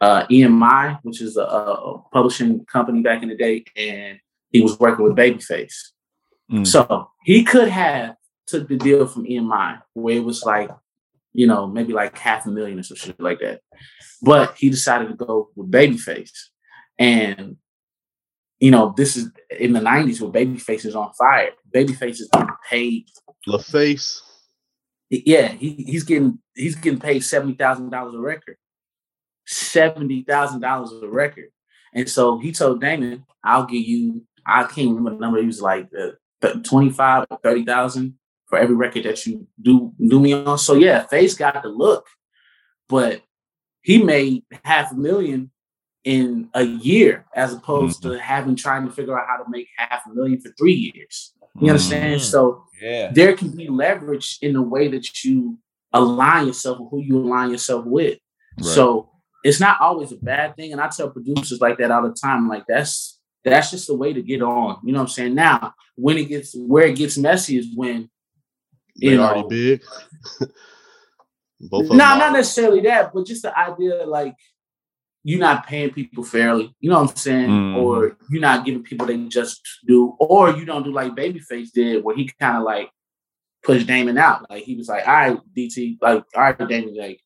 uh, 0.00 0.26
EMI, 0.26 0.98
which 1.02 1.22
is 1.22 1.36
a, 1.36 1.42
a 1.42 2.02
publishing 2.12 2.64
company 2.66 3.00
back 3.00 3.22
in 3.22 3.28
the 3.28 3.36
day, 3.36 3.64
and 3.76 4.18
he 4.50 4.60
was 4.60 4.78
working 4.78 5.04
with 5.04 5.16
Babyface. 5.16 5.92
Mm. 6.50 6.66
So 6.66 7.10
he 7.24 7.44
could 7.44 7.68
have 7.68 8.16
took 8.46 8.68
the 8.68 8.76
deal 8.76 9.06
from 9.06 9.24
EMI 9.24 9.82
where 9.94 10.16
it 10.16 10.24
was 10.24 10.44
like, 10.44 10.70
you 11.32 11.46
know, 11.46 11.66
maybe 11.66 11.92
like 11.92 12.16
half 12.16 12.46
a 12.46 12.50
million 12.50 12.78
or 12.78 12.82
some 12.82 12.96
shit 12.96 13.20
like 13.20 13.40
that. 13.40 13.60
But 14.22 14.56
he 14.56 14.70
decided 14.70 15.08
to 15.08 15.14
go 15.14 15.50
with 15.54 15.70
Babyface. 15.70 16.30
And, 16.98 17.56
you 18.60 18.70
know, 18.70 18.94
this 18.96 19.16
is 19.16 19.30
in 19.58 19.72
the 19.72 19.80
90s 19.80 20.20
where 20.20 20.30
Babyface 20.30 20.86
is 20.86 20.94
on 20.94 21.12
fire. 21.12 21.50
Babyface 21.74 22.20
is 22.20 22.28
getting 22.32 22.48
paid. 22.68 23.06
LaFace. 23.46 24.20
Yeah, 25.10 25.48
he, 25.48 25.84
he's 25.86 26.02
getting 26.02 26.38
he's 26.54 26.74
getting 26.74 26.98
paid 26.98 27.20
seventy 27.22 27.54
thousand 27.54 27.90
dollars 27.90 28.14
a 28.14 28.18
record. 28.18 28.56
seventy 29.46 30.22
thousand 30.22 30.60
dollars 30.60 30.90
a 31.00 31.08
record. 31.08 31.50
And 31.94 32.08
so 32.08 32.38
he 32.38 32.50
told 32.50 32.80
Damon, 32.80 33.24
"I'll 33.44 33.66
give 33.66 33.82
you." 33.82 34.24
I 34.44 34.64
can't 34.64 34.88
remember 34.88 35.10
the 35.10 35.18
number. 35.18 35.40
He 35.40 35.46
was 35.46 35.62
like 35.62 35.88
uh, 35.96 36.54
twenty 36.64 36.90
five 36.90 37.26
or 37.30 37.38
thirty 37.40 37.64
thousand 37.64 38.14
for 38.46 38.58
every 38.58 38.74
record 38.74 39.04
that 39.04 39.24
you 39.26 39.46
do 39.62 39.92
do 40.04 40.18
me 40.18 40.32
on. 40.32 40.58
So 40.58 40.74
yeah, 40.74 41.06
Face 41.06 41.34
got 41.34 41.62
the 41.62 41.68
look, 41.68 42.06
but 42.88 43.22
he 43.82 44.02
made 44.02 44.42
half 44.64 44.90
a 44.90 44.96
million 44.96 45.52
in 46.06 46.48
a 46.54 46.62
year 46.62 47.26
as 47.34 47.52
opposed 47.52 48.00
mm-hmm. 48.00 48.12
to 48.12 48.20
having 48.20 48.54
trying 48.54 48.86
to 48.86 48.92
figure 48.92 49.18
out 49.18 49.26
how 49.28 49.42
to 49.42 49.50
make 49.50 49.68
half 49.76 50.06
a 50.06 50.14
million 50.14 50.40
for 50.40 50.50
three 50.56 50.92
years. 50.94 51.34
You 51.60 51.70
understand? 51.70 52.20
Mm-hmm. 52.20 52.30
So 52.30 52.64
yeah. 52.80 53.10
there 53.12 53.36
can 53.36 53.50
be 53.50 53.68
leverage 53.68 54.38
in 54.40 54.52
the 54.52 54.62
way 54.62 54.86
that 54.88 55.24
you 55.24 55.58
align 55.92 56.46
yourself 56.46 56.78
with 56.78 56.90
who 56.90 57.00
you 57.00 57.18
align 57.18 57.50
yourself 57.50 57.84
with. 57.84 58.18
Right. 58.58 58.66
So 58.66 59.10
it's 59.42 59.58
not 59.58 59.80
always 59.80 60.12
a 60.12 60.16
bad 60.16 60.54
thing. 60.54 60.70
And 60.72 60.80
I 60.80 60.88
tell 60.88 61.10
producers 61.10 61.60
like 61.60 61.78
that 61.78 61.90
all 61.90 62.02
the 62.02 62.14
time, 62.14 62.48
like 62.48 62.64
that's 62.68 63.18
that's 63.44 63.72
just 63.72 63.88
the 63.88 63.96
way 63.96 64.12
to 64.12 64.22
get 64.22 64.42
on. 64.42 64.78
You 64.84 64.92
know 64.92 65.00
what 65.00 65.04
I'm 65.04 65.08
saying? 65.08 65.34
Now, 65.34 65.74
when 65.96 66.18
it 66.18 66.26
gets 66.26 66.54
where 66.54 66.86
it 66.86 66.96
gets 66.96 67.18
messy 67.18 67.58
is 67.58 67.68
when 67.74 68.08
you 68.94 69.10
they 69.10 69.16
know, 69.16 69.24
already 69.24 69.48
big. 69.48 69.82
Both. 71.60 71.88
No, 71.88 71.96
nah, 71.96 72.16
not 72.16 72.32
necessarily 72.32 72.80
that, 72.82 73.12
but 73.12 73.26
just 73.26 73.42
the 73.42 73.58
idea 73.58 74.04
like 74.06 74.36
you're 75.26 75.40
not 75.40 75.66
paying 75.66 75.90
people 75.90 76.22
fairly. 76.22 76.72
You 76.78 76.88
know 76.88 77.00
what 77.00 77.10
I'm 77.10 77.16
saying? 77.16 77.50
Mm. 77.50 77.82
Or 77.82 78.16
you're 78.30 78.40
not 78.40 78.64
giving 78.64 78.84
people 78.84 79.08
they 79.08 79.16
just 79.24 79.60
do, 79.84 80.14
or 80.20 80.52
you 80.52 80.64
don't 80.64 80.84
do 80.84 80.92
like 80.92 81.16
Babyface 81.16 81.72
did, 81.72 82.04
where 82.04 82.14
he 82.14 82.30
kind 82.38 82.58
of 82.58 82.62
like 82.62 82.88
pushed 83.64 83.88
Damon 83.88 84.18
out. 84.18 84.48
Like 84.48 84.62
he 84.62 84.76
was 84.76 84.86
like, 84.86 85.04
"All 85.04 85.14
right, 85.14 85.38
DT, 85.56 85.98
like 86.00 86.22
all 86.32 86.42
right, 86.42 86.68
Damon, 86.68 86.96
like 86.96 87.20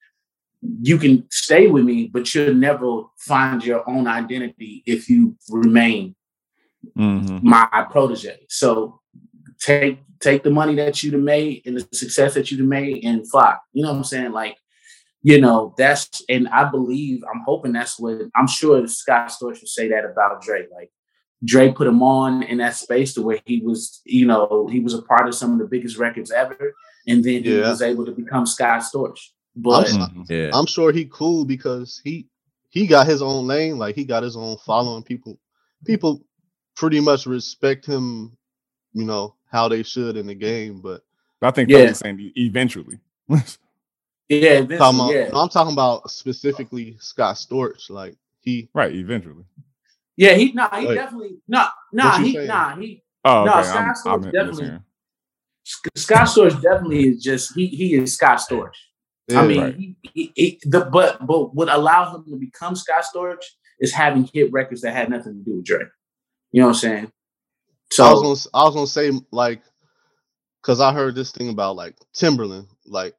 you 0.80 0.96
can 0.96 1.26
stay 1.30 1.66
with 1.66 1.84
me, 1.84 2.06
but 2.06 2.34
you'll 2.34 2.54
never 2.54 3.02
find 3.18 3.62
your 3.62 3.86
own 3.86 4.06
identity 4.06 4.82
if 4.86 5.10
you 5.10 5.36
remain 5.50 6.14
mm-hmm. 6.96 7.46
my 7.46 7.86
protege. 7.90 8.38
So 8.48 9.02
take 9.58 9.98
take 10.20 10.42
the 10.42 10.50
money 10.50 10.74
that 10.76 11.02
you'd 11.02 11.12
have 11.12 11.22
made 11.22 11.66
and 11.66 11.76
the 11.76 11.86
success 11.94 12.32
that 12.32 12.50
you'd 12.50 12.60
have 12.60 12.66
made 12.66 13.04
and 13.04 13.30
fly. 13.30 13.56
You 13.74 13.82
know 13.82 13.90
what 13.90 13.98
I'm 13.98 14.04
saying? 14.04 14.32
Like 14.32 14.56
you 15.22 15.40
know, 15.40 15.74
that's 15.76 16.22
and 16.28 16.48
I 16.48 16.70
believe, 16.70 17.22
I'm 17.32 17.42
hoping 17.44 17.72
that's 17.72 17.98
what 17.98 18.20
I'm 18.34 18.46
sure 18.46 18.86
Scott 18.86 19.28
Storch 19.28 19.60
would 19.60 19.68
say 19.68 19.88
that 19.88 20.04
about 20.04 20.42
Dre. 20.42 20.66
Like 20.72 20.90
Dre 21.44 21.72
put 21.72 21.86
him 21.86 22.02
on 22.02 22.42
in 22.42 22.58
that 22.58 22.74
space 22.74 23.14
to 23.14 23.22
where 23.22 23.40
he 23.44 23.60
was, 23.60 24.00
you 24.04 24.26
know, 24.26 24.68
he 24.70 24.80
was 24.80 24.94
a 24.94 25.02
part 25.02 25.28
of 25.28 25.34
some 25.34 25.52
of 25.52 25.58
the 25.58 25.66
biggest 25.66 25.98
records 25.98 26.30
ever, 26.30 26.74
and 27.06 27.22
then 27.22 27.42
he 27.44 27.58
yeah. 27.58 27.68
was 27.68 27.82
able 27.82 28.06
to 28.06 28.12
become 28.12 28.46
Scott 28.46 28.82
Storch. 28.82 29.18
But 29.54 29.92
I'm, 29.92 30.00
mm-hmm. 30.00 30.22
yeah. 30.28 30.50
I'm 30.54 30.66
sure 30.66 30.90
he 30.90 31.04
cool 31.06 31.44
because 31.44 32.00
he 32.02 32.26
he 32.70 32.86
got 32.86 33.06
his 33.06 33.20
own 33.20 33.46
lane, 33.46 33.78
like 33.78 33.96
he 33.96 34.04
got 34.04 34.22
his 34.22 34.36
own 34.36 34.56
following. 34.64 35.02
People 35.02 35.38
people 35.84 36.22
pretty 36.76 37.00
much 37.00 37.26
respect 37.26 37.84
him, 37.84 38.36
you 38.94 39.04
know, 39.04 39.34
how 39.50 39.68
they 39.68 39.82
should 39.82 40.16
in 40.16 40.26
the 40.26 40.34
game. 40.34 40.80
But 40.80 41.02
I 41.42 41.50
think 41.50 41.68
yeah. 41.68 41.92
saying 41.92 42.32
eventually. 42.36 42.98
Yeah, 44.30 44.60
talking 44.60 45.00
about, 45.00 45.12
yeah. 45.12 45.30
I'm 45.34 45.48
talking 45.48 45.72
about 45.72 46.08
specifically 46.08 46.96
Scott 47.00 47.34
Storch. 47.34 47.90
Like 47.90 48.16
he 48.40 48.70
right 48.72 48.94
eventually. 48.94 49.44
Yeah, 50.16 50.34
he 50.34 50.52
nah, 50.52 50.68
he 50.78 50.94
definitely 50.94 51.38
nah 51.48 51.70
nah 51.92 52.18
he 52.18 52.34
saying? 52.34 52.46
nah 52.46 52.76
he 52.76 53.02
oh 53.24 53.40
okay. 53.40 53.50
nah, 53.50 53.62
Scott 53.62 53.96
Storch 53.96 54.12
I'm 54.12 54.30
definitely 54.30 54.78
Scott 55.96 56.28
Storch 56.28 56.62
definitely 56.62 57.08
is 57.08 57.22
just 57.22 57.54
he 57.56 57.66
he 57.66 57.94
is 57.94 58.14
Scott 58.14 58.38
Storch. 58.38 58.74
Yeah, 59.26 59.40
I 59.40 59.46
mean, 59.46 59.60
right. 59.60 59.76
he, 59.76 59.96
he, 60.14 60.32
he, 60.36 60.60
the 60.62 60.84
but 60.84 61.26
but 61.26 61.52
what 61.52 61.68
allowed 61.68 62.14
him 62.14 62.24
to 62.26 62.36
become 62.36 62.76
Scott 62.76 63.04
Storch 63.12 63.42
is 63.80 63.92
having 63.92 64.28
hit 64.32 64.52
records 64.52 64.82
that 64.82 64.94
had 64.94 65.10
nothing 65.10 65.38
to 65.38 65.50
do 65.50 65.56
with 65.56 65.64
Drake. 65.64 65.88
You 66.52 66.60
know 66.60 66.68
what 66.68 66.74
I'm 66.74 66.80
saying? 66.80 67.12
So 67.90 68.04
I 68.04 68.12
was 68.12 68.22
gonna 68.22 68.62
I 68.62 68.64
was 68.64 68.74
gonna 68.74 68.86
say 68.86 69.10
like 69.32 69.62
because 70.62 70.80
I 70.80 70.92
heard 70.92 71.16
this 71.16 71.32
thing 71.32 71.48
about 71.48 71.74
like 71.74 71.96
Timbaland 72.14 72.68
like 72.86 73.14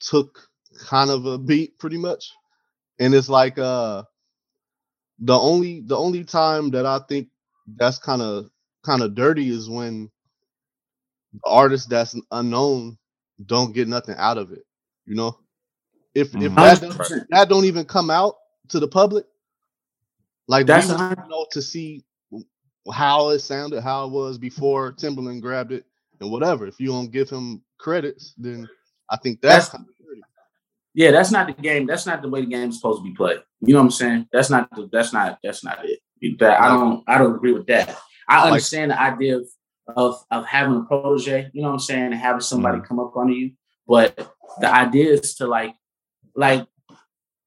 took 0.00 0.48
kind 0.78 1.10
of 1.10 1.26
a 1.26 1.38
beat 1.38 1.78
pretty 1.78 1.98
much. 1.98 2.32
And 2.98 3.14
it's 3.14 3.28
like 3.28 3.58
uh 3.58 4.04
the 5.18 5.38
only 5.38 5.80
the 5.80 5.96
only 5.96 6.24
time 6.24 6.70
that 6.70 6.86
I 6.86 7.00
think 7.08 7.28
that's 7.76 7.98
kind 7.98 8.22
of 8.22 8.50
kind 8.84 9.02
of 9.02 9.14
dirty 9.14 9.48
is 9.48 9.68
when 9.68 10.10
the 11.32 11.48
artist 11.48 11.88
that's 11.88 12.18
unknown 12.30 12.98
don't 13.46 13.74
get 13.74 13.88
nothing 13.88 14.14
out 14.18 14.38
of 14.38 14.52
it. 14.52 14.64
You 15.06 15.14
know, 15.14 15.38
if 16.14 16.32
mm-hmm. 16.32 16.42
if 16.42 16.54
that 16.54 16.80
don't, 16.80 17.30
that 17.30 17.48
don't 17.48 17.64
even 17.64 17.84
come 17.84 18.10
out 18.10 18.36
to 18.68 18.80
the 18.80 18.88
public, 18.88 19.26
like 20.46 20.66
that's 20.66 20.88
you 20.88 20.96
know 20.96 21.46
to 21.52 21.62
see 21.62 22.04
how 22.92 23.30
it 23.30 23.40
sounded, 23.40 23.82
how 23.82 24.06
it 24.06 24.10
was 24.10 24.38
before 24.38 24.92
Timbaland 24.92 25.40
grabbed 25.40 25.72
it, 25.72 25.84
and 26.20 26.30
whatever. 26.30 26.66
If 26.66 26.80
you 26.80 26.88
don't 26.88 27.10
give 27.10 27.30
him 27.30 27.62
credits, 27.78 28.34
then 28.36 28.68
I 29.10 29.16
think 29.16 29.40
that's, 29.40 29.70
that's 29.70 29.84
yeah, 30.94 31.10
that's 31.10 31.32
not 31.32 31.48
the 31.48 31.60
game. 31.60 31.86
That's 31.86 32.06
not 32.06 32.22
the 32.22 32.28
way 32.28 32.40
the 32.40 32.46
game's 32.46 32.76
supposed 32.76 33.00
to 33.00 33.04
be 33.04 33.14
played. 33.14 33.40
You 33.60 33.74
know 33.74 33.80
what 33.80 33.86
I'm 33.86 33.90
saying? 33.90 34.28
That's 34.32 34.48
not 34.48 34.70
the, 34.70 34.88
that's 34.92 35.12
not 35.12 35.38
that's 35.42 35.64
not 35.64 35.80
it. 35.84 35.98
That 36.38 36.60
I 36.60 36.68
don't 36.68 37.02
I 37.08 37.18
don't 37.18 37.34
agree 37.34 37.52
with 37.52 37.66
that. 37.66 37.96
I 38.28 38.46
understand 38.46 38.92
the 38.92 39.00
idea 39.00 39.38
of, 39.38 39.48
of 39.96 40.24
of 40.30 40.46
having 40.46 40.76
a 40.76 40.82
protege, 40.82 41.50
you 41.52 41.62
know 41.62 41.68
what 41.68 41.74
I'm 41.74 41.80
saying, 41.80 42.04
and 42.04 42.14
having 42.14 42.40
somebody 42.40 42.78
mm-hmm. 42.78 42.86
come 42.86 43.00
up 43.00 43.16
under 43.16 43.32
you. 43.32 43.52
But 43.86 44.32
the 44.60 44.72
idea 44.72 45.12
is 45.12 45.34
to 45.36 45.48
like 45.48 45.74
like 46.36 46.66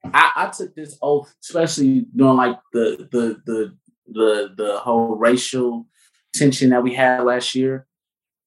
I, 0.04 0.32
I 0.36 0.48
took 0.50 0.76
this 0.76 0.98
oath, 1.02 1.34
especially 1.42 2.06
during 2.14 2.36
like 2.36 2.60
the 2.74 3.08
the 3.12 3.42
the 3.46 3.78
the 4.08 4.54
the 4.58 4.80
whole 4.80 5.16
racial 5.16 5.88
tension 6.34 6.72
that 6.72 6.84
we 6.84 6.94
had 6.94 7.24
last 7.24 7.56
year. 7.56 7.88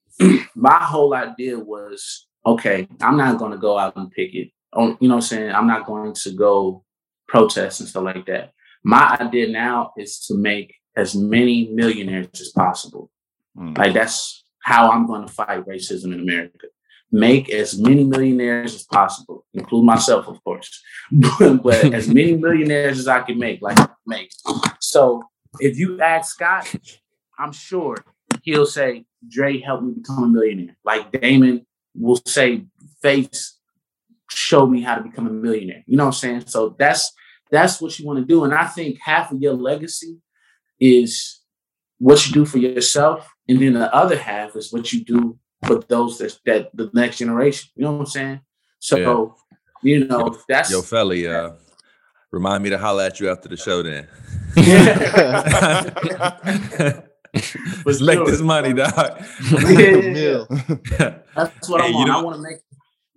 My 0.55 0.85
whole 0.85 1.15
idea 1.15 1.59
was 1.59 2.27
okay, 2.45 2.87
I'm 3.01 3.17
not 3.17 3.39
gonna 3.39 3.57
go 3.57 3.79
out 3.79 3.97
and 3.97 4.11
pick 4.11 4.35
it 4.35 4.51
on, 4.73 4.97
you 5.01 5.09
know 5.09 5.17
I'm 5.17 5.21
saying? 5.21 5.51
I'm 5.53 5.67
not 5.67 5.87
going 5.87 6.13
to 6.13 6.31
go 6.33 6.85
protest 7.29 7.81
and 7.81 7.89
stuff 7.89 8.05
like 8.05 8.27
that. 8.27 8.53
My 8.83 9.17
idea 9.21 9.49
now 9.49 9.93
is 9.97 10.25
to 10.27 10.35
make 10.35 10.75
as 10.97 11.15
many 11.15 11.69
millionaires 11.73 12.29
as 12.41 12.49
possible. 12.49 13.11
Mm. 13.57 13.77
Like 13.77 13.95
that's 13.95 14.45
how 14.63 14.91
I'm 14.91 15.07
going 15.07 15.27
to 15.27 15.33
fight 15.33 15.67
racism 15.67 16.13
in 16.13 16.21
America. 16.21 16.69
Make 17.13 17.51
as 17.51 17.79
many 17.79 18.05
millionaires 18.05 18.75
as 18.75 18.85
possible, 18.85 19.45
include 19.53 19.85
myself, 19.85 20.29
of 20.29 20.43
course, 20.45 20.81
but, 21.13 21.63
but 21.63 21.93
as 21.93 22.09
many 22.21 22.37
millionaires 22.37 23.01
as 23.01 23.09
I 23.09 23.21
can 23.23 23.39
make, 23.39 23.61
like 23.63 23.79
make. 24.07 24.31
So 24.79 25.25
if 25.59 25.77
you 25.77 26.01
ask 26.01 26.35
Scott, 26.35 26.73
I'm 27.37 27.53
sure 27.53 27.97
he'll 28.43 28.67
say, 28.67 29.07
Dre 29.29 29.61
helped 29.61 29.85
me 29.85 29.95
become 29.95 30.23
a 30.23 30.29
millionaire. 30.29 30.77
Like 30.85 31.11
Damon 31.11 31.67
will 31.97 32.21
say, 32.27 32.67
Face 33.03 33.60
show 34.31 34.67
me 34.67 34.83
how 34.83 34.95
to 34.95 35.03
become 35.03 35.27
a 35.27 35.31
millionaire. 35.31 35.83
You 35.87 35.97
know 35.97 36.05
what 36.05 36.15
I'm 36.15 36.21
saying? 36.21 36.47
So 36.47 36.77
that's 36.79 37.13
that's 37.51 37.81
what 37.81 37.99
you 37.99 38.07
want 38.07 38.21
to 38.21 38.25
do. 38.25 38.45
And 38.45 38.55
I 38.55 38.67
think 38.67 38.99
half 39.03 39.33
of 39.33 39.41
your 39.41 39.55
legacy 39.55 40.19
is 40.79 41.41
what 41.99 42.27
you 42.27 42.33
do 42.33 42.47
for 42.47 42.59
yourself, 42.59 43.29
and 43.49 43.61
then 43.61 43.75
the 43.75 43.95
other 43.95 44.17
half 44.17 44.57
is 44.57 44.73
what 44.73 44.93
you 44.93 45.05
do 45.05 45.39
for 45.67 45.81
those 45.89 46.19
that, 46.19 46.39
that 46.47 46.71
the 46.75 46.91
next 46.95 47.19
generation. 47.19 47.71
You 47.75 47.85
know 47.85 47.93
what 47.93 48.01
I'm 48.01 48.07
saying? 48.07 48.41
So 48.79 48.97
yeah. 48.97 49.27
you 49.83 50.07
know 50.07 50.21
yo, 50.21 50.37
that's 50.49 50.71
yo, 50.71 50.83
Felly, 50.83 51.27
uh, 51.27 51.51
remind 52.31 52.63
me 52.63 52.71
to 52.71 52.79
holler 52.79 53.05
at 53.05 53.21
you 53.21 53.31
after 53.31 53.49
the 53.49 53.57
show 53.57 53.83
then. 53.83 54.09
Let's 57.85 58.01
make 58.01 58.25
this 58.27 58.41
money, 58.41 58.73
dog. 58.73 58.93
Yeah. 59.51 60.45
That's 61.37 61.69
what 61.69 61.83
hey, 61.83 61.89
I 61.89 61.93
want. 61.93 62.11
I 62.11 62.23
want 62.23 62.37
to 62.37 62.43
make 62.43 62.59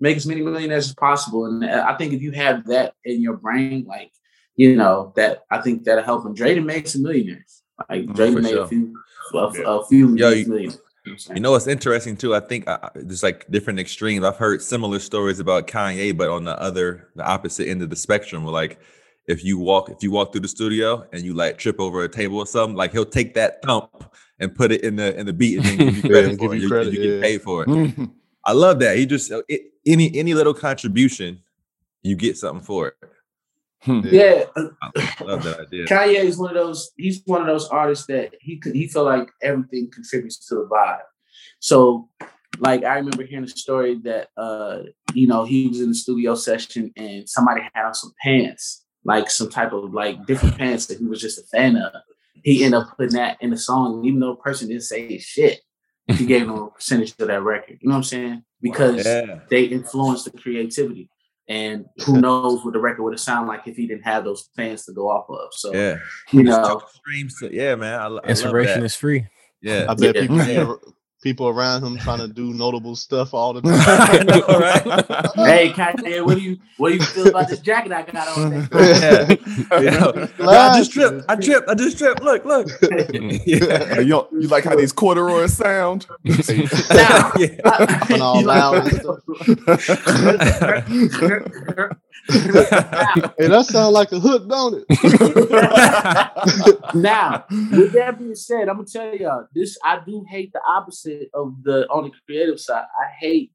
make 0.04 0.18
as 0.18 0.28
many 0.28 0.42
millionaires 0.42 0.90
as 0.90 0.94
possible. 0.96 1.46
And 1.46 1.64
uh, 1.64 1.86
I 1.88 1.96
think 1.96 2.12
if 2.12 2.22
you 2.22 2.32
have 2.34 2.68
that 2.68 2.94
in 3.06 3.22
your 3.22 3.38
brain, 3.38 3.86
like, 3.88 4.12
you 4.58 4.76
know, 4.76 5.14
that 5.16 5.44
I 5.50 5.62
think 5.62 5.86
that'll 5.86 6.04
help. 6.04 6.26
And 6.26 6.36
Dre 6.36 6.54
to 6.54 6.62
make 6.62 6.88
some 6.88 7.04
millionaires. 7.04 7.64
Like 7.90 8.04
mm, 8.04 8.14
Dre 8.14 8.30
made 8.32 8.50
sure. 8.50 8.64
a 8.64 8.68
few, 8.68 8.94
a, 9.34 9.52
yeah. 9.54 9.64
a 9.66 9.86
few 9.86 10.10
Yo, 10.10 10.30
millionaires. 10.30 10.80
You 11.06 11.40
know 11.40 11.52
what's 11.52 11.68
interesting 11.68 12.18
too? 12.18 12.36
I 12.36 12.42
think 12.42 12.68
uh, 12.68 12.80
uh 12.84 12.90
there's 12.96 13.24
like 13.24 13.50
different 13.50 13.80
extremes. 13.80 14.26
I've 14.26 14.38
heard 14.38 14.62
similar 14.62 15.00
stories 15.00 15.40
about 15.40 15.68
Kanye, 15.68 16.16
but 16.16 16.30
on 16.30 16.44
the 16.44 16.60
other, 16.62 17.10
the 17.16 17.26
opposite 17.26 17.70
end 17.70 17.82
of 17.82 17.90
the 17.90 17.96
spectrum, 17.96 18.44
where 18.44 18.54
like 18.54 18.80
if 19.28 19.44
you 19.44 19.58
walk, 19.58 19.90
if 19.90 20.04
you 20.04 20.12
walk 20.12 20.34
through 20.34 20.42
the 20.42 20.48
studio 20.50 21.06
and 21.14 21.24
you 21.24 21.34
like 21.34 21.58
trip 21.58 21.80
over 21.80 22.04
a 22.04 22.10
table 22.10 22.38
or 22.38 22.46
something, 22.46 22.76
like 22.76 22.92
he'll 22.92 23.06
take 23.06 23.34
that 23.36 23.62
thump 23.64 23.90
and 24.40 24.54
put 24.54 24.72
it 24.72 24.82
in 24.82 24.98
the 24.98 25.18
in 25.18 25.26
the 25.26 25.34
beat 25.34 25.58
and 25.58 25.66
then 25.66 25.78
give 25.78 25.96
you 25.96 26.02
credit 26.10 26.32
yeah, 26.32 26.38
for 26.38 26.54
it. 26.54 26.62
You, 26.62 26.68
credit, 26.70 26.94
you, 26.94 27.02
you 27.02 27.10
yeah. 27.10 27.16
get 27.16 27.24
paid 27.24 27.42
for 27.42 27.66
it. 27.68 28.10
I 28.46 28.54
love 28.54 28.80
that. 28.80 28.98
He 28.98 29.06
just 29.06 29.32
uh, 29.32 29.42
it, 29.48 29.74
any 29.86 30.16
any 30.18 30.34
little 30.34 30.54
contribution, 30.54 31.42
you 32.02 32.16
get 32.16 32.38
something 32.38 32.64
for 32.64 32.90
it. 32.90 32.96
Hmm. 33.82 34.02
Yeah, 34.04 34.46
I 34.56 35.24
love 35.24 35.44
that 35.44 35.60
idea. 35.62 35.86
Kanye 35.86 36.24
is 36.24 36.38
one 36.38 36.56
of 36.56 36.56
those. 36.56 36.92
He's 36.98 37.22
one 37.26 37.42
of 37.42 37.48
those 37.48 37.68
artists 37.68 38.06
that 38.08 38.34
he 38.40 38.58
could. 38.58 38.76
He 38.76 38.88
feel 38.88 39.04
like 39.04 39.30
everything 39.42 39.92
contributes 39.92 40.46
to 40.48 40.56
the 40.56 40.68
vibe. 40.72 41.02
So, 41.60 42.10
like 42.60 42.84
I 42.84 42.96
remember 42.96 43.24
hearing 43.24 43.46
a 43.46 43.50
story 43.50 44.00
that 44.04 44.30
uh, 44.38 44.84
you 45.14 45.28
know 45.28 45.44
he 45.44 45.68
was 45.68 45.82
in 45.82 45.90
the 45.90 45.96
studio 45.96 46.36
session 46.36 46.92
and 46.96 47.28
somebody 47.28 47.62
had 47.74 47.86
on 47.86 47.94
some 47.94 48.14
pants 48.22 48.84
like 49.06 49.30
some 49.30 49.50
type 49.50 49.74
of 49.74 49.94
like 49.94 50.26
different 50.26 50.58
pants 50.58 50.86
that 50.88 51.00
he 51.00 51.06
was 51.06 51.22
just 51.22 51.40
a 51.40 51.44
fan 51.44 51.76
of. 51.76 51.94
He 52.44 52.64
ended 52.64 52.82
up 52.82 52.98
putting 52.98 53.16
that 53.16 53.38
in 53.42 53.52
the 53.52 53.58
song, 53.58 54.04
even 54.06 54.20
though 54.20 54.34
the 54.34 54.42
person 54.42 54.68
didn't 54.68 54.84
say 54.84 55.18
shit. 55.18 55.62
He 56.18 56.26
gave 56.26 56.44
him 56.44 56.52
a 56.52 56.70
percentage 56.70 57.12
of 57.20 57.28
that 57.28 57.42
record. 57.44 57.78
You 57.82 57.90
know 57.90 57.94
what 57.94 57.98
I'm 58.00 58.04
saying? 58.04 58.44
Because 58.62 59.06
Yeah. 59.06 59.40
they 59.50 59.64
influenced 59.64 60.26
the 60.26 60.32
creativity. 60.32 61.10
And 61.48 61.86
who 62.06 62.22
knows 62.22 62.64
what 62.64 62.74
the 62.74 62.80
record 62.80 63.04
would 63.04 63.14
have 63.14 63.20
sounded 63.20 63.48
like 63.50 63.68
if 63.68 63.76
he 63.76 63.86
didn't 63.88 64.04
have 64.04 64.24
those 64.24 64.50
fans 64.56 64.86
to 64.86 64.94
go 64.94 65.10
off 65.10 65.26
of. 65.30 65.50
So 65.54 65.74
Yeah. 65.74 65.98
you 66.32 66.44
know, 66.44 66.82
Streams 66.94 67.38
to- 67.40 67.54
yeah, 67.54 67.76
man. 67.76 68.00
I, 68.00 68.08
lo- 68.08 68.18
I 68.24 68.28
love 68.28 68.30
Inspiration 68.30 68.80
that. 68.82 68.86
is 68.86 68.96
free. 68.96 69.28
Yeah. 69.62 69.86
I 69.90 69.94
bet 69.96 70.16
Yeah. 70.16 70.22
people, 70.22 70.40
ar- 70.70 70.80
people 71.24 71.48
around 71.48 71.84
him 71.84 71.98
trying 71.98 72.20
to 72.20 72.28
do 72.28 72.54
notable 72.54 72.96
stuff 72.96 73.34
all 73.34 73.54
the 73.54 73.62
time. 73.64 74.26
know, 74.28 74.42
right? 74.60 75.48
hey 75.48 75.70
Kanye, 75.72 76.24
what 76.26 76.36
do 76.36 76.42
you 76.42 76.58
what 76.78 76.90
do 76.90 76.96
you 76.96 77.02
feel 77.02 77.28
about 77.30 77.48
this 77.48 77.60
jacket 77.60 77.92
I 77.94 78.04
got 78.04 78.28
on? 78.38 78.52
yeah. 78.74 79.80
You 79.80 79.92
know, 79.92 80.28
I 80.48 80.78
just 80.78 80.92
tripped. 80.92 81.26
I 81.30 81.36
tripped. 81.38 81.70
I 81.70 81.76
just 81.76 81.98
tripped. 81.98 82.22
Look, 82.22 82.44
look. 82.46 82.68
yeah. 83.46 84.00
you, 84.00 84.28
you 84.32 84.48
like 84.50 84.66
how 84.66 84.76
these 84.76 84.92
corduroys 84.92 85.54
sound? 85.54 86.06
Now, 86.26 87.32
yeah. 87.38 88.06
And 88.10 88.22
all 88.22 88.40
You 88.42 88.46
like- 88.46 88.58
loud 88.58 88.88
and 90.48 91.98
Hey, 93.38 93.48
that 93.48 93.66
sounds 93.66 93.94
like 93.94 94.12
a 94.12 94.20
hook, 94.20 94.48
don't 94.48 94.76
it? 94.76 94.86
now, 96.96 97.46
with 97.50 97.94
that 97.94 98.18
being 98.18 98.36
said, 98.36 98.70
I'm 98.70 98.78
gonna 98.78 98.86
tell 98.86 99.16
y'all 99.16 99.48
this. 99.54 99.78
I 99.84 100.00
do 100.06 100.26
hate 100.30 100.54
the 100.54 100.62
opposite 100.68 101.30
of 101.34 101.64
the 101.64 101.88
on 101.90 102.06
the 102.06 102.12
creative 102.26 102.60
side. 102.60 102.86
I 103.00 103.06
hate, 103.20 103.52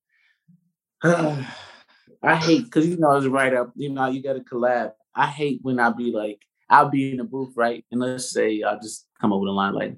I 1.03 2.37
hate 2.37 2.65
because 2.65 2.87
you 2.87 2.99
know 2.99 3.17
as 3.17 3.25
a 3.25 3.31
writer, 3.31 3.71
you 3.75 3.91
know 3.91 4.09
you 4.09 4.23
got 4.23 4.35
to 4.35 4.41
collab. 4.41 4.93
I 5.15 5.27
hate 5.27 5.61
when 5.63 5.81
I 5.81 5.91
be 5.91 6.13
like, 6.13 6.43
I'll 6.69 6.91
be 6.91 7.13
in 7.13 7.19
the 7.19 7.25
booth, 7.25 7.55
right? 7.57 7.85
And 7.91 8.01
let's 8.01 8.31
say 8.31 8.63
I 8.63 8.77
just 8.77 9.07
come 9.21 9.31
with 9.31 9.49
a 9.49 9.53
line 9.53 9.75
like, 9.75 9.97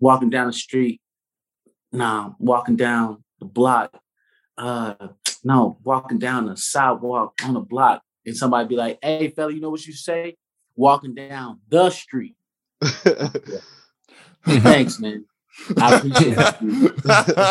walking 0.00 0.30
down 0.30 0.48
the 0.48 0.52
street, 0.52 1.00
nah, 1.92 2.32
walking 2.38 2.76
down 2.76 3.22
the 3.38 3.46
block, 3.46 3.96
uh, 4.56 4.94
no, 5.44 5.78
walking 5.84 6.18
down 6.18 6.46
the 6.46 6.56
sidewalk 6.56 7.34
on 7.44 7.54
the 7.54 7.60
block, 7.60 8.02
and 8.26 8.36
somebody 8.36 8.68
be 8.68 8.76
like, 8.76 8.98
hey, 9.02 9.28
fella, 9.30 9.52
you 9.52 9.60
know 9.60 9.70
what 9.70 9.86
you 9.86 9.92
say? 9.92 10.36
Walking 10.76 11.14
down 11.14 11.60
the 11.68 11.90
street. 11.90 12.36
Thanks, 14.44 15.00
man. 15.00 15.24
I 15.76 15.96
appreciate 15.96 16.36
you 16.60 16.90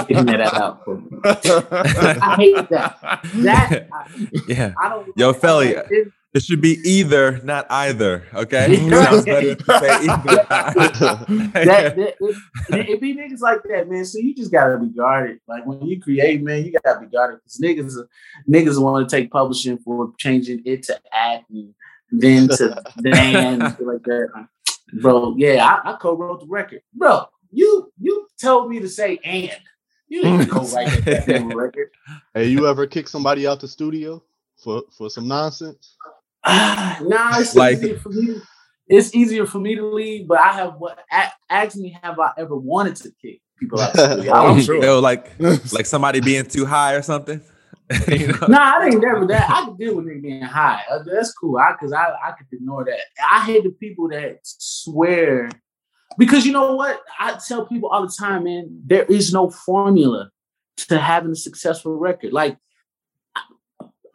getting 0.07 0.25
that 0.27 0.53
out 0.53 0.85
for 0.85 0.95
me. 0.95 1.07
I 1.25 2.35
hate 2.37 2.69
that. 2.69 2.97
That 3.35 3.87
I, 3.93 4.27
yeah. 4.47 4.73
I 4.79 4.89
don't. 4.89 5.11
Yo, 5.17 5.33
Felly, 5.33 5.75
it- 6.33 6.37
It 6.37 6.43
should 6.43 6.61
be 6.61 6.77
either, 6.83 7.39
not 7.43 7.65
either. 7.69 8.23
Okay. 8.33 8.75
Sounds 8.89 9.25
better 9.25 9.47
if 9.47 9.59
you 9.59 9.79
say 9.79 9.93
either. 10.05 10.45
that, 10.49 11.53
that 11.53 11.97
it, 11.97 12.89
it 12.89 13.01
be 13.01 13.15
niggas 13.15 13.39
like 13.41 13.63
that, 13.69 13.89
man. 13.89 14.05
So 14.05 14.19
you 14.19 14.35
just 14.35 14.51
gotta 14.51 14.77
be 14.77 14.87
guarded. 14.89 15.39
Like 15.47 15.65
when 15.65 15.81
you 15.85 15.99
create, 16.01 16.43
man, 16.43 16.65
you 16.65 16.73
gotta 16.83 16.99
be 16.99 17.07
guarded 17.07 17.39
because 17.43 17.59
niggas, 17.59 17.95
niggas 18.49 18.81
want 18.81 19.09
to 19.09 19.15
take 19.15 19.31
publishing 19.31 19.77
for 19.79 20.11
changing 20.17 20.61
it 20.65 20.83
to 20.83 20.99
at 21.13 21.43
and 21.49 21.73
then 22.11 22.47
to 22.49 22.81
dan 23.01 23.61
and 23.61 23.79
like 23.79 24.03
that. 24.03 24.47
Bro, 25.01 25.35
yeah, 25.37 25.65
I, 25.83 25.91
I 25.93 25.97
co-wrote 25.97 26.41
the 26.41 26.47
record, 26.47 26.81
bro. 26.93 27.25
You 27.51 27.91
you 27.99 28.27
told 28.41 28.69
me 28.69 28.79
to 28.79 28.87
say 28.89 29.19
and 29.23 29.49
you 30.07 30.21
didn't 30.21 30.49
go 30.49 30.61
write 30.67 31.03
that 31.05 31.25
damn 31.25 31.49
record. 31.49 31.89
hey, 32.33 32.47
you 32.47 32.67
ever 32.67 32.85
kick 32.87 33.07
somebody 33.07 33.47
out 33.47 33.59
the 33.59 33.67
studio 33.67 34.21
for 34.63 34.83
for 34.97 35.09
some 35.09 35.27
nonsense? 35.27 35.95
Ah, 36.47 36.99
nah, 37.03 37.39
it's 37.39 37.55
Like- 37.55 37.77
easier 37.77 37.97
for 37.99 38.09
me. 38.09 38.35
It's 38.89 39.13
easier 39.13 39.45
for 39.45 39.59
me 39.59 39.75
to 39.75 39.85
leave, 39.85 40.29
but 40.29 40.39
I 40.39 40.53
have 40.53 40.75
what 40.77 40.97
a- 41.11 41.31
ask 41.49 41.75
me 41.75 41.97
have 42.01 42.17
I 42.21 42.31
ever 42.37 42.55
wanted 42.55 42.95
to 42.97 43.11
kick 43.21 43.41
people 43.59 43.81
out? 43.81 43.91
the 43.93 44.13
studio? 44.13 44.31
I 44.33 44.39
I'm 44.45 44.55
don't- 44.55 44.63
sure. 44.63 44.81
Yo, 44.81 44.99
like, 45.01 45.37
like 45.73 45.85
somebody 45.85 46.21
being 46.21 46.45
too 46.45 46.65
high 46.65 46.93
or 46.93 47.01
something. 47.01 47.41
you 48.07 48.27
know? 48.27 48.47
Nah, 48.47 48.79
I 48.79 48.85
ain't 48.85 49.01
never 49.01 49.25
that. 49.27 49.49
I 49.49 49.65
could 49.65 49.77
deal 49.77 49.95
with 49.95 50.07
it 50.07 50.21
being 50.21 50.41
high. 50.41 50.83
Uh, 50.89 50.99
That's 51.03 51.33
cool. 51.33 51.57
I 51.57 51.73
cause 51.79 51.91
I 51.93 52.11
I 52.25 52.31
could 52.31 52.47
ignore 52.51 52.85
that. 52.85 52.99
I 53.29 53.43
hate 53.45 53.63
the 53.63 53.71
people 53.71 54.07
that 54.09 54.39
swear 54.43 55.49
because 56.17 56.45
you 56.45 56.51
know 56.53 56.75
what? 56.75 57.01
I 57.19 57.37
tell 57.45 57.65
people 57.65 57.89
all 57.89 58.05
the 58.07 58.13
time, 58.17 58.43
man. 58.45 58.81
There 58.85 59.03
is 59.03 59.33
no 59.33 59.49
formula 59.49 60.31
to 60.87 60.97
having 60.99 61.31
a 61.31 61.35
successful 61.35 61.97
record. 61.97 62.31
Like, 62.33 62.57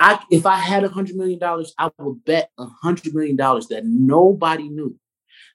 I 0.02 0.18
if 0.32 0.46
I 0.46 0.56
had 0.56 0.82
a 0.82 0.88
hundred 0.88 1.14
million 1.14 1.38
dollars, 1.38 1.72
I 1.78 1.88
would 1.98 2.24
bet 2.24 2.50
a 2.58 2.66
hundred 2.66 3.14
million 3.14 3.36
dollars 3.36 3.68
that 3.68 3.84
nobody 3.86 4.68
knew 4.68 4.98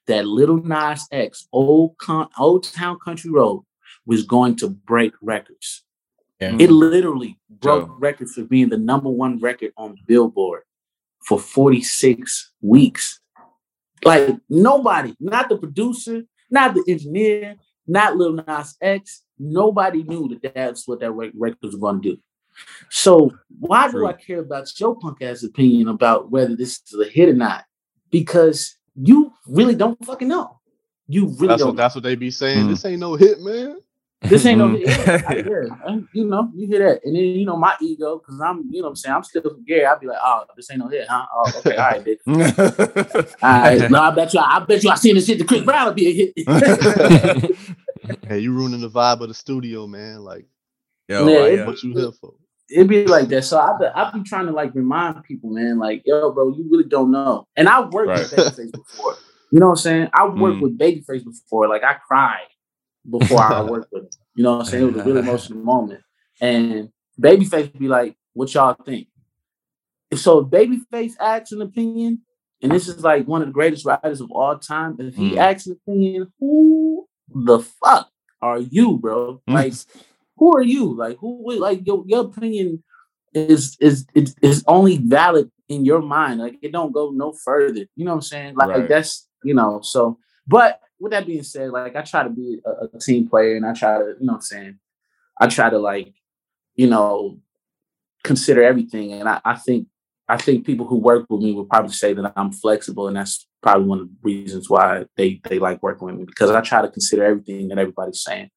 that 0.06 0.26
Lil 0.26 0.56
Nas 0.62 1.06
X, 1.12 1.46
Old 1.52 1.98
Con- 1.98 2.30
Old 2.38 2.64
Town 2.64 2.98
Country 3.04 3.30
Road, 3.30 3.64
was 4.06 4.24
going 4.24 4.56
to 4.56 4.70
break 4.70 5.12
records. 5.20 5.84
Yeah. 6.40 6.56
It 6.58 6.70
literally 6.70 7.38
broke 7.50 7.88
Joe. 7.88 7.96
records 7.98 8.34
for 8.34 8.44
being 8.44 8.70
the 8.70 8.78
number 8.78 9.10
one 9.10 9.38
record 9.38 9.72
on 9.76 9.96
Billboard 10.06 10.62
for 11.26 11.38
46 11.38 12.52
weeks. 12.62 13.20
Like 14.02 14.34
nobody, 14.48 15.14
not 15.20 15.50
the 15.50 15.58
producer, 15.58 16.22
not 16.50 16.72
the 16.72 16.84
engineer, 16.88 17.56
not 17.86 18.16
Lil 18.16 18.32
Nas 18.32 18.76
X, 18.80 19.24
nobody 19.38 20.04
knew 20.04 20.38
that 20.40 20.54
that's 20.54 20.88
what 20.88 21.00
that 21.00 21.10
record 21.12 21.58
was 21.62 21.76
going 21.76 22.00
to 22.00 22.14
do. 22.14 22.18
So 22.90 23.32
why 23.60 23.90
True. 23.90 24.02
do 24.02 24.06
I 24.06 24.12
care 24.14 24.40
about 24.40 24.68
your 24.80 24.96
punk 24.96 25.22
ass 25.22 25.42
opinion 25.42 25.88
about 25.88 26.30
whether 26.30 26.56
this 26.56 26.80
is 26.90 26.98
a 27.00 27.08
hit 27.08 27.28
or 27.28 27.34
not? 27.34 27.64
Because 28.10 28.76
you 28.94 29.32
really 29.46 29.74
don't 29.74 30.02
fucking 30.04 30.28
know. 30.28 30.58
You 31.06 31.26
really 31.26 31.48
That's 31.48 31.60
don't. 31.60 31.68
what 31.68 31.76
that's 31.76 31.94
what 31.94 32.04
they 32.04 32.14
be 32.14 32.30
saying. 32.30 32.66
Mm. 32.66 32.68
This 32.70 32.84
ain't 32.84 33.00
no 33.00 33.14
hit, 33.14 33.40
man. 33.40 33.78
This 34.22 34.44
ain't 34.46 34.58
no, 34.58 34.74
hit. 34.74 34.88
I 35.08 35.34
hear, 35.42 35.70
I- 35.86 36.02
you 36.12 36.24
know, 36.24 36.50
you 36.54 36.66
hear 36.66 36.80
that, 36.80 37.04
and 37.04 37.14
then 37.14 37.22
you 37.22 37.46
know 37.46 37.56
my 37.56 37.76
ego, 37.80 38.18
because 38.18 38.40
I'm, 38.40 38.68
you 38.70 38.80
know, 38.80 38.86
what 38.88 38.90
I'm 38.90 38.96
saying 38.96 39.14
I'm 39.14 39.22
still 39.22 39.42
from 39.42 39.64
Gary. 39.64 39.86
I'd 39.86 40.00
be 40.00 40.06
like, 40.08 40.18
oh, 40.22 40.42
this 40.56 40.70
ain't 40.72 40.80
no 40.80 40.88
hit, 40.88 41.06
huh? 41.08 41.24
Oh, 41.32 41.52
okay, 41.58 41.76
all 41.76 41.90
right, 41.90 42.04
bitch. 42.04 42.18
All 43.42 43.60
right, 43.60 43.88
no, 43.90 44.00
I 44.02 44.10
bet 44.10 44.34
you, 44.34 44.40
I 44.40 44.58
bet 44.58 44.82
you, 44.82 44.90
I 44.90 44.96
seen 44.96 45.14
this 45.14 45.26
shit. 45.26 45.38
The 45.38 45.44
Chris 45.44 45.62
Brown 45.62 45.86
will 45.86 45.94
be 45.94 46.08
a 46.08 46.32
hit. 46.34 47.56
Hey, 48.26 48.40
you 48.40 48.52
ruining 48.52 48.80
the 48.80 48.90
vibe 48.90 49.20
of 49.22 49.28
the 49.28 49.34
studio, 49.34 49.86
man. 49.86 50.20
Like 50.20 50.46
Yo, 51.08 51.26
Yeah, 51.26 51.38
I, 51.38 51.48
it- 51.50 51.66
what 51.66 51.82
you 51.82 51.94
here 51.94 52.12
for? 52.12 52.34
It'd 52.70 52.88
be 52.88 53.06
like 53.06 53.28
that. 53.28 53.42
So 53.44 53.58
I, 53.58 53.76
be, 53.78 53.86
I 53.86 54.10
be 54.12 54.22
trying 54.22 54.46
to 54.46 54.52
like 54.52 54.74
remind 54.74 55.22
people, 55.24 55.50
man, 55.50 55.78
like, 55.78 56.02
yo, 56.04 56.30
bro, 56.32 56.48
you 56.50 56.66
really 56.70 56.84
don't 56.84 57.10
know. 57.10 57.46
And 57.56 57.68
I've 57.68 57.92
worked 57.92 58.14
with 58.32 58.32
Right. 58.32 58.46
Babyface 58.46 58.72
before. 58.74 59.16
You 59.50 59.60
know 59.60 59.66
what 59.68 59.72
I'm 59.72 59.76
saying? 59.76 60.08
I 60.12 60.26
worked 60.28 60.58
Mm. 60.58 60.62
with 60.62 60.78
Babyface 60.78 61.24
before. 61.24 61.68
Like 61.68 61.82
I 61.84 61.94
cried 62.06 62.46
before 63.10 63.42
I 63.42 63.62
worked 63.62 63.90
with 63.92 64.02
him. 64.04 64.10
You 64.34 64.44
know 64.44 64.52
what 64.58 64.58
I'm 64.60 64.64
saying? 64.66 64.82
It 64.82 64.92
was 64.92 65.02
a 65.02 65.04
really 65.04 65.20
emotional 65.28 65.60
moment. 65.60 66.00
And 66.40 66.90
Babyface 67.20 67.72
would 67.72 67.78
be 67.78 67.88
like, 67.88 68.16
what 68.34 68.52
y'all 68.52 68.74
think? 68.84 69.08
So 70.14 70.40
if 70.40 70.48
Babyface 70.48 71.14
asks 71.20 71.52
an 71.52 71.62
opinion, 71.62 72.22
and 72.62 72.72
this 72.72 72.88
is 72.88 73.02
like 73.02 73.26
one 73.26 73.40
of 73.42 73.48
the 73.48 73.52
greatest 73.52 73.86
writers 73.86 74.20
of 74.20 74.30
all 74.30 74.58
time, 74.58 74.96
if 74.98 75.14
he 75.14 75.32
Mm. 75.32 75.38
asks 75.38 75.66
an 75.66 75.78
opinion, 75.86 76.32
who 76.38 77.06
the 77.34 77.60
fuck 77.60 78.10
are 78.42 78.58
you, 78.58 78.98
bro? 78.98 79.42
Like, 79.46 79.72
who 80.38 80.56
are 80.56 80.62
you? 80.62 80.94
Like, 80.96 81.18
who? 81.18 81.58
Like, 81.58 81.86
your, 81.86 82.04
your 82.06 82.24
opinion 82.26 82.82
is 83.34 83.76
is 83.80 84.06
is 84.14 84.34
is 84.42 84.64
only 84.66 84.98
valid 84.98 85.50
in 85.68 85.84
your 85.84 86.00
mind. 86.00 86.40
Like, 86.40 86.58
it 86.62 86.72
don't 86.72 86.92
go 86.92 87.10
no 87.10 87.32
further. 87.32 87.84
You 87.96 88.04
know 88.04 88.12
what 88.12 88.16
I'm 88.16 88.22
saying? 88.22 88.54
Like, 88.56 88.68
Right. 88.68 88.88
that's 88.88 89.28
you 89.44 89.54
know. 89.54 89.80
So, 89.82 90.18
but 90.46 90.80
with 90.98 91.12
that 91.12 91.26
being 91.26 91.42
said, 91.42 91.70
like, 91.70 91.94
I 91.94 92.02
try 92.02 92.24
to 92.24 92.30
be 92.30 92.60
a, 92.64 92.96
a 92.96 92.98
team 92.98 93.28
player, 93.28 93.56
and 93.56 93.66
I 93.66 93.72
try 93.72 93.98
to, 93.98 94.14
you 94.18 94.26
know, 94.26 94.32
what 94.32 94.36
I'm 94.36 94.42
saying, 94.42 94.78
I 95.40 95.46
try 95.46 95.70
to 95.70 95.78
like, 95.78 96.14
you 96.74 96.88
know, 96.88 97.38
consider 98.24 98.62
everything, 98.62 99.12
and 99.12 99.28
I, 99.28 99.40
I 99.44 99.56
think 99.56 99.88
I 100.28 100.36
think 100.36 100.66
people 100.66 100.86
who 100.86 100.96
work 100.96 101.26
with 101.30 101.40
me 101.40 101.52
would 101.52 101.70
probably 101.70 101.92
say 101.92 102.12
that 102.12 102.32
I'm 102.36 102.52
flexible, 102.52 103.08
and 103.08 103.16
that's 103.16 103.46
probably 103.62 103.86
one 103.86 104.00
of 104.00 104.08
the 104.08 104.16
reasons 104.22 104.68
why 104.68 105.04
they 105.16 105.40
they 105.48 105.58
like 105.58 105.82
working 105.82 106.06
with 106.06 106.16
me 106.16 106.24
because 106.24 106.50
I 106.50 106.60
try 106.60 106.82
to 106.82 106.88
consider 106.88 107.24
everything 107.24 107.68
that 107.68 107.78
everybody's 107.78 108.22
saying. 108.22 108.50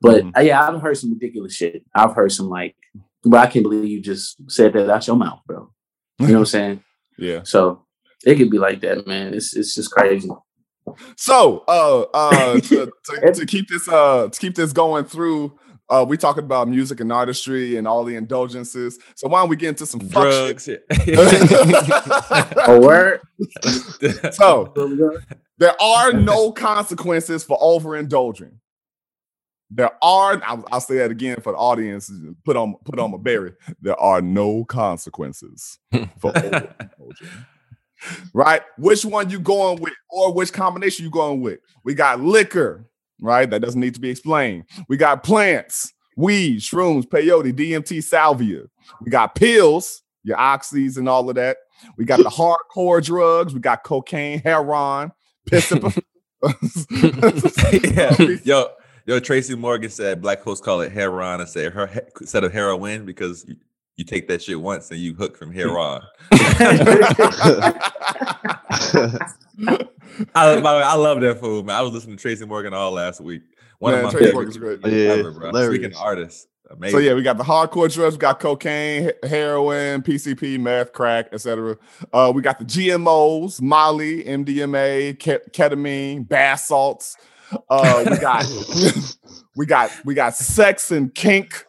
But 0.00 0.24
Mhm. 0.24 0.36
uh, 0.36 0.40
yeah, 0.40 0.66
I've 0.68 0.80
heard 0.80 0.96
some 0.96 1.12
ridiculous 1.12 1.54
shit. 1.54 1.84
I've 1.94 2.12
heard 2.14 2.32
some 2.32 2.48
like, 2.48 2.76
but 3.24 3.38
I 3.38 3.46
can't 3.46 3.62
believe 3.62 3.84
you 3.88 4.00
just 4.00 4.36
said 4.50 4.72
that 4.74 4.90
out 4.90 5.06
your 5.06 5.16
mouth, 5.16 5.40
bro. 5.46 5.70
You 6.18 6.26
know 6.28 6.32
what 6.34 6.38
I'm 6.40 6.46
saying? 6.56 6.84
yeah. 7.18 7.40
So 7.44 7.84
it 8.24 8.36
could 8.36 8.50
be 8.50 8.58
like 8.58 8.80
that, 8.82 9.06
man. 9.06 9.34
It's 9.34 9.54
it's 9.56 9.74
just 9.74 9.90
crazy. 9.90 10.28
So, 11.16 11.64
uh, 11.66 12.02
uh, 12.14 12.60
to, 12.60 12.90
to, 13.04 13.32
to 13.32 13.46
keep 13.46 13.68
this, 13.68 13.88
uh, 13.88 14.28
to 14.30 14.40
keep 14.40 14.54
this 14.54 14.72
going 14.72 15.04
through, 15.04 15.58
uh, 15.90 16.04
we 16.08 16.16
talking 16.16 16.44
about 16.44 16.68
music 16.68 17.00
and 17.00 17.10
artistry 17.12 17.76
and 17.76 17.88
all 17.88 18.04
the 18.04 18.14
indulgences. 18.16 18.98
So 19.16 19.28
why 19.28 19.40
don't 19.40 19.48
we 19.48 19.56
get 19.56 19.70
into 19.70 19.86
some 19.86 20.00
drugs. 20.06 20.68
Yeah. 20.68 20.76
A 22.66 22.78
word. 22.80 23.20
so 24.32 24.72
there 25.58 25.80
are 25.80 26.12
no 26.12 26.52
consequences 26.52 27.44
for 27.44 27.58
overindulging. 27.58 28.52
There 29.70 29.90
are. 30.02 30.40
I'll, 30.44 30.64
I'll 30.70 30.80
say 30.80 30.98
that 30.98 31.10
again 31.10 31.40
for 31.40 31.52
the 31.52 31.58
audience. 31.58 32.10
Put 32.44 32.56
on, 32.56 32.76
put 32.84 32.98
on 32.98 33.10
my 33.10 33.18
berry. 33.18 33.52
There 33.80 33.98
are 34.00 34.22
no 34.22 34.64
consequences 34.64 35.78
for 36.18 36.32
right? 38.32 38.62
Which 38.78 39.04
one 39.04 39.30
you 39.30 39.40
going 39.40 39.80
with, 39.80 39.94
or 40.10 40.32
which 40.32 40.52
combination 40.52 41.04
you 41.04 41.10
going 41.10 41.40
with? 41.40 41.58
We 41.84 41.94
got 41.94 42.20
liquor, 42.20 42.86
right? 43.20 43.48
That 43.48 43.60
doesn't 43.60 43.80
need 43.80 43.94
to 43.94 44.00
be 44.00 44.10
explained. 44.10 44.64
We 44.88 44.96
got 44.96 45.22
plants, 45.22 45.92
weed, 46.16 46.60
shrooms, 46.60 47.04
peyote, 47.06 47.52
DMT, 47.52 48.02
salvia. 48.02 48.62
We 49.00 49.10
got 49.10 49.34
pills, 49.34 50.02
your 50.22 50.36
oxys 50.36 50.96
and 50.96 51.08
all 51.08 51.28
of 51.28 51.36
that. 51.36 51.56
We 51.96 52.04
got 52.04 52.18
the 52.18 52.24
hardcore 52.30 53.04
drugs. 53.04 53.52
We 53.54 53.60
got 53.60 53.84
cocaine, 53.84 54.40
heroin, 54.40 55.12
piss. 55.46 55.70
yeah. 57.94 58.16
Yo, 58.44 58.68
yo, 59.06 59.18
Tracy 59.20 59.54
Morgan 59.54 59.90
said 59.90 60.20
black 60.20 60.42
folks 60.42 60.60
call 60.60 60.80
it 60.80 60.92
heroin. 60.92 61.40
I 61.40 61.44
said 61.44 61.72
her 61.72 61.86
he- 61.86 62.00
instead 62.20 62.44
of 62.44 62.52
heroin 62.52 63.06
because 63.06 63.44
you, 63.48 63.56
you 63.96 64.04
take 64.04 64.28
that 64.28 64.42
shit 64.42 64.60
once 64.60 64.90
and 64.90 65.00
you 65.00 65.14
hook 65.14 65.36
from 65.36 65.52
heroin. 65.54 66.02
I, 70.34 70.60
by 70.60 70.72
the 70.72 70.78
way, 70.78 70.82
I 70.82 70.94
love 70.94 71.20
that 71.20 71.40
food, 71.40 71.66
man. 71.66 71.76
I 71.76 71.82
was 71.82 71.92
listening 71.92 72.16
to 72.16 72.22
Tracy 72.22 72.44
Morgan 72.46 72.74
all 72.74 72.92
last 72.92 73.20
week. 73.20 73.42
One 73.78 73.92
Man, 73.92 74.00
of 74.00 74.04
my 74.06 74.10
Tracy 74.10 74.24
favorite 74.26 74.34
Morgan's 74.34 74.56
great. 74.56 74.92
Yeah, 74.92 75.12
ever, 75.12 75.30
bro. 75.32 75.50
Speaking 75.50 75.52
hilarious. 75.52 75.96
of 75.96 76.02
artists, 76.02 76.46
amazing. 76.70 76.98
So 76.98 77.02
yeah, 77.02 77.14
we 77.14 77.22
got 77.22 77.36
the 77.36 77.44
hardcore 77.44 77.92
drugs, 77.92 78.14
we 78.14 78.18
got 78.18 78.40
cocaine, 78.40 79.10
heroin, 79.22 80.02
PCP, 80.02 80.58
meth, 80.58 80.92
crack, 80.92 81.28
etc. 81.32 81.76
Uh, 82.12 82.32
we 82.34 82.40
got 82.40 82.58
the 82.58 82.64
GMOs, 82.64 83.60
Molly, 83.60 84.24
MDMA, 84.24 85.18
ketamine, 85.18 86.26
bath 86.26 86.60
salts. 86.60 87.16
Uh, 87.68 88.04
we 88.08 88.16
got 88.20 88.46
we 89.56 89.66
got 89.66 89.90
we 90.04 90.14
got 90.14 90.34
sex 90.34 90.90
and 90.90 91.14
kink. 91.14 91.64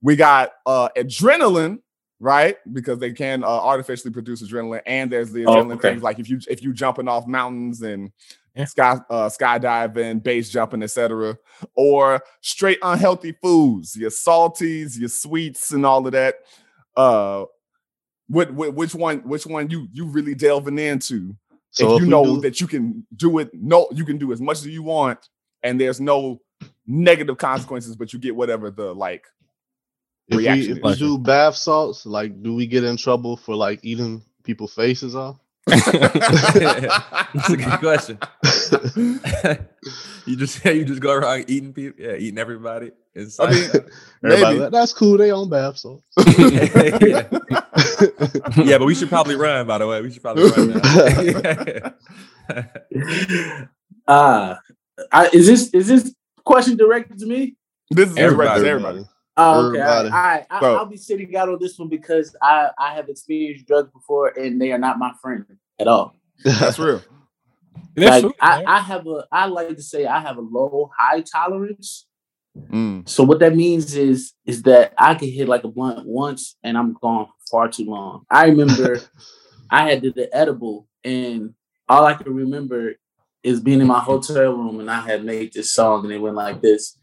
We 0.00 0.16
got 0.16 0.52
uh, 0.66 0.88
adrenaline, 0.96 1.78
right? 2.20 2.56
Because 2.72 2.98
they 2.98 3.12
can 3.12 3.42
uh, 3.44 3.48
artificially 3.48 4.12
produce 4.12 4.42
adrenaline, 4.42 4.82
and 4.86 5.10
there's 5.10 5.32
the 5.32 5.42
Oh, 5.44 5.64
adrenaline 5.64 5.74
okay. 5.74 5.90
things 5.90 6.02
like 6.02 6.18
if 6.18 6.28
you 6.28 6.40
if 6.48 6.62
you 6.62 6.72
jumping 6.72 7.08
off 7.08 7.26
mountains 7.26 7.82
and 7.82 8.12
Yeah. 8.54 8.66
sky 8.66 8.98
uh, 9.10 9.28
skydiving, 9.28 10.22
base 10.22 10.50
jumping, 10.50 10.82
etc. 10.82 11.36
Or 11.74 12.22
straight 12.40 12.78
unhealthy 12.82 13.32
foods, 13.42 13.96
your 13.96 14.10
salties, 14.10 14.98
your 14.98 15.08
sweets, 15.08 15.72
and 15.72 15.84
all 15.86 16.06
of 16.06 16.12
that. 16.12 16.36
Uh, 16.96 17.44
what, 18.28 18.52
what 18.54 18.74
which 18.74 18.94
one 18.94 19.18
which 19.28 19.46
one 19.46 19.68
you 19.70 19.88
you 19.92 20.06
really 20.06 20.34
delving 20.34 20.78
into? 20.78 21.34
So 21.72 21.96
if 21.96 21.96
if 21.96 22.00
you 22.00 22.06
we 22.06 22.10
know 22.10 22.24
do- 22.36 22.40
that 22.42 22.60
you 22.60 22.66
can 22.66 23.06
do 23.16 23.38
it, 23.38 23.50
no, 23.52 23.88
you 23.92 24.04
can 24.04 24.18
do 24.18 24.32
as 24.32 24.40
much 24.40 24.58
as 24.58 24.68
you 24.68 24.82
want, 24.82 25.18
and 25.62 25.80
there's 25.80 26.00
no 26.00 26.40
negative 26.86 27.38
consequences, 27.38 27.96
but 27.96 28.12
you 28.12 28.18
get 28.18 28.36
whatever 28.36 28.70
the 28.70 28.94
like. 28.94 29.26
If 30.28 30.36
we, 30.36 30.48
if 30.48 30.82
we 30.82 30.94
do 30.94 31.18
bath 31.18 31.56
salts, 31.56 32.06
like, 32.06 32.42
do 32.42 32.54
we 32.54 32.66
get 32.66 32.84
in 32.84 32.96
trouble 32.96 33.36
for 33.36 33.56
like 33.56 33.80
eating 33.82 34.22
people 34.44 34.68
faces 34.68 35.16
off? 35.16 35.38
That's 35.66 37.50
a 37.50 37.56
good 37.56 37.78
question. 37.80 38.18
you 40.26 40.36
just 40.36 40.64
you 40.64 40.84
just 40.84 41.00
go 41.00 41.12
around 41.12 41.44
eating 41.48 41.72
people, 41.72 42.02
yeah, 42.04 42.14
eating 42.16 42.38
everybody. 42.38 42.92
Inside. 43.14 43.48
I 43.48 43.50
mean, 43.50 43.70
Everybody, 44.24 44.42
maybe. 44.44 44.58
like, 44.60 44.72
that's 44.72 44.92
cool. 44.94 45.18
They 45.18 45.32
own 45.32 45.50
bath 45.50 45.76
salts. 45.78 46.02
yeah. 46.26 47.28
yeah, 48.64 48.78
but 48.78 48.86
we 48.86 48.94
should 48.94 49.08
probably 49.08 49.36
run. 49.36 49.66
By 49.66 49.78
the 49.78 49.86
way, 49.86 50.00
we 50.02 50.10
should 50.10 50.22
probably 50.22 50.50
run. 50.50 51.94
Now. 52.48 53.68
Uh, 54.08 54.56
I, 55.12 55.28
is 55.32 55.46
this 55.46 55.72
is 55.72 55.86
this 55.86 56.12
question 56.44 56.76
directed 56.76 57.20
to 57.20 57.26
me? 57.26 57.54
This 57.90 58.10
is 58.10 58.16
Everybody. 58.16 58.68
everybody. 58.68 58.68
everybody. 58.68 59.08
Oh, 59.36 59.68
okay. 59.68 59.78
Everybody. 59.80 60.08
All 60.08 60.14
right. 60.14 60.46
I 60.50 60.58
I'll 60.58 60.86
be 60.86 60.96
sitting 60.96 61.36
out 61.36 61.48
on 61.48 61.58
this 61.60 61.78
one 61.78 61.88
because 61.88 62.34
I 62.42 62.70
I 62.78 62.94
have 62.94 63.08
experienced 63.08 63.66
drugs 63.66 63.90
before 63.92 64.28
and 64.36 64.60
they 64.60 64.72
are 64.72 64.78
not 64.78 64.98
my 64.98 65.12
friend 65.22 65.44
at 65.78 65.88
all. 65.88 66.16
That's 66.44 66.78
real. 66.78 67.00
That's 67.94 68.10
like 68.10 68.22
true, 68.22 68.34
I. 68.40 68.64
I 68.66 68.80
have 68.80 69.06
a 69.06 69.26
I 69.30 69.46
like 69.46 69.76
to 69.76 69.82
say 69.82 70.06
I 70.06 70.20
have 70.20 70.36
a 70.36 70.42
low 70.42 70.90
high 70.96 71.20
tolerance. 71.20 72.06
Mm. 72.56 73.08
So 73.08 73.24
what 73.24 73.38
that 73.40 73.56
means 73.56 73.94
is 73.94 74.34
is 74.44 74.62
that 74.62 74.92
I 74.98 75.14
can 75.14 75.28
hit 75.28 75.48
like 75.48 75.64
a 75.64 75.68
blunt 75.68 76.06
once 76.06 76.56
and 76.62 76.76
I'm 76.76 76.94
gone 76.94 77.28
far 77.50 77.68
too 77.68 77.86
long. 77.86 78.24
I 78.30 78.46
remember 78.46 79.00
I 79.70 79.90
had 79.90 80.02
did 80.02 80.14
the 80.14 80.34
edible 80.34 80.86
and 81.04 81.54
all 81.88 82.04
I 82.04 82.14
can 82.14 82.34
remember 82.34 82.94
is 83.42 83.60
being 83.60 83.80
in 83.80 83.86
my 83.86 83.98
hotel 83.98 84.52
room 84.52 84.80
and 84.80 84.90
I 84.90 85.00
had 85.00 85.24
made 85.24 85.52
this 85.52 85.72
song 85.72 86.04
and 86.04 86.12
it 86.12 86.18
went 86.18 86.36
like 86.36 86.60
this. 86.60 86.98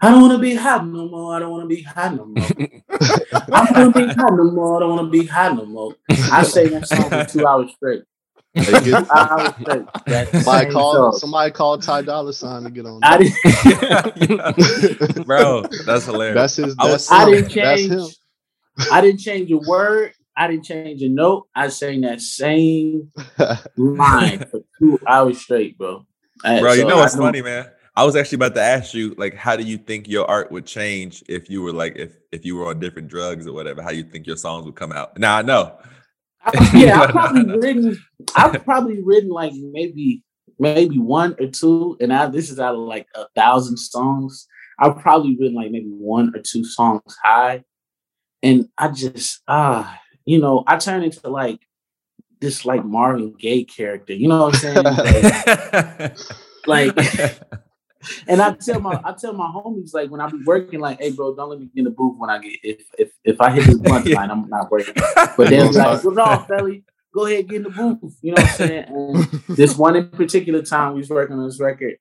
I 0.00 0.10
don't 0.10 0.22
want 0.22 0.32
to 0.34 0.38
be 0.38 0.54
hot 0.54 0.86
no 0.86 1.08
more. 1.08 1.34
I 1.34 1.40
don't 1.40 1.50
want 1.50 1.68
to 1.68 1.74
be 1.74 1.82
hot 1.82 2.14
no 2.16 2.24
more. 2.24 2.46
I 2.46 3.66
don't 3.66 3.94
want 3.94 3.94
to 3.94 4.06
be 4.06 4.06
hot 4.06 4.32
no 4.32 4.44
more. 4.44 4.76
I 4.76 4.80
don't 4.80 4.96
want 4.96 5.12
to 5.12 5.18
be 5.18 5.26
hot 5.26 5.56
no 5.56 5.66
more. 5.66 5.94
I 6.08 6.42
sang 6.44 6.70
that 6.70 6.88
song 6.88 7.10
for 7.10 7.24
two 7.24 7.46
hours 7.48 7.72
straight. 7.72 8.04
They 8.58 8.78
Two 8.80 8.90
get- 8.90 9.10
hours 9.14 9.54
straight. 9.60 9.86
That 10.06 10.28
somebody 10.32 10.70
called 10.70 11.14
somebody 11.16 11.50
called 11.52 11.82
Ty 11.82 12.02
Dolla 12.02 12.32
Sign 12.32 12.62
to 12.64 12.70
get 12.70 12.86
on. 12.86 13.00
I 13.02 13.18
that. 13.18 14.12
didn't. 14.16 15.26
bro, 15.26 15.62
that's 15.86 16.04
hilarious. 16.06 16.34
That's 16.34 16.56
his. 16.56 16.74
I 16.78 16.88
That's 16.88 17.10
was- 17.10 17.12
I 17.12 17.24
didn't 17.30 17.54
That's 17.54 17.80
change. 17.80 17.92
him. 17.92 18.06
I 18.92 19.00
didn't 19.00 19.20
change 19.20 19.50
a 19.50 19.58
word. 19.58 20.12
I 20.36 20.46
didn't 20.46 20.64
change 20.64 21.02
a 21.02 21.08
note. 21.08 21.48
I 21.54 21.68
sang 21.68 22.02
that 22.02 22.20
same 22.20 23.10
line 23.76 24.38
for 24.50 24.60
two 24.78 24.98
hours 25.06 25.40
straight, 25.40 25.76
bro. 25.76 26.06
And 26.44 26.60
bro. 26.60 26.72
You 26.74 26.86
know 26.86 26.96
what's 26.98 27.16
funny, 27.16 27.42
man? 27.42 27.68
I 27.96 28.04
was 28.04 28.14
actually 28.14 28.36
about 28.36 28.54
to 28.54 28.62
ask 28.62 28.94
you, 28.94 29.16
like, 29.18 29.34
how 29.34 29.56
do 29.56 29.64
you 29.64 29.76
think 29.76 30.06
your 30.06 30.30
art 30.30 30.52
would 30.52 30.64
change 30.66 31.24
if 31.28 31.50
you 31.50 31.62
were 31.62 31.72
like, 31.72 31.96
if 31.96 32.16
if 32.30 32.44
you 32.44 32.54
were 32.54 32.68
on 32.68 32.78
different 32.78 33.08
drugs 33.08 33.48
or 33.48 33.52
whatever? 33.52 33.82
How 33.82 33.90
you 33.90 34.04
think 34.04 34.28
your 34.28 34.36
songs 34.36 34.64
would 34.66 34.76
come 34.76 34.92
out? 34.92 35.18
Now 35.18 35.36
I 35.38 35.42
know. 35.42 35.76
I- 36.44 36.70
yeah, 36.74 37.00
I've 37.00 37.10
probably 37.10 37.44
written. 37.58 38.04
I've 38.36 38.64
probably 38.64 39.02
written 39.02 39.30
like 39.30 39.52
maybe 39.54 40.22
maybe 40.58 40.98
one 40.98 41.36
or 41.40 41.46
two, 41.48 41.96
and 42.00 42.12
I, 42.12 42.26
this 42.26 42.50
is 42.50 42.58
out 42.58 42.74
of 42.74 42.80
like 42.80 43.06
a 43.14 43.26
thousand 43.34 43.76
songs. 43.78 44.46
I've 44.78 44.98
probably 44.98 45.36
written 45.36 45.54
like 45.54 45.70
maybe 45.70 45.88
one 45.88 46.32
or 46.34 46.40
two 46.40 46.64
songs 46.64 47.16
high, 47.22 47.64
and 48.42 48.68
I 48.78 48.88
just 48.88 49.42
ah, 49.48 50.00
you 50.24 50.38
know, 50.40 50.64
I 50.66 50.76
turn 50.76 51.02
into 51.02 51.28
like 51.28 51.60
this 52.40 52.64
like 52.64 52.84
Marvin 52.84 53.34
Gaye 53.38 53.64
character. 53.64 54.12
You 54.12 54.28
know 54.28 54.44
what 54.44 54.54
I'm 54.54 54.60
saying? 54.60 56.14
Like, 56.66 56.96
like 56.96 57.40
And 58.26 58.40
I 58.40 58.52
tell 58.52 58.80
my 58.80 59.00
I 59.04 59.12
tell 59.12 59.32
my 59.32 59.46
homies 59.46 59.94
like 59.94 60.10
when 60.10 60.20
I 60.20 60.28
be 60.28 60.42
working, 60.44 60.80
like, 60.80 61.00
hey 61.00 61.10
bro, 61.10 61.34
don't 61.34 61.50
let 61.50 61.60
me 61.60 61.66
get 61.66 61.78
in 61.80 61.84
the 61.84 61.90
booth 61.90 62.16
when 62.18 62.30
I 62.30 62.38
get 62.38 62.52
if 62.62 62.82
if 62.98 63.10
if 63.24 63.40
I 63.40 63.50
hit 63.50 63.66
this 63.66 63.78
blunt 63.78 64.06
line, 64.10 64.30
I'm 64.30 64.48
not 64.48 64.70
working. 64.70 64.94
But 65.36 65.50
they're 65.50 65.70
like, 65.70 66.04
well, 66.04 66.14
no, 66.14 66.44
Felly, 66.48 66.84
go 67.12 67.26
ahead, 67.26 67.48
get 67.48 67.56
in 67.56 67.62
the 67.64 67.70
booth. 67.70 68.18
You 68.22 68.32
know 68.32 68.42
what 68.42 68.50
I'm 68.50 68.56
saying? 68.56 68.84
And 68.88 69.24
this 69.56 69.76
one 69.76 69.96
in 69.96 70.08
particular 70.10 70.62
time 70.62 70.94
we 70.94 71.00
was 71.00 71.10
working 71.10 71.36
on 71.36 71.46
this 71.46 71.60
record 71.60 71.96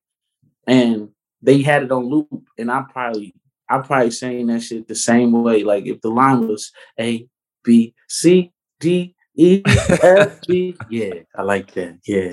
and 0.68 1.10
they 1.42 1.62
had 1.62 1.84
it 1.84 1.92
on 1.92 2.06
loop, 2.06 2.30
and 2.58 2.72
I 2.72 2.84
probably 2.92 3.34
I 3.70 3.80
probably 3.80 4.12
saying 4.12 4.48
that 4.48 4.62
shit 4.62 4.88
the 4.88 4.96
same 4.96 5.32
way. 5.32 5.64
Like 5.64 5.86
if 5.86 6.02
the 6.02 6.10
line 6.10 6.48
was 6.48 6.72
A, 7.00 7.28
B, 7.64 7.94
C, 8.08 8.52
D, 8.80 9.16
E, 9.40 9.62
F, 9.66 10.42
G, 10.42 10.76
yeah, 10.90 11.14
I 11.36 11.44
like 11.44 11.72
that. 11.76 12.00
Yeah. 12.08 12.32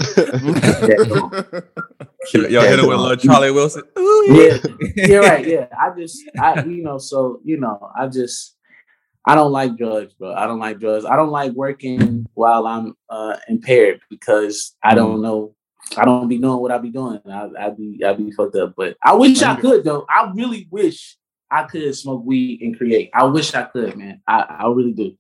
Y'all 2.49 2.63
hit 2.63 2.79
it 2.79 2.89
with 2.89 2.99
a 2.99 3.01
little 3.01 3.17
Charlie 3.17 3.51
Wilson. 3.51 3.83
Ooh, 3.99 4.27
Yeah, 4.31 4.57
yeah, 4.97 5.17
right. 5.19 5.47
Yeah, 5.47 5.67
I 5.79 5.91
just, 5.99 6.23
I, 6.41 6.65
you 6.65 6.83
know, 6.83 6.97
so 6.97 7.41
you 7.45 7.61
know, 7.61 7.91
I 7.95 8.09
just, 8.09 8.57
I 9.27 9.35
don't 9.35 9.53
like 9.53 9.77
drugs, 9.77 10.15
bro. 10.15 10.33
I 10.33 10.47
don't 10.47 10.59
like 10.59 10.79
drugs. 10.81 11.05
I 11.05 11.17
don't 11.17 11.31
like 11.31 11.53
working 11.53 12.27
while 12.33 12.67
I'm 12.67 12.95
uh, 13.11 13.37
impaired 13.49 14.01
because 14.09 14.75
I 14.83 14.95
don't 14.95 15.21
know. 15.21 15.55
I 15.99 16.07
don't 16.07 16.29
be 16.29 16.39
knowing 16.39 16.63
what 16.63 16.73
I 16.73 16.79
be 16.79 16.91
doing. 16.91 17.21
I, 17.31 17.51
I 17.59 17.71
be, 17.71 18.03
I'd 18.03 18.17
be 18.17 18.31
fucked 18.33 18.57
up. 18.57 18.73
But 18.77 18.97
I 19.03 19.13
wish 19.15 19.43
I 19.43 19.61
could, 19.61 19.85
though. 19.85 20.07
I 20.09 20.33
really 20.35 20.67
wish 20.71 21.19
I 21.51 21.65
could 21.65 21.95
smoke 21.95 22.25
weed 22.25 22.63
and 22.63 22.77
create. 22.77 23.11
I 23.13 23.25
wish 23.25 23.55
I 23.55 23.65
could, 23.65 23.97
man. 23.97 24.23
I, 24.27 24.41
I 24.41 24.69
really 24.69 24.93
do. 24.93 25.13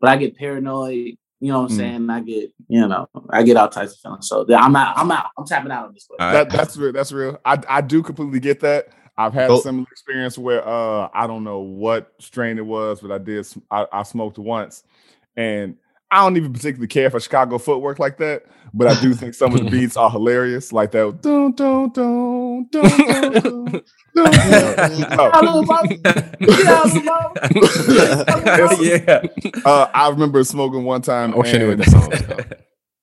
But 0.00 0.10
I 0.10 0.16
get 0.16 0.36
paranoid. 0.36 1.16
You 1.40 1.52
know 1.52 1.62
what 1.62 1.70
I'm 1.70 1.76
Mm. 1.76 1.78
saying? 1.78 2.10
I 2.10 2.20
get, 2.20 2.52
you 2.68 2.86
know, 2.86 3.08
I 3.30 3.42
get 3.42 3.56
all 3.56 3.68
types 3.68 3.94
of 3.94 3.98
feelings. 3.98 4.28
So 4.28 4.46
I'm 4.54 4.76
out. 4.76 4.98
I'm 4.98 5.10
out. 5.10 5.26
I'm 5.38 5.46
tapping 5.46 5.72
out 5.72 5.86
on 5.88 5.94
this. 5.94 6.06
One. 6.08 6.18
That, 6.32 6.50
that's 6.50 6.76
real. 6.76 6.92
That's 6.92 7.12
real. 7.12 7.40
I, 7.44 7.58
I 7.68 7.80
do 7.80 8.02
completely 8.02 8.40
get 8.40 8.60
that. 8.60 8.88
I've 9.16 9.32
had 9.34 9.50
a 9.50 9.54
Oh. 9.54 9.60
similar 9.60 9.86
experience 9.90 10.38
where 10.38 10.66
uh 10.66 11.08
I 11.12 11.26
don't 11.26 11.44
know 11.44 11.60
what 11.60 12.14
strain 12.18 12.58
it 12.58 12.64
was, 12.64 13.00
but 13.00 13.10
I 13.10 13.18
did. 13.18 13.46
I, 13.70 13.86
I 13.92 14.02
smoked 14.02 14.38
once, 14.38 14.84
and 15.36 15.76
I 16.10 16.24
don't 16.24 16.36
even 16.36 16.52
particularly 16.52 16.88
care 16.88 17.10
for 17.10 17.20
Chicago 17.20 17.58
footwork 17.58 17.98
like 17.98 18.18
that. 18.18 18.44
But 18.72 18.88
I 18.88 19.00
do 19.00 19.14
think 19.20 19.34
some 19.34 19.52
of 19.54 19.64
the 19.64 19.70
beats 19.70 19.96
are 19.96 20.10
hilarious, 20.10 20.72
like 20.72 20.92
that. 20.92 21.18
Dun, 21.22 21.52
dun, 21.52 21.90
dun, 21.90 22.68
dun, 22.70 22.82
dun, 22.82 23.32
dun, 23.32 23.32
dun, 23.32 23.64
dun. 23.72 23.82
Oh. 24.16 25.30
Hello, 25.32 25.62
mama. 25.62 25.88
Get 25.88 26.06
out 26.66 26.84
of 26.86 26.92
the 26.92 27.02
mama. 27.04 28.76
yeah. 28.82 29.62
Uh, 29.64 29.86
I 29.94 30.08
remember 30.10 30.42
smoking 30.44 30.84
one 30.84 31.00
time. 31.02 31.32
I 31.32 31.36
wish 31.36 31.54
I 31.54 31.58
knew 31.58 31.68
what 31.68 31.78
that 31.78 31.90
song 31.90 32.10
was 32.10 32.22
called. 32.22 32.54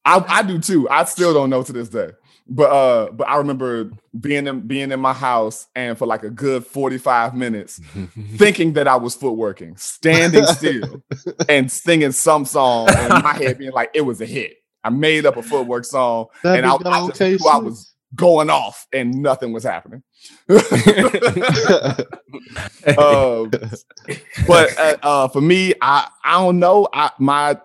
I, 0.05 0.23
I 0.27 0.43
do 0.43 0.59
too. 0.59 0.88
I 0.89 1.05
still 1.05 1.34
don't 1.34 1.49
know 1.49 1.63
to 1.63 1.73
this 1.73 1.89
day. 1.89 2.09
But 2.49 2.71
uh, 2.71 3.11
but 3.11 3.27
I 3.27 3.37
remember 3.37 3.91
being 4.19 4.47
in 4.47 4.61
being 4.61 4.91
in 4.91 4.99
my 4.99 5.13
house 5.13 5.67
and 5.75 5.97
for 5.97 6.05
like 6.05 6.23
a 6.23 6.29
good 6.29 6.65
45 6.65 7.35
minutes 7.35 7.81
thinking 8.35 8.73
that 8.73 8.87
I 8.87 8.95
was 8.95 9.17
footworking, 9.17 9.77
standing 9.79 10.45
still 10.45 11.03
and 11.49 11.71
singing 11.71 12.13
some 12.13 12.45
song 12.45 12.89
and 12.89 13.23
my 13.23 13.33
head 13.33 13.57
being 13.57 13.73
like 13.73 13.91
it 13.93 14.01
was 14.01 14.21
a 14.21 14.25
hit. 14.25 14.57
I 14.83 14.89
made 14.89 15.25
up 15.25 15.35
a 15.35 15.43
footwork 15.43 15.83
song, 15.83 16.27
That 16.43 16.57
and 16.57 16.65
I, 16.65 16.75
I 16.75 17.07
just 17.07 17.21
knew 17.21 17.49
I 17.49 17.57
was 17.57 17.93
going 18.15 18.49
off, 18.49 18.87
and 18.93 19.21
nothing 19.21 19.51
was 19.51 19.63
happening. 19.63 20.03
um, 20.49 20.61
but 24.47 24.79
uh, 24.79 24.97
uh, 25.03 25.27
for 25.27 25.41
me, 25.41 25.73
I 25.81 26.07
I 26.23 26.33
don't 26.33 26.59
know. 26.59 26.87
I 26.93 27.11
my 27.19 27.59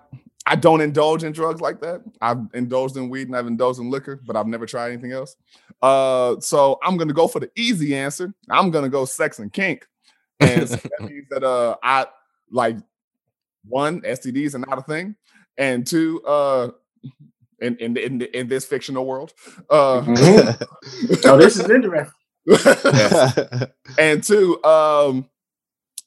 I 0.46 0.56
don't 0.56 0.80
indulge 0.80 1.22
in 1.24 1.32
drugs 1.32 1.60
like 1.60 1.80
that. 1.80 2.02
I've 2.20 2.38
indulged 2.54 2.96
in 2.96 3.08
weed 3.08 3.28
and 3.28 3.36
I've 3.36 3.46
indulged 3.46 3.78
in 3.78 3.90
liquor, 3.90 4.20
but 4.26 4.36
I've 4.36 4.46
never 4.46 4.66
tried 4.66 4.92
anything 4.92 5.12
else. 5.12 5.36
Uh, 5.80 6.40
so 6.40 6.78
I'm 6.82 6.96
gonna 6.96 7.12
go 7.12 7.28
for 7.28 7.40
the 7.40 7.50
easy 7.56 7.94
answer. 7.94 8.32
I'm 8.50 8.70
gonna 8.70 8.88
go 8.88 9.04
sex 9.04 9.38
and 9.38 9.52
kink, 9.52 9.86
and 10.40 10.68
so 10.68 10.76
that 10.76 11.00
means 11.08 11.26
that 11.30 11.44
uh 11.44 11.76
I 11.82 12.06
like 12.50 12.76
one 13.66 14.00
STDs 14.02 14.54
are 14.54 14.58
not 14.58 14.78
a 14.78 14.82
thing, 14.82 15.14
and 15.56 15.86
two 15.86 16.22
uh 16.24 16.70
in 17.60 17.76
in 17.76 17.96
in, 17.96 18.22
in 18.22 18.48
this 18.48 18.64
fictional 18.64 19.06
world 19.06 19.32
uh 19.70 20.00
Oh, 21.24 21.36
this 21.36 21.58
is 21.58 21.70
interesting. 21.70 22.12
and 23.98 24.22
two, 24.22 24.62
um, 24.64 25.28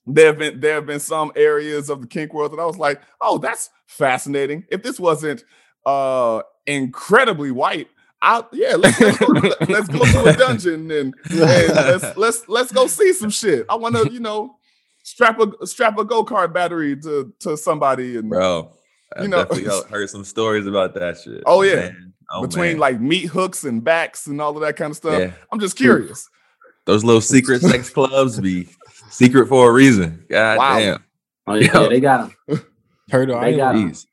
there 0.07 0.27
have 0.27 0.37
been 0.37 0.59
there 0.59 0.75
have 0.75 0.85
been 0.85 0.99
some 0.99 1.31
areas 1.35 1.89
of 1.89 2.01
the 2.01 2.07
kink 2.07 2.33
world 2.33 2.51
that 2.53 2.59
I 2.59 2.65
was 2.65 2.77
like, 2.77 3.01
oh, 3.21 3.37
that's 3.37 3.69
fascinating. 3.87 4.65
If 4.69 4.83
this 4.83 4.99
wasn't 4.99 5.43
uh 5.85 6.41
incredibly 6.65 7.51
white, 7.51 7.87
I'll 8.21 8.47
yeah, 8.53 8.75
let's, 8.75 8.99
let's, 8.99 9.17
go, 9.17 9.27
let's 9.69 9.87
go 9.87 9.99
to 9.99 10.25
a 10.25 10.33
dungeon 10.37 10.89
and, 10.91 11.13
and 11.29 11.39
let's 11.39 12.17
let's 12.17 12.47
let's 12.49 12.71
go 12.71 12.87
see 12.87 13.13
some 13.13 13.29
shit. 13.29 13.65
I 13.69 13.75
want 13.75 13.95
to, 13.95 14.11
you 14.11 14.19
know, 14.19 14.57
strap 15.03 15.39
a 15.39 15.65
strap 15.67 15.97
a 15.97 16.05
go-kart 16.05 16.53
battery 16.53 16.95
to 17.01 17.33
to 17.39 17.57
somebody 17.57 18.17
and 18.17 18.29
Bro, 18.29 18.71
I 19.17 19.23
You 19.23 19.27
know- 19.27 19.45
heard- 19.45 19.85
heard 19.89 20.09
some 20.09 20.23
stories 20.23 20.65
about 20.67 20.93
that 20.95 21.19
shit. 21.19 21.43
Oh, 21.45 21.61
yeah. 21.61 21.75
Man. 21.75 22.13
Oh, 22.31 22.41
between 22.41 22.73
man. 22.73 22.79
like 22.79 22.99
meat 22.99 23.27
hooks 23.27 23.63
and 23.63 23.83
backs 23.83 24.25
and 24.25 24.41
all 24.41 24.55
of 24.55 24.61
that 24.61 24.75
kind 24.77 24.89
of 24.89 24.97
stuff. 24.97 25.19
Yeah. 25.19 25.31
I'm 25.51 25.59
just 25.59 25.77
curious. 25.77 26.27
those 26.85 27.03
little 27.03 27.21
secret 27.21 27.61
sex 27.71 27.89
clubs 27.91 28.39
be 28.39 28.67
secret 29.09 29.47
for 29.47 29.69
a 29.69 29.73
reason. 29.73 30.25
God 30.29 30.57
Wow. 30.57 30.79
damn. 30.79 31.03
Oh, 31.47 31.53
yeah, 31.55 31.69
yeah, 31.81 31.87
they 31.89 31.99
got 31.99 32.31
him. 32.47 32.61
Turtle 33.09 33.39
They 33.41 33.55
got 33.57 33.75
Island. 33.75 33.93
Jeez. 33.93 34.05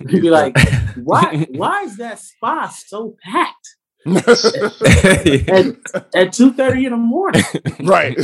You'd 0.10 0.22
be 0.22 0.30
like, 0.30 0.56
why? 0.96 1.46
Why 1.50 1.82
is 1.82 1.96
that 1.98 2.18
spa 2.18 2.68
so 2.68 3.16
packed 3.22 3.76
at 4.06 5.66
at 6.14 6.32
two 6.32 6.52
thirty 6.54 6.86
in 6.86 6.92
the 6.92 6.96
morning? 6.96 7.42
right. 7.80 8.16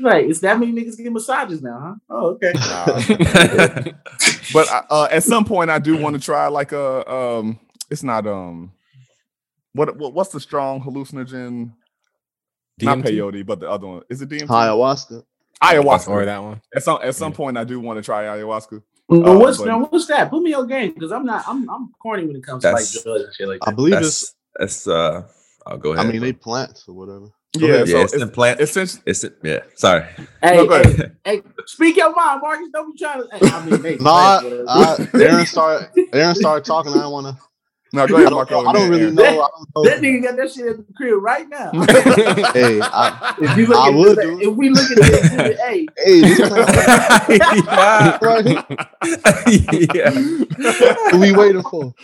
right, 0.00 0.28
it's 0.28 0.40
that 0.40 0.58
many 0.58 0.72
niggas 0.72 0.98
get 0.98 1.12
massages 1.12 1.62
now, 1.62 1.80
huh? 1.80 1.94
Oh, 2.10 2.26
okay. 2.32 2.52
but 4.52 4.68
uh, 4.90 5.08
at 5.10 5.22
some 5.24 5.44
point 5.46 5.70
I 5.70 5.78
do 5.78 5.96
want 5.96 6.14
to 6.16 6.20
try 6.20 6.48
like 6.48 6.72
a 6.72 7.10
um 7.10 7.58
it's 7.90 8.02
not 8.02 8.26
um 8.26 8.72
what, 9.72 9.96
what 9.96 10.12
what's 10.12 10.30
the 10.30 10.40
strong 10.40 10.82
hallucinogen 10.82 11.72
not 12.80 12.98
peyote 12.98 13.44
but 13.46 13.60
the 13.60 13.68
other 13.70 13.86
one 13.86 14.02
is 14.08 14.22
it 14.22 14.28
DMT 14.28 14.46
Ayahuasca. 14.48 15.22
ayahuasca 15.62 16.08
Or 16.08 16.24
that 16.24 16.42
one. 16.42 16.60
at 16.74 16.82
some 16.82 16.98
at 17.02 17.14
some 17.14 17.32
point 17.32 17.56
I 17.58 17.64
do 17.64 17.78
want 17.80 17.98
to 17.98 18.02
try 18.02 18.24
ayahuasca 18.24 18.82
Well, 19.08 19.28
Uh, 19.28 19.38
what's 19.38 19.58
but- 19.58 19.66
now, 19.66 19.84
what's 19.84 20.06
that? 20.06 20.30
Put 20.30 20.42
me 20.42 20.54
on 20.54 20.66
game 20.68 20.92
because 20.94 21.12
I'm 21.12 21.24
not. 21.26 21.44
I'm 21.46 21.68
I'm 21.68 21.90
corny 22.02 22.24
when 22.26 22.36
it 22.36 22.44
comes 22.44 22.62
to 22.62 22.72
like 22.72 22.84
drugs 22.90 23.24
and 23.24 23.34
shit 23.34 23.48
like 23.48 23.58
I 23.62 23.70
that. 23.70 23.76
believe 23.76 23.94
it's. 23.94 24.34
that's 24.58 24.84
that's 24.84 24.88
uh 24.88 25.22
I'll 25.66 25.78
go 25.78 25.92
ahead. 25.92 26.06
I 26.06 26.10
mean, 26.10 26.20
bro. 26.20 26.26
they 26.28 26.32
plants 26.32 26.84
or 26.88 26.94
whatever. 26.94 27.26
yeah, 27.56 27.68
yeah, 27.68 27.84
so 27.84 28.00
it's, 28.00 28.12
it's, 28.14 28.22
in 28.22 28.30
plant. 28.30 28.60
It's, 28.60 28.76
essentially 28.76 29.30
yeah. 29.44 29.60
Sorry. 29.76 30.04
Hey, 30.42 30.56
No, 30.56 30.66
go 30.66 30.82
hey, 30.82 31.10
hey, 31.24 31.42
speak 31.66 31.96
your 31.98 32.12
mind, 32.14 32.40
Marcus. 32.40 32.68
Don't 32.72 32.92
be 32.92 32.98
trying 32.98 33.22
to. 33.22 33.28
Hey, 33.36 33.48
I 33.48 33.64
mean, 33.66 33.82
they, 33.82 33.96
No, 34.00 34.10
I. 34.10 34.40
I, 34.68 35.08
Aaron 35.14 35.46
started. 35.46 35.90
Aaron 36.14 36.34
started 36.34 36.64
talking. 36.64 36.92
I 36.92 37.02
don't 37.02 37.12
want 37.12 37.26
to. 37.36 37.42
No 37.92 38.08
go 38.08 38.16
I 38.18 38.20
ahead 38.20 38.30
don't, 38.30 38.34
Marco 38.34 38.64
I 38.64 38.72
don't 38.72 38.90
really 38.90 39.14
Aaron. 39.14 39.14
know. 39.14 39.42
I 39.42 39.48
don't 39.74 39.74
that 39.82 40.00
nigga 40.00 40.22
got 40.24 40.36
that 40.36 40.52
shit 40.52 40.66
at 40.66 40.78
the 40.78 40.92
crib 40.94 41.22
right 41.22 41.48
now. 41.48 41.72
Hey, 42.54 42.88
I, 42.92 43.14
If 43.38 43.56
you 43.56 43.66
look 43.66 43.80
I 43.80 43.88
at 43.88 43.94
would 43.94 44.16
the, 44.16 44.16
do 44.20 44.40
it. 44.40 44.48
if 44.48 44.56
we 44.56 44.70
look 44.70 44.90
at 44.90 44.98
the 44.98 45.56
hey, 45.66 45.90
hey, 45.98 46.24
this 46.24 47.62
plant 47.74 48.22
right 48.22 48.46
here, 48.46 48.64
yeah. 49.94 50.10
what 51.10 51.20
we 51.20 51.32
waiting 51.32 51.64
for? 51.64 51.94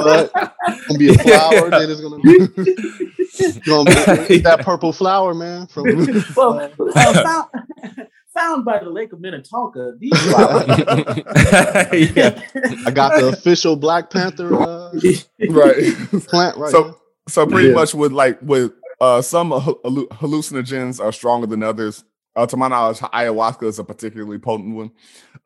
But 0.00 0.32
it's 0.68 0.86
gonna 0.86 0.98
be 0.98 1.10
a 1.10 1.14
flower. 1.14 1.72
Then 1.72 1.90
it's 1.90 2.00
gonna 2.00 2.20
be, 2.20 2.48
it's 3.38 3.58
gonna 3.58 3.96
be 4.28 4.38
that 4.40 4.62
purple 4.62 4.92
flower, 4.92 5.34
man. 5.34 5.66
From 5.68 5.96
well, 6.36 6.60
uh, 7.04 7.44
found, 8.38 8.64
found 8.64 8.64
by 8.64 8.78
the 8.82 8.90
Lake 8.90 9.12
of 9.12 9.20
Minnetonka, 9.20 9.94
these 9.98 10.12
yeah. 12.16 12.40
I 12.86 12.90
got 12.92 13.18
the 13.20 13.28
official 13.32 13.76
Black 13.76 14.10
Panther 14.10 14.54
uh, 14.54 14.92
right 15.50 15.94
plant 16.28 16.56
right 16.56 16.70
so 16.70 16.84
here. 16.84 16.94
so 17.28 17.46
pretty 17.46 17.68
Yeah. 17.68 17.74
much 17.74 17.94
with 17.94 18.12
like 18.12 18.38
with 18.42 18.72
uh 19.00 19.22
some 19.22 19.50
hallucinogens 19.50 21.00
are 21.00 21.12
stronger 21.12 21.46
than 21.46 21.62
others 21.62 22.04
uh, 22.36 22.46
to 22.46 22.56
my 22.56 22.68
knowledge 22.68 22.98
ayahuasca 22.98 23.64
is 23.64 23.78
a 23.78 23.84
particularly 23.84 24.38
potent 24.38 24.74
one 24.74 24.90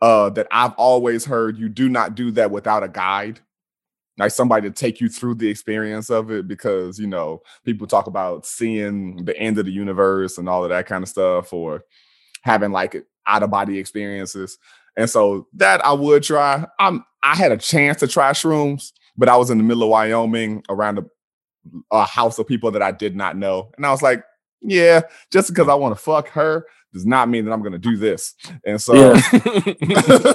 uh 0.01 0.31
that 0.31 0.47
i've 0.51 0.73
always 0.75 1.25
heard 1.25 1.59
you 1.59 1.69
do 1.69 1.89
not 1.89 2.15
do 2.15 2.31
that 2.33 2.51
without 2.51 2.83
a 2.83 2.89
guide 2.89 3.41
like 4.19 4.31
somebody 4.31 4.69
to 4.69 4.75
take 4.75 5.01
you 5.01 5.09
through 5.09 5.35
the 5.35 5.49
experience 5.49 6.11
of 6.11 6.31
it 6.31 6.47
because 6.49 6.99
you 6.99 7.07
know 7.07 7.43
people 7.65 7.87
talk 7.87 8.07
about 8.07 8.47
seeing 8.47 9.25
the 9.25 9.37
end 9.39 9.59
of 9.59 9.65
the 9.67 9.73
universe 9.73 10.39
and 10.39 10.49
all 10.49 10.65
of 10.65 10.71
that 10.71 10.87
kind 10.87 11.03
of 11.03 11.09
stuff 11.09 11.53
or 11.53 11.83
having 12.43 12.73
like 12.73 13.05
out 13.27 13.43
of 13.43 13.51
body 13.51 13.79
experiences 13.79 14.59
and 14.97 15.09
so 15.09 15.47
that 15.55 15.85
i 15.85 15.93
would 15.93 16.23
try 16.23 16.65
i'm 16.79 17.05
i 17.23 17.35
had 17.35 17.53
a 17.53 17.57
chance 17.57 18.01
to 18.01 18.07
try 18.07 18.31
shrooms 18.33 18.93
but 19.17 19.29
i 19.29 19.37
was 19.37 19.51
in 19.51 19.59
the 19.59 19.65
middle 19.65 19.83
of 19.83 19.89
wyoming 19.89 20.63
around 20.69 20.99
a, 20.99 21.05
a 21.91 22.05
house 22.05 22.39
of 22.39 22.47
people 22.47 22.71
that 22.71 22.83
i 22.83 22.93
did 22.93 23.17
not 23.17 23.37
know 23.37 23.71
and 23.77 23.87
i 23.87 23.91
was 23.91 24.03
like 24.03 24.23
yeah 24.61 25.01
just 25.31 25.49
because 25.49 25.69
i 25.69 25.75
want 25.75 25.97
to 25.97 26.03
fuck 26.03 26.29
her 26.29 26.67
does 26.93 27.07
not 27.07 27.29
mean 27.29 27.45
that 27.45 27.53
i'm 27.53 27.61
going 27.63 27.73
to 27.73 27.79
do 27.79 27.97
this 27.97 28.35
and 28.67 28.81
so 28.81 28.95
Yeah. 28.95 29.21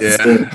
Yeah. 0.00 0.50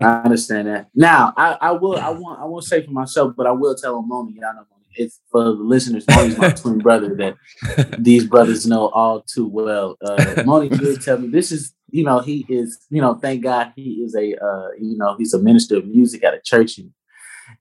I 0.00 0.22
understand 0.22 0.68
that. 0.68 0.88
Now, 0.94 1.32
I, 1.36 1.56
I 1.60 1.70
will. 1.72 1.96
I 1.96 2.10
want. 2.10 2.40
I 2.40 2.44
won't 2.44 2.64
say 2.64 2.84
for 2.84 2.90
myself, 2.90 3.34
but 3.36 3.46
I 3.46 3.52
will 3.52 3.74
tell 3.74 3.98
him 3.98 4.08
Moni. 4.08 4.32
Y'all 4.32 4.54
know 4.54 4.66
Moni. 4.70 4.79
It's 5.00 5.18
for 5.32 5.44
the 5.44 5.50
listeners. 5.52 6.04
Moni's 6.10 6.36
my 6.36 6.50
twin 6.50 6.78
brother 6.86 7.14
that 7.16 7.96
these 7.98 8.26
brothers 8.26 8.66
know 8.66 8.88
all 8.90 9.22
too 9.22 9.48
well. 9.48 9.96
Uh, 10.04 10.42
Moni 10.44 10.68
did 10.78 11.00
tell 11.00 11.18
me 11.18 11.28
this 11.28 11.50
is. 11.50 11.74
You 11.92 12.04
know, 12.04 12.20
he 12.20 12.44
is. 12.50 12.78
You 12.90 13.00
know, 13.00 13.14
thank 13.14 13.42
God 13.42 13.72
he 13.74 14.02
is 14.04 14.14
a. 14.14 14.34
Uh, 14.34 14.68
you 14.78 14.98
know, 14.98 15.16
he's 15.16 15.32
a 15.32 15.38
minister 15.38 15.78
of 15.78 15.86
music 15.86 16.22
at 16.22 16.34
a 16.34 16.40
church 16.44 16.78
in, 16.78 16.92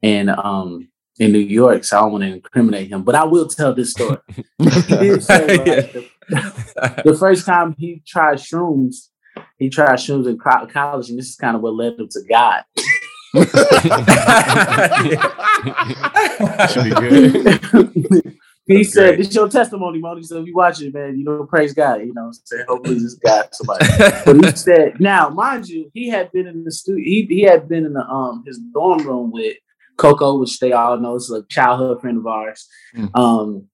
in 0.02 0.30
um 0.30 0.90
in 1.18 1.32
New 1.32 1.40
York. 1.40 1.86
So 1.86 1.98
I 1.98 2.02
don't 2.02 2.12
want 2.12 2.24
to 2.26 2.34
incriminate 2.34 2.92
him, 2.92 3.04
but 3.04 3.16
I 3.16 3.24
will 3.24 3.48
tell 3.48 3.74
this 3.74 3.92
story. 3.92 4.18
Say 4.62 5.58
like, 5.58 5.94
the, 5.94 7.02
the 7.06 7.18
first 7.18 7.46
time 7.46 7.74
he 7.78 8.04
tried 8.06 8.36
shrooms, 8.36 9.08
he 9.58 9.70
tried 9.70 9.96
shrooms 9.96 10.28
in 10.28 10.38
college, 10.38 11.10
and 11.10 11.18
this 11.18 11.30
is 11.30 11.36
kind 11.38 11.56
of 11.56 11.62
what 11.62 11.74
led 11.74 11.98
him 11.98 12.10
to 12.10 12.22
God. 12.30 12.64
Should 13.36 13.44
be 16.84 16.90
good. 16.90 18.40
he 18.66 18.78
That's 18.78 18.94
said, 18.94 19.08
great. 19.10 19.18
"This 19.18 19.36
your 19.36 19.48
testimony, 19.50 20.00
Moni. 20.00 20.24
So 20.24 20.42
if 20.42 20.48
you 20.48 20.56
watch 20.56 20.82
it, 20.82 20.94
man, 20.94 21.18
you 21.18 21.24
know, 21.24 21.44
praise 21.46 21.74
God. 21.74 22.02
You 22.02 22.14
know, 22.14 22.32
say 22.44 22.64
hopefully 22.68 22.96
this 22.96 23.16
God 23.16 23.50
somebody." 23.52 23.86
But 24.26 24.36
he 24.38 24.56
said, 24.56 25.00
now, 25.00 25.30
mind 25.30 25.68
you, 25.68 25.92
he 25.94 26.10
had 26.10 26.32
been 26.32 26.48
in 26.48 26.64
the 26.64 26.72
studio. 26.72 27.04
He, 27.04 27.28
he 27.30 27.42
had 27.42 27.70
been 27.70 27.86
in 27.86 27.94
the 27.94 28.06
um 28.06 28.44
his 28.48 28.58
dorm 28.74 29.06
room 29.06 29.32
with 29.32 29.58
Coco, 29.98 30.40
which 30.40 30.60
they 30.60 30.72
all 30.72 30.98
know 30.98 31.16
is 31.16 31.30
a 31.30 31.44
childhood 31.44 32.02
friend 32.02 32.18
of 32.18 32.26
ours. 32.26 32.68
Mm. 32.96 33.16
Um, 33.16 33.68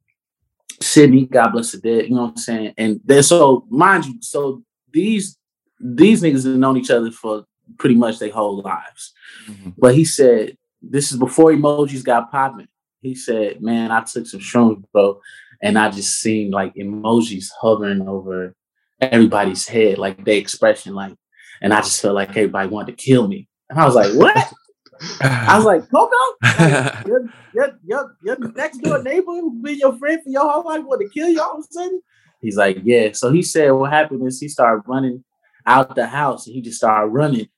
Sydney, 0.82 1.28
God 1.28 1.52
bless 1.52 1.72
the 1.72 1.78
dead. 1.78 2.10
You 2.10 2.16
know 2.16 2.24
what 2.24 2.32
I'm 2.32 2.38
saying? 2.38 2.74
And 2.78 3.00
then 3.06 3.24
so, 3.24 3.66
mind 3.70 4.06
you, 4.06 4.16
so 4.22 4.64
these 4.92 5.38
these 5.80 6.22
niggas 6.22 6.46
have 6.46 6.58
known 6.58 6.78
each 6.78 6.92
other 6.92 7.12
for 7.12 7.46
pretty 7.78 7.96
much 7.96 8.20
their 8.20 8.32
whole 8.32 8.62
lives. 8.62 9.14
Mm-hmm. 9.48 9.72
But 9.78 9.96
he 9.96 10.06
said, 10.06 10.58
this 10.82 11.12
is 11.12 11.18
before 11.18 11.52
emojis 11.52 12.04
got 12.04 12.32
popping. 12.32 12.68
He 13.02 13.16
said, 13.16 13.62
man, 13.62 13.92
I 13.92 14.02
took 14.02 14.26
some 14.26 14.40
shrooms, 14.40 14.84
bro, 14.92 15.22
and 15.62 15.78
I 15.78 15.90
just 15.90 16.20
seen 16.20 16.52
like 16.52 16.74
emojis 16.76 17.50
hovering 17.60 18.08
over 18.08 18.56
everybody's 19.00 19.68
head, 19.68 19.98
like 19.98 20.24
their 20.26 20.38
expression, 20.38 20.96
like, 20.96 21.16
and 21.62 21.74
I 21.74 21.82
just 21.82 22.02
felt 22.02 22.16
like 22.16 22.30
everybody 22.30 22.70
wanted 22.70 22.98
to 22.98 23.04
kill 23.04 23.28
me. 23.28 23.48
And 23.70 23.80
I 23.80 23.86
was 23.86 23.96
like, 23.96 24.14
what? 24.14 24.36
I 25.22 25.58
was 25.58 25.66
like, 25.66 25.90
Coco, 25.92 26.16
like, 26.42 27.06
your, 27.08 27.30
your, 27.54 27.80
your, 27.86 28.18
your 28.24 28.38
next 28.54 28.78
door 28.78 29.02
neighbor 29.04 29.32
who 29.32 29.62
been 29.62 29.78
your 29.78 29.98
friend 29.98 30.22
for 30.24 30.30
your 30.30 30.50
whole 30.50 30.66
life 30.66 30.84
want 30.84 31.02
to 31.02 31.10
kill 31.10 31.30
you 31.30 31.42
all 31.42 31.60
of 31.60 31.66
a 31.70 31.74
sudden? 31.74 32.02
He's 32.42 32.58
like, 32.58 32.78
yeah. 32.84 33.12
So 33.14 33.32
he 33.32 33.42
said 33.42 33.72
what 33.72 33.92
happened 33.92 34.26
is 34.28 34.40
he 34.40 34.48
started 34.48 34.84
running 34.88 35.24
out 35.66 35.96
the 35.96 36.08
house 36.08 36.48
and 36.48 36.56
he 36.56 36.62
just 36.62 36.78
started 36.78 37.08
running. 37.08 37.50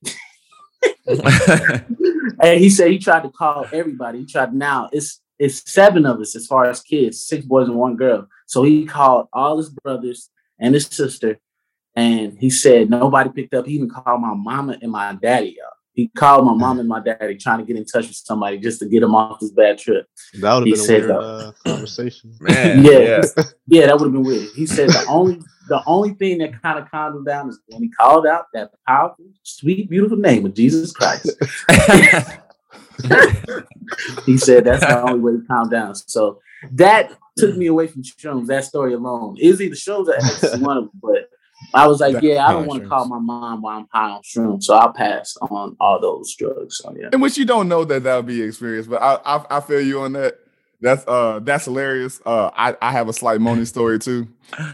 And 2.40 2.60
he 2.60 2.70
said 2.70 2.92
he 2.92 3.00
tried 3.00 3.24
to 3.24 3.30
call 3.30 3.66
everybody. 3.72 4.20
He 4.20 4.26
tried 4.26 4.54
now 4.54 4.90
it's 4.92 5.22
it's 5.40 5.72
seven 5.72 6.06
of 6.06 6.20
us 6.20 6.36
as 6.36 6.48
far 6.48 6.66
as 6.66 6.82
kids, 6.82 7.26
six 7.26 7.46
boys 7.46 7.68
and 7.68 7.78
one 7.78 7.96
girl. 7.96 8.28
So 8.46 8.64
he 8.64 8.86
called 8.86 9.28
all 9.32 9.58
his 9.58 9.70
brothers 9.70 10.30
and 10.60 10.74
his 10.74 10.88
sister, 10.88 11.40
and 11.96 12.38
he 12.40 12.50
said 12.50 12.90
nobody 12.90 13.30
picked 13.30 13.54
up. 13.54 13.66
He 13.66 13.74
even 13.74 13.90
called 13.90 14.22
my 14.22 14.34
mama 14.34 14.78
and 14.82 14.92
my 14.92 15.14
daddy, 15.14 15.58
y'all. 15.58 15.77
He 15.98 16.08
called 16.10 16.46
my 16.46 16.54
mom 16.54 16.80
and 16.80 16.88
my 16.88 17.00
daddy 17.00 17.36
trying 17.36 17.58
to 17.58 17.66
get 17.66 17.76
in 17.76 17.84
touch 17.84 18.08
with 18.08 18.16
somebody 18.16 18.60
just 18.60 18.78
to 18.80 18.88
get 18.88 19.02
him 19.02 19.16
off 19.16 19.40
this 19.40 19.50
bad 19.50 19.80
trip. 19.80 20.06
That 20.36 20.54
would 20.54 20.68
have 20.68 20.78
been 20.88 20.96
a 20.96 21.00
weird 21.00 21.12
uh, 21.12 21.52
conversation. 21.66 22.36
Man, 22.40 22.84
Yeah. 22.86 23.00
yeah. 23.00 23.24
Yeah, 23.68 23.86
that 23.88 23.98
would 23.98 24.06
have 24.06 24.14
been 24.14 24.24
weird. 24.24 24.48
He 24.56 24.68
said 24.68 24.90
the 24.90 25.04
only 25.10 25.42
the 25.70 25.82
only 25.88 26.14
thing 26.14 26.38
that 26.38 26.62
kind 26.62 26.78
of 26.78 26.90
calmed 26.92 27.16
him 27.18 27.24
down 27.26 27.50
is 27.50 27.60
when 27.68 27.82
he 27.82 27.90
called 27.90 28.28
out 28.28 28.46
that 28.54 28.70
powerful, 28.88 29.26
sweet, 29.42 29.90
beautiful 29.90 30.18
name 30.18 30.46
of 30.46 30.54
Jesus 30.54 30.92
Christ. 30.94 31.32
he 34.26 34.38
said 34.38 34.66
that's 34.66 34.86
the 34.86 35.02
only 35.04 35.20
way 35.20 35.32
to 35.34 35.44
calm 35.48 35.70
down. 35.70 35.96
So 35.96 36.40
that 36.74 37.12
took 37.38 37.58
me 37.58 37.66
away 37.68 37.88
from 37.88 38.04
shrooms. 38.04 38.46
That 38.48 38.66
story 38.66 38.94
alone. 38.94 39.36
Izzy, 39.40 39.68
the 39.70 39.76
shrooms 39.76 40.08
are 40.10 40.60
one 40.60 40.78
of 40.78 40.84
them, 40.86 40.92
but 41.02 41.30
I 41.74 41.88
was 41.88 42.00
like, 42.00 42.14
That- 42.14 42.24
yeah, 42.24 42.48
I 42.48 42.54
don't 42.54 42.68
want 42.68 42.84
to 42.84 42.90
call 42.90 43.08
my 43.08 43.20
mom 43.20 43.62
while 43.62 43.78
I'm 43.78 43.88
high 43.92 44.12
on 44.12 44.22
shrooms, 44.22 44.64
so 44.64 44.76
I'll 44.76 44.94
pass 44.94 45.36
on 45.42 45.76
all 45.80 46.00
those 46.00 46.34
drugs. 46.36 46.78
So 46.78 46.96
yeah. 46.98 47.10
in 47.14 47.20
which 47.22 47.38
you 47.38 47.46
don't 47.46 47.68
know 47.68 47.84
that 47.86 48.04
that'll 48.04 48.24
be 48.24 48.42
experience, 48.42 48.88
but 48.88 49.02
I, 49.02 49.20
I 49.26 49.58
I 49.58 49.60
feel 49.62 49.82
you 49.82 50.02
on 50.02 50.14
that. 50.14 50.36
That's 50.80 51.04
uh 51.08 51.40
that's 51.44 51.66
hilarious. 51.66 52.22
Uh, 52.26 52.52
I 52.56 52.76
I 52.82 52.92
have 52.92 53.10
a 53.10 53.14
slight 53.14 53.42
Moni 53.42 53.66
story 53.66 54.00
too. 54.00 54.28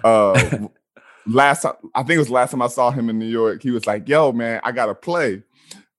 Uh, 0.04 0.68
last 1.26 1.62
time 1.62 1.74
I 1.96 2.04
think 2.04 2.18
it 2.18 2.20
was 2.20 2.30
last 2.30 2.52
time 2.52 2.62
I 2.62 2.68
saw 2.68 2.92
him 2.92 3.10
in 3.10 3.18
New 3.18 3.28
York. 3.28 3.64
He 3.64 3.72
was 3.72 3.88
like, 3.88 4.08
"Yo, 4.08 4.32
man, 4.32 4.62
I 4.64 4.72
gotta 4.72 4.96
play." 4.96 5.44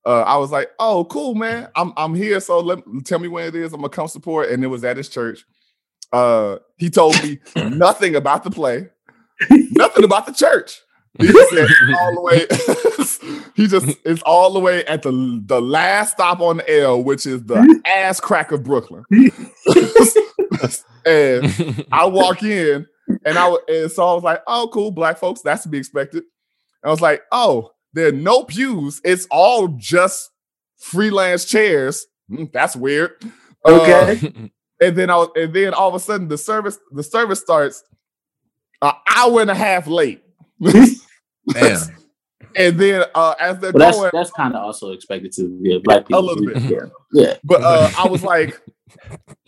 Uh, 0.07 0.21
I 0.23 0.37
was 0.37 0.51
like, 0.51 0.71
"Oh, 0.79 1.07
cool, 1.07 1.35
man. 1.35 1.69
I'm 1.75 1.93
I'm 1.97 2.15
here. 2.15 2.39
So 2.41 2.61
let 2.61 2.81
tell 3.05 3.19
me 3.19 3.29
when 3.29 3.47
it 3.47 3.55
is. 3.55 3.73
I'm 3.73 3.81
gonna 3.81 3.89
come 3.89 4.09
support." 4.09 4.51
And 4.51 4.63
it 4.63 4.69
was 4.69 4.85
at 4.85 4.97
his 4.99 5.09
church. 5.09 5.45
Uh, 6.13 6.59
he 6.77 6.91
told 6.91 7.21
me 7.23 7.39
nothing 7.57 8.15
about 8.15 8.45
the 8.45 8.51
play, 8.51 8.89
nothing 9.51 10.05
about 10.05 10.27
the 10.27 10.33
church. 10.33 10.83
He 11.19 11.27
just 11.29 11.51
said 11.51 11.69
all 12.01 12.15
the 12.15 12.21
way. 12.21 13.51
he 13.55 13.67
just 13.69 13.99
it's 14.05 14.23
all 14.23 14.53
the 14.53 14.59
way 14.61 14.85
at 14.87 15.03
the 15.03 15.43
the 15.47 15.61
last 15.61 16.13
stop 16.13 16.41
on 16.41 16.57
the 16.59 16.81
L, 16.81 17.03
which 17.03 17.25
is 17.27 17.45
the 17.45 17.81
ass 17.87 18.19
crack 18.21 18.51
of 18.53 18.65
Brooklyn. 18.65 19.05
and 21.07 21.87
I 21.93 22.07
walk 22.07 22.43
in, 22.43 22.87
and 23.25 23.39
I 23.39 23.57
and 23.69 23.91
so 23.93 24.07
I 24.09 24.15
was 24.15 24.23
like, 24.25 24.43
"Oh, 24.47 24.69
cool, 24.73 24.91
black 24.91 25.19
folks. 25.19 25.41
That's 25.43 25.63
to 25.65 25.69
be 25.69 25.79
expected." 25.79 26.25
I 26.83 26.91
was 26.91 27.01
like, 27.01 27.23
"Oh, 27.33 27.71
there 27.93 28.09
are 28.09 28.13
no 28.13 28.45
pews. 28.45 29.01
It's 29.05 29.27
all 29.31 29.69
just 29.69 30.31
freelance 30.79 31.45
chairs. 31.45 32.07
Hmm, 32.29 32.45
that's 32.53 32.75
weird." 32.77 33.13
Uh, 33.65 33.81
Okay. 33.81 34.51
and 34.81 34.97
then 34.97 35.11
I 35.11 35.17
was, 35.17 35.29
and 35.37 35.55
then 35.55 35.75
all 35.75 35.89
of 35.89 35.95
a 35.95 36.01
sudden 36.01 36.29
the 36.29 36.39
service 36.39 36.79
the 36.93 37.03
service 37.03 37.41
starts 37.41 37.83
an 38.83 38.93
hour 39.15 39.41
and 39.41 39.51
a 39.51 39.55
half 39.55 39.87
late. 39.87 40.23
Damn. 41.53 41.81
and 42.57 42.79
then 42.79 43.05
uh, 43.15 43.35
as 43.41 43.59
they're 43.59 43.73
But 43.73 43.79
that's 43.79 43.97
going, 43.97 44.11
that's 44.13 44.31
kind 44.33 44.55
of 44.55 44.63
also 44.63 44.93
expected 44.93 45.33
to 45.33 45.49
be 45.61 45.71
yeah, 45.71 45.79
black 45.83 46.07
people. 46.07 46.23
little 46.23 46.45
bit. 46.47 46.63
Yeah. 46.63 46.87
Yeah. 47.13 47.35
but 47.45 47.63
uh, 47.63 47.91
I 47.99 48.09
was 48.09 48.23
like, 48.23 48.61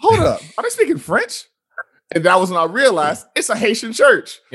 "Hold 0.01 0.21
up, 0.21 0.41
are 0.59 0.63
they 0.63 0.69
speaking 0.71 0.99
French?" 0.99 1.45
And 2.15 2.25
that 2.25 2.39
was 2.39 2.51
when 2.51 2.61
I 2.61 2.65
realized 2.65 3.27
it's 3.35 3.49
a 3.49 3.57
Haitian 3.57 3.93
church. 3.93 4.39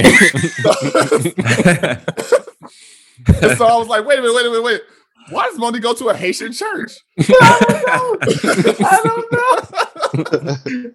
And 3.41 3.57
so 3.57 3.65
I 3.67 3.77
was 3.77 3.87
like, 3.87 4.05
"Wait 4.05 4.17
a 4.17 4.21
minute, 4.21 4.35
wait 4.35 4.45
a 4.45 4.49
minute, 4.49 4.63
wait! 4.63 4.81
Why 5.29 5.45
does 5.47 5.57
Moni 5.59 5.79
go 5.79 5.93
to 5.93 6.09
a 6.09 6.15
Haitian 6.15 6.53
church?" 6.53 6.93
I 7.19 7.59
don't 9.03 9.31
know. 9.31 9.47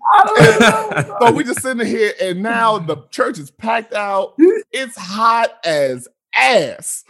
I 0.08 0.24
don't 0.26 0.60
know. 0.60 1.16
so 1.20 1.32
we 1.32 1.44
just 1.44 1.62
sitting 1.62 1.86
here, 1.86 2.12
and 2.20 2.42
now 2.42 2.78
the 2.78 2.96
church 3.10 3.38
is 3.38 3.50
packed 3.52 3.92
out. 3.94 4.34
It's 4.72 4.96
hot 4.98 5.50
as 5.64 6.08
ass, 6.36 7.04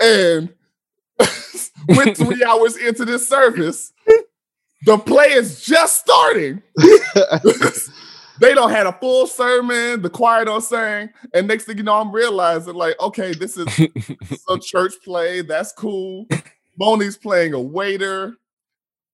and 0.00 0.52
we're 1.88 2.14
three 2.14 2.44
hours 2.44 2.76
into 2.76 3.04
this 3.04 3.28
service. 3.28 3.92
The 4.86 4.98
play 4.98 5.32
is 5.32 5.62
just 5.62 5.98
starting. 5.98 6.62
they 8.40 8.54
don't 8.54 8.70
had 8.70 8.86
a 8.86 8.92
full 8.92 9.26
sermon. 9.26 10.02
The 10.02 10.10
choir 10.10 10.44
don't 10.44 10.62
sing, 10.62 11.10
and 11.34 11.46
next 11.46 11.64
thing 11.64 11.76
you 11.76 11.82
know, 11.82 12.00
I'm 12.00 12.12
realizing 12.12 12.74
like, 12.74 12.98
okay, 13.00 13.34
this 13.34 13.56
is 13.56 13.66
a 14.48 14.58
church 14.58 14.94
play. 15.04 15.42
That's 15.42 15.72
cool. 15.72 16.26
Moni's 16.78 17.16
playing 17.16 17.52
a 17.52 17.60
waiter. 17.60 18.36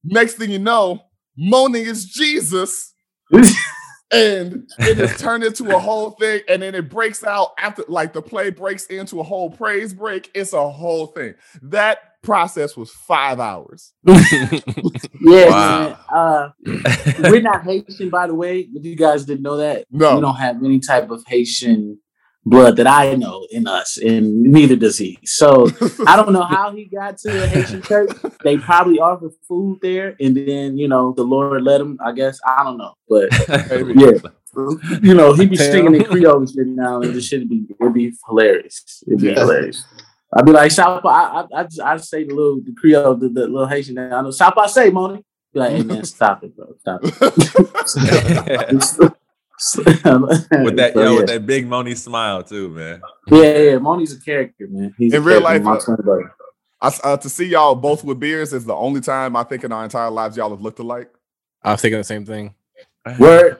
Next 0.04 0.34
thing 0.34 0.50
you 0.50 0.60
know, 0.60 1.02
Moni 1.36 1.80
is 1.80 2.04
Jesus. 2.06 2.94
And 4.12 4.68
it 4.78 4.98
is 4.98 5.16
turned 5.20 5.44
into 5.44 5.74
a 5.74 5.78
whole 5.78 6.10
thing. 6.10 6.40
And 6.48 6.62
then 6.62 6.74
it 6.74 6.88
breaks 6.90 7.24
out 7.24 7.50
after, 7.58 7.84
like, 7.88 8.12
the 8.12 8.22
play 8.22 8.50
breaks 8.50 8.86
into 8.86 9.20
a 9.20 9.22
whole 9.22 9.50
praise 9.50 9.92
break. 9.94 10.30
It's 10.34 10.52
a 10.52 10.68
whole 10.70 11.06
thing. 11.08 11.34
That 11.62 11.98
process 12.22 12.76
was 12.76 12.90
five 12.90 13.38
hours. 13.40 13.92
Yeah, 15.20 15.48
Wow. 15.50 15.98
Uh, 16.14 16.48
we're 17.30 17.40
not 17.40 17.64
Haitian, 17.64 18.10
by 18.10 18.26
the 18.28 18.34
way. 18.34 18.68
If 18.72 18.84
you 18.84 18.94
guys 18.96 19.24
didn't 19.24 19.42
know 19.42 19.56
that, 19.56 19.86
No. 19.90 20.14
we 20.16 20.20
don't 20.20 20.36
have 20.36 20.62
any 20.62 20.78
type 20.78 21.10
of 21.10 21.24
Haitian 21.26 21.98
blood 22.46 22.76
that 22.76 22.86
I 22.86 23.14
know 23.16 23.46
in 23.50 23.66
us, 23.66 23.98
and 23.98 24.42
neither 24.44 24.76
does 24.76 24.96
he. 24.96 25.18
So 25.24 25.66
I 26.06 26.14
don't 26.16 26.32
know 26.32 26.44
how 26.44 26.70
he 26.74 26.84
got 26.84 27.18
to 27.18 27.42
a 27.42 27.46
Haitian 27.48 27.82
church. 27.82 28.10
They 28.44 28.56
probably 28.56 29.00
offered 29.00 29.32
food 29.48 29.80
there, 29.82 30.14
and 30.20 30.36
then 30.36 30.78
you 30.78 30.86
know 30.88 31.12
the 31.12 31.24
Lord 31.24 31.62
let 31.64 31.80
him. 31.80 31.98
I 32.02 32.12
guess 32.12 32.38
I 32.46 32.62
don't 32.64 32.78
know, 32.78 32.94
but 33.08 33.28
Yeah. 33.96 34.12
you 35.02 35.14
know 35.14 35.32
he 35.34 35.46
be 35.46 35.56
Tell. 35.56 35.70
singing 35.72 35.96
in 35.96 36.04
Creole 36.04 36.38
and 36.38 36.48
shit 36.48 36.66
now, 36.68 37.00
and 37.02 37.12
this 37.12 37.26
shit 37.26 37.46
be 37.48 37.64
it'd 37.80 37.92
be 37.92 38.12
hilarious. 38.26 39.02
It'd 39.06 39.20
be 39.20 39.26
Yeah. 39.28 39.34
hilarious. 39.40 39.84
I'd 40.36 40.44
be 40.44 40.52
like, 40.52 40.70
South, 40.72 41.04
I, 41.04 41.08
I, 41.08 41.46
I, 41.60 41.62
just, 41.64 41.80
I 41.80 41.96
say 41.98 42.24
the 42.24 42.34
little 42.34 42.60
the 42.60 42.72
Creole, 42.76 43.14
the, 43.16 43.28
the 43.28 43.42
little 43.46 43.66
Haitian. 43.66 43.98
I 43.98 44.20
know 44.22 44.30
South, 44.30 44.54
I 44.58 44.66
say, 44.66 44.90
Moni. 44.90 45.24
Be 45.52 45.60
like, 45.60 45.72
hey 45.72 45.82
man, 45.82 46.04
stop 46.04 46.42
it, 46.44 46.54
bro, 46.56 46.74
stop 46.80 47.00
it. 47.02 49.12
with 49.74 50.76
that, 50.76 50.92
So, 50.94 51.02
yo, 51.02 51.12
yeah. 51.12 51.16
with 51.18 51.26
that 51.28 51.46
big 51.46 51.66
Moni 51.66 51.94
smile 51.94 52.42
too, 52.42 52.68
man. 52.70 53.00
yeah, 53.28 53.58
yeah, 53.58 53.78
Moni's 53.78 54.14
a 54.16 54.20
character, 54.20 54.66
man. 54.68 54.94
He's 54.98 55.14
In 55.14 55.24
real 55.24 55.40
life, 55.40 55.62
my 55.62 55.72
uh, 55.76 55.80
twin 55.80 55.96
brother. 55.96 56.32
I, 56.80 56.92
uh, 57.04 57.16
to 57.16 57.28
see 57.30 57.46
y'all 57.46 57.74
both 57.74 58.04
with 58.04 58.20
beards 58.20 58.52
is 58.52 58.64
the 58.66 58.74
only 58.74 59.00
time 59.00 59.34
I 59.34 59.44
think 59.44 59.64
in 59.64 59.72
our 59.72 59.82
entire 59.84 60.10
lives 60.10 60.36
y'all 60.36 60.50
have 60.50 60.60
looked 60.60 60.78
alike. 60.78 61.10
I 61.62 61.72
was 61.72 61.80
thinking 61.80 61.98
the 61.98 62.04
same 62.04 62.26
thing. 62.26 62.54
Word. 63.18 63.58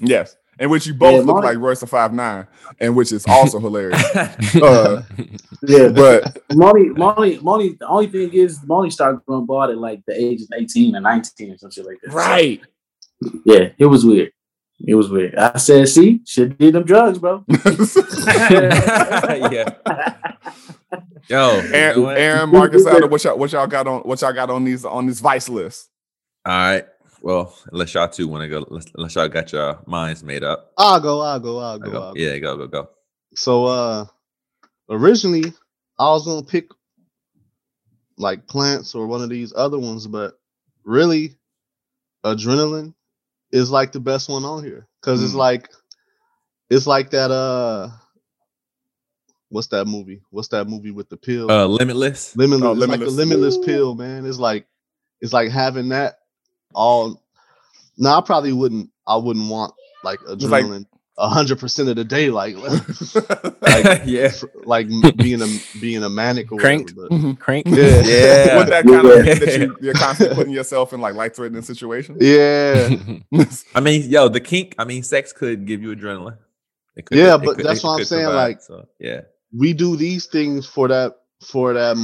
Yes. 0.00 0.36
In 0.58 0.70
which 0.70 0.86
you 0.86 0.94
both 0.94 1.12
Yeah, 1.12 1.18
look 1.18 1.26
Moni- 1.36 1.46
like 1.48 1.58
Royce 1.58 1.80
da 1.80 1.86
Five 1.86 2.14
Nine, 2.14 2.46
and 2.80 2.96
which 2.96 3.12
is 3.12 3.26
also 3.28 3.58
hilarious. 3.60 4.02
Uh, 4.62 5.02
Yeah, 5.62 5.88
but 5.88 6.38
Moni, 6.54 6.88
Moni, 6.90 7.38
Moni. 7.40 7.76
The 7.78 7.86
only 7.86 8.06
thing 8.06 8.32
is, 8.32 8.60
Moni 8.64 8.88
started 8.88 9.20
growing 9.26 9.44
bald 9.44 9.68
at 9.70 9.76
like 9.78 10.00
the 10.06 10.18
age 10.18 10.40
of 10.42 10.48
eighteen 10.54 10.96
or 10.96 11.00
nineteen 11.00 11.52
or 11.52 11.58
some 11.58 11.70
shit 11.70 11.84
like 11.84 11.98
that. 12.04 12.10
So, 12.12 12.16
right. 12.16 12.60
Yeah, 13.44 13.68
it 13.78 13.84
was 13.86 14.04
weird. 14.06 14.32
It 14.84 14.94
was 14.94 15.08
weird. 15.08 15.34
I 15.36 15.56
said, 15.56 15.88
see, 15.88 16.20
should 16.26 16.58
did 16.58 16.74
them 16.74 16.84
drugs, 16.84 17.18
bro. 17.18 17.44
yeah. 17.48 19.70
Yo, 21.28 21.56
you 21.56 21.62
know 21.62 21.68
Aaron, 21.72 22.02
what? 22.02 22.18
Aaron 22.18 22.50
Marcus 22.50 22.86
Allen, 22.86 23.10
what 23.10 23.24
y'all 23.24 23.36
what 23.36 23.50
y'all 23.50 23.66
got 23.66 23.88
on 23.88 24.02
what 24.02 24.20
y'all 24.20 24.32
got 24.32 24.48
on 24.48 24.64
these 24.64 24.84
on 24.84 25.06
this 25.06 25.18
vice 25.18 25.48
list? 25.48 25.90
All 26.44 26.52
right. 26.52 26.84
Well, 27.20 27.52
unless 27.72 27.94
y'all 27.94 28.08
two 28.08 28.28
want 28.28 28.42
to 28.42 28.48
go, 28.48 28.64
unless, 28.70 28.86
unless 28.94 29.14
y'all 29.16 29.26
got 29.26 29.52
your 29.52 29.82
minds 29.86 30.22
made 30.22 30.44
up. 30.44 30.72
I'll 30.78 31.00
go, 31.00 31.22
I'll 31.22 31.40
go, 31.40 31.58
I'll 31.58 31.64
I'll 31.64 31.78
go, 31.78 31.90
go. 31.90 32.02
I'll 32.02 32.14
go. 32.14 32.20
Yeah, 32.20 32.38
go, 32.38 32.56
go, 32.56 32.66
go. 32.68 32.90
So 33.34 33.64
uh 33.64 34.04
originally 34.88 35.52
I 35.98 36.10
was 36.10 36.26
gonna 36.26 36.44
pick 36.44 36.68
like 38.18 38.46
plants 38.46 38.94
or 38.94 39.08
one 39.08 39.22
of 39.22 39.28
these 39.28 39.52
other 39.56 39.78
ones, 39.78 40.06
but 40.06 40.38
really 40.84 41.34
adrenaline 42.24 42.94
is 43.52 43.70
like 43.70 43.92
the 43.92 44.00
best 44.00 44.28
one 44.28 44.44
on 44.44 44.64
here. 44.64 44.86
Cause 45.02 45.22
it's 45.22 45.32
Mm. 45.32 45.36
like 45.38 45.70
it's 46.70 46.86
like 46.86 47.10
that 47.10 47.30
uh 47.30 47.90
what's 49.48 49.68
that 49.68 49.86
movie? 49.86 50.20
What's 50.30 50.48
that 50.48 50.66
movie 50.68 50.90
with 50.90 51.08
the 51.08 51.16
pill? 51.16 51.50
Uh, 51.50 51.66
limitless. 51.66 52.36
limitless, 52.36 52.66
oh, 52.68 52.72
it's 52.72 52.80
like 52.80 53.00
the 53.00 53.06
Limitless. 53.06 53.14
limitless 53.14 53.58
pill, 53.58 53.94
man. 53.94 54.26
It's 54.26 54.38
like 54.38 54.66
it's 55.20 55.32
like 55.32 55.50
having 55.50 55.90
that 55.90 56.18
all 56.74 57.22
no, 57.96 58.10
I 58.10 58.20
probably 58.20 58.52
wouldn't 58.52 58.90
I 59.06 59.16
wouldn't 59.16 59.48
want 59.48 59.72
like 60.04 60.20
like- 60.22 60.38
adrenaline 60.38 60.86
a 60.92 60.95
hundred 61.18 61.58
percent 61.58 61.88
of 61.88 61.96
the 61.96 62.04
day, 62.04 62.28
like 62.30 62.56
like, 63.62 64.02
yeah. 64.04 64.30
like 64.64 64.88
being 65.16 65.40
a 65.42 65.46
being 65.80 66.02
a 66.02 66.08
manic 66.10 66.52
or 66.52 66.58
Cranked. 66.58 66.92
whatever. 66.94 67.34
Crank. 67.34 67.64
But 67.64 67.78
yeah, 67.78 68.02
Yeah. 68.04 68.58
Would 68.58 68.68
that 68.68 68.84
kind 68.84 69.06
of 69.06 69.26
Yeah. 69.26 69.32
mean 69.32 69.38
that 69.40 69.58
you, 69.58 69.76
you're 69.80 69.94
constantly 69.94 70.36
putting 70.36 70.52
yourself 70.52 70.92
in 70.92 71.00
like 71.00 71.14
life 71.14 71.34
threatening 71.36 71.62
situations? 71.62 72.18
yeah, 72.20 72.96
I 73.74 73.80
mean, 73.80 74.10
yo, 74.10 74.28
the 74.28 74.40
kink. 74.40 74.74
I 74.78 74.84
mean, 74.84 75.02
sex 75.02 75.32
could 75.32 75.66
give 75.66 75.82
you 75.82 75.94
adrenaline. 75.96 76.38
It 76.96 77.06
could, 77.06 77.18
Yeah, 77.18 77.34
it 77.36 77.38
but 77.44 77.56
could- 77.56 77.64
that's 77.66 77.82
what 77.82 77.98
I'm 77.98 78.04
saying, 78.04 78.24
provide, 78.26 78.48
like- 78.48 78.60
so, 78.62 78.86
yeah, 79.00 79.22
we 79.56 79.72
do 79.72 79.96
these 79.96 80.26
things 80.26 80.66
for 80.66 80.88
that 80.88 81.14
for 81.42 81.72
that. 81.74 81.96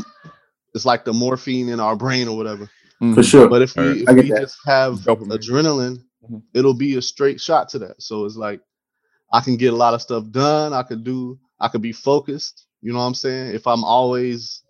It's 0.75 0.87
like 0.87 1.05
the 1.05 1.13
morphine 1.13 1.69
in 1.69 1.81
our 1.81 1.97
brain 1.97 2.29
or 2.29 2.37
whatever. 2.37 2.71
For 3.15 3.23
sure. 3.23 3.49
But 3.49 3.63
if 3.63 3.77
Alright. 3.77 3.97
we, 3.97 4.03
if 4.03 4.09
I 4.09 4.13
we 4.13 4.31
that. 4.31 4.41
just 4.43 4.57
have 4.65 4.95
Dopamine. 5.01 5.33
adrenaline, 5.37 5.97
Mhm. 6.31 6.43
it'll 6.55 6.73
be 6.73 6.97
a 6.97 7.03
straight 7.03 7.41
shot 7.41 7.69
to 7.71 7.79
that. 7.81 8.01
So 8.01 8.25
it's 8.27 8.37
like 8.37 8.61
I 9.33 9.41
can 9.41 9.57
get 9.57 9.73
a 9.73 9.77
lot 9.77 9.95
of 9.95 10.03
stuff 10.03 10.25
done. 10.31 10.73
I 10.73 10.83
could 10.83 11.05
do. 11.05 11.39
I 11.59 11.69
could 11.69 11.83
be 11.83 11.93
focused. 11.93 12.67
You 12.83 12.93
know 12.93 12.99
what 12.99 13.05
I'm 13.07 13.15
saying? 13.15 13.55
If 13.55 13.67
I'm 13.67 13.85
always 13.85 14.63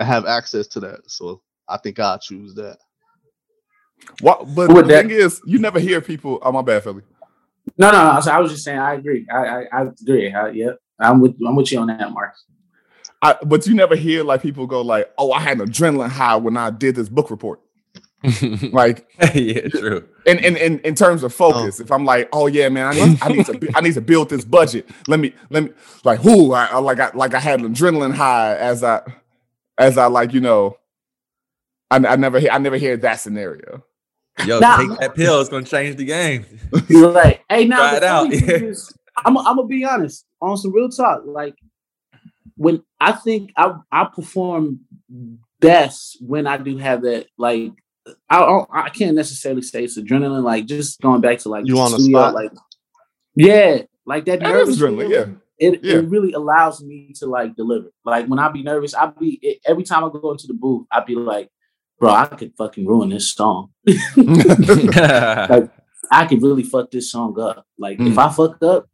have 0.00 0.26
access 0.26 0.66
to 0.68 0.80
that. 0.80 1.10
So 1.10 1.42
I 1.68 1.76
think 1.78 1.98
I'll 1.98 2.18
choose 2.18 2.54
that. 2.54 2.78
What? 4.20 4.54
But 4.54 4.68
With 4.72 4.86
the 4.86 4.92
that- 4.94 5.02
thing 5.06 5.10
is, 5.10 5.40
you 5.46 5.58
never 5.58 5.78
hear 5.80 6.00
people. 6.00 6.38
Oh, 6.42 6.52
my 6.52 6.62
bad, 6.62 6.82
Felly. 6.84 7.02
No, 7.78 7.90
no, 7.92 8.14
no. 8.14 8.20
So 8.20 8.32
I 8.32 8.38
was 8.40 8.50
just 8.50 8.64
saying, 8.64 8.78
I 8.78 8.94
agree. 8.94 9.26
I, 9.32 9.36
I, 9.46 9.64
I 9.72 9.82
agree. 9.82 10.32
I, 10.34 10.48
yep, 10.50 10.78
I'm 10.98 11.20
with, 11.20 11.36
I'm 11.46 11.54
with 11.54 11.70
you 11.70 11.78
on 11.78 11.86
that, 11.86 12.10
Mark. 12.12 12.34
I, 13.22 13.36
but 13.44 13.66
you 13.68 13.74
never 13.74 13.94
hear 13.94 14.24
like 14.24 14.42
people 14.42 14.66
go 14.66 14.82
like, 14.82 15.08
"Oh, 15.16 15.30
I 15.30 15.38
had 15.38 15.60
an 15.60 15.68
adrenaline 15.68 16.08
high 16.08 16.34
when 16.34 16.56
I 16.56 16.70
did 16.70 16.96
this 16.96 17.08
book 17.08 17.30
report." 17.30 17.60
Like 18.72 19.08
yeah, 19.34 19.68
true. 19.68 20.08
in 20.26 20.38
in 20.38 20.56
in, 20.56 20.78
in 20.80 20.94
terms 20.94 21.22
of 21.22 21.34
focus, 21.34 21.80
oh. 21.80 21.84
if 21.84 21.90
I'm 21.90 22.04
like, 22.04 22.28
"Oh 22.32 22.46
yeah, 22.46 22.68
man, 22.68 22.86
I 22.86 22.92
need 22.94 23.18
I 23.22 23.28
need 23.28 23.46
to 23.46 23.70
I 23.74 23.80
need 23.80 23.94
to 23.94 24.00
build 24.00 24.30
this 24.30 24.44
budget." 24.44 24.88
Let 25.08 25.18
me 25.20 25.34
let 25.50 25.64
me 25.64 25.70
like 26.04 26.20
who 26.20 26.52
I, 26.52 26.66
I 26.66 26.78
like 26.78 27.00
I 27.00 27.10
like 27.14 27.34
I 27.34 27.40
had 27.40 27.60
an 27.60 27.74
adrenaline 27.74 28.14
high 28.14 28.56
as 28.56 28.84
I 28.84 29.02
as 29.78 29.98
I 29.98 30.06
like 30.06 30.32
you 30.32 30.40
know. 30.40 30.78
I, 31.90 31.96
I 31.96 32.16
never 32.16 32.38
hear 32.38 32.50
I 32.50 32.58
never 32.58 32.76
hear 32.76 32.96
that 32.96 33.16
scenario. 33.20 33.84
Yo, 34.46 34.60
Nah. 34.60 34.76
take 34.78 34.98
that 35.00 35.14
pill. 35.14 35.40
It's 35.40 35.50
gonna 35.50 35.66
change 35.66 35.96
the 35.96 36.04
game. 36.04 36.46
You're 36.88 37.10
like, 37.10 37.44
hey, 37.50 37.66
now 37.66 37.90
Try 37.90 37.96
it 37.96 38.02
out, 38.02 38.30
yeah. 38.30 38.38
is, 38.56 38.96
I'm, 39.24 39.36
I'm 39.36 39.56
gonna 39.56 39.66
be 39.66 39.84
honest 39.84 40.24
on 40.40 40.56
some 40.56 40.72
real 40.72 40.88
talk. 40.88 41.22
Like 41.26 41.56
when 42.56 42.82
I 43.00 43.12
think 43.12 43.52
I 43.56 43.74
I 43.90 44.04
perform 44.04 44.80
best 45.62 46.18
when 46.20 46.46
I 46.46 46.58
do 46.58 46.76
have 46.76 47.02
that. 47.02 47.26
Like 47.38 47.72
I 48.28 48.64
I 48.70 48.88
can't 48.90 49.14
necessarily 49.14 49.62
say 49.62 49.84
it's 49.84 49.98
adrenaline. 49.98 50.42
Like 50.42 50.66
just 50.66 51.00
going 51.00 51.20
back 51.20 51.38
to 51.40 51.48
like 51.48 51.66
You 51.66 51.78
on 51.78 51.92
the 51.92 51.98
studio, 51.98 52.18
spot? 52.18 52.34
Like 52.34 52.50
yeah, 53.34 53.82
like 54.04 54.24
that 54.26 54.40
That 54.40 54.48
nervous 54.48 54.76
is 54.76 54.82
adrenaline, 54.82 55.10
yeah. 55.10 55.26
It, 55.58 55.84
Yeah. 55.84 55.98
it 55.98 56.08
really 56.08 56.32
allows 56.32 56.82
me 56.82 57.12
to 57.16 57.26
like 57.26 57.54
deliver. 57.54 57.92
Like 58.04 58.26
when 58.26 58.38
I 58.38 58.48
be 58.48 58.62
nervous, 58.62 58.94
I 58.94 59.06
be 59.06 59.38
it, 59.42 59.60
every 59.66 59.84
time 59.84 60.04
I 60.04 60.10
go 60.10 60.32
into 60.32 60.46
the 60.46 60.54
booth, 60.54 60.86
I 60.90 61.00
be 61.00 61.14
like, 61.14 61.50
bro, 62.00 62.10
I 62.10 62.26
could 62.26 62.52
fucking 62.56 62.86
ruin 62.86 63.10
this 63.10 63.32
song. 63.32 63.70
yeah, 64.16 65.66
I 66.10 66.26
could 66.26 66.42
really 66.42 66.64
fuck 66.64 66.90
this 66.90 67.12
song 67.12 67.38
up. 67.38 67.66
Like 67.78 68.00
if 68.00 68.14
mm. 68.14 68.18
I 68.18 68.32
fucked 68.32 68.62
up, 68.64 68.88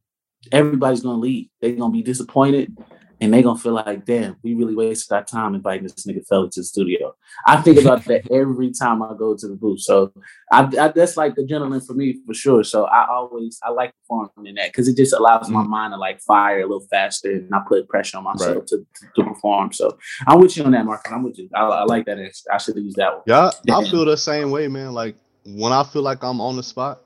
everybody's 0.53 1.01
gonna 1.01 1.19
leave. 1.19 1.49
They're 1.61 1.73
gonna 1.73 1.93
be 1.93 2.03
disappointed 2.03 2.77
and 3.21 3.35
they're 3.35 3.43
gonna 3.43 3.59
feel 3.59 3.73
like, 3.75 4.05
damn, 4.05 4.37
we 4.45 4.55
really 4.55 4.75
wasted 4.77 5.13
our 5.13 5.25
time 5.25 5.55
inviting 5.55 5.83
this 5.83 6.07
nigga 6.07 6.25
Felly 6.29 6.49
to 6.51 6.61
the 6.61 6.65
studio. 6.65 7.15
I 7.47 7.61
think 7.61 7.81
about 7.81 8.05
that 8.05 8.31
every 8.33 8.71
time 8.73 9.03
I 9.03 9.13
go 9.19 9.37
to 9.37 9.49
the 9.49 9.57
booth. 9.57 9.81
So 9.81 10.13
I, 10.53 10.63
I 10.81 10.89
that's 10.89 11.17
like 11.17 11.35
the 11.35 11.43
adrenaline 11.43 11.85
for 11.87 11.95
me 11.95 12.21
for 12.27 12.35
sure. 12.35 12.63
So 12.65 12.85
I 12.85 13.07
always 13.11 13.59
I 13.65 13.71
like 13.71 13.93
performing 14.03 14.47
in 14.51 14.55
that 14.55 14.69
because 14.71 14.87
it 14.89 14.97
just 14.97 15.13
allows 15.15 15.49
my 15.51 15.63
mind 15.63 15.93
to 15.95 15.97
like 15.99 16.21
fire 16.21 16.61
a 16.61 16.63
little 16.63 16.87
faster 16.91 17.31
and 17.33 17.53
I 17.55 17.61
put 17.69 17.89
pressure 17.89 18.19
on 18.19 18.25
myself 18.25 18.57
Right. 18.59 18.67
to, 18.69 18.87
to 19.17 19.25
perform. 19.25 19.73
So 19.73 19.99
I'm 20.27 20.41
with 20.41 20.57
you 20.57 20.65
on 20.65 20.71
that, 20.73 20.85
Mark. 20.85 21.07
I'm 21.11 21.23
with 21.25 21.39
you. 21.39 21.49
I, 21.55 21.63
I 21.63 21.85
like 21.85 22.07
that. 22.07 22.19
answer. 22.19 22.45
I 22.53 22.59
should 22.59 22.77
have 22.77 22.85
used 22.85 22.97
that 22.99 23.13
one. 23.15 23.23
Yeah, 23.27 23.49
I 23.49 23.53
Yeah. 23.65 23.81
feel 23.91 24.05
the 24.05 24.17
same 24.17 24.51
way, 24.51 24.69
man. 24.69 24.93
Like 24.93 25.17
when 25.45 25.73
I 25.73 25.83
feel 25.83 26.03
like 26.03 26.23
I'm 26.23 26.41
on 26.41 26.57
the 26.57 26.63
spot, 26.63 27.01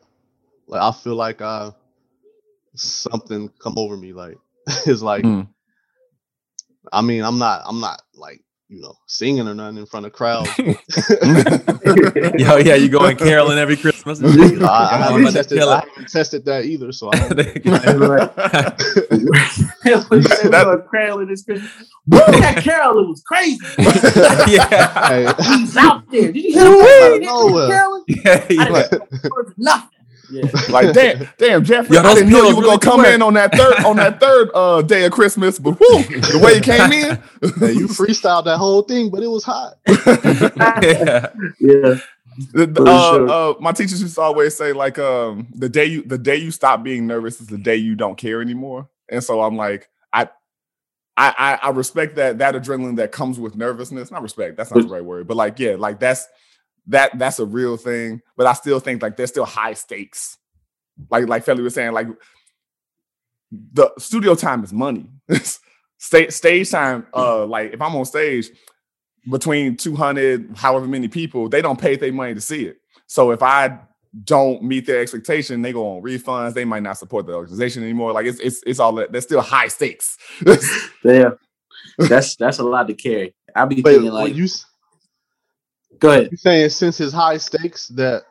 like 0.66 0.82
I 0.82 0.92
feel 0.92 1.14
like 1.14 1.40
I 1.40 1.72
something 2.74 3.50
come 3.62 3.74
over 3.76 3.96
me. 3.96 4.12
Like 4.12 4.36
it's 4.86 5.02
like, 5.02 5.24
Mm. 5.24 5.48
I 6.92 7.02
mean, 7.02 7.22
I'm 7.22 7.38
not, 7.38 7.62
I'm 7.64 7.80
not 7.80 8.02
like 8.14 8.42
you 8.68 8.80
know 8.80 8.94
singing 9.06 9.46
or 9.46 9.54
nothing 9.54 9.76
in 9.76 9.86
front 9.86 10.06
of 10.06 10.12
crowds. 10.12 10.48
yo, 10.58 10.72
yeah, 12.56 12.74
you 12.74 12.88
going 12.88 13.16
caroling 13.16 13.58
every 13.58 13.76
Christmas? 13.76 14.22
I, 14.24 14.88
I 14.92 14.96
haven't 14.96 15.32
tested, 15.32 15.60
I 15.60 15.80
haven't 15.80 16.08
tested 16.08 16.44
that 16.46 16.64
either. 16.64 16.90
So 16.90 17.10
I 17.12 17.18
don't, 17.18 17.36
That- 20.50 20.88
Carolyn 20.90 21.30
is 21.30 21.42
crazy. 21.42 21.66
Woo, 22.06 22.18
that 22.18 22.62
Carolyn 22.64 23.08
was 23.08 23.22
crazy. 23.22 23.58
yeah, 24.50 25.34
He's 25.58 25.76
out 25.76 26.10
there. 26.10 26.32
Did 26.32 26.42
you 26.42 26.52
hear 26.52 26.62
Out 26.62 27.12
of 27.12 27.20
him? 27.20 27.22
nowhere. 27.22 27.68
Carolyn? 27.68 28.04
yeah, 28.08 28.24
I 28.24 28.46
yeah. 28.50 28.88
didn't 28.88 29.58
nothing. 29.58 29.88
Yeah. 30.30 30.44
like 30.70 30.92
damn, 30.94 31.28
damn 31.38 31.64
Jeffrey, 31.64 31.96
Yo, 31.96 32.02
I 32.02 32.14
didn't 32.14 32.30
know 32.30 32.42
you 32.48 32.56
were 32.56 32.62
really 32.62 32.76
gonna 32.78 32.78
come 32.80 32.98
work. 33.00 33.08
in 33.14 33.22
on 33.22 33.34
that 33.34 33.54
third 33.54 33.84
on 33.84 33.96
that 33.96 34.20
third 34.20 34.50
uh 34.54 34.82
day 34.82 35.04
of 35.04 35.12
Christmas, 35.12 35.58
but 35.58 35.72
whoo, 35.80 36.02
the 36.02 36.40
way 36.42 36.54
you 36.54 36.60
came 36.62 36.92
in, 36.92 37.16
hey, 37.60 37.72
you 37.72 37.86
freestyled 37.88 38.44
that 38.44 38.58
whole 38.58 38.82
thing, 38.82 39.10
but 39.10 39.22
it 39.22 39.26
was 39.28 39.44
hot. 39.44 39.74
yeah. 39.88 41.28
Yeah. 41.60 41.96
The- 42.54 42.66
the- 42.66 42.82
uh, 42.86 43.12
sure. 43.12 43.28
uh, 43.28 43.54
my 43.60 43.72
teachers 43.72 44.00
used 44.00 44.14
to 44.14 44.20
always 44.22 44.56
say 44.56 44.72
like 44.72 44.98
um 44.98 45.48
the 45.54 45.68
day 45.68 45.84
you 45.84 46.02
the 46.02 46.16
day 46.16 46.36
you 46.36 46.50
stop 46.50 46.82
being 46.82 47.06
nervous 47.06 47.40
is 47.42 47.46
the 47.48 47.58
day 47.58 47.76
you 47.76 47.94
don't 47.94 48.16
care 48.16 48.40
anymore 48.40 48.88
and 49.10 49.22
so 49.22 49.42
i'm 49.42 49.54
like 49.56 49.90
i 50.14 50.22
i 51.18 51.34
i, 51.38 51.58
I 51.64 51.70
respect 51.72 52.16
that 52.16 52.38
that 52.38 52.54
adrenaline 52.54 52.96
that 52.96 53.12
comes 53.12 53.38
with 53.38 53.54
nervousness 53.54 54.10
not 54.10 54.22
respect 54.22 54.56
that's 54.56 54.70
not 54.74 54.80
the 54.82 54.88
right 54.88 55.04
word 55.04 55.26
but 55.28 55.36
like 55.36 55.58
yeah 55.58 55.74
like 55.78 56.00
that's 56.00 56.26
that 56.88 57.16
that's 57.18 57.38
a 57.38 57.46
real 57.46 57.76
thing 57.76 58.20
but 58.36 58.46
i 58.46 58.52
still 58.52 58.80
think 58.80 59.02
like 59.02 59.16
there's 59.16 59.30
still 59.30 59.44
high 59.44 59.74
stakes. 59.74 60.36
Like 61.10 61.26
like 61.28 61.44
Felly 61.44 61.62
was 61.62 61.74
saying 61.74 61.92
like 61.92 62.08
the 63.50 63.90
studio 63.98 64.34
time 64.34 64.62
is 64.64 64.72
money. 64.72 65.06
Stage 65.98 66.32
stage 66.32 66.70
time 66.70 67.06
uh 67.14 67.46
like 67.46 67.72
if 67.72 67.80
i'm 67.80 67.94
on 67.94 68.04
stage 68.04 68.50
between 69.30 69.76
200 69.76 70.56
however 70.56 70.86
many 70.88 71.06
people 71.08 71.48
they 71.48 71.62
don't 71.62 71.80
pay 71.80 71.94
their 71.96 72.12
money 72.12 72.34
to 72.34 72.40
see 72.40 72.64
it. 72.66 72.78
So 73.06 73.30
if 73.30 73.42
i 73.42 73.78
don't 74.24 74.62
meet 74.62 74.84
their 74.86 75.00
expectation 75.00 75.62
they 75.62 75.72
go 75.72 75.96
on 75.96 76.02
refunds 76.02 76.54
they 76.54 76.64
might 76.64 76.82
not 76.82 76.98
support 76.98 77.26
the 77.26 77.34
organization 77.34 77.82
anymore. 77.84 78.12
Like 78.12 78.26
it's 78.26 78.40
it's, 78.40 78.62
it's 78.66 78.80
all 78.80 78.92
that 78.94 79.12
there's 79.12 79.24
still 79.24 79.40
high 79.40 79.68
stakes. 79.68 80.18
Yeah. 81.04 81.30
That's 81.98 82.36
that's 82.36 82.58
a 82.58 82.64
lot 82.64 82.88
to 82.88 82.94
carry. 82.94 83.34
I'll 83.54 83.66
be 83.66 83.82
Wait, 83.82 83.94
thinking 83.94 84.10
like, 84.12 84.34
you 84.34 84.44
s- 84.44 84.64
go 86.02 86.10
ahead. 86.10 86.32
you 86.32 86.38
saying 86.38 86.70
since 86.70 87.00
it's 87.00 87.14
high 87.14 87.38
stakes 87.38 87.88
that 87.90 88.24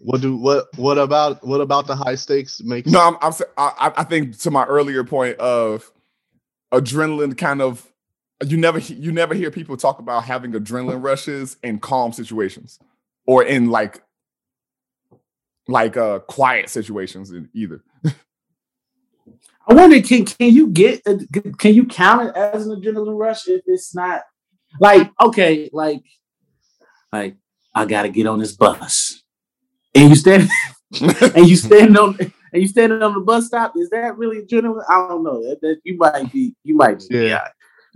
what 0.00 0.20
do 0.22 0.36
what 0.36 0.66
what 0.76 0.98
about 0.98 1.46
what 1.46 1.60
about 1.60 1.86
the 1.86 1.96
high 1.96 2.16
stakes 2.16 2.62
makes 2.62 2.92
no 2.92 3.00
i'm, 3.00 3.16
I'm 3.22 3.32
I, 3.58 3.92
I 3.98 4.04
think 4.04 4.38
to 4.40 4.50
my 4.52 4.64
earlier 4.66 5.04
point 5.04 5.38
of 5.38 5.90
adrenaline 6.72 7.38
kind 7.38 7.62
of 7.62 7.86
you 8.46 8.56
never 8.58 8.78
you 8.80 9.12
never 9.12 9.34
hear 9.34 9.50
people 9.50 9.76
talk 9.76 9.98
about 10.00 10.24
having 10.24 10.52
adrenaline 10.52 11.02
rushes 11.04 11.56
in 11.62 11.80
calm 11.80 12.12
situations 12.12 12.78
or 13.26 13.44
in 13.44 13.70
like 13.70 14.02
like 15.68 15.96
uh 15.96 16.20
quiet 16.20 16.70
situations 16.70 17.32
e- 17.34 17.46
either 17.54 17.82
I 19.68 19.74
wonder, 19.74 20.00
can 20.02 20.24
can 20.26 20.52
you 20.52 20.68
get 20.68 21.02
a- 21.06 21.26
can 21.58 21.74
you 21.74 21.86
count 21.86 22.28
it 22.28 22.36
as 22.36 22.66
an 22.66 22.80
adrenaline 22.80 23.18
rush 23.18 23.48
if 23.48 23.62
it's 23.66 23.94
not 23.94 24.22
like 24.80 25.10
okay, 25.22 25.70
like 25.72 26.02
like 27.14 27.36
I 27.74 27.84
gotta 27.86 28.08
get 28.08 28.26
on 28.26 28.38
this 28.38 28.52
bus, 28.52 29.22
and 29.94 30.10
you 30.10 30.16
stand 30.16 30.48
and 31.34 31.46
you 31.48 31.56
stand 31.56 31.96
on 31.98 32.16
and 32.18 32.62
you 32.62 32.68
standing 32.68 33.02
on 33.02 33.14
the 33.14 33.20
bus 33.20 33.46
stop. 33.46 33.72
Is 33.76 33.90
that 33.90 34.16
really 34.18 34.42
adrenaline? 34.42 34.84
I 34.88 35.08
don't 35.08 35.22
know. 35.24 35.42
That, 35.48 35.60
that 35.62 35.80
you 35.84 35.96
might 35.96 36.32
be 36.32 36.54
you 36.64 36.76
might 36.76 36.98
just 36.98 37.10
be 37.10 37.18
Yeah. 37.28 37.36
out. 37.44 37.50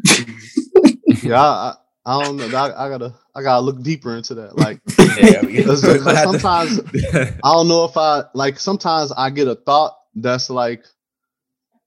yeah 1.23 1.41
I, 1.41 1.45
I, 1.47 1.75
I 2.07 2.23
don't 2.25 2.37
know 2.37 2.47
I, 2.57 2.87
I 2.87 2.89
gotta 2.89 3.13
i 3.35 3.43
gotta 3.43 3.61
look 3.61 3.83
deeper 3.83 4.17
into 4.17 4.35
that 4.37 4.57
like 4.57 4.81
Yeah, 5.19 5.41
we- 5.45 5.57
Because- 5.57 5.83
because 5.83 6.05
gonna 6.05 6.17
have 6.17 6.33
to- 6.33 6.39
sometimes- 6.39 6.81
i 7.43 7.53
don't 7.53 7.67
know 7.67 7.85
if 7.85 7.97
i 7.97 8.23
like 8.35 8.61
sometimes 8.61 9.13
i 9.17 9.29
get 9.31 9.49
a 9.49 9.57
thought 9.57 9.97
that's 10.15 10.51
like 10.51 10.85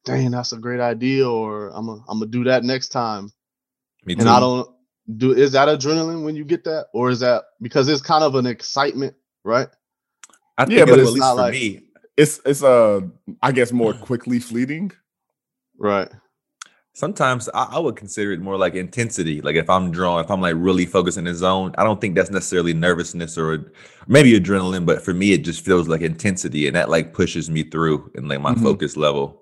dang 0.03 0.31
that's 0.31 0.51
a 0.51 0.57
great 0.57 0.81
idea 0.81 1.29
or 1.29 1.69
i'm 1.69 1.85
gonna 1.85 2.01
I'm 2.09 2.19
gonna 2.19 2.29
do 2.31 2.43
that 2.45 2.63
next 2.65 2.89
time 2.89 3.31
Me 4.05 4.15
and 4.19 4.27
i 4.27 4.39
don't 4.41 4.67
do 5.17 5.33
is 5.33 5.51
that 5.53 5.67
adrenaline 5.67 6.23
when 6.23 6.35
you 6.35 6.43
get 6.45 6.63
that 6.63 6.87
or 6.93 7.09
is 7.09 7.19
that 7.21 7.43
because 7.61 7.87
it's 7.87 8.01
kind 8.01 8.23
of 8.23 8.35
an 8.35 8.45
excitement 8.45 9.15
right 9.43 9.67
I 10.57 10.65
think 10.65 10.73
Yeah, 10.73 10.79
yeah, 10.79 10.85
but 10.85 10.93
at 10.93 10.99
it's 10.99 11.11
least 11.11 11.19
not 11.19 11.35
for 11.35 11.41
like- 11.41 11.53
me, 11.53 11.81
it's 12.17 12.39
it's 12.45 12.61
uh 12.63 13.01
i 13.41 13.51
guess 13.51 13.71
more 13.71 13.93
quickly 14.09 14.39
fleeting 14.39 14.91
right 15.77 16.09
sometimes 16.93 17.47
I, 17.53 17.63
I 17.71 17.79
would 17.79 17.95
consider 17.95 18.33
it 18.33 18.41
more 18.41 18.57
like 18.57 18.75
intensity. 18.75 19.39
Like 19.41 19.55
if 19.55 19.69
I'm 19.69 19.91
drawing, 19.91 20.25
if 20.25 20.29
I'm 20.29 20.41
like 20.41 20.55
really 20.57 20.85
focused 20.85 21.17
in 21.17 21.23
the 21.23 21.33
zone, 21.33 21.73
I 21.77 21.85
don't 21.85 22.01
think 22.01 22.15
that's 22.15 22.29
necessarily 22.29 22.73
nervousness 22.73 23.37
or 23.37 23.71
maybe 24.07 24.37
adrenaline, 24.37 24.85
but 24.85 25.01
for 25.01 25.13
me, 25.13 25.31
it 25.31 25.39
just 25.45 25.63
feels 25.63 25.87
like 25.87 26.01
intensity 26.01 26.67
and 26.67 26.75
that 26.75 26.89
like 26.89 27.13
pushes 27.13 27.49
me 27.49 27.63
through 27.63 28.11
and 28.15 28.27
like 28.27 28.41
my 28.41 28.53
Mhm. 28.53 28.61
focus 28.61 28.97
level. 28.97 29.41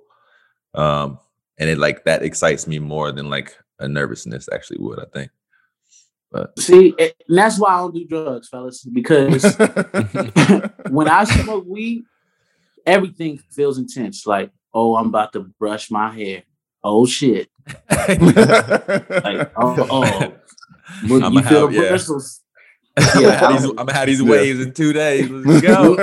Um, 0.75 1.17
and 1.57 1.71
it 1.71 1.79
like 1.79 2.05
that 2.05 2.21
excites 2.21 2.67
me 2.67 2.77
more 2.77 3.11
than 3.11 3.31
like 3.31 3.57
a 3.79 3.87
nervousness 3.87 4.47
actually 4.53 4.77
would, 4.79 4.99
I 4.99 5.05
think. 5.11 5.31
But 6.31 6.59
See, 6.59 6.93
and 6.99 7.13
that's 7.27 7.59
why 7.59 7.69
I 7.73 7.77
don't 7.79 7.93
do 7.93 8.05
drugs, 8.05 8.49
fellas, 8.49 8.83
because 8.83 9.43
when 10.89 11.07
I 11.07 11.23
smoke 11.23 11.65
weed, 11.67 12.03
everything 12.85 13.39
feels 13.51 13.77
intense. 13.77 14.27
Like, 14.27 14.51
oh, 14.73 14.95
I'm 14.95 15.07
about 15.07 15.33
to 15.33 15.39
brush 15.39 15.89
my 15.89 16.11
hair. 16.13 16.43
Oh 16.83 17.05
shit! 17.05 17.49
Like, 17.89 19.51
oh, 19.57 19.87
oh. 19.89 20.33
Look, 21.03 21.33
you 21.33 21.41
feel 21.43 21.67
have- 21.67 21.71
the 21.73 21.81
yeah. 21.81 21.89
bristles. 21.89 22.41
Yeah, 22.99 23.17
I'm, 23.17 23.23
gonna 23.23 23.37
have 23.37 23.51
these, 23.61 23.69
I'm 23.69 23.75
gonna 23.75 23.93
have 23.93 24.07
these 24.07 24.23
waves 24.23 24.59
in 24.59 24.73
two 24.73 24.93
days. 24.93 25.29
Let's 25.29 25.61
go. 25.61 25.95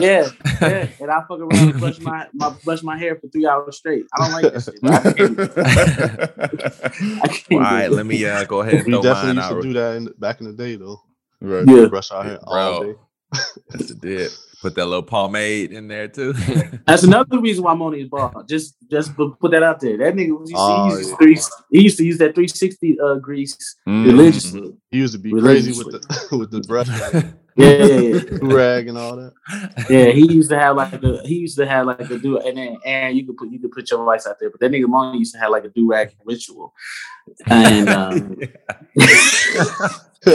yeah, 0.00 0.28
yeah. 0.60 0.88
And 1.00 1.10
I 1.10 1.20
fuck 1.28 1.40
around 1.40 1.70
and 1.70 1.78
brush 1.78 1.98
my, 2.00 2.26
my 2.34 2.50
brush 2.64 2.82
my 2.82 2.98
hair 2.98 3.16
for 3.16 3.28
three 3.28 3.46
hours 3.46 3.76
straight. 3.76 4.04
I 4.14 4.18
don't 4.28 4.42
like 4.42 4.52
that 4.52 4.62
shit. 4.62 4.80
bro. 4.80 4.92
I 4.92 5.12
can't, 5.12 5.38
I 7.22 7.28
can't 7.28 7.52
All 7.52 7.58
do 7.70 7.76
right, 7.76 7.84
it. 7.84 7.92
let 7.92 8.06
me 8.06 8.24
uh, 8.24 8.44
go 8.44 8.60
ahead 8.60 8.74
and 8.86 8.86
We 8.86 9.02
definitely 9.02 9.36
used 9.42 9.52
out. 9.52 9.54
to 9.54 9.62
do 9.62 9.72
that 9.74 9.96
in, 9.96 10.08
back 10.18 10.40
in 10.40 10.46
the 10.46 10.52
day, 10.52 10.76
though. 10.76 11.00
right. 11.40 11.64
Yeah. 11.66 11.86
Brush 11.86 12.10
our 12.10 12.24
hair 12.24 12.38
all 12.42 12.82
day. 12.84 12.94
That's 13.70 13.90
a 13.90 13.94
dip. 13.94 14.30
Put 14.60 14.74
that 14.74 14.86
little 14.86 15.04
pomade 15.04 15.70
in 15.70 15.86
there 15.86 16.08
too. 16.08 16.32
That's 16.86 17.04
another 17.04 17.38
reason 17.38 17.62
why 17.62 17.74
Moni 17.74 18.00
is 18.00 18.08
bald. 18.08 18.48
Just 18.48 18.74
just 18.90 19.14
put 19.14 19.50
that 19.52 19.62
out 19.62 19.78
there. 19.80 19.96
That 19.98 20.14
nigga 20.14 20.36
was 20.36 20.50
Oh, 20.54 20.88
he, 20.88 20.96
used 20.96 21.04
to 21.04 21.10
yeah. 21.10 21.16
three, 21.18 21.38
he 21.70 21.82
used 21.84 21.98
to 21.98 22.04
use 22.04 22.18
that 22.18 22.34
360 22.34 22.98
uh 23.00 23.14
grease 23.16 23.76
Mm. 23.86 24.06
religiously. 24.06 24.74
He 24.90 24.98
used 24.98 25.12
to 25.12 25.20
be 25.20 25.30
crazy 25.30 25.70
with 25.80 25.92
the 25.92 26.36
with 26.38 26.50
the 26.50 26.60
brush, 26.62 26.88
Yeah, 27.54 27.84
yeah, 27.84 27.84
yeah. 27.86 28.20
rag 28.42 28.88
and 28.88 28.98
all 28.98 29.14
that. 29.16 29.32
Yeah, 29.88 30.06
he 30.10 30.32
used 30.32 30.50
to 30.50 30.58
have 30.58 30.74
like 30.74 30.92
a 31.04 31.20
he 31.24 31.36
used 31.36 31.56
to 31.58 31.66
have 31.66 31.86
like 31.86 32.10
a 32.10 32.18
do 32.18 32.38
and 32.40 32.56
then 32.56 32.78
and 32.84 33.16
you 33.16 33.26
could 33.26 33.36
put 33.36 33.50
you 33.52 33.60
could 33.60 33.70
put 33.70 33.88
your 33.92 34.02
lights 34.04 34.26
out 34.26 34.40
there, 34.40 34.50
but 34.50 34.58
that 34.58 34.72
nigga 34.72 34.88
Moni 34.88 35.18
used 35.18 35.34
to 35.34 35.38
have 35.40 35.50
like 35.52 35.64
a 35.64 35.68
do 35.68 35.88
rag 35.88 36.16
ritual. 36.24 36.74
And 37.46 37.88
um 37.90 38.38
He 40.24 40.32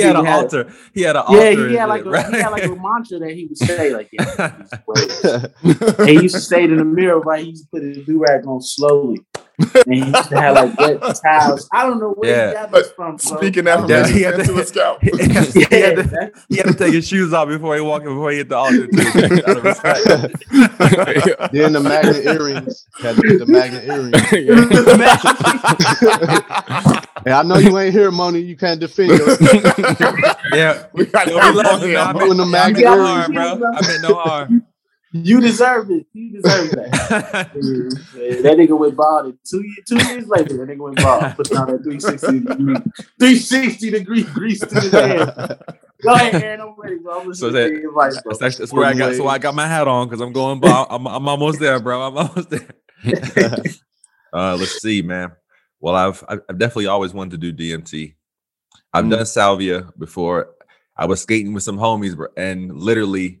had 0.00 0.16
an 0.16 0.24
had- 0.24 0.26
altar. 0.26 0.72
He 0.94 1.02
had 1.02 1.16
an 1.16 1.22
altar. 1.22 1.52
Yeah, 1.52 1.68
he 1.68 1.74
had 1.76 1.88
like 1.88 2.04
a 2.04 2.10
right? 2.10 2.26
he 2.34 2.40
had 2.40 2.50
like 2.50 2.64
a 2.64 2.68
mantra 2.76 3.18
that 3.20 3.32
he 3.34 3.46
would 3.46 3.58
say, 3.58 3.92
like 3.92 4.08
yeah, 4.12 4.56
he 6.06 6.12
used 6.22 6.34
to 6.34 6.40
say 6.40 6.64
it 6.64 6.70
in 6.72 6.78
the 6.78 6.84
mirror, 6.84 7.20
right? 7.20 7.44
He 7.44 7.50
used 7.50 7.64
to 7.64 7.70
put 7.70 7.82
his 7.82 8.04
do 8.06 8.18
rag 8.18 8.46
on 8.46 8.60
slowly. 8.60 9.20
And 9.86 9.94
he 9.94 10.00
used 10.04 10.28
to 10.30 10.40
have 10.40 10.54
like 10.54 10.78
wet 10.78 11.00
towels. 11.24 11.68
I 11.72 11.86
don't 11.86 11.98
know 12.00 12.10
where 12.10 12.30
Yeah. 12.30 12.48
he 12.48 12.54
got 12.54 12.70
this 12.72 12.88
uh, 12.88 12.92
from, 12.94 13.16
bro. 13.16 13.36
Speaking 13.38 13.66
Yeah, 13.66 13.74
affirmations 13.74 14.10
he 14.16 14.22
had 14.22 14.44
to- 14.44 14.58
a 14.58 14.64
scalp. 14.66 15.02
he, 15.02 15.10
had, 15.10 15.46
he 15.46 15.64
to, 15.64 16.32
he 16.48 16.56
had 16.56 16.66
to 16.66 16.74
take 16.74 16.94
his 16.94 17.06
shoes 17.06 17.32
off 17.32 17.48
before 17.48 17.74
he 17.74 17.80
walked 17.80 18.04
before 18.04 18.30
he 18.30 18.38
hit 18.38 18.48
the 18.48 18.56
altar. 18.56 18.86
Too. 18.86 19.42
Out 19.46 19.56
of 19.58 19.64
respect. 19.64 21.52
then 21.52 21.72
the 21.72 21.80
magnet 21.80 22.24
earrings. 22.26 22.86
Had 23.00 23.16
to 23.16 23.22
get 23.22 23.38
the 23.38 23.46
magnet 23.46 23.84
earrings. 23.84 24.14
And 27.26 27.34
I 27.34 27.42
know 27.42 27.58
you 27.58 27.76
ain't 27.78 27.92
here, 27.92 28.10
Moni. 28.10 28.40
You 28.40 28.56
can't 28.56 28.80
defend 28.80 29.10
yourself. 29.10 29.40
yeah. 30.52 30.86
we 30.94 31.04
got 31.06 31.26
Don't 31.28 31.52
be 31.52 31.58
laughing, 31.58 31.92
man. 31.92 31.96
I 32.06 32.12
Doing 32.14 32.36
the 32.38 32.46
meant, 32.46 32.64
I 32.64 32.72
magnet 32.72 32.84
meant 32.84 32.84
no 32.84 32.94
earrings, 32.96 33.20
harm, 33.20 33.32
bro. 33.60 33.68
I 33.74 33.86
meant 33.86 34.02
no 34.02 34.14
harm. 34.14 34.66
You 35.12 35.40
deserve 35.40 35.90
it. 35.90 36.06
You 36.12 36.40
deserve 36.40 36.70
that. 36.72 37.50
Yeah, 38.20 38.42
that 38.42 38.56
nigga 38.58 38.78
went 38.78 38.96
bald 38.96 39.26
and 39.26 39.38
two 39.44 39.62
years, 39.62 39.78
two 39.88 39.96
years 39.96 40.26
later. 40.28 40.56
That 40.58 40.68
nigga 40.68 40.78
went 40.80 40.96
bald, 40.96 41.34
put 41.36 41.50
on 41.56 41.66
that 41.70 41.82
360 41.82 42.40
degree, 42.40 42.74
360 43.18 43.90
degree 43.90 44.22
grease 44.22 44.60
to 44.60 44.74
his 44.80 44.92
head. 44.92 45.34
Go 46.02 46.12
ahead, 46.14 46.42
Aaron. 46.42 46.60
I'm 46.60 46.74
ready, 46.78 46.96
bro. 46.98 47.20
I'm 47.22 47.34
So 47.34 47.50
that- 47.50 47.72
advice, 47.72 48.20
bro. 48.22 48.30
That's, 48.32 48.38
that's, 48.38 48.58
that's 48.58 48.72
where 48.72 48.86
I 48.86 48.94
got. 48.94 49.14
So 49.16 49.26
I 49.26 49.38
got 49.38 49.54
my 49.54 49.66
hat 49.66 49.88
on 49.88 50.06
because 50.08 50.20
I'm 50.20 50.32
going. 50.32 50.60
By, 50.60 50.86
I'm, 50.88 51.06
I'm 51.06 51.28
almost 51.28 51.58
there, 51.60 51.80
bro. 51.80 52.02
I'm 52.02 52.16
almost 52.16 52.50
there. 52.50 52.68
uh, 54.32 54.56
let's 54.56 54.80
see, 54.80 55.02
man. 55.02 55.32
Well, 55.80 55.94
I've 55.96 56.22
I've 56.28 56.40
I've 56.48 56.58
definitely 56.58 56.86
always 56.86 57.12
wanted 57.14 57.40
to 57.40 57.52
do 57.52 57.78
DMT. 57.78 58.14
I've 58.92 59.04
Mm. 59.04 59.10
done 59.10 59.26
salvia 59.26 59.88
before. 59.98 60.50
I 60.96 61.06
was 61.06 61.22
skating 61.22 61.54
with 61.54 61.62
some 61.62 61.78
homies, 61.78 62.14
bro, 62.16 62.28
and 62.36 62.76
literally, 62.76 63.40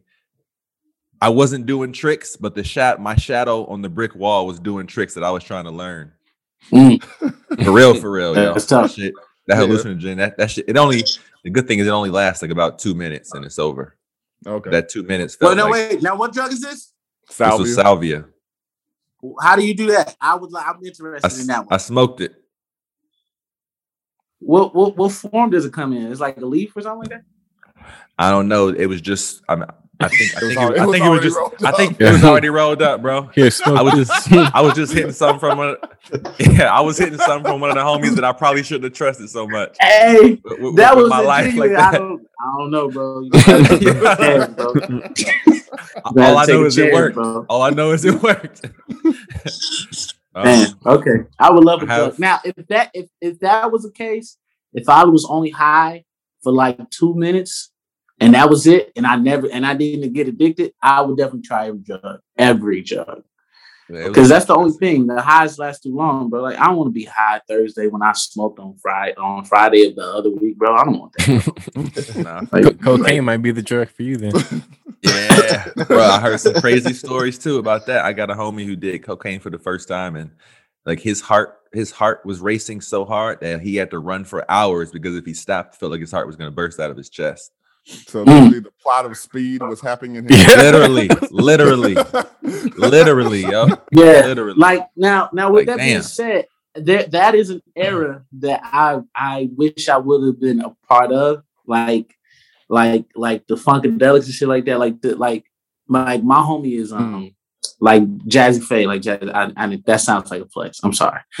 I 1.20 1.28
wasn't 1.28 1.66
doing 1.66 1.92
tricks, 1.92 2.36
but 2.36 2.54
the 2.54 2.64
shot, 2.64 3.00
my 3.00 3.14
shadow 3.14 3.66
on 3.66 3.82
the 3.82 3.88
brick 3.90 4.14
wall 4.14 4.46
was 4.46 4.58
doing 4.58 4.86
tricks 4.86 5.14
that 5.14 5.24
I 5.24 5.30
was 5.30 5.44
trying 5.44 5.64
to 5.64 5.70
learn. 5.70 6.12
Mm. 6.72 7.02
For 7.64 7.72
real, 7.72 7.94
for 7.94 8.10
real. 8.10 8.34
yo. 8.34 8.52
That's 8.54 8.66
tough. 8.66 8.90
That 8.94 9.00
shit, 9.00 9.14
that 9.48 9.58
Yeah. 9.58 9.66
hallucinogen, 9.66 10.16
that, 10.18 10.36
that 10.38 10.50
shit. 10.50 10.66
It 10.68 10.76
only 10.78 11.02
the 11.44 11.50
good 11.50 11.66
thing 11.66 11.78
is 11.78 11.86
it 11.86 11.90
only 11.90 12.10
lasts 12.10 12.42
like 12.42 12.50
about 12.50 12.78
two 12.78 12.94
minutes 12.94 13.34
and 13.34 13.44
it's 13.44 13.58
over. 13.58 13.96
Okay. 14.46 14.70
That 14.70 14.88
two 14.88 15.02
minutes 15.02 15.36
Well, 15.40 15.54
no, 15.56 15.64
like 15.64 15.72
wait. 15.90 16.02
Now, 16.02 16.16
what 16.16 16.32
drug 16.32 16.52
is 16.52 16.60
this? 16.60 16.92
this 17.28 17.36
Salvia. 17.36 17.58
was 17.60 17.74
salvia. 17.74 18.24
How 19.42 19.56
do 19.56 19.66
you 19.66 19.74
do 19.74 19.86
that? 19.88 20.16
I 20.20 20.34
would. 20.36 20.50
like 20.52 20.66
I'm 20.66 20.82
interested 20.84 21.26
s- 21.26 21.40
in 21.40 21.46
that 21.48 21.58
one. 21.66 21.68
I 21.70 21.76
smoked 21.78 22.20
it. 22.22 22.34
What, 24.38 24.74
what 24.74 24.96
what 24.96 25.12
form 25.12 25.50
does 25.50 25.64
it 25.66 25.72
come 25.72 25.92
in? 25.92 26.10
It's 26.10 26.20
like 26.20 26.38
a 26.38 26.46
leaf 26.46 26.74
or 26.76 26.80
something 26.80 27.10
like 27.10 27.22
that. 27.76 27.84
I 28.18 28.30
don't 28.30 28.48
know. 28.48 28.68
It 28.68 28.86
was 28.86 29.00
just. 29.00 29.42
I 29.48 29.56
mean, 29.56 29.66
I 30.00 30.08
think. 30.08 30.34
I 30.34 30.38
It 30.40 30.44
was 30.44 30.54
think. 30.54 30.58
al- 30.60 30.70
It, 30.70 30.76
it 30.76 30.80
I 30.80 30.86
was 30.86 30.92
think 30.94 31.04
it 31.04 31.08
was 31.10 31.20
just. 31.20 31.64
I 31.64 31.72
think 31.72 31.92
up. 31.92 32.00
it 32.00 32.12
was 32.12 32.24
already 32.24 32.48
rolled 32.48 32.82
up, 32.82 33.02
bro. 33.02 33.22
Here, 33.34 33.50
I 33.66 33.82
was 33.82 33.94
just. 33.94 34.32
I 34.32 34.60
was 34.62 34.74
just 34.74 34.92
hitting 34.92 35.12
something 35.12 35.38
from 35.40 35.58
one. 35.58 35.76
Yeah, 36.38 36.72
I 36.74 36.80
was 36.80 36.98
hitting 36.98 37.18
something 37.18 37.44
from 37.50 37.60
one 37.60 37.70
of 37.70 37.76
the 37.76 37.82
homies 37.82 38.14
that 38.16 38.24
I 38.24 38.32
probably 38.32 38.62
shouldn't 38.62 38.84
have 38.84 38.92
trusted 38.94 39.28
so 39.30 39.46
much. 39.46 39.76
Hey, 39.80 40.40
with- 40.44 40.58
with- 40.60 40.76
that 40.76 40.96
with 40.96 41.04
was 41.04 41.10
my 41.10 41.20
life 41.20 41.54
like 41.54 41.70
I 41.72 41.74
that. 41.74 41.92
don't, 41.98 42.26
I 42.40 42.56
don't 42.58 42.70
know, 42.70 42.88
bro. 42.90 43.20
You 43.20 43.30
gotta 43.44 43.64
take 43.68 43.82
a 43.82 44.16
chance, 44.16 44.54
bro. 44.54 44.72
All 46.04 46.38
I 46.38 46.44
know 46.46 46.62
a 46.62 46.66
is 46.66 46.78
it 46.78 46.92
worked. 46.92 47.14
bro. 47.14 47.46
All 47.48 47.62
I 47.62 47.70
know 47.70 47.92
is 47.92 48.04
it 48.04 48.22
worked. 48.22 48.64
Um, 50.32 50.44
Man, 50.44 50.68
okay. 50.86 51.16
I 51.38 51.50
would 51.50 51.64
love 51.64 51.82
a 51.82 51.90
I 51.90 51.94
have- 51.94 52.18
Now, 52.18 52.38
if 52.44 52.54
that 52.68 52.90
if 52.94 53.08
if 53.20 53.40
that 53.40 53.70
was 53.72 53.82
the 53.82 53.90
case, 53.90 54.36
if 54.72 54.88
I 54.88 55.04
was 55.04 55.26
only 55.28 55.50
high 55.50 56.04
for 56.42 56.52
like 56.52 56.78
two 56.90 57.14
minutes 57.14 57.70
and 58.20 58.34
that 58.34 58.50
was 58.50 58.66
it, 58.66 58.92
and 58.96 59.06
I 59.06 59.16
never 59.16 59.50
and 59.50 59.66
I 59.66 59.74
didn't 59.74 60.12
get 60.12 60.28
addicted, 60.28 60.74
I 60.82 61.00
would 61.00 61.16
definitely 61.16 61.42
try 61.42 61.68
every 61.68 61.80
drug, 61.80 62.20
every 62.36 62.82
drug, 62.82 63.24
because 63.88 64.28
that's 64.28 64.44
the 64.44 64.54
only 64.54 64.72
thing. 64.72 65.06
The 65.06 65.20
highs 65.20 65.58
last 65.58 65.82
too 65.82 65.94
long, 65.94 66.28
bro. 66.28 66.42
Like 66.42 66.58
I 66.58 66.66
don't 66.66 66.76
want 66.76 66.88
to 66.88 66.92
be 66.92 67.04
high 67.04 67.40
Thursday 67.48 67.86
when 67.86 68.02
I 68.02 68.12
smoked 68.12 68.58
on 68.58 68.76
Friday 68.76 69.14
on 69.16 69.44
Friday 69.44 69.86
of 69.86 69.96
the 69.96 70.04
other 70.04 70.30
week, 70.30 70.58
bro. 70.58 70.74
I 70.74 70.84
don't 70.84 70.98
want 70.98 71.12
that. 71.14 72.16
Nah. 72.20 72.42
Like, 72.52 72.64
Co- 72.80 72.98
cocaine 72.98 73.24
might 73.24 73.38
be 73.38 73.52
the 73.52 73.62
drug 73.62 73.88
for 73.88 74.02
you 74.02 74.16
then. 74.16 74.32
Yeah, 75.02 75.64
bro. 75.86 75.98
I 75.98 76.20
heard 76.20 76.40
some 76.40 76.52
crazy 76.52 76.92
stories 76.92 77.38
too 77.38 77.56
about 77.56 77.86
that. 77.86 78.04
I 78.04 78.12
got 78.12 78.30
a 78.30 78.34
homie 78.34 78.66
who 78.66 78.76
did 78.76 79.02
cocaine 79.02 79.40
for 79.40 79.48
the 79.48 79.58
first 79.58 79.88
time, 79.88 80.14
and 80.14 80.30
like 80.84 81.00
his 81.00 81.22
heart, 81.22 81.60
his 81.72 81.90
heart 81.90 82.26
was 82.26 82.40
racing 82.40 82.82
so 82.82 83.06
hard 83.06 83.40
that 83.40 83.62
he 83.62 83.76
had 83.76 83.90
to 83.92 83.98
run 83.98 84.24
for 84.26 84.44
hours 84.50 84.90
because 84.90 85.16
if 85.16 85.24
he 85.24 85.32
stopped, 85.32 85.76
felt 85.76 85.92
like 85.92 86.02
his 86.02 86.10
heart 86.10 86.26
was 86.26 86.36
going 86.36 86.50
to 86.50 86.54
burst 86.54 86.80
out 86.80 86.90
of 86.90 86.98
his 86.98 87.08
chest. 87.08 87.52
So 87.84 88.22
literally, 88.22 88.60
the 88.60 88.70
plot 88.82 89.06
of 89.06 89.16
Speed 89.16 89.62
was 89.62 89.80
happening 89.80 90.16
in 90.16 90.28
his 90.28 90.46
Literally, 90.46 91.08
literally, 91.30 91.94
literally, 92.76 93.42
yo, 93.42 93.66
yeah, 93.90 94.26
literally. 94.26 94.54
like 94.58 94.86
now 94.96 95.28
now 95.32 95.50
with 95.50 95.66
Like, 95.66 95.78
that 95.78 95.84
being 95.84 96.02
said 96.02 96.46
that 96.74 97.10
that 97.10 97.34
is 97.34 97.50
an 97.50 97.60
era 97.74 98.24
that 98.38 98.60
i 98.62 99.00
i 99.16 99.50
wish 99.56 99.88
i 99.88 99.96
would 99.96 100.24
have 100.24 100.38
been 100.40 100.60
a 100.60 100.70
part 100.88 101.10
of 101.10 101.42
like 101.66 102.14
like 102.68 103.06
like 103.16 103.44
the 103.48 103.56
funkadelics 103.56 104.26
and 104.26 104.34
shit 104.34 104.46
like 104.46 104.64
that 104.66 104.78
like 104.78 105.00
the 105.00 105.16
like 105.16 105.44
my 105.88 106.04
like 106.04 106.22
my 106.22 106.36
homie 106.36 106.78
is 106.78 106.92
um 106.92 107.34
like 107.82 108.02
Jazze 108.26 108.62
Pha, 108.62 108.86
like 108.86 109.00
jazz, 109.02 109.28
I, 109.34 109.52
I, 109.56 109.82
that 109.86 110.00
sounds 110.00 110.30
like 110.30 110.42
a 110.42 110.46
flex. 110.48 110.80
I'm 110.82 110.92
sorry, 110.92 111.20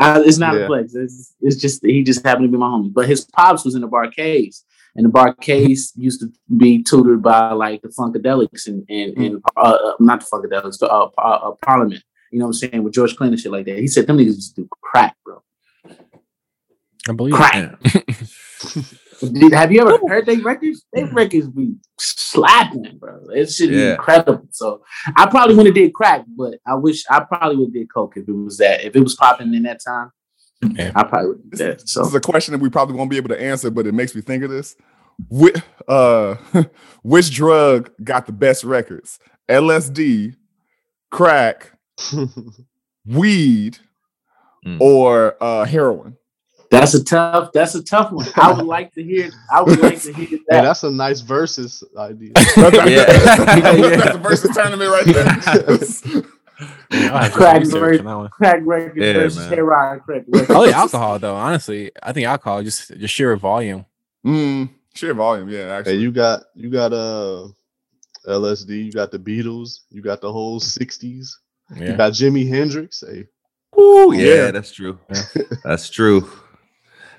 I, 0.00 0.20
it's 0.26 0.38
not 0.38 0.54
Yeah. 0.54 0.60
a 0.60 0.66
flex. 0.66 0.94
It's, 0.94 1.34
it's 1.40 1.56
just 1.56 1.84
he 1.84 2.02
just 2.02 2.24
happened 2.24 2.44
to 2.46 2.52
be 2.52 2.58
my 2.58 2.66
homie. 2.66 2.92
But 2.92 3.08
his 3.08 3.24
pops 3.24 3.64
was 3.64 3.74
in 3.74 3.80
the 3.80 3.86
Bar-Kays, 3.86 4.64
and 4.94 5.04
the 5.04 5.08
Bar-Kays 5.10 5.92
used 5.96 6.20
to 6.20 6.32
be 6.56 6.82
tutored 6.82 7.22
by 7.22 7.52
like 7.52 7.82
the 7.82 7.88
Funkadelics 7.88 8.66
and 8.66 8.84
and, 8.88 9.16
and 9.16 9.42
uh, 9.56 9.60
uh, 9.60 9.92
not 10.00 10.20
the 10.20 10.26
Funkadelics, 10.26 10.78
the 10.78 10.90
uh, 10.90 11.08
uh, 11.18 11.20
uh, 11.20 11.50
Parliament. 11.62 12.02
You 12.30 12.40
know 12.40 12.46
what 12.46 12.56
I'm 12.62 12.70
saying 12.70 12.82
with 12.82 12.94
George 12.94 13.16
Clinton 13.16 13.34
and 13.34 13.40
shit 13.40 13.52
like 13.52 13.66
that. 13.66 13.78
He 13.78 13.86
said 13.86 14.06
them 14.06 14.18
niggas 14.18 14.34
just 14.36 14.56
do 14.56 14.68
crack, 14.82 15.16
bro. 15.24 15.42
I 17.08 17.12
believe 17.12 17.34
Crack. 17.34 17.78
Yeah. 19.22 19.40
Did, 19.40 19.52
have 19.52 19.72
you 19.72 19.80
ever 19.80 19.98
heard 20.08 20.26
they 20.26 20.36
records? 20.36 20.84
They 20.92 21.04
records 21.04 21.48
be 21.48 21.74
slapping, 21.98 22.98
bro. 22.98 23.20
It 23.30 23.50
should 23.50 23.70
be 23.70 23.76
Yeah. 23.76 23.92
incredible. 23.92 24.46
So 24.50 24.82
I 25.16 25.26
probably 25.26 25.54
would 25.56 25.66
have 25.66 25.74
did 25.74 25.92
crack, 25.94 26.24
but 26.36 26.58
I 26.66 26.74
wish 26.74 27.04
I 27.10 27.20
probably 27.20 27.56
would 27.56 27.66
have 27.68 27.74
did 27.74 27.92
coke 27.92 28.16
if 28.16 28.28
it 28.28 28.32
was 28.32 28.58
that. 28.58 28.84
If 28.84 28.96
it 28.96 29.00
was 29.00 29.14
popping 29.14 29.54
in 29.54 29.62
that 29.64 29.80
time, 29.86 30.10
Yeah. 30.74 30.92
I 30.94 31.04
probably 31.04 31.28
would 31.28 31.50
do 31.50 31.56
that. 31.58 31.88
So 31.88 32.00
This 32.00 32.08
is 32.08 32.14
a 32.14 32.20
question 32.20 32.52
that 32.52 32.60
we 32.60 32.70
probably 32.70 32.96
won't 32.96 33.10
be 33.10 33.16
able 33.16 33.28
to 33.30 33.40
answer, 33.40 33.70
but 33.70 33.86
it 33.86 33.94
makes 33.94 34.14
me 34.14 34.20
think 34.20 34.42
of 34.44 34.50
this. 34.50 34.76
Which, 35.28 35.56
uh, 35.88 36.34
which 37.02 37.30
drug 37.32 37.90
got 38.02 38.26
the 38.26 38.32
best 38.32 38.64
records? 38.64 39.18
LSD, 39.48 40.34
crack, 41.10 41.72
weed, 43.06 43.78
Mm. 44.66 44.80
or 44.80 45.36
uh, 45.42 45.66
heroin? 45.66 46.16
That's 46.80 46.94
a 46.94 47.04
tough. 47.04 47.52
That's 47.52 47.74
a 47.74 47.82
tough 47.82 48.12
one. 48.12 48.26
I 48.36 48.52
would 48.52 48.66
like 48.66 48.92
to 48.94 49.02
hear. 49.02 49.30
I 49.52 49.62
would 49.62 49.78
like 49.80 50.00
to 50.02 50.12
hear 50.12 50.26
Hey, 50.28 50.38
that. 50.48 50.62
that's 50.62 50.82
a 50.84 50.90
nice 50.90 51.20
versus 51.20 51.82
idea. 51.98 52.30
That's, 52.56 52.90
Yeah. 52.90 53.04
that's 53.96 54.14
a 54.14 54.18
versus 54.18 54.54
tournament 54.56 54.90
right 54.90 55.04
there. 55.06 56.22
Yeah, 56.90 57.12
I'll 57.12 57.28
to 57.30 57.34
Crack 57.36 57.60
research 57.60 57.80
versus- 57.80 57.98
on 58.00 58.04
that 58.06 58.16
one. 58.16 58.28
crack 58.30 58.60
record 58.62 58.96
Yeah, 59.02 59.12
versus 59.14 59.46
heroin 59.48 60.00
crack 60.00 60.24
record. 60.28 60.46
Probably 60.46 60.72
alcohol 60.72 61.18
though. 61.18 61.34
Honestly, 61.34 61.90
I 62.02 62.12
think 62.12 62.26
alcohol 62.26 62.62
just 62.62 62.96
just 62.96 63.12
sheer 63.14 63.34
volume. 63.36 63.84
mm, 64.24 64.68
sheer 64.94 65.14
volume, 65.14 65.48
yeah. 65.48 65.82
Hey, 65.82 65.96
you 65.96 66.12
got 66.12 66.42
you 66.54 66.70
got 66.70 66.92
uh 66.92 67.48
LSD, 68.28 68.84
you 68.86 68.92
got 68.92 69.10
the 69.10 69.18
Beatles, 69.18 69.80
you 69.90 70.00
got 70.00 70.20
the 70.20 70.32
whole 70.32 70.60
'60s, 70.60 71.26
you 71.76 71.94
got 71.96 72.12
Jimi 72.12 72.48
Hendrix. 72.48 73.02
Hey, 73.06 73.24
Ooh, 73.78 74.12
yeah, 74.14 74.34
Yeah. 74.34 74.50
that's 74.52 74.70
true. 74.70 74.98
That's 75.64 75.90
true. 75.90 76.30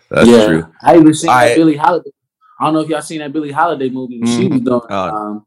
That's 0.10 0.28
yeah, 0.30 0.46
true. 0.46 0.74
I 0.82 0.96
even 0.98 1.14
seen 1.14 1.30
I- 1.30 1.50
that 1.50 1.56
Billie 1.58 1.76
Holiday. 1.78 2.10
I 2.60 2.66
don't 2.66 2.74
know 2.74 2.80
if 2.80 2.90
y'all 2.90 3.02
seen 3.02 3.20
that 3.20 3.34
Billie 3.34 3.52
Holiday 3.52 3.90
movie. 3.90 4.20
when 4.22 4.28
She 4.28 4.48
was 4.48 4.62
doing 4.62 4.82
Oh, 4.90 5.10
um, 5.10 5.46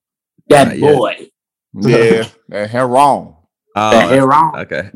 that 0.48 0.76
not 0.76 0.94
boy. 0.96 1.30
Yeah, 1.74 2.28
that 2.48 2.68
hair 2.70 2.86
wrong. 2.86 3.36
Oh, 3.74 3.90
that 3.90 4.10
hair 4.10 4.26
wrong. 4.26 4.52
Okay. 4.58 4.90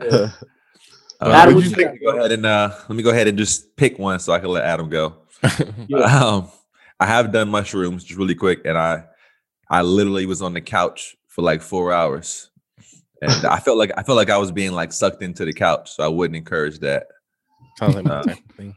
Adam, 0.00 0.30
Uh, 1.20 1.46
what 1.46 1.54
you 1.54 1.60
you 1.60 1.70
think? 1.70 2.00
Go 2.00 2.16
ahead 2.16 2.30
and 2.32 2.46
uh, 2.46 2.72
let 2.88 2.90
me 2.96 3.02
go 3.02 3.10
ahead 3.10 3.26
and 3.26 3.36
just 3.36 3.74
pick 3.76 3.98
one 3.98 4.20
so 4.20 4.32
I 4.32 4.38
can 4.38 4.50
let 4.50 4.64
Adam 4.64 4.88
go. 4.88 5.14
Yeah. 5.88 6.22
Um, 6.24 6.48
I 7.00 7.06
have 7.06 7.32
done 7.32 7.48
mushrooms 7.48 8.02
just 8.04 8.18
really 8.18 8.34
quick, 8.34 8.62
and 8.64 8.76
I, 8.76 9.04
I 9.70 9.82
literally 9.82 10.26
was 10.26 10.42
on 10.42 10.52
the 10.52 10.60
couch 10.60 11.16
for 11.28 11.42
like 11.42 11.62
four 11.62 11.92
hours, 11.92 12.50
and 13.22 13.44
I 13.46 13.60
felt 13.60 13.78
like 13.78 13.92
I 13.96 14.02
felt 14.02 14.16
like 14.16 14.30
I 14.30 14.36
was 14.38 14.50
being 14.50 14.72
like 14.72 14.92
sucked 14.92 15.22
into 15.22 15.44
the 15.44 15.52
couch. 15.52 15.92
So 15.92 16.04
I 16.04 16.08
wouldn't 16.08 16.36
encourage 16.36 16.80
that. 16.80 17.06
Sounds 17.78 17.94
like 17.94 18.06
Uh, 18.06 18.22
thing. 18.56 18.76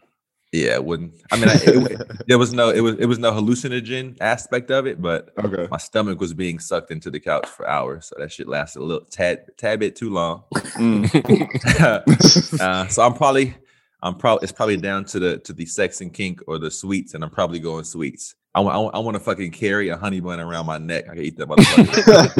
Yeah, 0.51 0.73
it 0.73 0.83
wouldn't. 0.83 1.13
I 1.31 1.37
mean, 1.37 1.47
I, 1.47 1.53
it, 1.63 2.27
there 2.27 2.37
was 2.37 2.51
no 2.51 2.71
it 2.71 2.81
was 2.81 2.95
it 2.99 3.05
was 3.05 3.19
no 3.19 3.31
hallucinogen 3.31 4.17
aspect 4.19 4.69
of 4.69 4.85
it, 4.85 5.01
but 5.01 5.29
Okay. 5.41 5.67
my 5.71 5.77
stomach 5.77 6.19
was 6.19 6.33
being 6.33 6.59
sucked 6.59 6.91
into 6.91 7.09
the 7.09 7.21
couch 7.21 7.47
for 7.47 7.65
hours, 7.67 8.07
so 8.07 8.15
that 8.19 8.33
shit 8.33 8.49
lasted 8.49 8.79
a 8.81 8.83
little 8.83 9.05
tad 9.05 9.45
tad 9.57 9.79
bit 9.79 9.95
too 9.95 10.09
long. 10.09 10.43
Mm. 10.75 12.59
uh, 12.59 12.87
so 12.89 13.01
I'm 13.01 13.13
probably 13.13 13.55
I'm 14.03 14.15
probably 14.15 14.43
it's 14.43 14.51
probably 14.51 14.75
down 14.77 15.05
to 15.05 15.19
the 15.19 15.37
to 15.39 15.53
the 15.53 15.65
sex 15.65 16.01
and 16.01 16.13
kink 16.13 16.41
or 16.47 16.59
the 16.59 16.69
sweets, 16.69 17.13
and 17.13 17.23
I'm 17.23 17.29
probably 17.29 17.59
going 17.59 17.85
sweets. 17.85 18.35
I 18.53 18.59
want 18.59 18.93
I 18.93 18.99
want 18.99 19.15
to 19.15 19.21
fucking 19.21 19.51
carry 19.51 19.87
a 19.87 19.95
honey 19.95 20.19
bun 20.19 20.41
around 20.41 20.65
my 20.65 20.77
neck. 20.77 21.05
I 21.09 21.13
can 21.15 21.23
eat 21.23 21.37
that 21.37 21.47
motherfucker. 21.47 22.35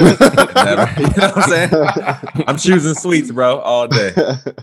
You 0.98 1.04
know 1.04 1.30
what 1.30 1.38
I'm 1.38 1.44
saying? 1.50 2.46
I'm 2.50 2.58
choosing 2.58 2.96
sweets, 2.96 3.32
bro, 3.32 3.60
all 3.60 3.88
day. 3.88 4.12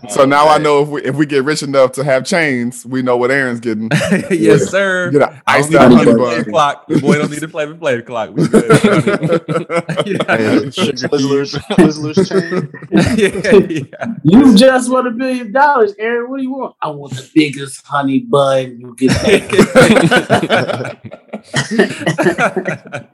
So 0.09 0.25
now 0.25 0.47
I 0.47 0.57
know 0.57 0.81
if 0.81 0.89
we 0.89 1.03
if 1.03 1.15
we 1.15 1.25
get 1.27 1.43
rich 1.43 1.61
enough 1.63 1.91
to 1.93 2.03
have 2.03 2.25
chains, 2.25 2.83
we 2.85 3.01
know 3.03 3.15
what 3.17 3.29
Aaron's 3.31 3.59
getting. 3.59 3.89
yes, 4.31 4.69
sir. 4.69 5.11
Get 5.11 5.21
an 5.23 5.41
I 5.47 5.57
iced 5.57 5.71
don't 5.71 5.81
out 5.81 5.91
honey 5.91 6.05
to 6.11 6.17
play 6.17 6.37
the 6.37 6.43
bun. 6.45 6.51
clock. 6.51 6.87
The 6.87 6.99
boy 6.99 7.17
don't 7.17 7.29
need 7.31 7.39
to 7.41 7.47
play 7.47 7.65
the 7.65 7.75
play 7.75 7.95
the 7.97 8.01
clock. 8.03 8.29
We 8.35 8.47
good. 8.47 8.65
Hey, 10.29 10.69
Twizzlers, 10.69 11.55
Twizzlers 11.75 12.27
chain. 12.29 12.69
yeah, 13.17 13.57
yeah. 13.69 14.15
You 14.23 14.55
just 14.55 14.89
want 14.91 15.07
a 15.07 15.11
billion 15.11 15.51
dollars, 15.51 15.93
Aaron. 15.99 16.29
What 16.29 16.37
do 16.37 16.43
you 16.43 16.51
want? 16.51 16.75
I 16.81 16.89
want 16.89 17.13
the 17.13 17.29
biggest 17.33 17.85
honey 17.85 18.19
bun 18.19 18.79
you 18.79 18.95
get. 18.97 19.19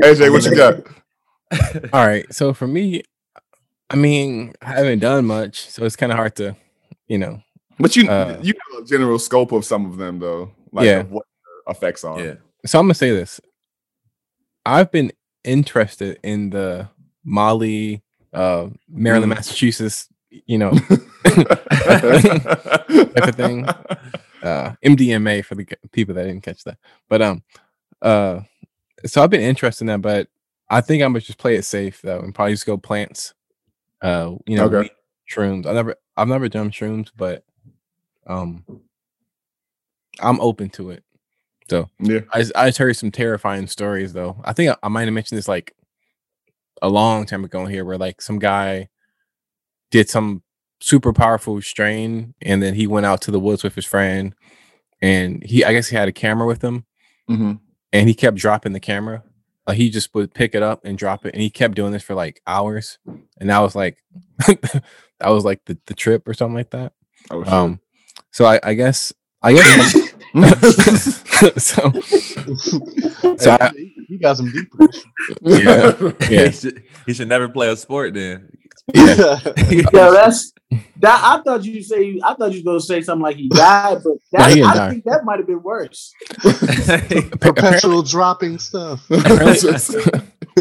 AJ, 0.02 0.32
what 0.32 0.46
you 0.46 0.56
got? 0.56 0.76
All 1.94 2.06
right. 2.06 2.32
So 2.34 2.54
for 2.54 2.68
me, 2.68 3.04
I 3.90 3.96
mean, 3.96 4.54
I 4.62 4.74
haven't 4.74 5.00
done 5.00 5.26
much, 5.26 5.70
so 5.70 5.86
it's 5.86 5.96
kind 5.96 6.12
of 6.12 6.18
hard 6.18 6.36
to, 6.38 6.56
you 7.08 7.18
know. 7.18 7.42
But 7.80 7.96
you 7.96 8.10
Uh, 8.10 8.40
you 8.42 8.54
have 8.74 8.84
a 8.84 8.86
general 8.86 9.20
scope 9.20 9.52
of 9.52 9.66
some 9.66 9.86
of 9.86 9.98
them 9.98 10.20
though, 10.20 10.52
like 10.72 10.86
Yeah. 10.86 11.00
of 11.02 11.12
what 11.12 11.26
the 11.66 11.72
effects 11.72 12.04
are. 12.04 12.20
yeah. 12.22 12.36
So 12.66 12.80
I'm 12.80 12.86
gonna 12.86 12.94
say 12.96 13.12
this. 13.12 13.40
I've 14.66 14.92
been 14.92 15.12
interested 15.44 16.18
in 16.24 16.50
the 16.50 16.90
Molly, 17.24 18.02
uh, 18.34 18.70
Maryland, 18.90 19.32
Mm. 19.32 19.36
Massachusetts, 19.36 20.08
you 20.30 20.58
know, 20.58 20.72
type 21.26 23.28
of 23.28 23.36
thing. 23.36 23.66
uh 24.44 24.74
MDMA 24.84 25.44
for 25.44 25.56
the 25.56 25.66
people 25.92 26.16
that 26.16 26.24
didn't 26.24 26.42
catch 26.44 26.64
that. 26.64 26.78
But 27.10 27.22
um 27.22 27.44
uh 28.02 28.42
so 29.06 29.22
I've 29.24 29.30
been 29.30 29.42
interested 29.42 29.84
in 29.84 29.88
that, 29.88 30.02
but 30.02 30.28
I 30.70 30.82
think 30.82 31.04
I'm 31.04 31.12
gonna 31.14 31.22
just 31.22 31.38
play 31.38 31.56
it 31.56 31.64
safe 31.66 32.02
though 32.02 32.20
and 32.20 32.34
probably 32.34 32.54
just 32.54 32.66
go 32.66 32.78
plants. 32.78 33.34
Uh 34.02 34.36
you 34.46 34.58
know, 34.58 34.66
Okay. 34.66 34.90
shrooms. 35.32 35.66
I 35.66 35.74
never 35.74 35.96
I've 36.18 36.28
never 36.28 36.50
done 36.50 36.72
shrooms, 36.72 37.12
but 37.16 37.44
um 38.28 38.66
I'm 40.20 40.40
open 40.42 40.70
to 40.72 40.92
it. 40.92 41.04
So 41.70 41.90
Yeah. 42.00 42.22
I 42.32 42.40
just, 42.40 42.52
I 42.56 42.68
just 42.68 42.78
heard 42.78 42.96
some 42.96 43.12
terrifying 43.12 43.68
stories 43.68 44.14
though. 44.14 44.40
I 44.44 44.54
think 44.54 44.72
I, 44.72 44.76
I 44.84 44.88
might 44.88 45.06
have 45.06 45.14
mentioned 45.14 45.38
this 45.38 45.48
like 45.48 45.76
a 46.82 46.90
long 46.90 47.26
time 47.26 47.44
ago 47.44 47.66
here 47.66 47.86
where 47.86 47.98
like 47.98 48.22
some 48.22 48.40
guy 48.40 48.90
did 49.92 50.10
some 50.10 50.44
super 50.82 51.14
powerful 51.14 51.62
strain 51.62 52.34
and 52.42 52.62
then 52.62 52.74
he 52.76 52.86
went 52.86 53.06
out 53.06 53.22
to 53.22 53.32
the 53.32 53.40
woods 53.40 53.64
with 53.64 53.76
his 53.76 53.86
friend 53.86 54.36
and 55.02 55.42
he 55.44 55.64
I 55.64 55.74
guess 55.74 55.88
he 55.88 55.96
had 55.96 56.08
a 56.10 56.14
camera 56.14 56.46
with 56.46 56.62
him 56.62 56.86
hmm 57.28 57.54
and 57.96 58.10
he 58.10 58.14
kept 58.14 58.38
dropping 58.38 58.74
the 58.74 58.80
camera. 58.80 59.24
Like 59.66 59.78
he 59.78 59.90
just 59.90 60.14
would 60.14 60.34
pick 60.34 60.54
it 60.54 60.62
up 60.62 60.84
and 60.84 60.98
drop 60.98 61.26
it 61.26 61.34
and 61.34 61.42
he 61.42 61.50
kept 61.50 61.76
doing 61.76 61.92
this 61.92 62.04
for 62.04 62.14
like 62.14 62.42
hours. 62.46 63.00
And 63.40 63.50
that 63.50 63.60
was 63.60 63.76
like 63.76 64.04
that 64.48 64.84
was 65.22 65.44
like 65.46 65.64
the, 65.66 65.78
the 65.88 65.94
trip 65.94 66.28
or 66.28 66.34
something 66.34 66.56
like 66.56 66.72
that. 66.72 66.94
Oh, 67.32 67.44
shit. 67.44 67.54
Um 67.54 67.80
so 68.32 68.46
I, 68.46 68.60
I 68.62 68.74
guess 68.74 69.14
I 69.42 69.54
guess 69.54 69.94
so 71.64 71.92
so 73.38 73.58
I, 73.60 73.72
Hey, 73.74 73.94
he 74.08 74.18
got 74.18 74.38
some 74.38 74.52
deep 74.52 74.68
yeah. 75.42 76.12
Yeah. 76.30 76.48
he, 76.48 76.52
should, 76.52 76.84
he 77.06 77.14
should 77.14 77.30
never 77.30 77.48
play 77.50 77.70
a 77.70 77.78
sport 77.78 78.14
then. 78.14 78.50
Yeah, 78.94 79.40
yeah 79.72 79.90
that's 80.12 80.54
that. 81.00 81.22
I 81.24 81.42
thought 81.44 81.64
you 81.66 81.82
say. 81.82 82.20
I 82.24 82.34
thought 82.36 82.54
you 82.54 82.62
were 82.64 82.72
gonna 82.74 82.80
say 82.82 83.02
something 83.02 83.24
like 83.24 83.36
he 83.38 83.50
died, 83.50 84.00
but 84.04 84.14
that, 84.32 84.52
he 84.56 84.62
I 84.64 84.74
die. 84.76 84.90
think 84.92 85.04
that 85.06 85.26
might 85.26 85.38
have 85.40 85.48
been 85.48 85.64
worse. 85.64 86.14
Perpetual 87.42 88.04
dropping 88.04 88.60
stuff. 88.60 89.04
apparently, 89.10 89.70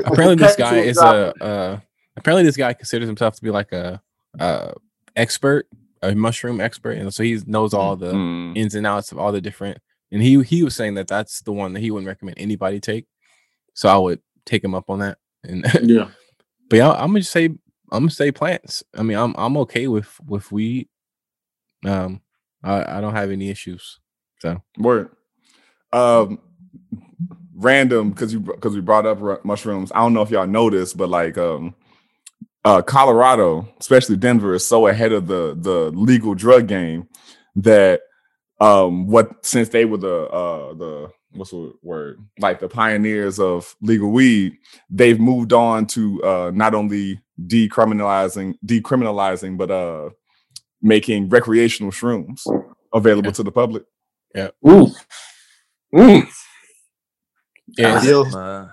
apparently 0.05 0.37
this 0.37 0.57
guy 0.57 0.71
Perpetual 0.71 0.89
is 0.89 0.99
a 0.99 1.35
uh 1.45 1.81
apparently 2.17 2.45
this 2.45 2.57
guy 2.57 2.73
considers 2.73 3.09
himself 3.09 3.35
to 3.37 3.43
be 3.43 3.51
like 3.51 3.73
a 3.73 4.01
uh 4.39 4.73
expert 5.17 5.67
a 6.03 6.15
mushroom 6.15 6.61
expert 6.61 6.93
and 6.99 7.13
so 7.15 7.23
he 7.23 7.39
knows 7.47 7.73
all 7.73 7.97
the 7.97 8.13
Mm. 8.13 8.57
ins 8.57 8.75
and 8.75 8.87
outs 8.87 9.13
of 9.13 9.19
all 9.19 9.33
the 9.33 9.41
different 9.41 9.79
and 10.13 10.23
he 10.23 10.43
he 10.43 10.63
was 10.63 10.75
saying 10.77 10.95
that 10.95 11.07
that's 11.09 11.41
the 11.43 11.53
one 11.53 11.73
that 11.73 11.81
he 11.81 11.91
wouldn't 11.91 12.07
recommend 12.09 12.37
anybody 12.39 12.79
take 12.81 13.07
so 13.75 13.89
i 13.89 13.97
would 13.97 14.21
take 14.45 14.63
him 14.63 14.75
up 14.75 14.91
on 14.91 14.99
that 14.99 15.19
and 15.45 15.65
Yeah, 15.83 16.09
but 16.69 16.77
yeah 16.77 16.91
i'm 16.91 17.09
gonna 17.09 17.21
just 17.21 17.31
say 17.33 17.51
i'm 17.93 18.03
gonna 18.03 18.11
say 18.11 18.33
plants 18.33 18.83
i 18.97 19.03
mean 19.03 19.17
i'm 19.17 19.35
i'm 19.37 19.57
okay 19.57 19.87
with 19.89 20.19
with 20.27 20.51
weed 20.53 20.89
um 21.87 22.21
i 22.63 22.99
i 22.99 23.01
don't 23.01 23.15
have 23.15 23.31
any 23.31 23.51
issues 23.51 24.01
so 24.45 24.63
Word. 24.77 25.09
Um, 25.91 26.39
random 27.55 28.11
because 28.11 28.35
you 28.35 28.41
because 28.41 28.75
we 28.75 28.83
brought 28.83 29.07
up 29.07 29.43
mushrooms. 29.43 29.91
I 29.95 30.01
don't 30.01 30.13
know 30.13 30.21
if 30.21 30.31
y'all 30.31 30.47
noticed, 30.47 30.99
but 30.99 31.09
like 31.09 31.39
um, 31.39 31.75
uh, 32.63 32.83
Colorado, 32.83 33.67
especially 33.81 34.17
Denver, 34.17 34.55
is 34.55 34.67
so 34.67 34.87
ahead 34.87 35.13
of 35.13 35.29
the 35.29 35.57
the 35.59 35.91
legal 35.95 36.35
drug 36.35 36.67
game 36.67 37.09
that 37.57 38.03
um, 38.61 39.07
what 39.07 39.47
since 39.47 39.71
they 39.71 39.87
were 39.87 39.97
the 39.97 40.25
uh 40.29 40.75
the 40.75 41.11
what's 41.35 41.53
the 41.53 41.75
word 41.83 42.21
like 42.41 42.61
the 42.61 42.69
pioneers 42.69 43.41
of 43.41 43.77
legal 43.83 44.11
weed, 44.13 44.59
they've 44.91 45.21
moved 45.21 45.53
on 45.53 45.87
to 45.89 46.23
uh 46.25 46.53
not 46.55 46.75
only 46.75 47.21
decriminalizing 47.47 48.55
decriminalizing 48.67 49.59
but 49.59 49.71
uh 49.71 50.11
making 50.83 51.29
recreational 51.29 51.93
shrooms 51.93 52.53
available 52.95 53.31
Yeah. 53.31 53.33
to 53.33 53.43
the 53.43 53.53
public. 53.53 53.85
Yeah. 54.35 54.51
Ooh. 54.69 54.89
Mm. 55.95 56.29
yeah 57.79 58.01
Yo, 58.03 58.27
Uh, 58.33 58.69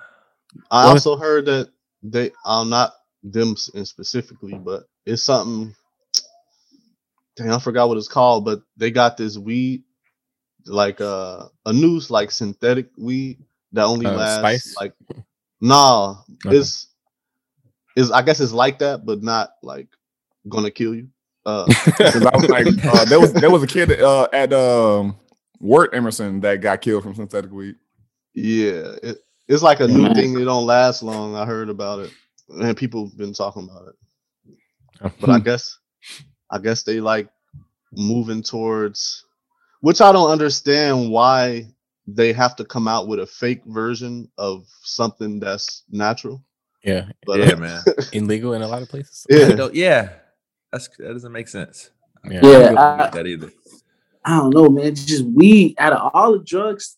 I 0.72 0.86
also 0.86 1.18
heard 1.18 1.46
that 1.48 1.70
they, 2.04 2.32
I'm 2.46 2.70
not 2.70 2.94
them 3.24 3.56
specifically, 3.58 4.58
but 4.60 4.84
it's 5.06 5.24
something. 5.24 5.76
Dang, 7.38 7.52
I 7.52 7.60
forgot 7.60 7.90
what 7.90 7.98
it's 7.98 8.08
called, 8.10 8.46
but 8.46 8.62
they 8.78 8.92
got 8.92 9.18
this 9.18 9.38
weed, 9.38 9.84
like 10.68 11.02
uh, 11.02 11.48
a 11.66 11.74
new 11.74 12.00
like 12.10 12.32
synthetic 12.32 12.90
weed 12.98 13.40
that 13.74 13.84
only 13.86 14.08
Uh, 14.08 14.18
lasts 14.18 14.38
spice? 14.38 14.76
like. 14.80 14.94
Nah, 15.62 16.18
Okay. 16.46 16.58
it's 16.58 16.88
is 17.96 18.12
I 18.12 18.22
guess 18.22 18.40
it's 18.40 18.52
like 18.54 18.80
that, 18.80 19.06
but 19.06 19.24
not 19.24 19.52
like 19.64 19.88
gonna 20.50 20.72
kill 20.72 20.96
you. 20.96 21.10
Uh, 21.46 21.70
I 22.00 22.38
was 22.38 22.50
like, 22.50 22.68
uh, 22.88 23.06
there 23.06 23.20
was 23.20 23.34
there 23.36 23.52
was 23.52 23.64
a 23.64 23.68
kid 23.68 23.92
uh, 24.02 24.28
at 24.34 24.54
um, 24.54 25.18
Wirt 25.60 25.94
Emerson 25.94 26.40
that 26.42 26.62
got 26.62 26.82
killed 26.82 27.04
from 27.04 27.16
synthetic 27.16 27.52
weed. 27.52 27.76
yeah, 28.34 28.96
it, 29.04 29.18
it's 29.48 29.64
like 29.64 29.80
a 29.82 29.88
new 29.88 30.08
Man. 30.08 30.14
thing. 30.14 30.38
It 30.40 30.46
don't 30.46 30.66
last 30.66 31.04
long. 31.04 31.36
I 31.36 31.46
heard 31.46 31.70
about 31.70 32.00
it, 32.00 32.12
and 32.50 32.78
people 32.78 33.08
have 33.08 33.18
been 33.18 33.34
talking 33.34 33.70
about 33.70 33.90
it. 33.90 35.12
but 35.20 35.30
I 35.30 35.40
guess 35.40 35.78
I 36.52 36.60
guess 36.60 36.84
they 36.84 37.00
like 37.02 37.30
moving 37.94 38.44
towards 38.44 39.26
which 39.82 40.02
I 40.02 40.12
don't 40.12 40.30
understand 40.32 41.10
why 41.12 41.68
they 42.08 42.34
have 42.34 42.56
to 42.58 42.66
come 42.66 42.88
out 42.88 43.08
with 43.08 43.20
a 43.20 43.28
fake 43.28 43.62
version 43.66 44.30
of 44.38 44.66
something 44.84 45.40
that's 45.40 45.84
natural. 45.92 46.44
yeah 46.84 47.06
But 47.26 47.40
yeah, 47.40 47.52
uh, 47.54 47.58
man. 47.58 47.82
illegal 48.14 48.54
in 48.54 48.62
a 48.64 48.68
lot 48.68 48.82
of 48.82 48.90
places 48.90 49.26
I 49.32 49.36
yeah, 49.36 49.56
don't- 49.56 49.76
yeah, 49.76 50.10
that's 50.72 50.88
that 50.98 51.14
doesn't 51.14 51.32
make 51.32 51.48
sense. 51.48 51.92
yeah, 52.30 52.40
Yeah, 52.44 52.58
I 52.58 52.62
don't 52.64 52.78
I- 52.78 53.10
that 53.12 53.28
either. 53.28 53.52
I 54.24 54.38
don't 54.38 54.54
know, 54.54 54.70
man. 54.70 54.86
It's 54.86 55.04
just 55.06 55.26
weed. 55.26 55.74
Out 55.80 55.94
of 55.94 56.12
all 56.14 56.34
the 56.34 56.44
drugs, 56.44 56.96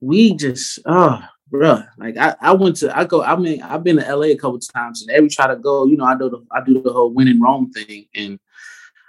weed 0.00 0.38
just 0.38 0.78
oh, 0.86 1.18
bruh. 1.52 1.84
Like 1.98 2.16
I, 2.16 2.36
I 2.40 2.52
went 2.52 2.76
to 2.76 2.96
I 2.96 3.04
go. 3.06 3.24
I 3.24 3.34
mean, 3.34 3.60
I've 3.60 3.82
been 3.82 3.96
to 3.96 4.06
LA 4.16 4.26
a 4.26 4.36
couple 4.36 4.60
times, 4.60 5.02
and 5.02 5.10
every 5.10 5.28
try 5.30 5.48
to 5.48 5.56
go, 5.56 5.84
you 5.86 5.96
know, 5.96 6.04
I 6.04 6.16
do 6.16 6.30
the 6.30 6.44
I 6.52 6.62
do 6.64 6.80
the 6.80 6.92
whole 6.92 7.12
win 7.12 7.26
in 7.26 7.40
Rome 7.40 7.72
thing, 7.72 8.06
and 8.14 8.38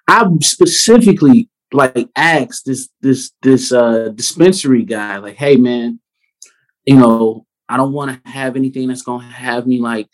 I 0.07 0.27
specifically 0.41 1.47
like 1.75 2.09
asked 2.15 2.65
this 2.65 2.89
this 3.01 3.31
this 3.41 3.71
uh 3.71 4.09
dispensary 4.15 4.83
guy, 4.83 5.17
like, 5.17 5.35
hey 5.35 5.55
man, 5.57 5.99
you 6.85 6.95
know, 6.95 7.45
I 7.69 7.77
don't 7.77 7.93
want 7.93 8.23
to 8.23 8.29
have 8.29 8.55
anything 8.55 8.87
that's 8.87 9.01
gonna 9.01 9.25
have 9.25 9.67
me 9.67 9.79
like 9.79 10.07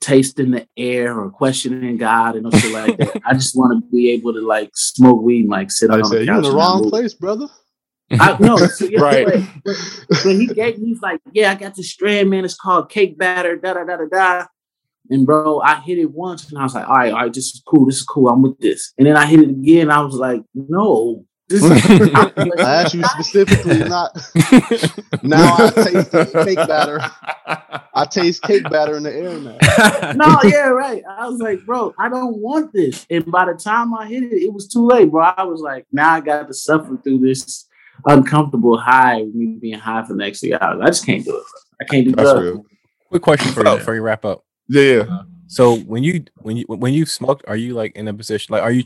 tasting 0.00 0.50
the 0.50 0.66
air 0.76 1.18
or 1.18 1.30
questioning 1.30 1.96
God 1.96 2.36
and 2.36 2.52
shit 2.54 2.72
like 2.72 2.96
that. 2.98 3.22
I 3.24 3.34
just 3.34 3.56
want 3.56 3.82
to 3.82 3.90
be 3.90 4.10
able 4.10 4.34
to 4.34 4.40
like 4.40 4.70
smoke 4.74 5.22
weed 5.22 5.42
and 5.42 5.50
like 5.50 5.70
sit 5.70 5.90
I 5.90 6.00
on 6.00 6.04
said, 6.04 6.20
the 6.20 6.24
you're 6.24 6.36
in 6.36 6.42
the 6.42 6.52
wrong 6.52 6.82
move." 6.82 6.90
place, 6.90 7.14
brother. 7.14 7.46
I, 8.10 8.36
no, 8.40 8.56
so, 8.66 8.84
yeah, 8.84 9.00
Right. 9.00 9.26
But, 9.26 9.40
but, 9.64 9.76
but 10.24 10.32
he 10.34 10.46
gave 10.46 10.76
he's 10.76 11.00
like, 11.00 11.20
yeah, 11.32 11.52
I 11.52 11.54
got 11.54 11.74
this 11.74 11.90
strand, 11.90 12.28
man. 12.30 12.44
It's 12.44 12.54
called 12.54 12.90
cake 12.90 13.16
batter, 13.16 13.56
da 13.56 13.74
da 13.74 13.84
da 13.84 13.96
da 13.96 14.04
da. 14.10 14.46
And 15.10 15.26
bro, 15.26 15.60
I 15.60 15.80
hit 15.80 15.98
it 15.98 16.10
once 16.10 16.48
and 16.48 16.58
I 16.58 16.62
was 16.62 16.74
like, 16.74 16.88
all 16.88 16.96
right, 16.96 17.12
all 17.12 17.20
right, 17.20 17.32
this 17.32 17.46
is 17.54 17.62
cool. 17.66 17.86
This 17.86 17.96
is 17.96 18.02
cool. 18.02 18.28
I'm 18.28 18.42
with 18.42 18.58
this. 18.58 18.92
And 18.98 19.06
then 19.06 19.16
I 19.16 19.26
hit 19.26 19.40
it 19.40 19.50
again. 19.50 19.90
I 19.90 20.00
was 20.00 20.14
like, 20.14 20.42
no. 20.54 21.24
This 21.48 21.62
is 21.62 21.70
I 22.14 22.82
asked 22.82 22.94
you 22.94 23.04
specifically, 23.04 23.78
not 23.88 24.16
now. 25.22 25.56
I 25.58 25.70
taste 25.70 26.12
cake 26.12 26.56
batter. 26.56 27.00
I 27.94 28.06
taste 28.10 28.42
cake 28.42 28.70
batter 28.70 28.96
in 28.96 29.02
the 29.02 29.12
air 29.12 29.38
now. 29.38 30.12
no, 30.12 30.40
yeah, 30.48 30.68
right. 30.68 31.02
I 31.06 31.28
was 31.28 31.40
like, 31.40 31.66
bro, 31.66 31.92
I 31.98 32.08
don't 32.08 32.38
want 32.38 32.72
this. 32.72 33.04
And 33.10 33.30
by 33.30 33.44
the 33.44 33.54
time 33.54 33.92
I 33.92 34.06
hit 34.06 34.22
it, 34.22 34.32
it 34.32 34.52
was 34.52 34.66
too 34.66 34.86
late, 34.86 35.10
bro. 35.10 35.24
I 35.24 35.42
was 35.42 35.60
like, 35.60 35.84
now 35.92 36.14
I 36.14 36.20
got 36.20 36.46
to 36.46 36.54
suffer 36.54 36.96
through 36.96 37.18
this 37.18 37.68
uncomfortable 38.06 38.78
high, 38.78 39.22
me 39.34 39.58
being 39.60 39.78
high 39.78 40.04
for 40.04 40.14
the 40.14 40.20
next 40.20 40.40
three 40.40 40.54
hours. 40.54 40.80
I 40.82 40.86
just 40.86 41.04
can't 41.04 41.24
do 41.24 41.36
it. 41.36 41.42
Bro. 41.42 41.44
I 41.80 41.84
can't 41.84 42.04
do 42.06 42.12
That's 42.12 42.30
drugs. 42.30 42.44
real. 42.44 42.64
Quick 43.08 43.22
question 43.22 43.52
for 43.52 43.66
you 43.66 43.76
before 43.76 43.94
you 43.94 44.02
wrap 44.02 44.24
up. 44.24 44.44
Yeah, 44.72 45.04
yeah. 45.04 45.22
So 45.48 45.76
when 45.76 46.02
you 46.02 46.24
when 46.40 46.56
you 46.56 46.64
when 46.68 46.94
you 46.94 47.04
smoked, 47.06 47.44
are 47.46 47.56
you 47.56 47.74
like 47.74 47.94
in 47.94 48.08
a 48.08 48.14
position 48.14 48.52
like 48.52 48.62
are 48.62 48.72
you 48.72 48.84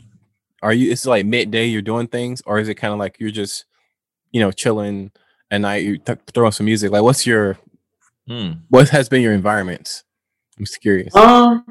are 0.61 0.73
you 0.73 0.91
it's 0.91 1.05
like 1.05 1.25
midday 1.25 1.65
you're 1.65 1.81
doing 1.81 2.07
things 2.07 2.41
or 2.45 2.59
is 2.59 2.67
it 2.67 2.75
kind 2.75 2.91
of 2.93 2.99
like 2.99 3.17
you're 3.19 3.31
just 3.31 3.65
you 4.31 4.41
know 4.41 4.51
chilling 4.51 5.11
at 5.49 5.61
night 5.61 5.83
you 5.83 5.97
th- 5.97 6.19
throwing 6.33 6.51
some 6.51 6.65
music 6.65 6.91
like 6.91 7.03
what's 7.03 7.25
your 7.25 7.57
Hmm. 8.27 8.51
what 8.69 8.89
has 8.89 9.07
been 9.07 9.21
your 9.21 9.31
environment? 9.33 10.03
I'm 10.59 10.65
just 10.65 10.81
curious. 10.81 11.15
Um. 11.15 11.63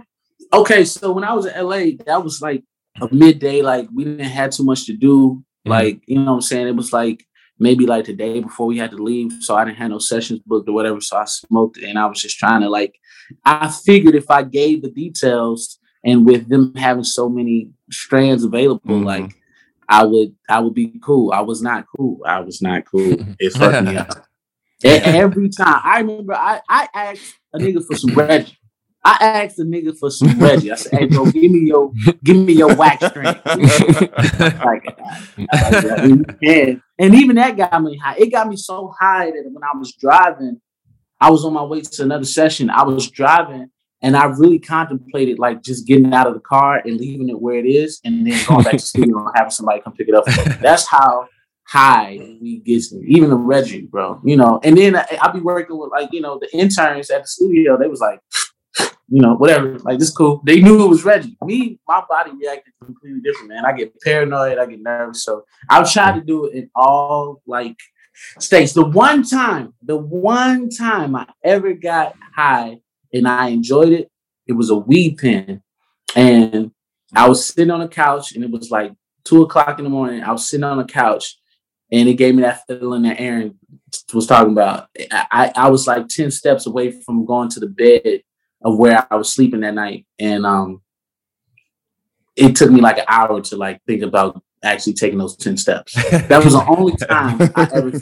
Okay, 0.52 0.86
so 0.86 1.12
when 1.12 1.24
I 1.24 1.34
was 1.34 1.44
in 1.44 1.52
LA, 1.62 2.02
that 2.06 2.24
was 2.24 2.40
like 2.40 2.64
a 3.02 3.12
midday. 3.12 3.60
Like 3.60 3.88
we 3.92 4.04
didn't 4.04 4.24
have 4.24 4.52
too 4.52 4.64
much 4.64 4.86
to 4.86 4.94
do. 4.96 5.44
Mhm. 5.66 5.70
Like 5.70 6.00
you 6.06 6.16
know 6.18 6.30
what 6.30 6.36
I'm 6.36 6.40
saying. 6.40 6.68
It 6.68 6.76
was 6.76 6.94
like 6.94 7.26
maybe 7.58 7.86
like 7.86 8.04
the 8.06 8.12
day 8.14 8.40
before 8.40 8.66
we 8.66 8.78
had 8.78 8.90
to 8.92 8.96
leave, 9.02 9.32
so 9.40 9.54
I 9.56 9.64
didn't 9.64 9.78
have 9.78 9.90
no 9.90 9.98
sessions 9.98 10.40
booked 10.46 10.68
or 10.68 10.72
whatever. 10.72 11.00
So 11.00 11.16
I 11.16 11.24
smoked 11.24 11.78
and 11.78 11.98
I 11.98 12.06
was 12.06 12.20
just 12.22 12.38
trying 12.38 12.62
to 12.62 12.68
like. 12.68 12.94
I 13.44 13.68
figured 13.68 14.14
if 14.14 14.30
I 14.30 14.42
gave 14.44 14.82
the 14.82 14.90
details, 14.90 15.78
and 16.04 16.24
with 16.24 16.48
them 16.48 16.74
having 16.76 17.02
so 17.04 17.28
many 17.28 17.70
strands 17.90 18.44
available, 18.44 19.00
Mhm. 19.00 19.04
like 19.04 19.34
I 19.88 20.04
would, 20.04 20.34
I 20.48 20.60
would 20.60 20.74
be 20.74 20.98
cool. 21.02 21.32
I 21.32 21.40
was 21.40 21.62
not 21.62 21.86
cool. 21.96 22.20
I 22.26 22.40
was 22.40 22.60
not 22.62 22.84
cool. 22.84 23.16
It 23.40 23.52
fucked 23.52 23.84
me 23.86 23.96
up. 23.96 24.26
Every 24.84 25.48
time 25.48 25.80
I 25.82 26.00
remember, 26.00 26.34
I, 26.34 26.60
I 26.68 26.88
asked 26.94 27.34
a 27.54 27.58
nigga 27.58 27.84
for 27.86 27.96
some 27.96 28.14
Reggie. 28.14 28.56
I 29.06 29.44
asked 29.44 29.60
a 29.60 29.62
nigga 29.62 29.96
for 29.96 30.10
some 30.10 30.36
Reggie. 30.40 30.72
I 30.72 30.74
said, 30.74 30.98
"Hey, 30.98 31.06
bro, 31.06 31.26
give 31.26 31.52
me 31.52 31.60
your, 31.60 31.92
give 32.24 32.36
me 32.36 32.54
your 32.54 32.74
wax 32.74 33.06
string." 33.06 33.26
like, 34.64 34.98
mean, 36.02 36.24
you. 36.40 36.82
And 36.98 37.14
even 37.14 37.36
that 37.36 37.56
got 37.56 37.80
me 37.84 37.96
high. 37.96 38.16
It 38.18 38.32
got 38.32 38.48
me 38.48 38.56
so 38.56 38.92
high 38.98 39.26
that 39.26 39.44
when 39.44 39.62
I 39.62 39.78
was 39.78 39.92
driving, 39.92 40.60
I 41.20 41.30
was 41.30 41.44
on 41.44 41.52
my 41.52 41.62
way 41.62 41.82
to 41.82 42.02
another 42.02 42.24
session. 42.24 42.68
I 42.68 42.82
was 42.82 43.08
driving, 43.08 43.70
and 44.02 44.16
I 44.16 44.24
really 44.24 44.58
contemplated 44.58 45.38
like 45.38 45.62
just 45.62 45.86
getting 45.86 46.12
out 46.12 46.26
of 46.26 46.34
the 46.34 46.40
car 46.40 46.82
and 46.84 46.98
leaving 46.98 47.28
it 47.28 47.40
where 47.40 47.60
it 47.60 47.66
is, 47.66 48.00
and 48.04 48.26
then 48.26 48.44
going 48.44 48.64
back 48.64 48.72
to 48.72 48.78
the 48.78 48.82
studio 48.86 49.18
and 49.18 49.30
having 49.36 49.52
somebody 49.52 49.82
come 49.82 49.92
pick 49.92 50.08
it 50.08 50.16
up. 50.16 50.24
That's 50.60 50.88
how 50.88 51.28
high 51.68 52.18
we 52.42 52.58
gets 52.58 52.92
me. 52.92 53.06
Even 53.06 53.30
the 53.30 53.36
Reggie, 53.36 53.82
bro. 53.82 54.20
You 54.24 54.36
know. 54.36 54.58
And 54.64 54.76
then 54.76 54.96
I, 54.96 55.06
I 55.22 55.30
be 55.30 55.38
working 55.38 55.78
with 55.78 55.92
like 55.92 56.08
you 56.12 56.22
know 56.22 56.40
the 56.40 56.52
interns 56.52 57.08
at 57.10 57.22
the 57.22 57.28
studio. 57.28 57.78
They 57.78 57.86
was 57.86 58.00
like. 58.00 58.18
You 59.08 59.22
know, 59.22 59.34
whatever. 59.34 59.78
Like 59.80 59.98
this 59.98 60.10
cool. 60.10 60.42
They 60.44 60.60
knew 60.60 60.84
it 60.84 60.88
was 60.88 61.04
Reggie. 61.04 61.36
Me, 61.44 61.78
my 61.86 62.02
body 62.08 62.32
reacted 62.32 62.74
completely 62.84 63.20
different, 63.20 63.50
man. 63.50 63.64
I 63.64 63.72
get 63.72 64.00
paranoid. 64.00 64.58
I 64.58 64.66
get 64.66 64.80
nervous. 64.80 65.22
So 65.22 65.44
I've 65.68 65.90
tried 65.90 66.16
to 66.16 66.20
do 66.20 66.46
it 66.46 66.54
in 66.54 66.70
all 66.74 67.40
like 67.46 67.76
states. 68.38 68.72
The 68.72 68.84
one 68.84 69.22
time, 69.22 69.74
the 69.82 69.96
one 69.96 70.70
time 70.70 71.14
I 71.14 71.26
ever 71.44 71.72
got 71.72 72.16
high 72.34 72.80
and 73.12 73.28
I 73.28 73.48
enjoyed 73.48 73.92
it, 73.92 74.10
it 74.46 74.54
was 74.54 74.70
a 74.70 74.76
weed 74.76 75.18
pen. 75.18 75.62
And 76.14 76.72
I 77.14 77.28
was 77.28 77.46
sitting 77.46 77.70
on 77.70 77.82
a 77.82 77.88
couch 77.88 78.32
and 78.34 78.42
it 78.42 78.50
was 78.50 78.70
like 78.70 78.92
two 79.24 79.42
o'clock 79.42 79.78
in 79.78 79.84
the 79.84 79.90
morning. 79.90 80.22
I 80.22 80.32
was 80.32 80.48
sitting 80.48 80.64
on 80.64 80.78
a 80.78 80.84
couch 80.84 81.38
and 81.92 82.08
it 82.08 82.14
gave 82.14 82.34
me 82.34 82.42
that 82.42 82.62
feeling 82.66 83.02
that 83.02 83.20
Aaron 83.20 83.58
was 84.12 84.26
talking 84.26 84.52
about. 84.52 84.88
I, 85.10 85.26
I, 85.30 85.52
I 85.56 85.70
was 85.70 85.86
like 85.86 86.08
10 86.08 86.30
steps 86.30 86.66
away 86.66 86.90
from 86.90 87.24
going 87.24 87.48
to 87.50 87.60
the 87.60 87.68
bed 87.68 88.22
of 88.64 88.78
where 88.78 89.06
I 89.10 89.16
was 89.16 89.32
sleeping 89.32 89.60
that 89.60 89.74
night. 89.74 90.06
And 90.18 90.44
um 90.46 90.82
it 92.36 92.54
took 92.56 92.70
me 92.70 92.80
like 92.80 92.98
an 92.98 93.04
hour 93.08 93.40
to 93.40 93.56
like 93.56 93.80
think 93.86 94.02
about 94.02 94.42
actually 94.62 94.92
taking 94.94 95.18
those 95.18 95.36
10 95.36 95.56
steps. 95.56 95.94
That 96.28 96.42
was 96.44 96.52
the 96.54 96.64
only 96.68 96.96
time 96.96 97.40
I 97.54 97.68
ever 97.72 97.92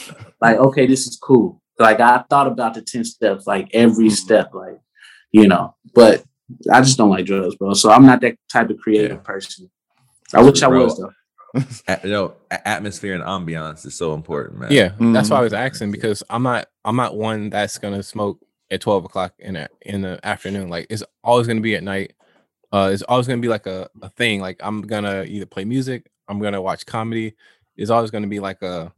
like, 0.40 0.56
okay, 0.58 0.86
this 0.86 1.06
is 1.06 1.16
cool. 1.16 1.60
Like 1.78 2.00
I 2.00 2.24
thought 2.28 2.46
about 2.48 2.74
the 2.74 2.82
10 2.82 3.04
steps, 3.04 3.46
like 3.46 3.68
every 3.72 4.10
step, 4.10 4.52
like, 4.52 4.78
you 5.32 5.46
know, 5.46 5.74
but 5.94 6.24
I 6.72 6.80
just 6.80 6.98
don't 6.98 7.10
like 7.10 7.26
drugs, 7.26 7.54
bro. 7.56 7.74
So 7.74 7.90
I'm 7.90 8.04
not 8.06 8.20
that 8.22 8.36
type 8.52 8.70
of 8.70 8.78
creative 8.78 9.22
person. 9.22 9.70
I 10.34 10.42
wish 10.42 10.62
I 10.62 10.68
Bro. 10.68 10.84
was 10.84 10.98
though. 10.98 11.12
A- 11.88 12.00
you 12.04 12.10
know, 12.10 12.34
atmosphere 12.50 13.14
and 13.14 13.22
ambiance 13.24 13.86
is 13.86 13.94
so 13.94 14.12
important, 14.14 14.58
man. 14.60 14.70
Yeah, 14.72 14.92
that's 14.98 15.30
why 15.30 15.38
I 15.38 15.40
Mhm. 15.40 15.44
was 15.44 15.52
asking 15.54 15.90
because 15.92 16.22
I'm 16.28 16.42
not 16.42 16.66
I'm 16.84 16.96
not 16.96 17.16
one 17.16 17.48
that's 17.50 17.78
gonna 17.78 18.02
smoke 18.02 18.38
at 18.70 18.80
12 18.80 19.04
o'clock 19.06 19.34
in 19.38 19.54
the 19.54 19.68
in 19.82 20.02
the 20.02 20.20
afternoon. 20.24 20.68
Like 20.68 20.86
it's 20.90 21.02
always 21.24 21.46
gonna 21.46 21.60
be 21.60 21.74
at 21.76 21.82
night. 21.82 22.12
Uh, 22.72 22.90
it's 22.92 23.02
always 23.02 23.26
gonna 23.26 23.40
be 23.40 23.48
like 23.48 23.66
a, 23.66 23.88
a 24.02 24.08
thing. 24.10 24.40
Like 24.40 24.58
I'm 24.60 24.82
gonna 24.82 25.24
either 25.24 25.46
play 25.46 25.64
music, 25.64 26.10
I'm 26.28 26.38
gonna 26.40 26.60
watch 26.60 26.84
comedy. 26.86 27.34
It's 27.76 27.90
always 27.90 28.10
gonna 28.10 28.26
be 28.26 28.40
like 28.40 28.60
a 28.62 28.92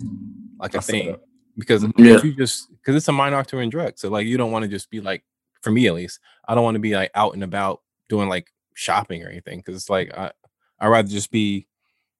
like 0.58 0.74
a 0.74 0.78
I 0.78 0.80
thing 0.80 1.16
because 1.56 1.84
Yeah. 1.96 2.16
if 2.16 2.24
you 2.24 2.34
just 2.34 2.68
because 2.70 2.96
it's 2.96 3.08
a 3.08 3.12
minor 3.12 3.36
altering 3.36 3.70
drug. 3.70 3.98
So 3.98 4.08
like 4.10 4.26
you 4.26 4.36
don't 4.36 4.50
want 4.52 4.64
to 4.64 4.68
just 4.68 4.90
be 4.90 5.00
like 5.00 5.22
for 5.62 5.70
me 5.70 5.86
at 5.86 5.94
least, 5.94 6.18
I 6.48 6.54
don't 6.54 6.64
want 6.64 6.74
to 6.76 6.80
be 6.80 6.94
like 6.94 7.10
out 7.14 7.34
and 7.34 7.44
about 7.44 7.82
doing 8.08 8.28
like 8.28 8.50
shopping 8.74 9.22
or 9.22 9.28
anything 9.28 9.58
because 9.60 9.76
it's 9.76 9.90
like 9.90 10.12
I 10.16 10.32
I'd 10.80 10.88
rather 10.88 11.08
just 11.08 11.30
be 11.30 11.66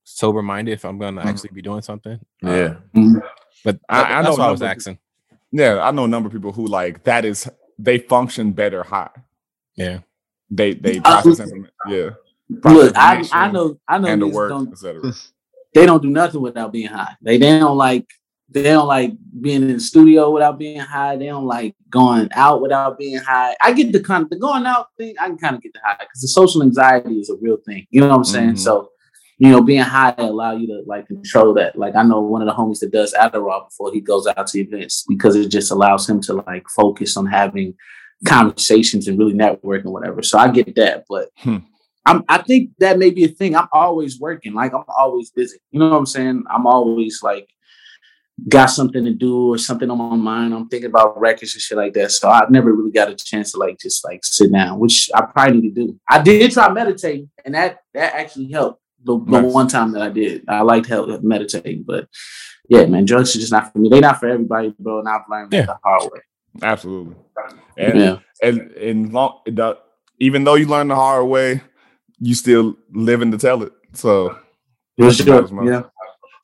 sober 0.05 0.43
minded 0.43 0.72
if 0.72 0.85
I'm 0.85 0.98
gonna 0.98 1.22
Mhm. 1.22 1.24
actually 1.27 1.51
be 1.55 1.62
doing 1.62 1.82
something. 1.82 2.20
Uh, 2.44 2.51
Yeah. 2.51 2.74
but 3.64 3.81
I- 3.89 4.02
that- 4.02 4.10
I 4.12 4.22
that's 4.22 4.36
know 4.36 4.43
why 4.43 4.48
I 4.48 4.51
was 4.51 4.60
number- 4.60 4.70
asking. 4.74 4.98
Yeah, 5.52 5.81
I 5.82 5.90
know 5.90 6.05
a 6.05 6.09
number 6.09 6.28
of 6.28 6.32
people 6.32 6.52
who 6.52 6.66
like 6.66 7.02
that 7.05 7.24
is 7.24 7.48
they 7.78 7.98
function 7.98 8.52
better 8.52 8.82
high. 8.82 9.10
Yeah. 9.77 10.01
They 10.51 10.74
they 10.74 10.98
Uh, 10.98 11.22
process 11.22 11.40
information. 11.40 11.72
Yeah. 11.89 12.10
Look, 12.64 12.97
I, 12.97 13.24
I 13.32 13.51
know, 13.51 13.78
I 13.86 13.98
know 13.98 14.09
and 14.09 14.22
the 14.22 14.27
work, 14.27 14.51
don't, 14.51 14.72
etc. 14.72 15.12
they 15.74 15.86
don't 15.86 16.02
do 16.02 16.10
nothing 16.10 16.40
without 16.40 16.72
being 16.72 16.89
high. 16.89 17.14
They 17.22 17.39
they 17.39 17.59
don't 17.59 17.77
like 17.77 18.06
they 18.52 18.64
don't 18.64 18.89
like 18.89 19.12
being 19.40 19.62
in 19.62 19.74
the 19.74 19.81
studio 19.81 20.31
without 20.31 20.59
being 20.59 20.81
high. 20.81 21.16
They 21.16 21.27
don't 21.27 21.47
like 21.47 21.77
going 21.89 22.28
out 22.32 22.60
without 22.60 22.98
being 22.98 23.18
high. 23.18 23.55
I 23.62 23.72
get 23.72 23.93
the 23.93 24.01
kind 24.01 24.24
of 24.24 24.31
the 24.31 24.36
going 24.36 24.66
out 24.66 24.89
thing. 24.98 25.14
I 25.20 25.27
can 25.28 25.39
kind 25.39 25.55
of 25.55 25.62
get 25.62 25.72
the 25.72 25.81
high 25.85 25.97
because 26.01 26.20
the 26.20 26.27
social 26.28 26.62
anxiety 26.62 27.20
is 27.20 27.31
a 27.31 27.36
real 27.40 27.59
thing. 27.64 27.86
You 27.90 28.01
know 28.01 28.09
what 28.09 28.16
I'm 28.16 28.24
saying? 28.24 28.52
Mhm. 28.55 28.59
So, 28.59 28.90
you 29.41 29.49
know, 29.49 29.62
being 29.62 29.81
high 29.81 30.15
allow 30.19 30.53
you 30.53 30.67
to 30.67 30.83
like 30.87 31.07
control 31.07 31.55
that. 31.55 31.75
Like 31.75 31.97
I 31.97 32.03
know 32.03 32.21
one 32.21 32.43
of 32.43 32.47
the 32.47 32.53
homies 32.53 32.81
that 32.81 32.93
does 32.93 33.15
Adderall 33.15 33.69
before 33.69 33.91
he 33.91 34.03
goes 34.03 34.27
out 34.27 34.47
to 34.49 34.61
events 34.61 35.07
because 35.09 35.35
it 35.35 35.49
just 35.49 35.71
allows 35.71 36.07
him 36.07 36.21
to 36.23 36.35
like 36.35 36.69
focus 36.69 37.17
on 37.17 37.25
having 37.25 37.75
conversations 38.27 39.09
and 39.09 39.19
really 39.19 39.33
network 39.33 39.85
and 39.85 39.95
whatever. 39.95 40.23
So 40.23 40.39
I 40.39 40.49
get 40.51 40.75
that, 40.77 41.05
but 41.09 41.31
Hmm. 41.39 41.57
I'm, 42.05 42.23
I 42.29 42.39
think 42.43 42.73
that 42.81 42.99
may 42.99 43.11
be 43.11 43.25
a 43.25 43.29
thing. 43.29 43.57
I'm 43.57 43.69
always 43.73 44.21
working. 44.21 44.53
Like 44.53 44.75
I'm 44.75 44.85
always 44.89 45.31
busy. 45.31 45.59
You 45.71 45.81
know 45.81 45.89
what 45.89 45.97
I'm 45.97 46.07
saying? 46.07 46.45
I'm 46.51 46.67
always 46.67 47.23
like 47.23 47.49
got 48.47 48.67
something 48.67 49.05
to 49.05 49.15
do 49.15 49.55
or 49.55 49.59
something 49.59 49.91
on 49.91 49.99
my 49.99 50.17
mind. 50.17 50.53
I'm 50.53 50.69
thinking 50.69 50.91
about 50.91 51.19
records 51.19 51.55
and 51.55 51.62
shit 51.62 51.79
like 51.79 51.95
that. 51.95 52.11
So 52.12 52.29
I've 52.29 52.51
never 52.51 52.75
really 52.75 52.91
got 52.91 53.11
a 53.11 53.15
chance 53.15 53.53
to 53.53 53.59
like 53.59 53.79
just 53.79 54.05
like 54.05 54.23
sit 54.23 54.53
down, 54.53 54.79
which 54.79 55.11
I 55.15 55.23
probably 55.23 55.61
need 55.62 55.75
to 55.75 55.87
do. 55.87 56.01
I 56.09 56.21
did 56.21 56.53
try 56.53 56.71
meditating, 56.71 57.31
and 57.45 57.55
that 57.55 57.79
that 57.95 58.15
actually 58.15 58.51
helped. 58.51 58.83
The, 59.05 59.18
the 59.18 59.40
Nice. 59.43 59.52
one 59.52 59.68
time 59.68 59.93
that 59.93 60.02
I 60.02 60.10
did, 60.10 60.44
I 60.48 60.60
liked 60.62 60.86
help 60.86 61.22
meditating, 61.22 61.85
but 61.86 62.09
yeah, 62.68 62.85
man, 62.86 63.05
drugs 63.05 63.35
are 63.35 63.40
just 63.40 63.52
not 63.52 63.72
for 63.72 63.78
me. 63.78 63.89
They're 63.89 64.01
not 64.01 64.20
for 64.20 64.28
everybody, 64.28 64.74
bro. 64.78 65.01
And 65.01 65.09
I've 65.09 65.22
learned 65.31 65.52
Yeah. 65.52 65.66
the 65.66 65.78
hard 65.82 66.02
way. 66.12 66.20
Absolutely. 66.62 67.16
And 67.78 67.98
Yeah, 67.98 68.18
and 68.43 68.70
and 68.72 69.12
long 69.12 69.40
the, 69.47 69.78
even 70.18 70.44
though 70.44 70.55
you 70.55 70.66
learn 70.66 70.89
the 70.89 70.94
hard 70.97 71.27
way, 71.27 71.62
you 72.18 72.35
still 72.35 72.77
living 72.93 73.31
to 73.32 73.39
tell 73.39 73.62
it. 73.62 73.72
So 73.94 74.36
sure. 75.10 75.48
yeah. 75.64 75.82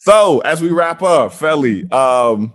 so 0.00 0.40
as 0.40 0.62
we 0.62 0.70
wrap 0.70 1.02
up, 1.02 1.32
Felly, 1.32 1.90
um, 1.92 2.54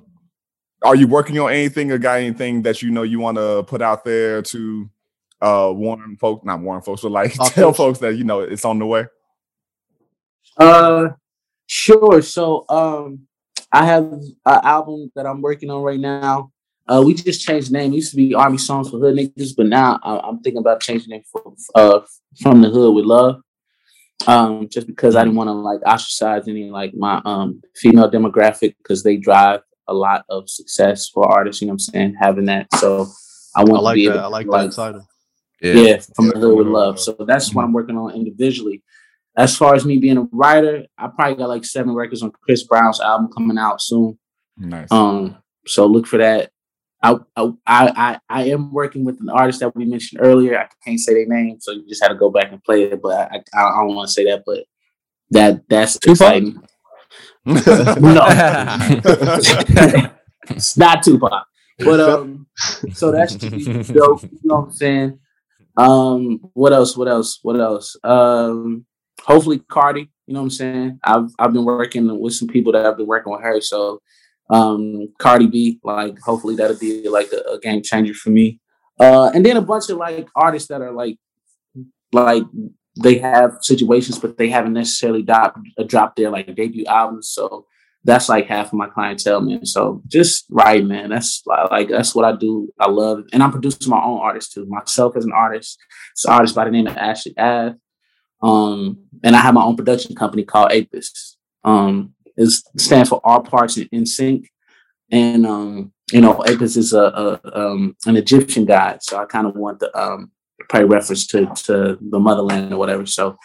are 0.83 0.95
you 0.95 1.07
working 1.07 1.37
on 1.37 1.51
anything 1.51 1.91
or 1.91 1.99
got 1.99 2.17
anything 2.17 2.63
that 2.63 2.81
you 2.81 2.89
know 2.89 3.03
you 3.03 3.19
want 3.19 3.37
to 3.37 3.63
put 3.67 3.81
out 3.83 4.03
there 4.03 4.41
to 4.41 4.89
uh 5.41 5.71
warn 5.73 6.17
folks, 6.17 6.43
not 6.45 6.59
warn 6.61 6.81
folks, 6.81 7.01
but 7.03 7.11
like 7.11 7.33
tell 7.53 7.71
folks 7.73 7.99
that 7.99 8.15
you 8.15 8.23
know 8.23 8.39
it's 8.41 8.65
on 8.65 8.79
the 8.79 8.85
way? 8.85 9.05
Uh, 10.57 11.09
sure. 11.67 12.21
So, 12.21 12.65
um, 12.69 13.27
I 13.71 13.85
have 13.85 14.03
an 14.11 14.35
album 14.45 15.11
that 15.15 15.25
I'm 15.25 15.41
working 15.41 15.69
on 15.69 15.81
right 15.81 15.99
now. 15.99 16.51
Uh, 16.87 17.01
we 17.05 17.13
just 17.13 17.45
changed 17.45 17.69
the 17.69 17.73
name. 17.77 17.93
It 17.93 17.97
used 17.97 18.11
to 18.11 18.17
be 18.17 18.33
Army 18.33 18.57
Songs 18.57 18.89
for 18.89 18.99
Hood 18.99 19.15
Niggas, 19.15 19.55
but 19.55 19.67
now 19.67 19.97
I, 20.03 20.19
I'm 20.19 20.39
thinking 20.41 20.59
about 20.59 20.81
changing 20.81 21.13
it 21.13 21.23
from 21.31 21.55
uh, 21.75 22.01
from 22.41 22.61
the 22.61 22.69
hood 22.69 22.93
with 22.95 23.05
love. 23.05 23.41
Um, 24.27 24.67
just 24.69 24.87
because 24.87 25.15
I 25.15 25.23
didn't 25.23 25.37
want 25.37 25.47
to 25.47 25.53
like 25.53 25.81
ostracize 25.83 26.47
any 26.47 26.69
like 26.69 26.93
my 26.93 27.21
um 27.25 27.61
female 27.75 28.11
demographic 28.11 28.75
because 28.77 29.03
they 29.03 29.17
drive 29.17 29.61
a 29.87 29.93
lot 29.93 30.25
of 30.29 30.49
success 30.49 31.07
for 31.07 31.25
artists. 31.31 31.61
You 31.61 31.67
know 31.67 31.71
what 31.71 31.75
I'm 31.75 31.79
saying? 31.79 32.15
Having 32.19 32.45
that, 32.45 32.67
so 32.75 33.07
I 33.55 33.61
I 33.61 33.63
want 33.63 33.77
to 33.77 33.81
like 33.81 33.95
be 33.95 34.07
that. 34.07 34.11
able 34.11 34.19
I 34.19 34.23
to, 34.23 34.29
like 34.29 34.47
like, 34.47 34.69
that 34.69 34.75
title. 34.75 35.07
yeah, 35.61 35.97
from 36.15 36.25
Yeah, 36.25 36.31
the 36.33 36.39
hood 36.39 36.57
with 36.57 36.67
love. 36.67 36.99
So 36.99 37.15
that's 37.19 37.53
what 37.53 37.63
I'm 37.63 37.73
working 37.73 37.97
on 37.97 38.13
individually. 38.13 38.83
As 39.37 39.55
far 39.55 39.75
as 39.75 39.85
me 39.85 39.97
being 39.97 40.17
a 40.17 40.27
writer, 40.31 40.85
I 40.97 41.07
probably 41.07 41.35
got 41.35 41.49
like 41.49 41.63
seven 41.63 41.93
records 41.93 42.21
on 42.21 42.31
Chris 42.31 42.63
Brown's 42.63 42.99
album 42.99 43.29
coming 43.35 43.57
out 43.57 43.81
soon. 43.81 44.19
Nice. 44.57 44.91
Um, 44.91 45.37
so 45.65 45.85
look 45.85 46.05
for 46.05 46.17
that. 46.17 46.51
I, 47.03 47.17
I 47.35 47.53
I 47.65 48.19
I 48.29 48.43
am 48.49 48.71
working 48.71 49.03
with 49.05 49.19
an 49.21 49.29
artist 49.29 49.61
that 49.61 49.75
we 49.75 49.85
mentioned 49.85 50.21
earlier. 50.23 50.59
I 50.59 50.67
can't 50.85 50.99
say 50.99 51.13
their 51.13 51.25
name, 51.25 51.59
so 51.59 51.71
you 51.71 51.87
just 51.87 52.03
had 52.03 52.09
to 52.09 52.15
go 52.15 52.29
back 52.29 52.51
and 52.51 52.63
play 52.63 52.83
it. 52.83 53.01
But 53.01 53.31
I 53.31 53.41
I, 53.53 53.63
I 53.63 53.77
don't 53.79 53.95
want 53.95 54.07
to 54.09 54.13
say 54.13 54.25
that, 54.25 54.43
but 54.45 54.65
that 55.31 55.67
that's 55.67 55.95
exciting. 55.95 56.61
No, 57.43 57.55
it's 60.49 60.77
not 60.77 61.01
Tupac. 61.01 61.47
But 61.79 61.99
um, 61.99 62.45
so 62.93 63.11
that's 63.11 63.35
dope. 63.35 64.23
You 64.23 64.39
know 64.43 64.55
what 64.55 64.65
I'm 64.65 64.71
saying? 64.71 65.19
Um, 65.75 66.39
what 66.53 66.71
else? 66.71 66.95
What 66.95 67.07
else? 67.07 67.39
What 67.41 67.59
else? 67.59 67.97
Um, 68.03 68.85
hopefully 69.23 69.59
Cardi. 69.69 70.09
You 70.27 70.33
know 70.33 70.41
what 70.41 70.45
I'm 70.45 70.49
saying? 70.51 70.99
I've 71.03 71.29
I've 71.39 71.53
been 71.53 71.65
working 71.65 72.19
with 72.19 72.33
some 72.33 72.47
people 72.47 72.71
that 72.73 72.85
I've 72.85 72.97
been 72.97 73.07
working 73.07 73.31
with 73.31 73.41
her. 73.41 73.61
So 73.61 74.01
um 74.49 75.07
Cardi 75.19 75.47
B, 75.47 75.79
like 75.83 76.19
hopefully 76.19 76.55
that'll 76.55 76.77
be 76.77 77.07
like 77.07 77.31
a, 77.31 77.53
a 77.53 77.59
game 77.59 77.81
changer 77.83 78.13
for 78.13 78.29
me. 78.29 78.59
Uh 78.99 79.31
and 79.33 79.45
then 79.45 79.57
a 79.57 79.61
bunch 79.61 79.89
of 79.89 79.97
like 79.97 80.27
artists 80.35 80.69
that 80.69 80.81
are 80.81 80.91
like 80.91 81.17
like 82.13 82.43
they 83.01 83.17
have 83.19 83.57
situations, 83.61 84.19
but 84.19 84.37
they 84.37 84.49
haven't 84.49 84.73
necessarily 84.73 85.23
dropped 85.23 85.59
uh, 85.77 85.83
dropped 85.83 86.17
their 86.17 86.29
like 86.29 86.53
debut 86.55 86.85
albums. 86.85 87.29
So 87.29 87.65
that's 88.03 88.29
like 88.29 88.47
half 88.47 88.67
of 88.67 88.73
my 88.73 88.87
clientele, 88.87 89.41
man. 89.41 89.65
So 89.65 90.01
just 90.07 90.45
right, 90.49 90.83
man. 90.83 91.09
That's 91.09 91.41
li- 91.45 91.67
like 91.69 91.89
that's 91.89 92.15
what 92.15 92.25
I 92.25 92.35
do. 92.35 92.69
I 92.79 92.89
love 92.89 93.19
it. 93.19 93.25
And 93.31 93.43
I'm 93.43 93.51
producing 93.51 93.89
my 93.89 94.01
own 94.01 94.19
artists 94.19 94.53
too. 94.53 94.65
Myself 94.65 95.15
as 95.15 95.25
an 95.25 95.33
artist. 95.33 95.77
It's 96.11 96.25
an 96.25 96.33
artist 96.33 96.55
by 96.55 96.65
the 96.65 96.71
name 96.71 96.87
of 96.87 96.97
Ashley 96.97 97.33
Ave. 97.37 97.75
Um, 98.41 98.99
and 99.23 99.35
I 99.35 99.39
have 99.39 99.53
my 99.53 99.63
own 99.63 99.75
production 99.75 100.15
company 100.15 100.43
called 100.43 100.71
Apis. 100.71 101.37
Um, 101.63 102.13
it 102.35 102.49
stands 102.77 103.09
for 103.09 103.21
All 103.23 103.41
Parts 103.41 103.77
in, 103.77 104.05
Sync. 104.05 104.49
And 105.11 105.45
um, 105.45 105.93
you 106.11 106.21
know, 106.21 106.43
Apis 106.45 106.77
is 106.77 106.93
a, 106.93 107.39
a 107.43 107.59
um 107.59 107.95
an 108.05 108.17
Egyptian 108.17 108.65
god. 108.65 109.03
So 109.03 109.17
I 109.17 109.25
kind 109.25 109.47
of 109.47 109.55
want 109.55 109.79
the 109.79 109.95
um 109.97 110.31
probably 110.69 110.89
reference 110.89 111.27
to 111.27 111.45
to 111.45 111.97
the 112.01 112.19
motherland 112.19 112.73
or 112.73 112.77
whatever. 112.77 113.05
So, 113.05 113.37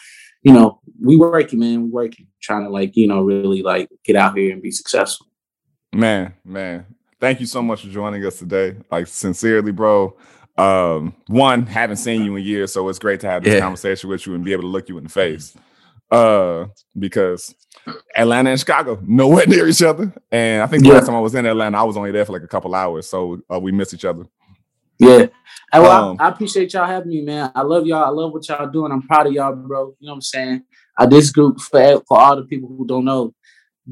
you 0.43 0.53
know, 0.53 0.81
we 1.01 1.17
working, 1.17 1.59
man, 1.59 1.85
we 1.85 1.89
working, 1.91 2.29
trying 2.41 2.65
to 2.65 2.71
like, 2.71 2.97
you 2.97 3.07
know, 3.07 3.23
really 3.23 3.63
like 3.63 3.89
get 4.05 4.17
out 4.17 4.37
here 4.37 4.53
and 4.53 4.63
be 4.63 4.71
successful. 4.71 5.27
Man, 5.93 6.35
man, 6.45 6.87
thank 7.21 7.41
you 7.41 7.47
so 7.47 7.63
much 7.63 7.83
for 7.83 7.89
joining 7.89 8.25
us 8.25 8.39
today. 8.39 8.77
Like 8.91 9.07
sincerely, 9.07 9.73
bro. 9.73 10.17
Um, 10.59 11.15
one, 11.27 11.67
haven't 11.67 11.97
seen 11.99 12.25
you 12.25 12.37
in 12.37 12.45
years, 12.45 12.73
so 12.73 12.89
it's 12.89 12.99
great 12.99 13.21
to 13.21 13.27
have 13.29 13.43
this 13.45 13.55
Yeah. 13.55 13.61
conversation 13.61 14.09
with 14.09 14.27
you 14.27 14.35
and 14.35 14.45
be 14.45 14.53
able 14.53 14.63
to 14.63 14.69
look 14.69 14.89
you 14.89 14.97
in 14.99 15.05
the 15.05 15.11
face. 15.11 15.55
Uh, 16.11 16.67
because 16.99 17.55
Atlanta 18.17 18.51
and 18.51 18.59
Chicago, 18.59 18.99
nowhere 19.03 19.47
near 19.49 19.69
each 19.69 19.83
other. 19.83 20.13
And 20.31 20.63
I 20.63 20.67
think 20.67 20.83
the 20.83 20.89
Yeah. 20.89 20.95
last 20.95 21.07
time 21.07 21.17
I 21.17 21.21
was 21.21 21.35
in 21.35 21.45
Atlanta, 21.47 21.79
I 21.79 21.83
was 21.83 21.97
only 21.97 22.11
there 22.13 22.25
for 22.25 22.33
like 22.33 22.43
a 22.43 22.49
couple 22.49 22.75
hours, 22.75 23.09
so 23.09 23.41
uh, 23.53 23.59
we 23.61 23.73
missed 23.73 23.93
each 23.93 24.05
other. 24.05 24.25
Yeah. 24.99 25.27
And 25.73 25.83
well, 25.83 26.11
Um, 26.11 26.17
I, 26.19 26.27
I 26.27 26.29
appreciate 26.31 26.73
y'all 26.73 26.87
having 26.87 27.09
me, 27.11 27.21
man. 27.23 27.53
I 27.55 27.63
love 27.63 27.87
y'all. 27.87 28.05
I 28.05 28.09
love 28.09 28.33
what 28.33 28.49
y'all 28.49 28.67
doing. 28.71 28.93
I'm 28.93 29.03
proud 29.03 29.27
of 29.27 29.33
y'all, 29.35 29.55
bro. 29.55 29.95
You 29.99 30.07
know 30.07 30.13
what 30.13 30.17
I'm 30.17 30.21
saying? 30.23 30.63
Uh, 30.97 31.07
this 31.07 31.31
group 31.31 31.61
for 31.61 32.01
for 32.09 32.19
all 32.19 32.37
the 32.37 32.45
people 32.45 32.69
who 32.71 32.87
don't 32.87 33.05
know, 33.05 33.35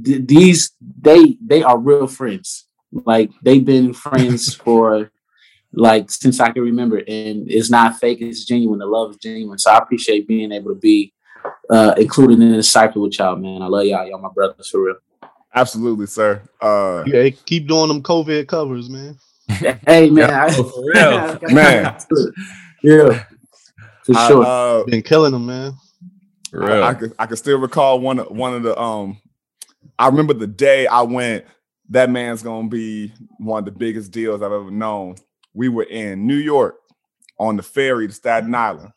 th- 0.02 0.22
these 0.26 0.70
they 0.80 1.36
they 1.44 1.62
are 1.62 1.78
real 1.78 2.06
friends. 2.06 2.66
Like 2.90 3.32
they've 3.42 3.64
been 3.64 3.92
friends 3.92 4.54
for 4.64 5.10
like 5.76 6.10
since 6.10 6.40
I 6.40 6.51
can 6.51 6.62
remember, 6.62 6.98
and 6.98 7.51
it's 7.51 7.70
not 7.70 7.98
fake. 7.98 8.18
It's 8.20 8.44
genuine. 8.44 8.78
The 8.78 8.86
love 8.86 9.10
is 9.12 9.16
genuine. 9.18 9.59
So 9.59 9.70
I 9.70 9.78
appreciate 9.78 10.26
being 10.28 10.52
able 10.52 10.72
to 10.74 10.78
be 10.80 11.12
uh 11.70 11.94
included 11.98 12.40
in 12.40 12.52
this 12.52 12.70
cycle 12.70 13.02
with 13.02 13.18
y'all, 13.18 13.36
man. 13.36 13.62
I 13.62 13.66
love 13.66 13.84
y'all. 13.84 14.06
Y'all 14.06 14.18
my 14.20 14.28
brothers 14.34 14.68
for 14.68 14.82
real. 14.84 14.96
Absolutely, 15.55 16.06
sir. 16.06 16.42
Uh, 16.60 17.05
Yeah, 17.06 17.28
keep 17.30 17.68
doing 17.68 17.88
them 17.88 18.02
COVID 18.02 18.48
covers, 18.48 18.88
man. 18.90 19.16
Hey 19.86 20.10
man, 20.10 20.30
I- 20.30 20.46
Oh, 20.56 20.64
for 20.64 20.84
real. 20.92 21.38
Man. 21.55 21.96
yeah, 22.82 23.24
for 24.05 24.16
I, 24.16 24.28
sure. 24.28 24.44
uh, 24.44 24.84
Been 24.84 25.02
killing 25.02 25.32
them, 25.32 25.46
man. 25.46 25.74
For 26.51 26.64
I, 26.64 26.74
real. 26.74 26.84
I 26.84 26.94
could 26.94 27.14
I 27.18 27.26
could 27.26 27.38
still 27.38 27.59
recall 27.59 28.01
one 28.01 28.18
of 28.18 28.30
one 28.30 28.55
of 28.55 28.62
the 28.62 28.78
um 28.80 29.18
I 29.98 30.06
remember 30.09 30.34
the 30.34 30.46
day 30.46 30.86
I 30.86 31.02
went, 31.02 31.44
that 31.90 32.10
man's 32.10 32.42
gonna 32.42 32.68
be 32.68 33.12
one 33.38 33.60
of 33.60 33.64
the 33.66 33.70
biggest 33.78 34.10
deals 34.10 34.42
I've 34.42 34.51
ever 34.52 34.70
known. 34.70 35.16
We 35.55 35.68
were 35.68 35.85
in 35.85 36.26
New 36.26 36.36
York 36.36 36.76
on 37.39 37.56
the 37.56 37.62
ferry 37.62 38.06
to 38.09 38.12
Staten 38.12 38.55
Island, 38.55 38.93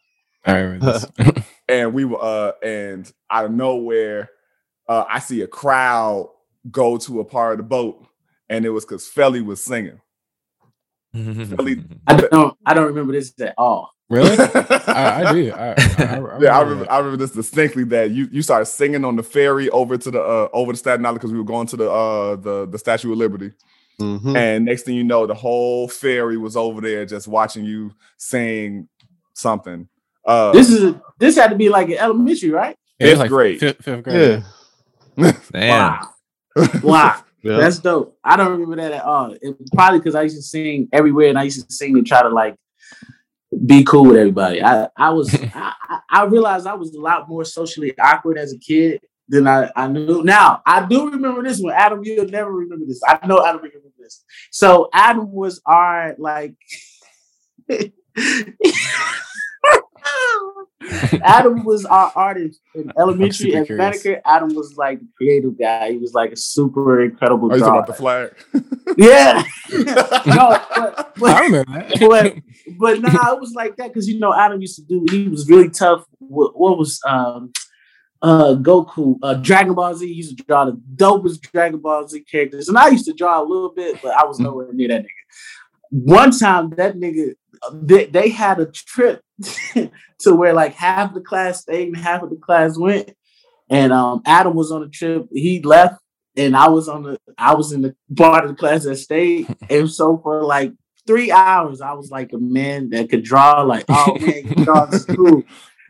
I 0.46 0.58
remember 0.60 1.00
this. 1.18 1.44
and 1.70 1.94
we 1.94 2.06
were 2.06 2.22
uh 2.22 2.52
and 2.64 3.12
out 3.32 3.46
of 3.46 3.52
nowhere, 3.52 4.30
uh 4.88 5.06
I 5.10 5.20
see 5.20 5.42
a 5.42 5.48
crowd 5.48 6.30
go 6.72 6.98
to 6.98 7.20
a 7.20 7.26
part 7.26 7.54
of 7.54 7.58
the 7.60 7.64
boat, 7.64 8.06
and 8.50 8.66
it 8.66 8.70
was 8.70 8.86
because 8.86 9.08
Felly 9.08 9.42
was 9.42 9.62
singing. 9.64 10.00
Felly, 11.14 11.84
I 12.08 12.18
don't 12.18 12.58
I 12.66 12.74
don't 12.74 12.88
remember 12.88 13.14
this 13.14 13.34
at 13.42 13.56
all. 13.58 13.92
really? 14.10 14.38
I, 14.40 15.24
I 15.26 15.34
do. 15.34 15.52
I, 15.54 15.68
I, 15.70 15.74
I, 15.74 16.40
yeah, 16.40 16.58
I 16.58 16.62
remember 16.62 16.62
remember. 16.62 16.92
I 16.92 16.98
remember 17.00 17.18
this 17.18 17.32
distinctly. 17.32 17.84
That 17.86 18.12
you 18.12 18.30
you 18.32 18.42
started 18.42 18.68
singing 18.68 19.06
on 19.06 19.16
the 19.16 19.24
ferry 19.24 19.70
over 19.72 19.98
to 19.98 20.12
the 20.12 20.22
uh, 20.22 20.50
over 20.54 20.72
to 20.74 20.78
Staten 20.78 21.06
Island 21.06 21.20
because 21.20 21.32
we 21.34 21.40
were 21.40 21.46
going 21.46 21.68
to 21.68 21.78
the 21.78 21.92
uh 21.92 22.36
the 22.36 22.68
the 22.68 22.78
Statue 22.80 23.12
of 23.12 23.18
Liberty, 23.18 23.52
Mhm. 24.00 24.36
and 24.38 24.66
next 24.66 24.84
thing 24.84 24.96
you 24.96 25.04
know, 25.04 25.26
the 25.26 25.34
whole 25.34 25.88
ferry 25.88 26.38
was 26.38 26.56
over 26.56 26.82
there 26.82 27.06
just 27.06 27.28
watching 27.28 27.66
you 27.66 27.92
sing 28.18 28.88
something. 29.34 29.88
Uh, 30.26 30.52
This 30.52 30.70
is 30.70 30.94
this 31.20 31.36
had 31.36 31.50
to 31.50 31.56
be 31.56 31.70
like 31.70 31.88
an 31.90 31.98
elementary, 31.98 32.52
right? 32.52 32.76
Yeah, 33.00 33.08
it 33.08 33.10
was 33.12 33.20
fifth 33.22 33.30
grade. 33.30 33.60
Fifth, 33.60 33.84
fifth 33.84 34.04
grade. 34.04 34.44
Yeah. 35.18 35.32
Damn. 35.52 35.70
Wow. 35.92 36.10
Wow. 36.84 37.16
Yeah. 37.44 37.58
That's 37.58 37.80
dope. 37.80 38.18
I 38.24 38.36
don't 38.36 38.52
remember 38.52 38.76
that 38.78 38.92
at 38.94 39.04
all. 39.04 39.36
It, 39.42 39.56
probably 39.74 40.00
because 40.00 40.16
I 40.16 40.24
used 40.24 40.36
to 40.38 40.42
sing 40.42 40.90
everywhere 40.92 41.30
and 41.30 41.38
I 41.40 41.44
used 41.44 41.66
to 41.68 41.74
sing 41.74 41.96
and 41.98 42.06
try 42.06 42.22
to 42.24 42.30
like 42.30 42.56
be 43.66 43.84
cool 43.84 44.06
with 44.06 44.18
everybody. 44.18 44.62
I, 44.62 44.90
I 44.98 45.10
was 45.12 45.34
I, 45.56 45.74
I- 45.90 46.00
I 46.10 46.24
realized 46.24 46.66
I 46.68 46.74
was 46.74 46.94
a 46.96 47.00
lot 47.02 47.28
more 47.30 47.44
socially 47.46 47.94
awkward 48.00 48.38
as 48.38 48.54
a 48.54 48.58
kid 48.58 49.02
than 49.30 49.46
I, 49.48 49.70
I 49.76 49.88
knew. 49.88 50.24
Now 50.24 50.62
I 50.66 50.86
do 50.86 51.10
remember 51.12 51.44
this 51.44 51.60
one. 51.60 51.74
Adam, 51.74 52.02
you'll 52.04 52.26
never 52.30 52.52
remember 52.52 52.86
this. 52.86 53.02
I 53.06 53.26
know 53.28 53.46
Adam 53.46 53.62
will 53.62 53.68
remember 53.70 53.87
this. 54.08 54.24
So 54.52 54.90
Adam 54.94 55.32
was 55.32 55.62
our 55.66 56.16
like 56.18 56.56
Adam 61.22 61.64
was 61.66 61.86
our 61.86 62.12
artist 62.16 62.62
in 62.74 62.92
elementary 62.98 63.32
super 63.32 63.58
and 63.58 63.66
curious. 63.66 64.04
Manicure. 64.04 64.22
Adam 64.26 64.54
was 64.56 64.76
like 64.78 65.00
the 65.00 65.08
creative 65.18 65.60
guy. 65.60 65.92
He 65.92 65.98
was 65.98 66.14
like 66.14 66.32
a 66.32 66.38
super 66.38 67.04
incredible 67.04 67.52
are 67.52 67.58
you 67.58 67.64
talking 67.64 67.94
drawer. 67.98 68.24
about 68.24 68.44
the 68.54 68.54
flag? 68.54 68.64
Yeah. 68.98 69.44
no, 70.26 70.58
but, 70.76 71.14
but, 71.18 71.36
I 71.36 71.42
remember 71.42 71.74
that. 71.74 72.00
but, 72.00 72.36
but 72.80 73.02
nah, 73.02 73.34
it 73.34 73.40
was 73.42 73.52
like 73.54 73.76
that 73.76 73.90
because 73.90 74.08
you 74.08 74.18
know 74.18 74.34
Adam 74.34 74.62
used 74.62 74.78
to 74.78 74.82
do. 74.82 75.06
He 75.12 75.28
was 75.28 75.48
really 75.50 75.70
tough. 75.70 76.06
What, 76.20 76.58
what 76.58 76.78
was 76.78 77.02
um 77.06 77.52
uh 78.22 78.56
Goku? 78.56 79.18
Uh, 79.22 79.36
Dragon 79.36 79.74
Ball 79.74 79.96
Z 79.96 80.08
he 80.08 80.14
used 80.14 80.38
to 80.38 80.44
draw 80.44 80.66
the 80.66 80.80
dopest 80.96 81.42
Dragon 81.42 81.80
Ball 81.80 82.08
Z 82.08 82.22
characters, 82.22 82.70
and 82.70 82.78
I 82.78 82.90
used 82.90 83.06
to 83.06 83.14
draw 83.14 83.42
a 83.42 83.46
little 83.46 83.72
bit, 83.72 84.02
but 84.02 84.14
I 84.14 84.26
was 84.26 84.40
nowhere 84.40 84.72
near 84.74 84.90
that 84.90 85.04
nigga. 85.04 85.90
One 85.90 86.32
time, 86.32 86.70
that 86.72 86.96
nigga 86.96 87.34
they, 87.74 88.06
they 88.06 88.30
had 88.30 88.60
a 88.60 88.68
trip 88.68 89.22
to 90.20 90.36
where 90.36 90.54
like 90.54 90.74
half 90.74 91.14
the 91.14 91.22
class 91.22 91.62
stayed 91.62 91.88
and 91.88 91.98
half 91.98 92.24
of 92.24 92.30
the 92.30 92.36
class 92.36 92.78
went, 92.78 93.12
and 93.70 93.92
um 93.94 94.22
Adam 94.26 94.56
was 94.56 94.72
on 94.72 94.82
the 94.82 94.90
trip. 94.90 95.28
He 95.32 95.62
left 95.62 96.02
and 96.38 96.56
I 96.56 96.70
was 96.70 96.88
on 96.88 97.04
the 97.04 97.20
I 97.38 97.56
was 97.56 97.72
in 97.72 97.82
the 97.82 97.96
part 98.16 98.46
of 98.46 98.52
the 98.52 98.56
class 98.56 98.84
that 98.84 98.96
stayed, 98.98 99.48
and 99.70 99.90
so 99.90 100.18
for 100.18 100.44
like 100.44 100.74
three 101.06 101.32
hours, 101.32 101.82
I 101.82 101.94
was 101.94 102.12
like 102.12 102.32
a 102.34 102.38
man 102.38 102.90
that 102.92 103.10
could 103.10 103.24
draw. 103.24 103.62
Like, 103.64 103.86
oh 103.90 104.18
man, 104.20 104.48
you 104.48 104.66
draw 104.66 104.86
this 104.86 105.06
cool. 105.16 105.44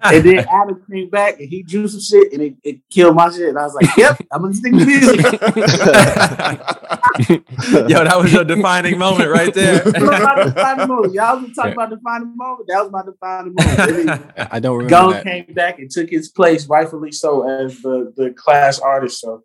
And 0.04 0.24
then 0.24 0.40
Adam 0.52 0.84
came 0.92 1.10
back 1.10 1.40
and 1.40 1.50
he 1.50 1.64
drew 1.64 1.88
some 1.88 2.02
shit 2.02 2.32
and 2.34 2.42
it, 2.42 2.56
it 2.64 2.90
killed 2.90 3.16
my 3.16 3.30
shit. 3.32 3.50
And 3.50 3.58
I 3.58 3.64
was 3.64 3.74
like, 3.74 3.96
yep, 3.98 4.18
I'm 4.32 4.42
gonna 4.42 4.54
stick 4.54 4.74
to 4.74 4.86
this. 4.86 5.08
Yo, 7.90 8.04
that 8.04 8.18
was 8.18 8.32
your 8.32 8.44
defining 8.44 8.98
moment 8.98 9.32
right 9.32 9.54
there. 9.54 9.82
That 9.84 10.38
was 10.38 10.54
defining 10.54 10.88
moment. 10.88 11.14
Y'all 11.14 11.40
was 11.40 11.54
talking 11.56 11.74
about 11.74 11.90
defining 11.90 12.36
moment. 12.36 12.68
That 12.68 12.84
was 12.84 12.92
my 12.92 13.04
defining 13.04 13.56
moment. 13.56 14.32
I 14.38 14.60
don't 14.60 14.78
remember 14.78 14.90
Gone 14.90 15.12
that. 15.14 15.24
came 15.24 15.54
back 15.54 15.80
and 15.80 15.90
took 15.90 16.10
his 16.10 16.30
place, 16.30 16.68
rightfully 16.68 17.12
so, 17.12 17.48
as 17.48 17.82
the 17.82 18.14
the 18.16 18.32
class 18.32 18.80
artist. 18.80 19.22
So, 19.22 19.44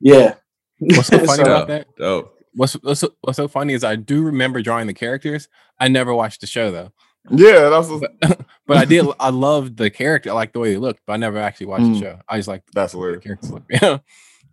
yeah. 0.00 0.34
What's 0.78 1.08
so 1.08 1.18
funny 1.18 1.36
So- 1.36 1.42
about 1.42 1.68
that? 1.68 1.86
Dope. 1.96 2.38
What's, 2.54 2.74
what's 2.74 3.02
what's 3.22 3.38
so 3.38 3.48
funny 3.48 3.72
is 3.72 3.82
I 3.82 3.96
do 3.96 4.22
remember 4.22 4.60
drawing 4.60 4.86
the 4.86 4.92
characters. 4.94 5.48
I 5.80 5.88
never 5.88 6.14
watched 6.14 6.42
the 6.42 6.46
show 6.46 6.70
though, 6.70 6.92
Yeah, 7.30 7.68
that's 7.68 7.88
what, 7.88 8.10
but 8.66 8.76
I 8.76 8.84
did. 8.84 9.06
I 9.20 9.30
loved 9.30 9.76
the 9.76 9.90
character. 9.90 10.30
I 10.30 10.32
like 10.32 10.52
the 10.52 10.58
way 10.58 10.72
they 10.72 10.78
looked, 10.78 11.00
but 11.06 11.12
I 11.14 11.16
never 11.16 11.38
actually 11.38 11.66
watched 11.66 11.84
Mm. 11.84 11.94
the 11.94 12.00
show. 12.00 12.18
I 12.28 12.36
just 12.36 12.48
like 12.48 12.62
that's 12.74 12.92
the 12.92 12.98
weird. 12.98 13.22
characters 13.22 13.50
look. 13.52 13.62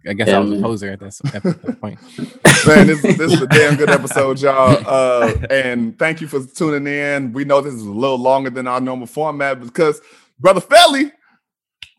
Yeah, 0.06 0.12
I 0.12 0.14
guess 0.14 0.28
Yeah, 0.30 0.38
I 0.38 0.40
was 0.40 0.52
man. 0.52 0.60
a 0.60 0.64
poser 0.64 0.92
at 0.92 1.00
this 1.02 1.20
at 1.34 1.44
that 1.44 1.82
point. 1.82 2.00
Man, 2.66 2.88
this, 2.88 3.02
this 3.18 3.34
is 3.34 3.42
a 3.42 3.48
damn 3.48 3.76
good 3.76 3.90
episode, 3.90 4.40
y'all. 4.40 4.82
Uh, 4.88 5.34
and 5.50 5.98
thank 6.00 6.22
you 6.22 6.28
for 6.28 6.42
tuning 6.46 6.88
in. 6.88 7.34
We 7.34 7.44
know 7.44 7.60
this 7.60 7.74
is 7.74 7.82
a 7.82 7.92
little 7.92 8.18
longer 8.18 8.50
than 8.50 8.66
our 8.66 8.80
normal 8.80 9.08
format 9.08 9.60
because 9.60 10.00
Brother 10.40 10.62
Felly 10.62 11.12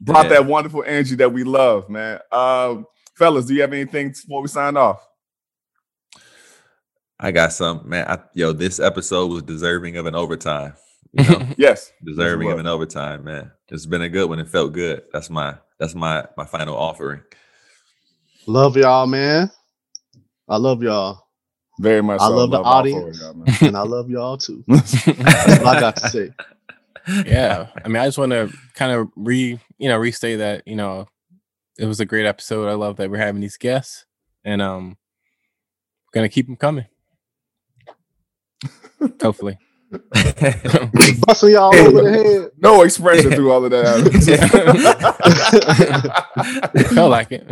brought 0.01 0.25
Yeah. 0.27 0.31
that 0.31 0.47
wonderful 0.47 0.83
energy 0.87 1.15
that 1.17 1.31
we 1.31 1.45
love, 1.45 1.91
man. 1.91 2.21
Um, 2.33 2.87
fellas, 3.17 3.45
do 3.47 3.55
you 3.55 3.61
have 3.61 3.73
anything 3.75 4.11
before 4.13 4.41
we 4.41 4.49
sign 4.49 4.79
off? 4.79 5.07
I 7.23 7.31
got 7.33 7.53
some 7.53 7.87
man. 7.89 8.07
I, 8.09 8.19
yo, 8.35 8.53
this 8.53 8.81
episode 8.81 9.31
was 9.31 9.43
deserving 9.43 9.97
of 9.99 10.07
an 10.07 10.15
overtime. 10.15 10.73
You 11.13 11.25
know, 11.29 11.47
Yes. 11.59 11.93
deserving 12.05 12.47
was. 12.47 12.55
of 12.55 12.61
an 12.61 12.67
overtime, 12.67 13.25
man. 13.25 13.51
It's 13.69 13.85
been 13.87 14.03
a 14.03 14.09
good 14.09 14.29
one. 14.29 14.39
It 14.39 14.49
felt 14.49 14.73
good. 14.73 15.03
That's 15.13 15.29
my 15.29 15.57
that's 15.79 15.95
my 15.95 16.25
my 16.37 16.47
final 16.47 16.77
offering. 16.77 17.21
love 18.47 18.77
y'all, 18.77 19.07
man. 19.07 19.51
I 20.49 20.57
love 20.57 20.83
y'all, 20.83 21.21
Very 21.79 22.03
much 22.03 22.21
I 22.21 22.27
so. 22.29 22.37
love 22.37 22.51
the 22.51 22.59
all 22.61 22.85
four 22.89 23.09
of 23.11 23.15
audience. 23.15 23.63
and 23.63 23.77
I 23.77 23.83
love 23.83 24.09
y'all 24.11 24.37
too. 24.39 24.65
That's 24.69 25.07
what 25.07 25.67
I 25.67 25.81
got 25.81 25.97
to 25.97 26.09
say. 26.09 26.31
yeah, 27.27 27.69
I 27.85 27.89
mean, 27.89 27.97
I 27.99 28.07
just 28.07 28.19
want 28.19 28.33
to 28.33 28.53
kind 28.75 28.93
of 28.93 29.09
re 29.15 29.61
you 29.79 29.89
know 29.89 29.99
restate 29.99 30.39
that 30.39 30.63
you 30.67 30.75
know 30.77 31.07
it 31.79 31.85
was 31.87 32.01
a 32.01 32.05
great 32.07 32.27
episode. 32.27 32.69
I 32.69 32.75
love 32.75 32.97
that 32.97 33.11
we're 33.11 33.19
having 33.19 33.41
these 33.43 33.57
guests, 33.59 34.07
and 34.45 34.61
um, 34.63 34.97
we're 36.09 36.21
gonna 36.21 36.29
keep 36.29 36.47
them 36.47 36.57
coming. 36.57 36.87
Hopefully. 39.23 39.59
Busting 40.13 41.51
y'all 41.51 41.75
over 41.75 42.03
the 42.03 42.11
head. 42.13 42.51
no 42.59 42.83
expression 42.83 43.33
through 43.33 43.51
all 43.51 43.65
of 43.65 43.73
that. 43.73 44.07
Felt 46.95 47.11
like 47.11 47.33
it. 47.33 47.45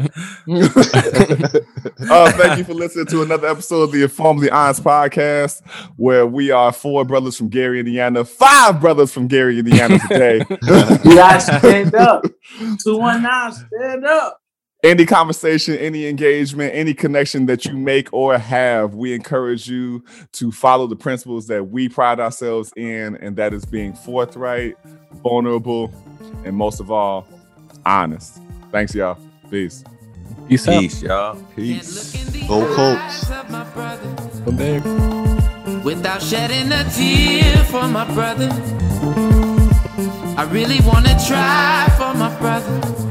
uh, 2.09 2.30
thank 2.32 2.59
you 2.59 2.64
for 2.64 2.74
listening 2.74 3.06
to 3.06 3.22
another 3.22 3.48
episode 3.48 3.82
of 3.82 3.90
the 3.90 4.05
Informally 4.05 4.51
Honest 4.51 4.85
podcast, 4.85 5.62
where 5.97 6.28
we 6.28 6.52
are 6.52 6.70
four 6.72 7.05
brothers 7.05 7.36
from 7.36 7.48
Gary, 7.48 7.80
Indiana, 7.80 8.24
five 8.24 8.80
brothers 8.80 9.12
from 9.12 9.26
Gary, 9.26 9.59
Indiana 9.59 9.98
today. 10.09 10.40
You 11.05 11.16
guys 11.16 11.44
stand 11.44 11.97
up. 11.97 12.22
219, 12.85 13.66
stand 13.66 14.06
up. 14.06 14.40
Any 14.84 15.05
conversation, 15.05 15.76
any 15.76 16.06
engagement, 16.06 16.72
any 16.74 16.94
connection 16.94 17.46
that 17.46 17.64
you 17.64 17.74
make 17.74 18.12
or 18.12 18.38
have, 18.38 18.94
we 18.94 19.12
encourage 19.12 19.68
you 19.68 20.05
to 20.32 20.52
follow 20.52 20.86
the 20.86 20.94
principles 20.94 21.48
that 21.48 21.68
we 21.70 21.88
pride 21.88 22.20
ourselves 22.20 22.72
in, 22.76 23.16
and 23.16 23.36
that 23.36 23.52
is 23.52 23.64
being 23.64 23.92
forthright, 23.92 24.76
vulnerable, 25.22 25.92
and 26.44 26.55
most 26.55 26.78
of 26.78 26.92
all, 26.92 27.26
honest. 27.84 28.40
Thanks, 28.70 28.94
y'all. 28.94 29.18
Peace. 29.50 29.82
Peace 30.48 30.68
out. 30.68 30.80
Peace, 30.80 31.02
y'all. 31.02 31.42
Peace. 31.56 32.46
Go 32.46 32.74
Colts. 32.74 33.28
Go 34.44 34.52
Bears. 34.52 35.84
without 35.84 36.22
shedding 36.22 36.70
a 36.70 36.84
tear 36.90 37.64
for 37.64 37.88
my 37.88 38.05
brother. 38.14 38.48
I 40.38 40.46
really 40.50 40.78
wanna 40.86 41.18
try 41.26 41.88
for 41.98 42.14
my 42.16 42.34
brother. 42.38 43.07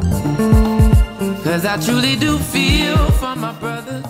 Cause 1.47 1.63
I 1.63 1.77
truly 1.77 2.17
do 2.17 2.37
feel 2.37 2.97
for 3.11 3.33
my 3.37 3.53
brother. 3.53 4.03